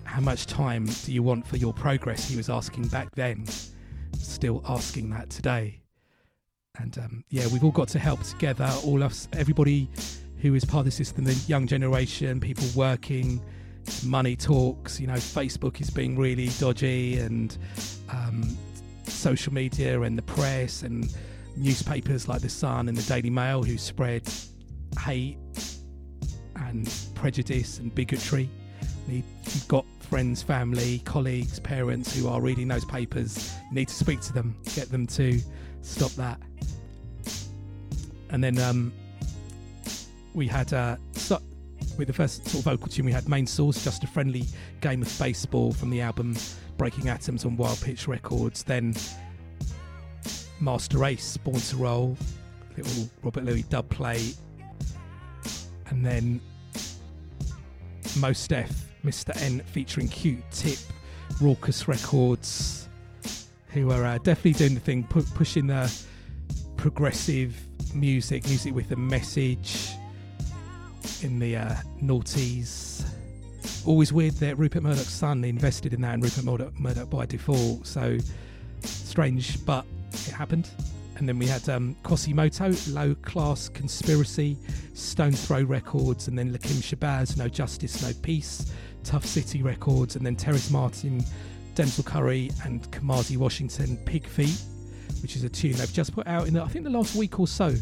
How 0.04 0.20
much 0.20 0.46
time 0.46 0.86
do 1.04 1.12
you 1.12 1.22
want 1.22 1.46
for 1.46 1.56
your 1.56 1.72
progress? 1.72 2.28
He 2.28 2.36
was 2.36 2.48
asking 2.48 2.88
back 2.88 3.08
then, 3.16 3.46
still 4.18 4.62
asking 4.66 5.10
that 5.10 5.28
today 5.28 5.81
and 6.78 6.98
um, 6.98 7.24
yeah, 7.28 7.46
we've 7.48 7.64
all 7.64 7.70
got 7.70 7.88
to 7.88 7.98
help 7.98 8.22
together. 8.22 8.70
All 8.84 9.02
us, 9.02 9.28
everybody 9.34 9.90
who 10.38 10.54
is 10.54 10.64
part 10.64 10.80
of 10.80 10.84
the 10.86 10.90
system, 10.90 11.24
the 11.24 11.34
young 11.46 11.66
generation, 11.66 12.40
people 12.40 12.64
working, 12.74 13.42
money 14.04 14.36
talks. 14.36 14.98
You 14.98 15.06
know, 15.06 15.14
Facebook 15.14 15.80
is 15.80 15.90
being 15.90 16.16
really 16.16 16.48
dodgy, 16.58 17.18
and 17.18 17.56
um, 18.08 18.56
social 19.04 19.52
media 19.52 20.00
and 20.02 20.16
the 20.16 20.22
press 20.22 20.82
and 20.82 21.14
newspapers 21.56 22.28
like 22.28 22.40
the 22.40 22.48
Sun 22.48 22.88
and 22.88 22.96
the 22.96 23.02
Daily 23.02 23.30
Mail 23.30 23.62
who 23.62 23.76
spread 23.76 24.22
hate 24.98 25.36
and 26.56 26.90
prejudice 27.14 27.78
and 27.78 27.94
bigotry. 27.94 28.48
You've 29.08 29.68
got 29.68 29.84
friends, 30.00 30.42
family, 30.42 31.00
colleagues, 31.00 31.60
parents 31.60 32.16
who 32.16 32.28
are 32.28 32.40
reading 32.40 32.68
those 32.68 32.84
papers. 32.84 33.52
You 33.68 33.74
need 33.74 33.88
to 33.88 33.94
speak 33.94 34.20
to 34.22 34.32
them, 34.32 34.56
get 34.74 34.90
them 34.90 35.06
to 35.08 35.38
stop 35.82 36.12
that. 36.12 36.40
And 38.32 38.42
then 38.42 38.58
um, 38.58 38.92
we 40.34 40.48
had 40.48 40.72
uh, 40.72 40.96
so, 41.12 41.40
with 41.98 42.08
the 42.08 42.14
first 42.14 42.48
sort 42.48 42.64
of 42.66 42.72
vocal 42.72 42.88
tune, 42.88 43.04
we 43.04 43.12
had 43.12 43.28
Main 43.28 43.46
Source, 43.46 43.84
just 43.84 44.02
a 44.02 44.06
friendly 44.06 44.44
game 44.80 45.02
of 45.02 45.18
baseball 45.18 45.72
from 45.72 45.90
the 45.90 46.00
album 46.00 46.34
Breaking 46.78 47.08
Atoms 47.08 47.44
on 47.44 47.56
Wild 47.56 47.80
Pitch 47.82 48.08
Records. 48.08 48.62
Then 48.62 48.94
Masta 50.60 51.04
Ace, 51.04 51.36
Born 51.36 51.60
to 51.60 51.76
Roll, 51.76 52.16
little 52.76 53.10
Robert 53.22 53.44
Luis 53.44 53.64
dub 53.64 53.88
play, 53.90 54.32
and 55.90 56.04
then 56.04 56.40
Mos 58.16 58.48
Def, 58.48 58.86
Mr. 59.04 59.36
N 59.42 59.60
featuring 59.66 60.08
Q 60.08 60.42
Tip, 60.50 60.78
Rawkus 61.34 61.86
Records, 61.86 62.88
who 63.68 63.90
are 63.90 64.04
uh, 64.04 64.18
definitely 64.18 64.52
doing 64.52 64.74
the 64.74 64.80
thing, 64.80 65.04
pu- 65.04 65.22
pushing 65.34 65.66
the 65.66 65.92
progressive 66.76 67.54
music, 67.94 68.46
music 68.46 68.74
with 68.74 68.90
a 68.92 68.96
message 68.96 69.90
in 71.22 71.38
the 71.38 71.56
uh, 71.56 71.74
noughties. 72.02 73.04
Always 73.84 74.12
weird 74.12 74.34
that 74.34 74.58
Rupert 74.58 74.82
Murdoch's 74.82 75.08
son 75.08 75.44
invested 75.44 75.92
in 75.92 76.00
that 76.02 76.14
and 76.14 76.22
Rupert 76.22 76.44
Murdoch, 76.44 76.78
Murdoch 76.78 77.10
by 77.10 77.26
default. 77.26 77.86
So 77.86 78.18
strange, 78.82 79.64
but 79.64 79.84
it 80.12 80.32
happened. 80.32 80.68
And 81.16 81.28
then 81.28 81.38
we 81.38 81.46
had 81.46 81.68
um, 81.68 81.94
Quasimoto, 82.02 82.94
Low 82.94 83.14
Class 83.16 83.68
Conspiracy, 83.68 84.56
Stones 84.94 85.44
Throw 85.46 85.62
Records, 85.62 86.28
and 86.28 86.38
then 86.38 86.52
Lakim 86.52 86.82
Shabazz, 86.82 87.36
No 87.36 87.48
Justice, 87.48 88.02
No 88.02 88.12
Peace, 88.22 88.72
Tuff 89.04 89.24
City 89.24 89.62
Records, 89.62 90.16
and 90.16 90.24
then 90.24 90.36
Terrace 90.36 90.70
Martin, 90.70 91.24
Denzel 91.74 92.04
Curry, 92.04 92.50
and 92.64 92.90
Kamasi 92.90 93.36
Washington, 93.36 93.96
Pig 93.98 94.26
Feet 94.26 94.62
which 95.20 95.36
is 95.36 95.44
a 95.44 95.48
tune 95.48 95.72
they've 95.72 95.92
just 95.92 96.14
put 96.14 96.26
out 96.26 96.46
in 96.46 96.54
the, 96.54 96.62
I 96.62 96.68
think 96.68 96.84
the 96.84 96.90
last 96.90 97.14
week 97.14 97.38
or 97.38 97.46
so. 97.46 97.74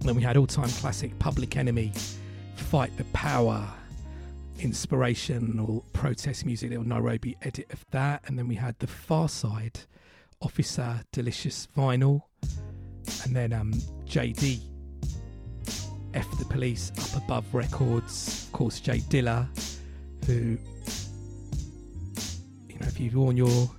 then 0.00 0.14
we 0.14 0.22
had 0.22 0.36
all-time 0.36 0.68
classic 0.68 1.18
Public 1.18 1.56
Enemy, 1.56 1.92
Fight 2.56 2.96
the 2.96 3.04
Power, 3.04 3.66
inspirational 4.58 5.84
protest 5.92 6.46
music, 6.46 6.70
little 6.70 6.84
Nairobi 6.84 7.36
edit 7.42 7.66
of 7.72 7.84
that, 7.90 8.22
and 8.26 8.38
then 8.38 8.48
we 8.48 8.54
had 8.54 8.78
the 8.78 8.86
Pharcyde, 8.86 9.86
Officer 10.40 11.00
Delicious 11.12 11.68
Vinyl, 11.76 12.22
and 13.24 13.34
then 13.34 13.52
um, 13.52 13.72
JD, 14.06 14.60
F 16.14 16.38
the 16.38 16.44
Police, 16.44 16.92
Up 16.98 17.24
Above 17.24 17.54
Records, 17.54 18.44
of 18.46 18.52
course 18.52 18.80
J 18.80 18.98
Dilla, 18.98 19.46
who, 20.26 20.56
you 22.68 22.78
know, 22.78 22.86
if 22.86 23.00
you've 23.00 23.14
worn 23.14 23.36
your 23.36 23.70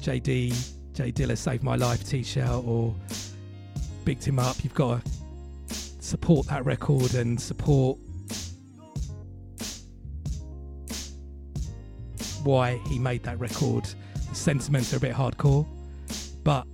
JD 0.00 0.77
J 0.98 1.12
Dilla 1.12 1.38
Saved 1.38 1.62
My 1.62 1.76
Life 1.76 2.02
t 2.08 2.24
shirt 2.24 2.64
or 2.66 2.92
bigged 4.04 4.24
him 4.24 4.40
up, 4.40 4.56
you've 4.64 4.74
got 4.74 5.04
to 5.04 5.10
support 6.00 6.48
that 6.48 6.64
record 6.64 7.14
and 7.14 7.40
support 7.40 7.98
why 12.42 12.80
he 12.88 12.98
made 12.98 13.22
that 13.22 13.38
record. 13.38 13.88
The 14.28 14.34
sentiments 14.34 14.92
are 14.92 14.96
a 14.96 15.00
bit 15.00 15.14
hardcore, 15.14 15.68
but 16.42 16.66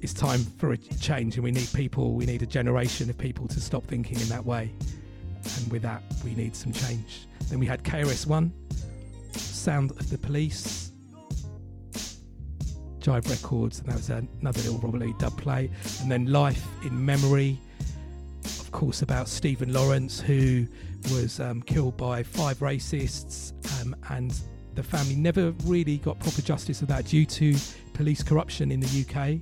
it's 0.00 0.14
time 0.14 0.44
for 0.56 0.74
a 0.74 0.76
change, 0.76 1.34
and 1.34 1.42
we 1.42 1.50
need 1.50 1.72
people. 1.74 2.14
We 2.14 2.24
need 2.24 2.42
a 2.42 2.46
generation 2.46 3.10
of 3.10 3.18
people 3.18 3.48
to 3.48 3.60
stop 3.60 3.82
thinking 3.82 4.20
in 4.20 4.28
that 4.28 4.46
way, 4.46 4.70
and 5.56 5.72
with 5.72 5.82
that, 5.82 6.04
we 6.24 6.36
need 6.36 6.54
some 6.54 6.72
change. 6.72 7.26
Then 7.48 7.58
we 7.58 7.66
had 7.66 7.82
KRS 7.82 8.28
One, 8.28 8.52
Sound 9.32 9.90
of 9.90 10.08
the 10.08 10.18
Police, 10.18 10.83
Jive 13.04 13.28
Records, 13.28 13.80
and 13.80 13.88
that 13.88 13.96
was 13.96 14.08
another 14.08 14.62
little 14.62 14.78
Robert 14.78 15.00
Luis 15.00 15.14
dub 15.18 15.36
play, 15.36 15.68
and 16.00 16.10
then 16.10 16.32
Life 16.32 16.66
in 16.86 17.04
Memory, 17.04 17.60
of 18.44 18.72
course, 18.72 19.02
about 19.02 19.28
Stephen 19.28 19.74
Lawrence, 19.74 20.20
who 20.20 20.66
was 21.12 21.38
um, 21.38 21.60
killed 21.60 21.98
by 21.98 22.22
five 22.22 22.60
racists, 22.60 23.52
um, 23.82 23.94
and 24.08 24.40
the 24.74 24.82
family 24.82 25.16
never 25.16 25.50
really 25.66 25.98
got 25.98 26.18
proper 26.18 26.40
justice 26.40 26.80
of 26.80 26.88
that 26.88 27.04
due 27.04 27.26
to 27.26 27.54
police 27.92 28.22
corruption 28.22 28.72
in 28.72 28.80
the 28.80 29.06
UK. 29.06 29.38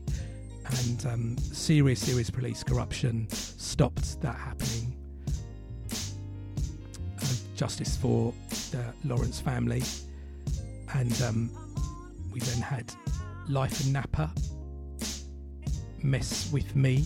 And 0.81 1.07
um, 1.07 1.39
serious, 1.39 2.01
serious 2.01 2.31
police 2.31 2.65
corruption 2.65 3.29
stopped 3.31 4.21
that 4.23 4.35
happening. 4.35 4.97
Uh, 7.21 7.27
justice 7.55 7.97
for 7.97 8.35
the 8.73 8.85
Lawrence 9.05 9.41
family. 9.41 9.83
And 10.95 11.23
um, 11.23 11.51
we 12.33 12.41
then 12.41 12.61
had 12.61 12.93
Life 13.49 13.85
in 13.85 13.93
Napa, 13.93 14.31
Mess 16.03 16.51
with 16.53 16.75
Me, 16.77 17.05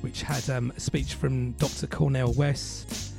which 0.00 0.22
had 0.22 0.48
um, 0.50 0.72
a 0.76 0.80
speech 0.80 1.14
from 1.14 1.52
Dr. 1.52 1.86
Cornel 1.86 2.32
West. 2.32 3.14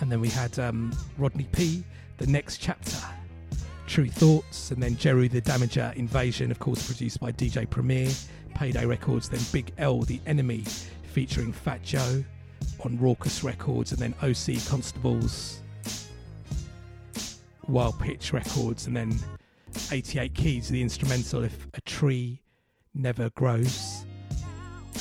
And 0.00 0.12
then 0.12 0.20
we 0.20 0.28
had 0.28 0.58
um, 0.58 0.92
Rodney 1.16 1.48
P, 1.52 1.82
The 2.18 2.26
Next 2.26 2.58
Chapter, 2.58 2.98
Tru 3.86 4.06
Thoughts, 4.06 4.70
and 4.70 4.82
then 4.82 4.96
Jeru 4.96 5.28
the 5.28 5.40
Damaja 5.40 5.96
Invasion, 5.96 6.50
of 6.50 6.58
course, 6.58 6.86
produced 6.86 7.20
by 7.20 7.32
DJ 7.32 7.68
Premier, 7.68 8.10
Payday 8.54 8.84
Records, 8.86 9.28
then 9.28 9.40
Big 9.52 9.72
L, 9.78 10.00
The 10.00 10.20
Enemy, 10.26 10.64
featuring 11.12 11.52
Fat 11.52 11.82
Joe 11.82 12.22
on 12.84 12.98
Rawkus 12.98 13.42
Records, 13.42 13.92
and 13.92 14.00
then 14.00 14.14
OC 14.22 14.64
Constables, 14.68 15.62
Wild 17.68 17.98
Pitch 18.00 18.32
Records, 18.32 18.86
and 18.86 18.96
then 18.96 19.18
88 19.92 20.34
Keys, 20.34 20.68
the 20.68 20.80
instrumental 20.80 21.44
If 21.44 21.66
a 21.74 21.80
Tree 21.82 22.40
Never 22.94 23.28
Grows, 23.30 24.04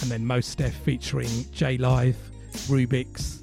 and 0.02 0.12
then 0.12 0.26
Mos 0.26 0.54
Def 0.54 0.76
featuring 0.76 1.30
J 1.52 1.78
Live, 1.78 2.18
Rawkus, 2.68 3.42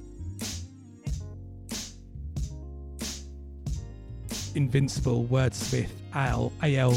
Invincible, 4.55 5.24
Wordsmith, 5.24 5.90
Al, 6.12 6.52
AL, 6.62 6.92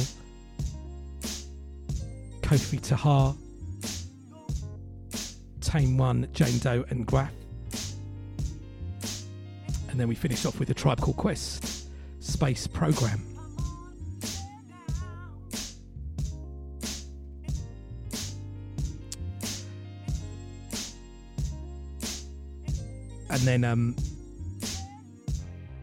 Kofi 2.42 2.82
Tahar, 2.82 3.36
Tame 5.62 5.98
One, 5.98 6.28
Jane 6.34 6.60
Doe, 6.60 6.86
and 6.90 7.06
Graf. 7.06 7.32
And 9.90 10.00
then 10.00 10.08
we 10.08 10.16
finish 10.16 10.46
off 10.46 10.60
with 10.60 10.70
a 10.70 10.74
Tribe 10.74 11.00
Called 11.02 11.18
Quest 11.18 11.77
Space 12.28 12.68
Program. 12.68 13.22
And 23.30 23.42
then 23.42 23.64
um, 23.64 23.96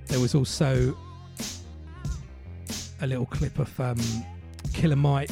there 0.06 0.20
was 0.20 0.34
also 0.34 0.96
a 3.00 3.06
little 3.06 3.26
clip 3.26 3.58
of 3.58 3.80
um, 3.80 3.98
Killer 4.72 4.96
Mike 4.96 5.30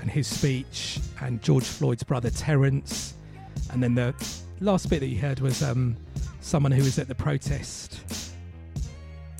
and 0.00 0.10
his 0.10 0.26
speech, 0.26 0.98
and 1.20 1.42
George 1.42 1.64
Floyd's 1.64 2.02
brother 2.02 2.30
Terence. 2.30 3.14
And 3.70 3.82
then 3.82 3.94
the 3.94 4.14
last 4.60 4.88
bit 4.88 5.00
that 5.00 5.08
you 5.08 5.18
heard 5.18 5.40
was 5.40 5.62
um, 5.62 5.96
someone 6.40 6.72
who 6.72 6.82
was 6.82 6.98
at 6.98 7.08
the 7.08 7.14
protest. 7.14 7.95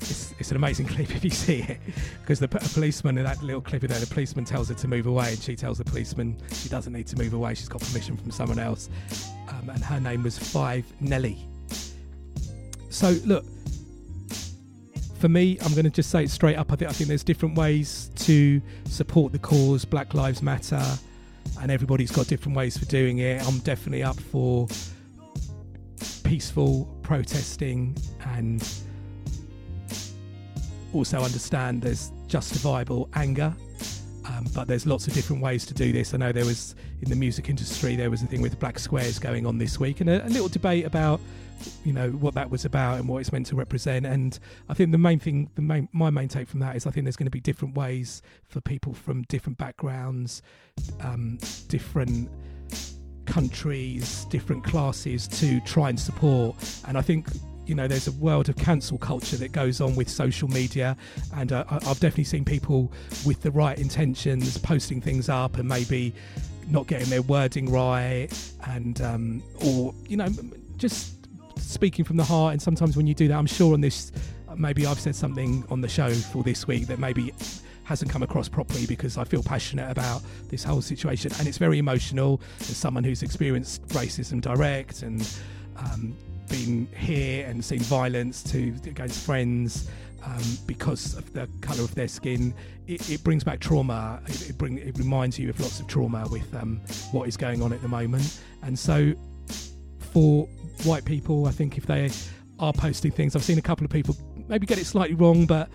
It's, 0.09 0.33
it's 0.39 0.51
an 0.51 0.57
amazing 0.57 0.85
clip 0.93 1.13
if 1.15 1.23
you 1.23 1.29
see 1.29 1.61
it, 1.61 1.79
because 2.21 2.39
the 2.39 2.45
a 2.45 2.69
policeman 2.73 3.17
in 3.17 3.23
that 3.23 3.41
little 3.41 3.61
clip 3.61 3.81
there, 3.81 3.99
the 3.99 4.07
policeman 4.07 4.45
tells 4.45 4.69
her 4.69 4.75
to 4.75 4.87
move 4.87 5.07
away, 5.07 5.29
and 5.29 5.39
she 5.39 5.55
tells 5.55 5.77
the 5.77 5.83
policeman 5.83 6.37
she 6.53 6.69
doesn't 6.69 6.93
need 6.93 7.07
to 7.07 7.17
move 7.17 7.33
away. 7.33 7.53
She's 7.53 7.69
got 7.69 7.81
permission 7.81 8.17
from 8.17 8.31
someone 8.31 8.59
else, 8.59 8.89
um, 9.49 9.69
and 9.69 9.83
her 9.83 9.99
name 9.99 10.23
was 10.23 10.37
Five 10.37 10.85
Nelly. 10.99 11.37
So 12.89 13.15
look, 13.25 13.45
for 15.19 15.29
me, 15.29 15.57
I'm 15.61 15.71
going 15.71 15.85
to 15.85 15.89
just 15.89 16.09
say 16.09 16.23
it 16.23 16.29
straight 16.29 16.55
up. 16.55 16.71
I 16.71 16.75
think 16.75 16.89
I 16.89 16.93
think 16.93 17.07
there's 17.07 17.23
different 17.23 17.55
ways 17.55 18.11
to 18.17 18.61
support 18.85 19.33
the 19.33 19.39
cause. 19.39 19.85
Black 19.85 20.13
Lives 20.13 20.41
Matter, 20.41 20.83
and 21.61 21.71
everybody's 21.71 22.11
got 22.11 22.27
different 22.27 22.55
ways 22.55 22.77
for 22.77 22.85
doing 22.85 23.19
it. 23.19 23.45
I'm 23.47 23.59
definitely 23.59 24.03
up 24.03 24.19
for 24.19 24.67
peaceful 26.23 26.85
protesting 27.03 27.95
and 28.25 28.61
also 30.93 31.21
understand 31.21 31.81
there's 31.81 32.11
justifiable 32.27 33.09
anger. 33.13 33.53
Um, 34.25 34.45
but 34.53 34.67
there's 34.67 34.85
lots 34.85 35.07
of 35.07 35.13
different 35.13 35.41
ways 35.41 35.65
to 35.67 35.73
do 35.73 35.93
this. 35.93 36.13
I 36.13 36.17
know 36.17 36.33
there 36.33 36.45
was 36.45 36.75
in 37.01 37.09
the 37.09 37.15
music 37.15 37.49
industry 37.49 37.95
there 37.95 38.09
was 38.09 38.21
a 38.21 38.25
thing 38.25 38.41
with 38.41 38.59
black 38.59 38.77
squares 38.77 39.19
going 39.19 39.45
on 39.45 39.57
this 39.57 39.79
week, 39.79 40.01
and 40.01 40.09
a, 40.09 40.25
a 40.25 40.27
little 40.27 40.49
debate 40.49 40.85
about 40.85 41.21
you 41.83 41.93
know 41.93 42.11
what 42.11 42.33
that 42.35 42.49
was 42.49 42.65
about 42.65 42.99
and 42.99 43.07
what 43.07 43.19
it's 43.19 43.31
meant 43.31 43.45
to 43.47 43.55
represent. 43.55 44.05
And 44.05 44.37
I 44.69 44.73
think 44.73 44.91
the 44.91 44.97
main 44.97 45.19
thing, 45.19 45.49
the 45.55 45.61
main 45.61 45.87
my 45.93 46.09
main 46.09 46.27
take 46.27 46.47
from 46.47 46.59
that 46.59 46.75
is 46.75 46.85
I 46.85 46.91
think 46.91 47.05
there's 47.05 47.15
going 47.15 47.27
to 47.27 47.31
be 47.31 47.39
different 47.39 47.75
ways 47.75 48.21
for 48.49 48.59
people 48.59 48.93
from 48.93 49.23
different 49.23 49.57
backgrounds, 49.57 50.41
um, 51.01 51.39
different 51.69 52.29
countries, 53.25 54.25
different 54.25 54.63
classes 54.63 55.27
to 55.27 55.59
try 55.61 55.89
and 55.89 55.99
support. 55.99 56.55
And 56.87 56.97
I 56.97 57.01
think 57.01 57.27
you 57.67 57.75
know 57.75 57.87
there's 57.87 58.07
a 58.07 58.11
world 58.13 58.49
of 58.49 58.55
cancel 58.55 58.97
culture 58.97 59.37
that 59.37 59.51
goes 59.51 59.81
on 59.81 59.95
with 59.95 60.09
social 60.09 60.47
media. 60.47 60.95
And 61.35 61.51
uh, 61.51 61.65
i've 61.69 61.99
definitely 61.99 62.23
seen 62.23 62.45
people 62.45 62.91
with 63.25 63.41
the 63.41 63.51
right 63.51 63.77
intentions 63.77 64.57
posting 64.57 65.01
things 65.01 65.29
up 65.29 65.57
and 65.57 65.67
maybe 65.67 66.13
not 66.69 66.87
getting 66.87 67.09
their 67.09 67.21
wording 67.21 67.71
right 67.71 68.29
and 68.67 69.01
um, 69.01 69.43
or 69.65 69.93
you 70.07 70.17
know 70.17 70.29
just 70.77 71.15
speaking 71.59 72.05
from 72.05 72.17
the 72.17 72.23
heart. 72.23 72.53
And 72.53 72.61
sometimes 72.61 72.95
when 72.95 73.07
you 73.07 73.13
do 73.13 73.27
that 73.27 73.37
i'm 73.37 73.47
sure 73.47 73.73
on 73.73 73.81
this 73.81 74.11
maybe 74.55 74.85
i've 74.85 74.99
said 74.99 75.15
something 75.15 75.63
on 75.69 75.81
the 75.81 75.89
show 75.89 76.11
for 76.11 76.43
this 76.43 76.67
week 76.67 76.87
that 76.87 76.99
maybe 76.99 77.33
hasn't 77.87 78.11
come 78.11 78.21
across 78.21 78.49
properly 78.49 78.85
because 78.85 79.17
I 79.17 79.23
feel 79.23 79.41
passionate 79.41 79.89
about 79.89 80.21
this 80.49 80.61
whole 80.61 80.81
situation. 80.81 81.31
And 81.39 81.47
it's 81.47 81.57
very 81.57 81.79
emotional 81.79 82.41
as 82.59 82.75
someone 82.75 83.05
who's 83.05 83.23
experienced 83.23 83.81
racism 83.87 84.41
direct 84.41 85.03
and 85.03 85.25
um, 85.77 86.13
been 86.49 86.87
here 86.97 87.45
and 87.47 87.63
seen 87.63 87.79
violence 87.79 88.43
to 88.43 88.73
against 88.85 89.25
friends 89.25 89.89
um, 90.25 90.41
because 90.65 91.15
of 91.15 91.31
the 91.33 91.47
colour 91.61 91.83
of 91.83 91.93
their 91.95 92.07
skin. 92.07 92.53
It, 92.87 93.09
it 93.09 93.23
brings 93.23 93.43
back 93.43 93.59
trauma. 93.59 94.21
It, 94.27 94.49
it 94.51 94.57
bring 94.57 94.77
it 94.77 94.97
reminds 94.97 95.37
you 95.39 95.49
of 95.49 95.59
lots 95.59 95.79
of 95.79 95.87
trauma 95.87 96.27
with 96.29 96.53
um, 96.55 96.81
what 97.11 97.27
is 97.27 97.37
going 97.37 97.61
on 97.61 97.73
at 97.73 97.81
the 97.81 97.87
moment. 97.87 98.41
And 98.63 98.77
so, 98.77 99.13
for 100.13 100.47
white 100.83 101.05
people, 101.05 101.45
I 101.45 101.51
think 101.51 101.77
if 101.77 101.85
they 101.85 102.09
are 102.59 102.73
posting 102.73 103.11
things, 103.11 103.35
I've 103.35 103.43
seen 103.43 103.57
a 103.57 103.61
couple 103.61 103.85
of 103.85 103.91
people 103.91 104.15
maybe 104.47 104.65
get 104.65 104.77
it 104.77 104.85
slightly 104.85 105.15
wrong, 105.15 105.45
but 105.45 105.69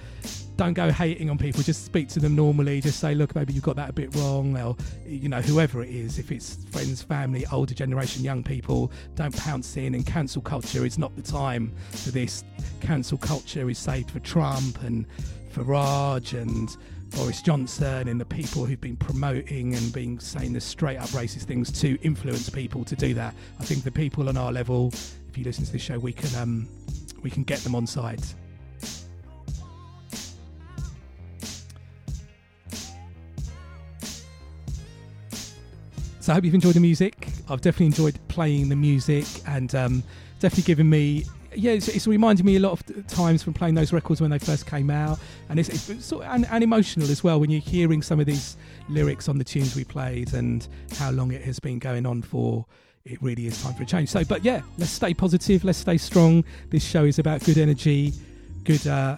don't 0.56 0.74
go 0.74 0.90
hating 0.90 1.30
on 1.30 1.38
people. 1.38 1.62
Just 1.62 1.84
speak 1.84 2.08
to 2.10 2.20
them 2.20 2.34
normally. 2.36 2.80
Just 2.80 3.00
say, 3.00 3.14
look, 3.14 3.34
maybe 3.34 3.52
you've 3.52 3.62
got 3.62 3.76
that 3.76 3.90
a 3.90 3.92
bit 3.92 4.14
wrong. 4.16 4.56
Or, 4.56 4.76
you 5.06 5.28
know, 5.28 5.40
whoever 5.40 5.82
it 5.82 5.90
is, 5.90 6.18
if 6.18 6.30
it's 6.30 6.56
friends, 6.70 7.02
family, 7.02 7.44
older 7.50 7.74
generation, 7.74 8.22
young 8.22 8.42
people, 8.42 8.92
don't 9.14 9.36
pounce 9.36 9.76
in. 9.76 9.94
And 9.94 10.06
cancel 10.06 10.42
culture 10.42 10.84
is 10.84 10.98
not 10.98 11.14
the 11.16 11.22
time 11.22 11.72
for 11.90 12.10
this. 12.10 12.44
Cancel 12.80 13.18
culture 13.18 13.68
is 13.70 13.78
saved 13.78 14.10
for 14.10 14.20
Trump 14.20 14.82
and 14.82 15.06
Farage 15.54 16.38
and 16.40 16.76
Boris 17.16 17.42
Johnson 17.42 18.08
and 18.08 18.20
the 18.20 18.24
people 18.24 18.64
who've 18.64 18.80
been 18.80 18.96
promoting 18.96 19.74
and 19.74 19.92
being 19.92 20.18
saying 20.18 20.54
the 20.54 20.60
straight 20.60 20.96
up 20.96 21.08
racist 21.10 21.44
things 21.44 21.70
to 21.80 21.98
influence 22.02 22.48
people 22.48 22.84
to 22.84 22.96
do 22.96 23.14
that. 23.14 23.34
I 23.60 23.64
think 23.64 23.84
the 23.84 23.90
people 23.90 24.28
on 24.28 24.36
our 24.36 24.50
level, 24.50 24.92
if 25.28 25.36
you 25.36 25.44
listen 25.44 25.64
to 25.64 25.72
this 25.72 25.82
show, 25.82 25.98
we 25.98 26.12
can 26.12 26.34
um, 26.40 26.68
we 27.22 27.30
can 27.30 27.44
get 27.44 27.58
them 27.60 27.74
on 27.74 27.86
side. 27.86 28.22
So 36.22 36.30
I 36.30 36.36
hope 36.36 36.44
you've 36.44 36.54
enjoyed 36.54 36.74
the 36.74 36.80
music. 36.80 37.26
I've 37.48 37.60
definitely 37.62 37.86
enjoyed 37.86 38.16
playing 38.28 38.68
the 38.68 38.76
music 38.76 39.26
and 39.48 39.74
um, 39.74 40.04
definitely 40.38 40.62
given 40.62 40.88
me. 40.88 41.24
Yeah, 41.52 41.72
it's, 41.72 41.88
it's 41.88 42.06
reminded 42.06 42.46
me 42.46 42.54
a 42.54 42.60
lot 42.60 42.74
of 42.74 43.06
times 43.08 43.42
from 43.42 43.54
playing 43.54 43.74
those 43.74 43.92
records 43.92 44.20
when 44.20 44.30
they 44.30 44.38
first 44.38 44.64
came 44.64 44.88
out, 44.88 45.18
and 45.48 45.58
it's, 45.58 45.68
it's 45.68 46.04
sort 46.04 46.24
of, 46.24 46.32
and, 46.32 46.46
and 46.46 46.62
emotional 46.62 47.10
as 47.10 47.24
well 47.24 47.40
when 47.40 47.50
you're 47.50 47.60
hearing 47.60 48.02
some 48.02 48.20
of 48.20 48.26
these 48.26 48.56
lyrics 48.88 49.28
on 49.28 49.36
the 49.36 49.42
tunes 49.42 49.74
we 49.74 49.82
played 49.82 50.32
and 50.32 50.68
how 50.96 51.10
long 51.10 51.32
it 51.32 51.42
has 51.42 51.58
been 51.58 51.80
going 51.80 52.06
on 52.06 52.22
for. 52.22 52.64
it 53.04 53.20
really 53.20 53.46
is 53.46 53.60
time 53.60 53.74
for 53.74 53.82
a 53.82 53.86
change. 53.86 54.08
So, 54.08 54.24
but 54.24 54.44
yeah, 54.44 54.62
let's 54.78 54.92
stay 54.92 55.12
positive, 55.14 55.64
let's 55.64 55.78
stay 55.78 55.98
strong. 55.98 56.44
This 56.70 56.84
show 56.84 57.04
is 57.04 57.18
about 57.18 57.42
good 57.42 57.58
energy, 57.58 58.12
good 58.62 58.86
uh, 58.86 59.16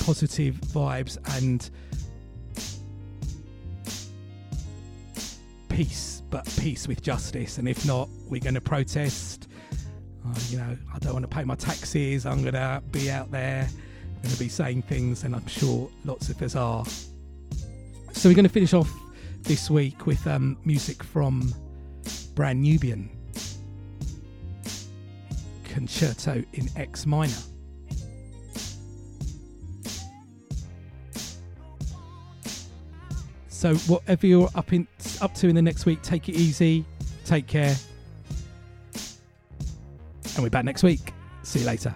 positive 0.00 0.56
vibes, 0.56 1.16
and 1.36 1.70
peace, 5.78 6.24
but 6.28 6.44
peace 6.58 6.88
with 6.88 7.00
justice. 7.00 7.58
And 7.58 7.68
if 7.68 7.86
not, 7.86 8.08
we're 8.28 8.40
going 8.40 8.54
to 8.54 8.60
protest. 8.60 9.46
Uh, 10.26 10.34
you 10.48 10.58
know, 10.58 10.76
I 10.92 10.98
don't 10.98 11.12
want 11.12 11.22
to 11.22 11.28
pay 11.28 11.44
my 11.44 11.54
taxes. 11.54 12.26
I'm 12.26 12.42
going 12.42 12.54
to 12.54 12.82
be 12.90 13.12
out 13.12 13.30
there, 13.30 13.68
going 14.20 14.34
to 14.34 14.38
be 14.40 14.48
saying 14.48 14.82
things, 14.82 15.22
and 15.22 15.36
I'm 15.36 15.46
sure 15.46 15.88
lots 16.04 16.30
of 16.30 16.42
us 16.42 16.56
are. 16.56 16.84
So 18.12 18.28
we're 18.28 18.34
going 18.34 18.42
to 18.42 18.48
finish 18.48 18.74
off 18.74 18.92
this 19.42 19.70
week 19.70 20.04
with 20.04 20.26
um, 20.26 20.58
music 20.64 21.00
from 21.04 21.54
Brand 22.34 22.60
Nubian 22.60 23.08
Concerto 25.62 26.42
in 26.54 26.68
X 26.74 27.06
minor. 27.06 27.38
So 33.58 33.74
whatever 33.92 34.24
you're 34.24 34.48
up 34.54 34.72
in 34.72 34.86
up 35.20 35.34
to 35.34 35.48
in 35.48 35.56
the 35.56 35.62
next 35.62 35.84
week, 35.84 36.00
take 36.02 36.28
it 36.28 36.36
easy, 36.36 36.84
take 37.24 37.48
care, 37.48 37.74
and 40.36 40.44
we're 40.44 40.48
back 40.48 40.64
next 40.64 40.84
week. 40.84 41.12
See 41.42 41.58
you 41.58 41.66
later. 41.66 41.92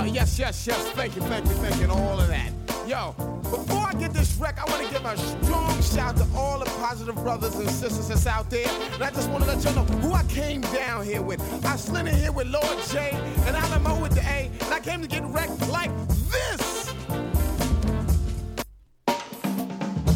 Uh, 0.00 0.04
yes, 0.04 0.38
yes, 0.38 0.66
yes. 0.66 0.78
Thank 0.92 1.14
you, 1.14 1.20
thank 1.20 1.44
you, 1.44 1.52
thank 1.56 1.76
you, 1.76 1.82
and 1.82 1.92
all 1.92 2.18
of 2.18 2.26
that. 2.28 2.50
Yo, 2.88 3.12
before 3.42 3.86
I 3.86 3.92
get 3.92 4.14
this 4.14 4.34
wreck, 4.38 4.58
I 4.58 4.64
want 4.70 4.82
to 4.86 4.90
give 4.90 5.04
a 5.04 5.14
strong 5.18 5.82
shout 5.82 6.16
to 6.16 6.26
all 6.34 6.58
the 6.58 6.64
positive 6.80 7.16
brothers 7.16 7.54
and 7.56 7.68
sisters 7.68 8.08
that's 8.08 8.26
out 8.26 8.48
there. 8.48 8.66
And 8.94 9.02
I 9.02 9.10
just 9.10 9.28
want 9.28 9.44
to 9.44 9.50
let 9.50 9.62
you 9.62 9.70
know 9.72 9.84
who 10.00 10.14
I 10.14 10.22
came 10.22 10.62
down 10.62 11.04
here 11.04 11.20
with. 11.20 11.42
I 11.66 11.76
slid 11.76 12.06
in 12.06 12.14
here 12.14 12.32
with 12.32 12.46
Lord 12.46 12.78
J 12.88 13.10
and 13.44 13.54
Alamo 13.54 14.00
with 14.00 14.14
the 14.14 14.22
A, 14.22 14.50
and 14.64 14.72
I 14.72 14.80
came 14.80 15.02
to 15.02 15.06
get 15.06 15.22
wrecked 15.24 15.68
like 15.68 15.90
this. 16.32 16.94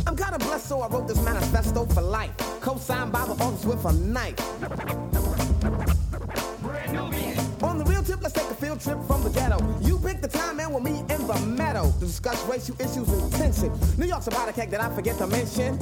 I'm 0.07 0.17
kinda 0.17 0.39
blessed, 0.39 0.67
so 0.67 0.81
I 0.81 0.89
wrote 0.89 1.09
this 1.09 1.23
manifesto 1.23 1.85
for 1.85 2.01
life. 2.01 2.33
Co-signed 2.63 3.13
by 3.13 3.27
the 3.27 3.33
office 3.33 3.67
with 3.67 3.85
a 3.85 3.93
knife. 3.93 5.34
Field 8.65 8.81
trip 8.81 8.99
from 9.07 9.23
the 9.23 9.31
ghetto. 9.31 9.59
You 9.83 9.99
pick 9.99 10.23
the 10.23 10.29
time 10.29 10.59
and 10.59 10.71
we'll 10.71 10.81
meet 10.83 11.01
in 11.11 11.27
the 11.27 11.39
meadow 11.47 11.93
to 11.93 12.01
discuss 12.01 12.43
racial 12.47 12.75
issues 12.81 13.09
and 13.09 13.33
tension. 13.33 13.71
New 13.99 14.07
York's 14.07 14.27
a 14.27 14.31
powder 14.31 14.53
keg 14.53 14.71
that 14.71 14.81
I 14.81 14.89
forget 14.95 15.19
to 15.19 15.27
mention. 15.27 15.79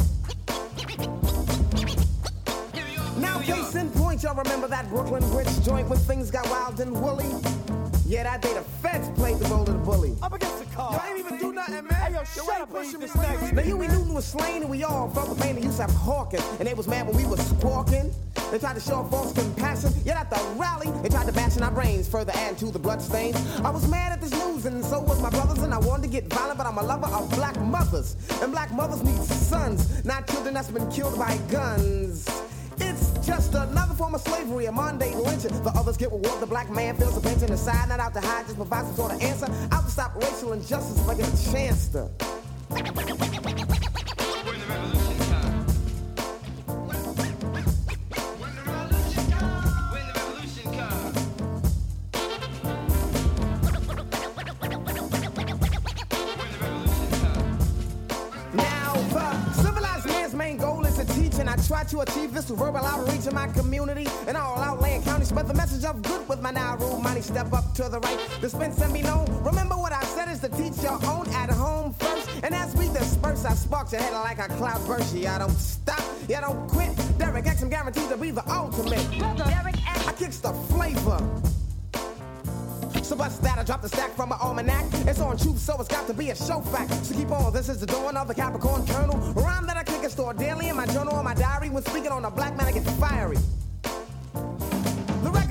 Now, 3.21 3.41
case 3.41 3.77
in 3.77 3.89
point, 3.91 4.25
y'all 4.25 4.35
remember 4.35 4.67
that 4.67 4.89
Brooklyn 4.89 5.23
Bridge 5.31 5.65
joint 5.65 5.89
when 5.89 5.99
things 6.01 6.31
got 6.31 6.49
wild 6.51 6.81
and 6.81 6.93
woolly? 7.01 7.31
Yeah, 8.05 8.25
that 8.25 8.43
day 8.43 8.55
the 8.55 8.63
feds 8.83 9.09
played 9.11 9.39
the 9.39 9.49
role 9.49 9.63
of 9.63 9.67
the 9.67 9.75
bully. 9.75 10.17
Up 10.21 10.33
against 10.33 10.59
the 10.59 10.75
car. 10.75 10.93
Y'all 10.93 11.07
ain't 11.09 11.21
even 11.21 11.41
nothing, 11.73 11.89
man. 11.89 12.12
Hey, 12.12 12.12
yo, 12.12 12.24
shut 12.24 12.61
up, 12.61 12.70
pushing 12.70 13.01
me 13.01 13.07
next. 13.07 13.53
Now 13.53 13.62
Huey 13.62 13.89
Newton 13.89 14.15
was 14.15 14.27
slain 14.27 14.62
and 14.62 14.70
we 14.70 14.85
all 14.85 15.09
felt 15.11 15.36
the 15.36 15.43
pain 15.43 15.57
they 15.57 15.62
used 15.62 15.77
to 15.77 15.82
have 15.82 15.90
hawking. 15.93 16.40
And 16.59 16.69
they 16.69 16.74
was 16.74 16.89
mad 16.89 17.07
when 17.07 17.16
we 17.16 17.27
was 17.27 17.44
squawking. 17.47 18.12
They 18.51 18.59
tried 18.59 18.74
to 18.74 18.81
show 18.81 19.03
false 19.05 19.32
compassion, 19.32 19.93
yet 20.05 20.19
at 20.19 20.28
the 20.28 20.36
rally, 20.57 20.90
they 21.03 21.09
tried 21.09 21.27
to 21.27 21.32
bash 21.32 21.57
in 21.57 21.62
our 21.62 21.70
brains, 21.70 22.07
further 22.07 22.32
adding 22.35 22.57
to 22.57 22.70
the 22.70 22.78
bloodstains. 22.78 23.36
I 23.61 23.70
was 23.70 23.89
mad 23.89 24.12
at 24.12 24.20
this 24.20 24.32
news, 24.32 24.66
and 24.66 24.85
so 24.85 25.01
was 25.01 25.23
my 25.23 25.31
brothers, 25.31 25.62
and 25.62 25.73
I 25.73 25.78
wanted 25.78 26.03
to 26.03 26.09
get 26.09 26.27
violent, 26.27 26.59
but 26.59 26.66
I'm 26.66 26.77
a 26.77 26.82
lover 26.82 27.07
of 27.07 27.31
black 27.31 27.59
mothers. 27.61 28.16
And 28.43 28.53
black 28.53 28.70
mothers 28.73 29.03
need 29.03 29.23
sons, 29.23 30.05
not 30.05 30.28
children 30.28 30.53
that's 30.53 30.70
been 30.70 30.90
killed 30.90 31.19
by 31.19 31.39
guns. 31.51 32.28
Just 33.24 33.55
another 33.55 33.94
form 33.94 34.15
of 34.15 34.20
slavery, 34.20 34.66
a 34.66 34.73
Monday 34.73 35.15
lynching. 35.15 35.62
The 35.62 35.70
others 35.77 35.97
get 35.97 36.11
reward, 36.11 36.40
the 36.40 36.47
black 36.47 36.70
man 36.70 36.97
feels 36.97 37.15
the 37.15 37.20
pinch 37.20 37.40
and 37.43 37.51
decide 37.51 37.89
not 37.89 38.01
out 38.01 38.15
to 38.15 38.20
hide, 38.20 38.44
just 38.44 38.57
provide 38.57 38.85
some 38.86 38.97
sort 38.97 39.12
of 39.12 39.23
answer. 39.23 39.47
To 39.47 39.90
stop 39.90 40.15
racial 40.16 40.53
injustice 40.53 41.01
if 41.01 41.09
I 41.09 41.15
get 41.15 41.28
a 41.28 41.53
chance 41.53 41.89
to. 41.89 43.72
To 61.93 62.01
achieve 62.01 62.32
this 62.32 62.48
verbal 62.48 62.78
outreach 62.78 63.27
in 63.27 63.35
my 63.35 63.47
community 63.48 64.06
and 64.27 64.35
all 64.35 64.56
outland 64.59 65.05
counties. 65.05 65.28
Spread 65.28 65.47
the 65.47 65.52
message 65.52 65.85
of 65.85 66.01
good 66.01 66.27
with 66.27 66.40
my 66.40 66.51
now 66.51 66.74
rule 66.78 66.98
money. 66.98 67.20
Step 67.20 67.52
up 67.52 67.74
to 67.74 67.86
the 67.90 68.01
right, 68.01 68.19
dispense 68.40 68.81
and 68.81 68.94
be 68.94 69.02
known. 69.02 69.27
Remember 69.44 69.77
what 69.77 69.93
I 69.93 70.02
said 70.05 70.28
is 70.28 70.40
to 70.40 70.48
teach 70.48 70.82
your 70.82 70.98
own 71.05 71.28
at 71.35 71.51
home 71.51 71.93
first. 71.93 72.31
And 72.43 72.55
as 72.55 72.74
we 72.77 72.89
disperse, 72.89 73.44
I 73.44 73.52
sparks 73.52 73.93
your 73.93 74.01
head 74.01 74.14
like 74.14 74.39
a 74.39 74.48
cloud 74.56 74.86
burst. 74.86 75.14
Yeah, 75.14 75.36
I 75.36 75.39
don't 75.40 75.51
stop, 75.51 76.02
yeah, 76.28 76.40
don't 76.40 76.66
quit. 76.66 76.97
Derek 77.19 77.47
X, 77.47 77.62
I'm 77.62 77.69
guaranteed 77.69 78.09
to 78.09 78.16
be 78.16 78.31
the 78.31 78.48
ultimate. 78.51 79.06
Brother, 79.19 79.44
Derek 79.44 79.86
X, 79.86 80.09
I 80.09 80.12
kicks 80.12 80.39
the 80.39 80.55
flavor. 80.73 81.52
So 83.12 83.18
bust 83.18 83.43
that, 83.43 83.59
I 83.59 83.62
drop 83.62 83.82
the 83.82 83.90
stack 83.90 84.16
from 84.16 84.30
my 84.30 84.39
almanac. 84.39 84.86
It's 85.06 85.20
on 85.20 85.36
truth, 85.36 85.59
so 85.59 85.76
it's 85.78 85.86
got 85.86 86.06
to 86.06 86.14
be 86.14 86.30
a 86.30 86.34
show 86.34 86.62
fact. 86.62 87.05
So 87.05 87.14
keep 87.14 87.30
on, 87.30 87.52
this 87.52 87.68
is 87.68 87.78
the 87.78 87.84
dawn 87.84 88.16
of 88.16 88.26
the 88.26 88.34
Capricorn 88.34 88.86
Colonel. 88.86 89.18
Rhyme 89.34 89.66
that 89.66 89.76
I 89.76 89.82
click 89.82 90.02
and 90.02 90.10
store 90.10 90.32
daily 90.32 90.70
in 90.70 90.76
my 90.76 90.86
journal 90.86 91.16
or 91.16 91.22
my 91.22 91.34
diary. 91.34 91.68
When 91.68 91.84
speaking 91.84 92.10
on 92.10 92.24
a 92.24 92.30
black 92.30 92.56
man, 92.56 92.68
I 92.68 92.72
get 92.72 92.84
fiery. 92.84 93.36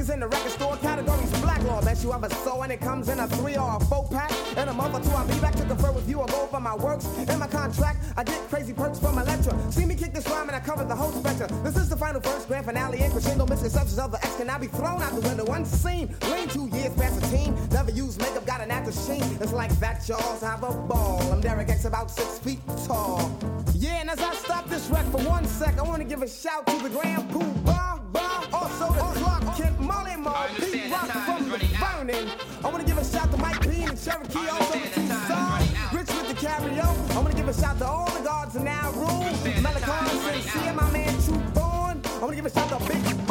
Records 0.01 0.15
in 0.15 0.19
the 0.19 0.27
record 0.27 0.51
store 0.53 0.77
categories 0.77 1.41
black 1.41 1.61
law 1.65 1.79
that 1.81 2.01
you 2.01 2.11
ever 2.11 2.27
saw, 2.27 2.63
and 2.63 2.71
it 2.71 2.81
comes 2.81 3.07
in 3.07 3.19
a 3.19 3.27
three 3.27 3.55
or 3.55 3.77
a 3.77 3.79
four 3.81 4.07
pack. 4.09 4.31
In 4.57 4.67
a 4.67 4.73
month 4.73 4.95
or 4.95 4.99
two, 4.99 5.15
I'll 5.15 5.27
be 5.27 5.39
back 5.39 5.53
to 5.57 5.63
confer 5.63 5.91
with 5.91 6.09
you 6.09 6.21
or 6.21 6.25
go 6.25 6.41
over 6.41 6.59
my 6.59 6.75
works 6.75 7.05
and 7.05 7.39
my 7.39 7.45
contract. 7.45 8.03
I 8.17 8.23
get 8.23 8.39
crazy 8.49 8.73
perks 8.73 8.97
from 8.97 9.19
Elektra. 9.19 9.55
See 9.71 9.85
me 9.85 9.93
kick 9.93 10.11
this 10.11 10.27
rhyme 10.27 10.47
and 10.47 10.55
I 10.55 10.59
cover 10.59 10.85
the 10.85 10.95
whole 10.95 11.11
spectrum. 11.11 11.51
This 11.63 11.75
is 11.75 11.89
the 11.89 11.95
final 11.95 12.19
verse, 12.19 12.45
grand 12.45 12.65
finale, 12.65 12.97
and 12.99 13.11
crescendo. 13.11 13.45
Misconceptions 13.45 13.99
of 13.99 14.11
the 14.11 14.17
X 14.17 14.37
can 14.37 14.47
now 14.47 14.57
be 14.57 14.65
thrown 14.65 15.03
out 15.03 15.13
the 15.13 15.21
window 15.21 15.45
unseen. 15.53 16.15
Lean 16.31 16.47
two 16.47 16.67
years 16.75 16.95
past 16.95 17.23
a 17.23 17.29
team, 17.29 17.55
never 17.69 17.91
use 17.91 18.17
makeup, 18.17 18.43
got 18.47 18.59
an 18.59 18.71
actor 18.71 18.91
sheen. 18.91 19.37
It's 19.39 19.53
like 19.53 19.69
that, 19.79 20.09
y'all's 20.09 20.41
have 20.41 20.63
a 20.63 20.73
ball. 20.73 21.21
I'm 21.31 21.41
Derek 21.41 21.69
X, 21.69 21.85
about 21.85 22.09
six 22.09 22.39
feet 22.39 22.59
tall. 22.87 23.31
Yeah, 23.75 24.01
and 24.01 24.09
as 24.09 24.19
I 24.19 24.33
stop 24.33 24.67
this 24.67 24.87
wreck 24.87 25.05
for 25.11 25.21
one 25.21 25.45
sec, 25.45 25.77
I 25.77 25.83
want 25.83 26.01
to 26.01 26.07
give 26.07 26.23
a 26.23 26.27
shout 26.27 26.65
to 26.65 26.77
the 26.81 26.89
Grand 26.89 27.29
Poo 27.29 27.45
Bar 27.61 28.00
Bar, 28.11 28.43
also 28.53 28.87
the 28.93 29.19
Clark 29.19 29.55
Kent 29.57 29.79
Molly 29.79 30.15
Mall, 30.15 30.47
Pete 30.57 30.91
Rock 30.91 31.09
from 31.09 31.49
the 31.49 31.57
Burning. 31.79 32.29
I 32.63 32.67
want 32.67 32.79
to 32.79 32.85
give 32.85 32.97
a 32.97 33.05
shout 33.05 33.31
to 33.31 33.37
Mike 33.37 33.61
P 33.61 33.83
and 33.83 33.99
Cherokee, 34.01 34.49
also 34.49 34.79
the 34.79 34.89
Tucson, 34.89 35.61
Rich 35.93 36.07
with 36.07 36.27
the 36.27 36.35
Carrio. 36.35 36.87
I 37.11 37.15
want 37.15 37.31
to 37.31 37.37
give 37.37 37.47
a 37.47 37.53
shout 37.53 37.77
to 37.79 37.87
all 37.87 38.09
the 38.11 38.23
guards 38.23 38.55
in 38.55 38.67
our 38.67 38.91
room, 38.93 39.33
Melicon, 39.63 40.41
Sincere, 40.43 40.73
my 40.73 40.91
man 40.91 41.13
True 41.23 41.37
Born. 41.53 42.01
I 42.03 42.19
want 42.19 42.29
to 42.29 42.35
give 42.35 42.45
a 42.45 42.49
shout 42.49 42.69
to 42.69 42.87
Big 42.87 43.30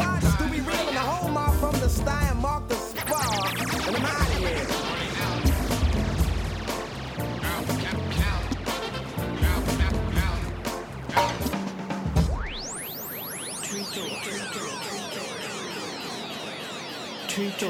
Thank 17.49 17.63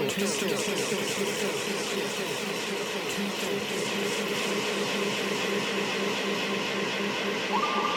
you. 7.77 7.90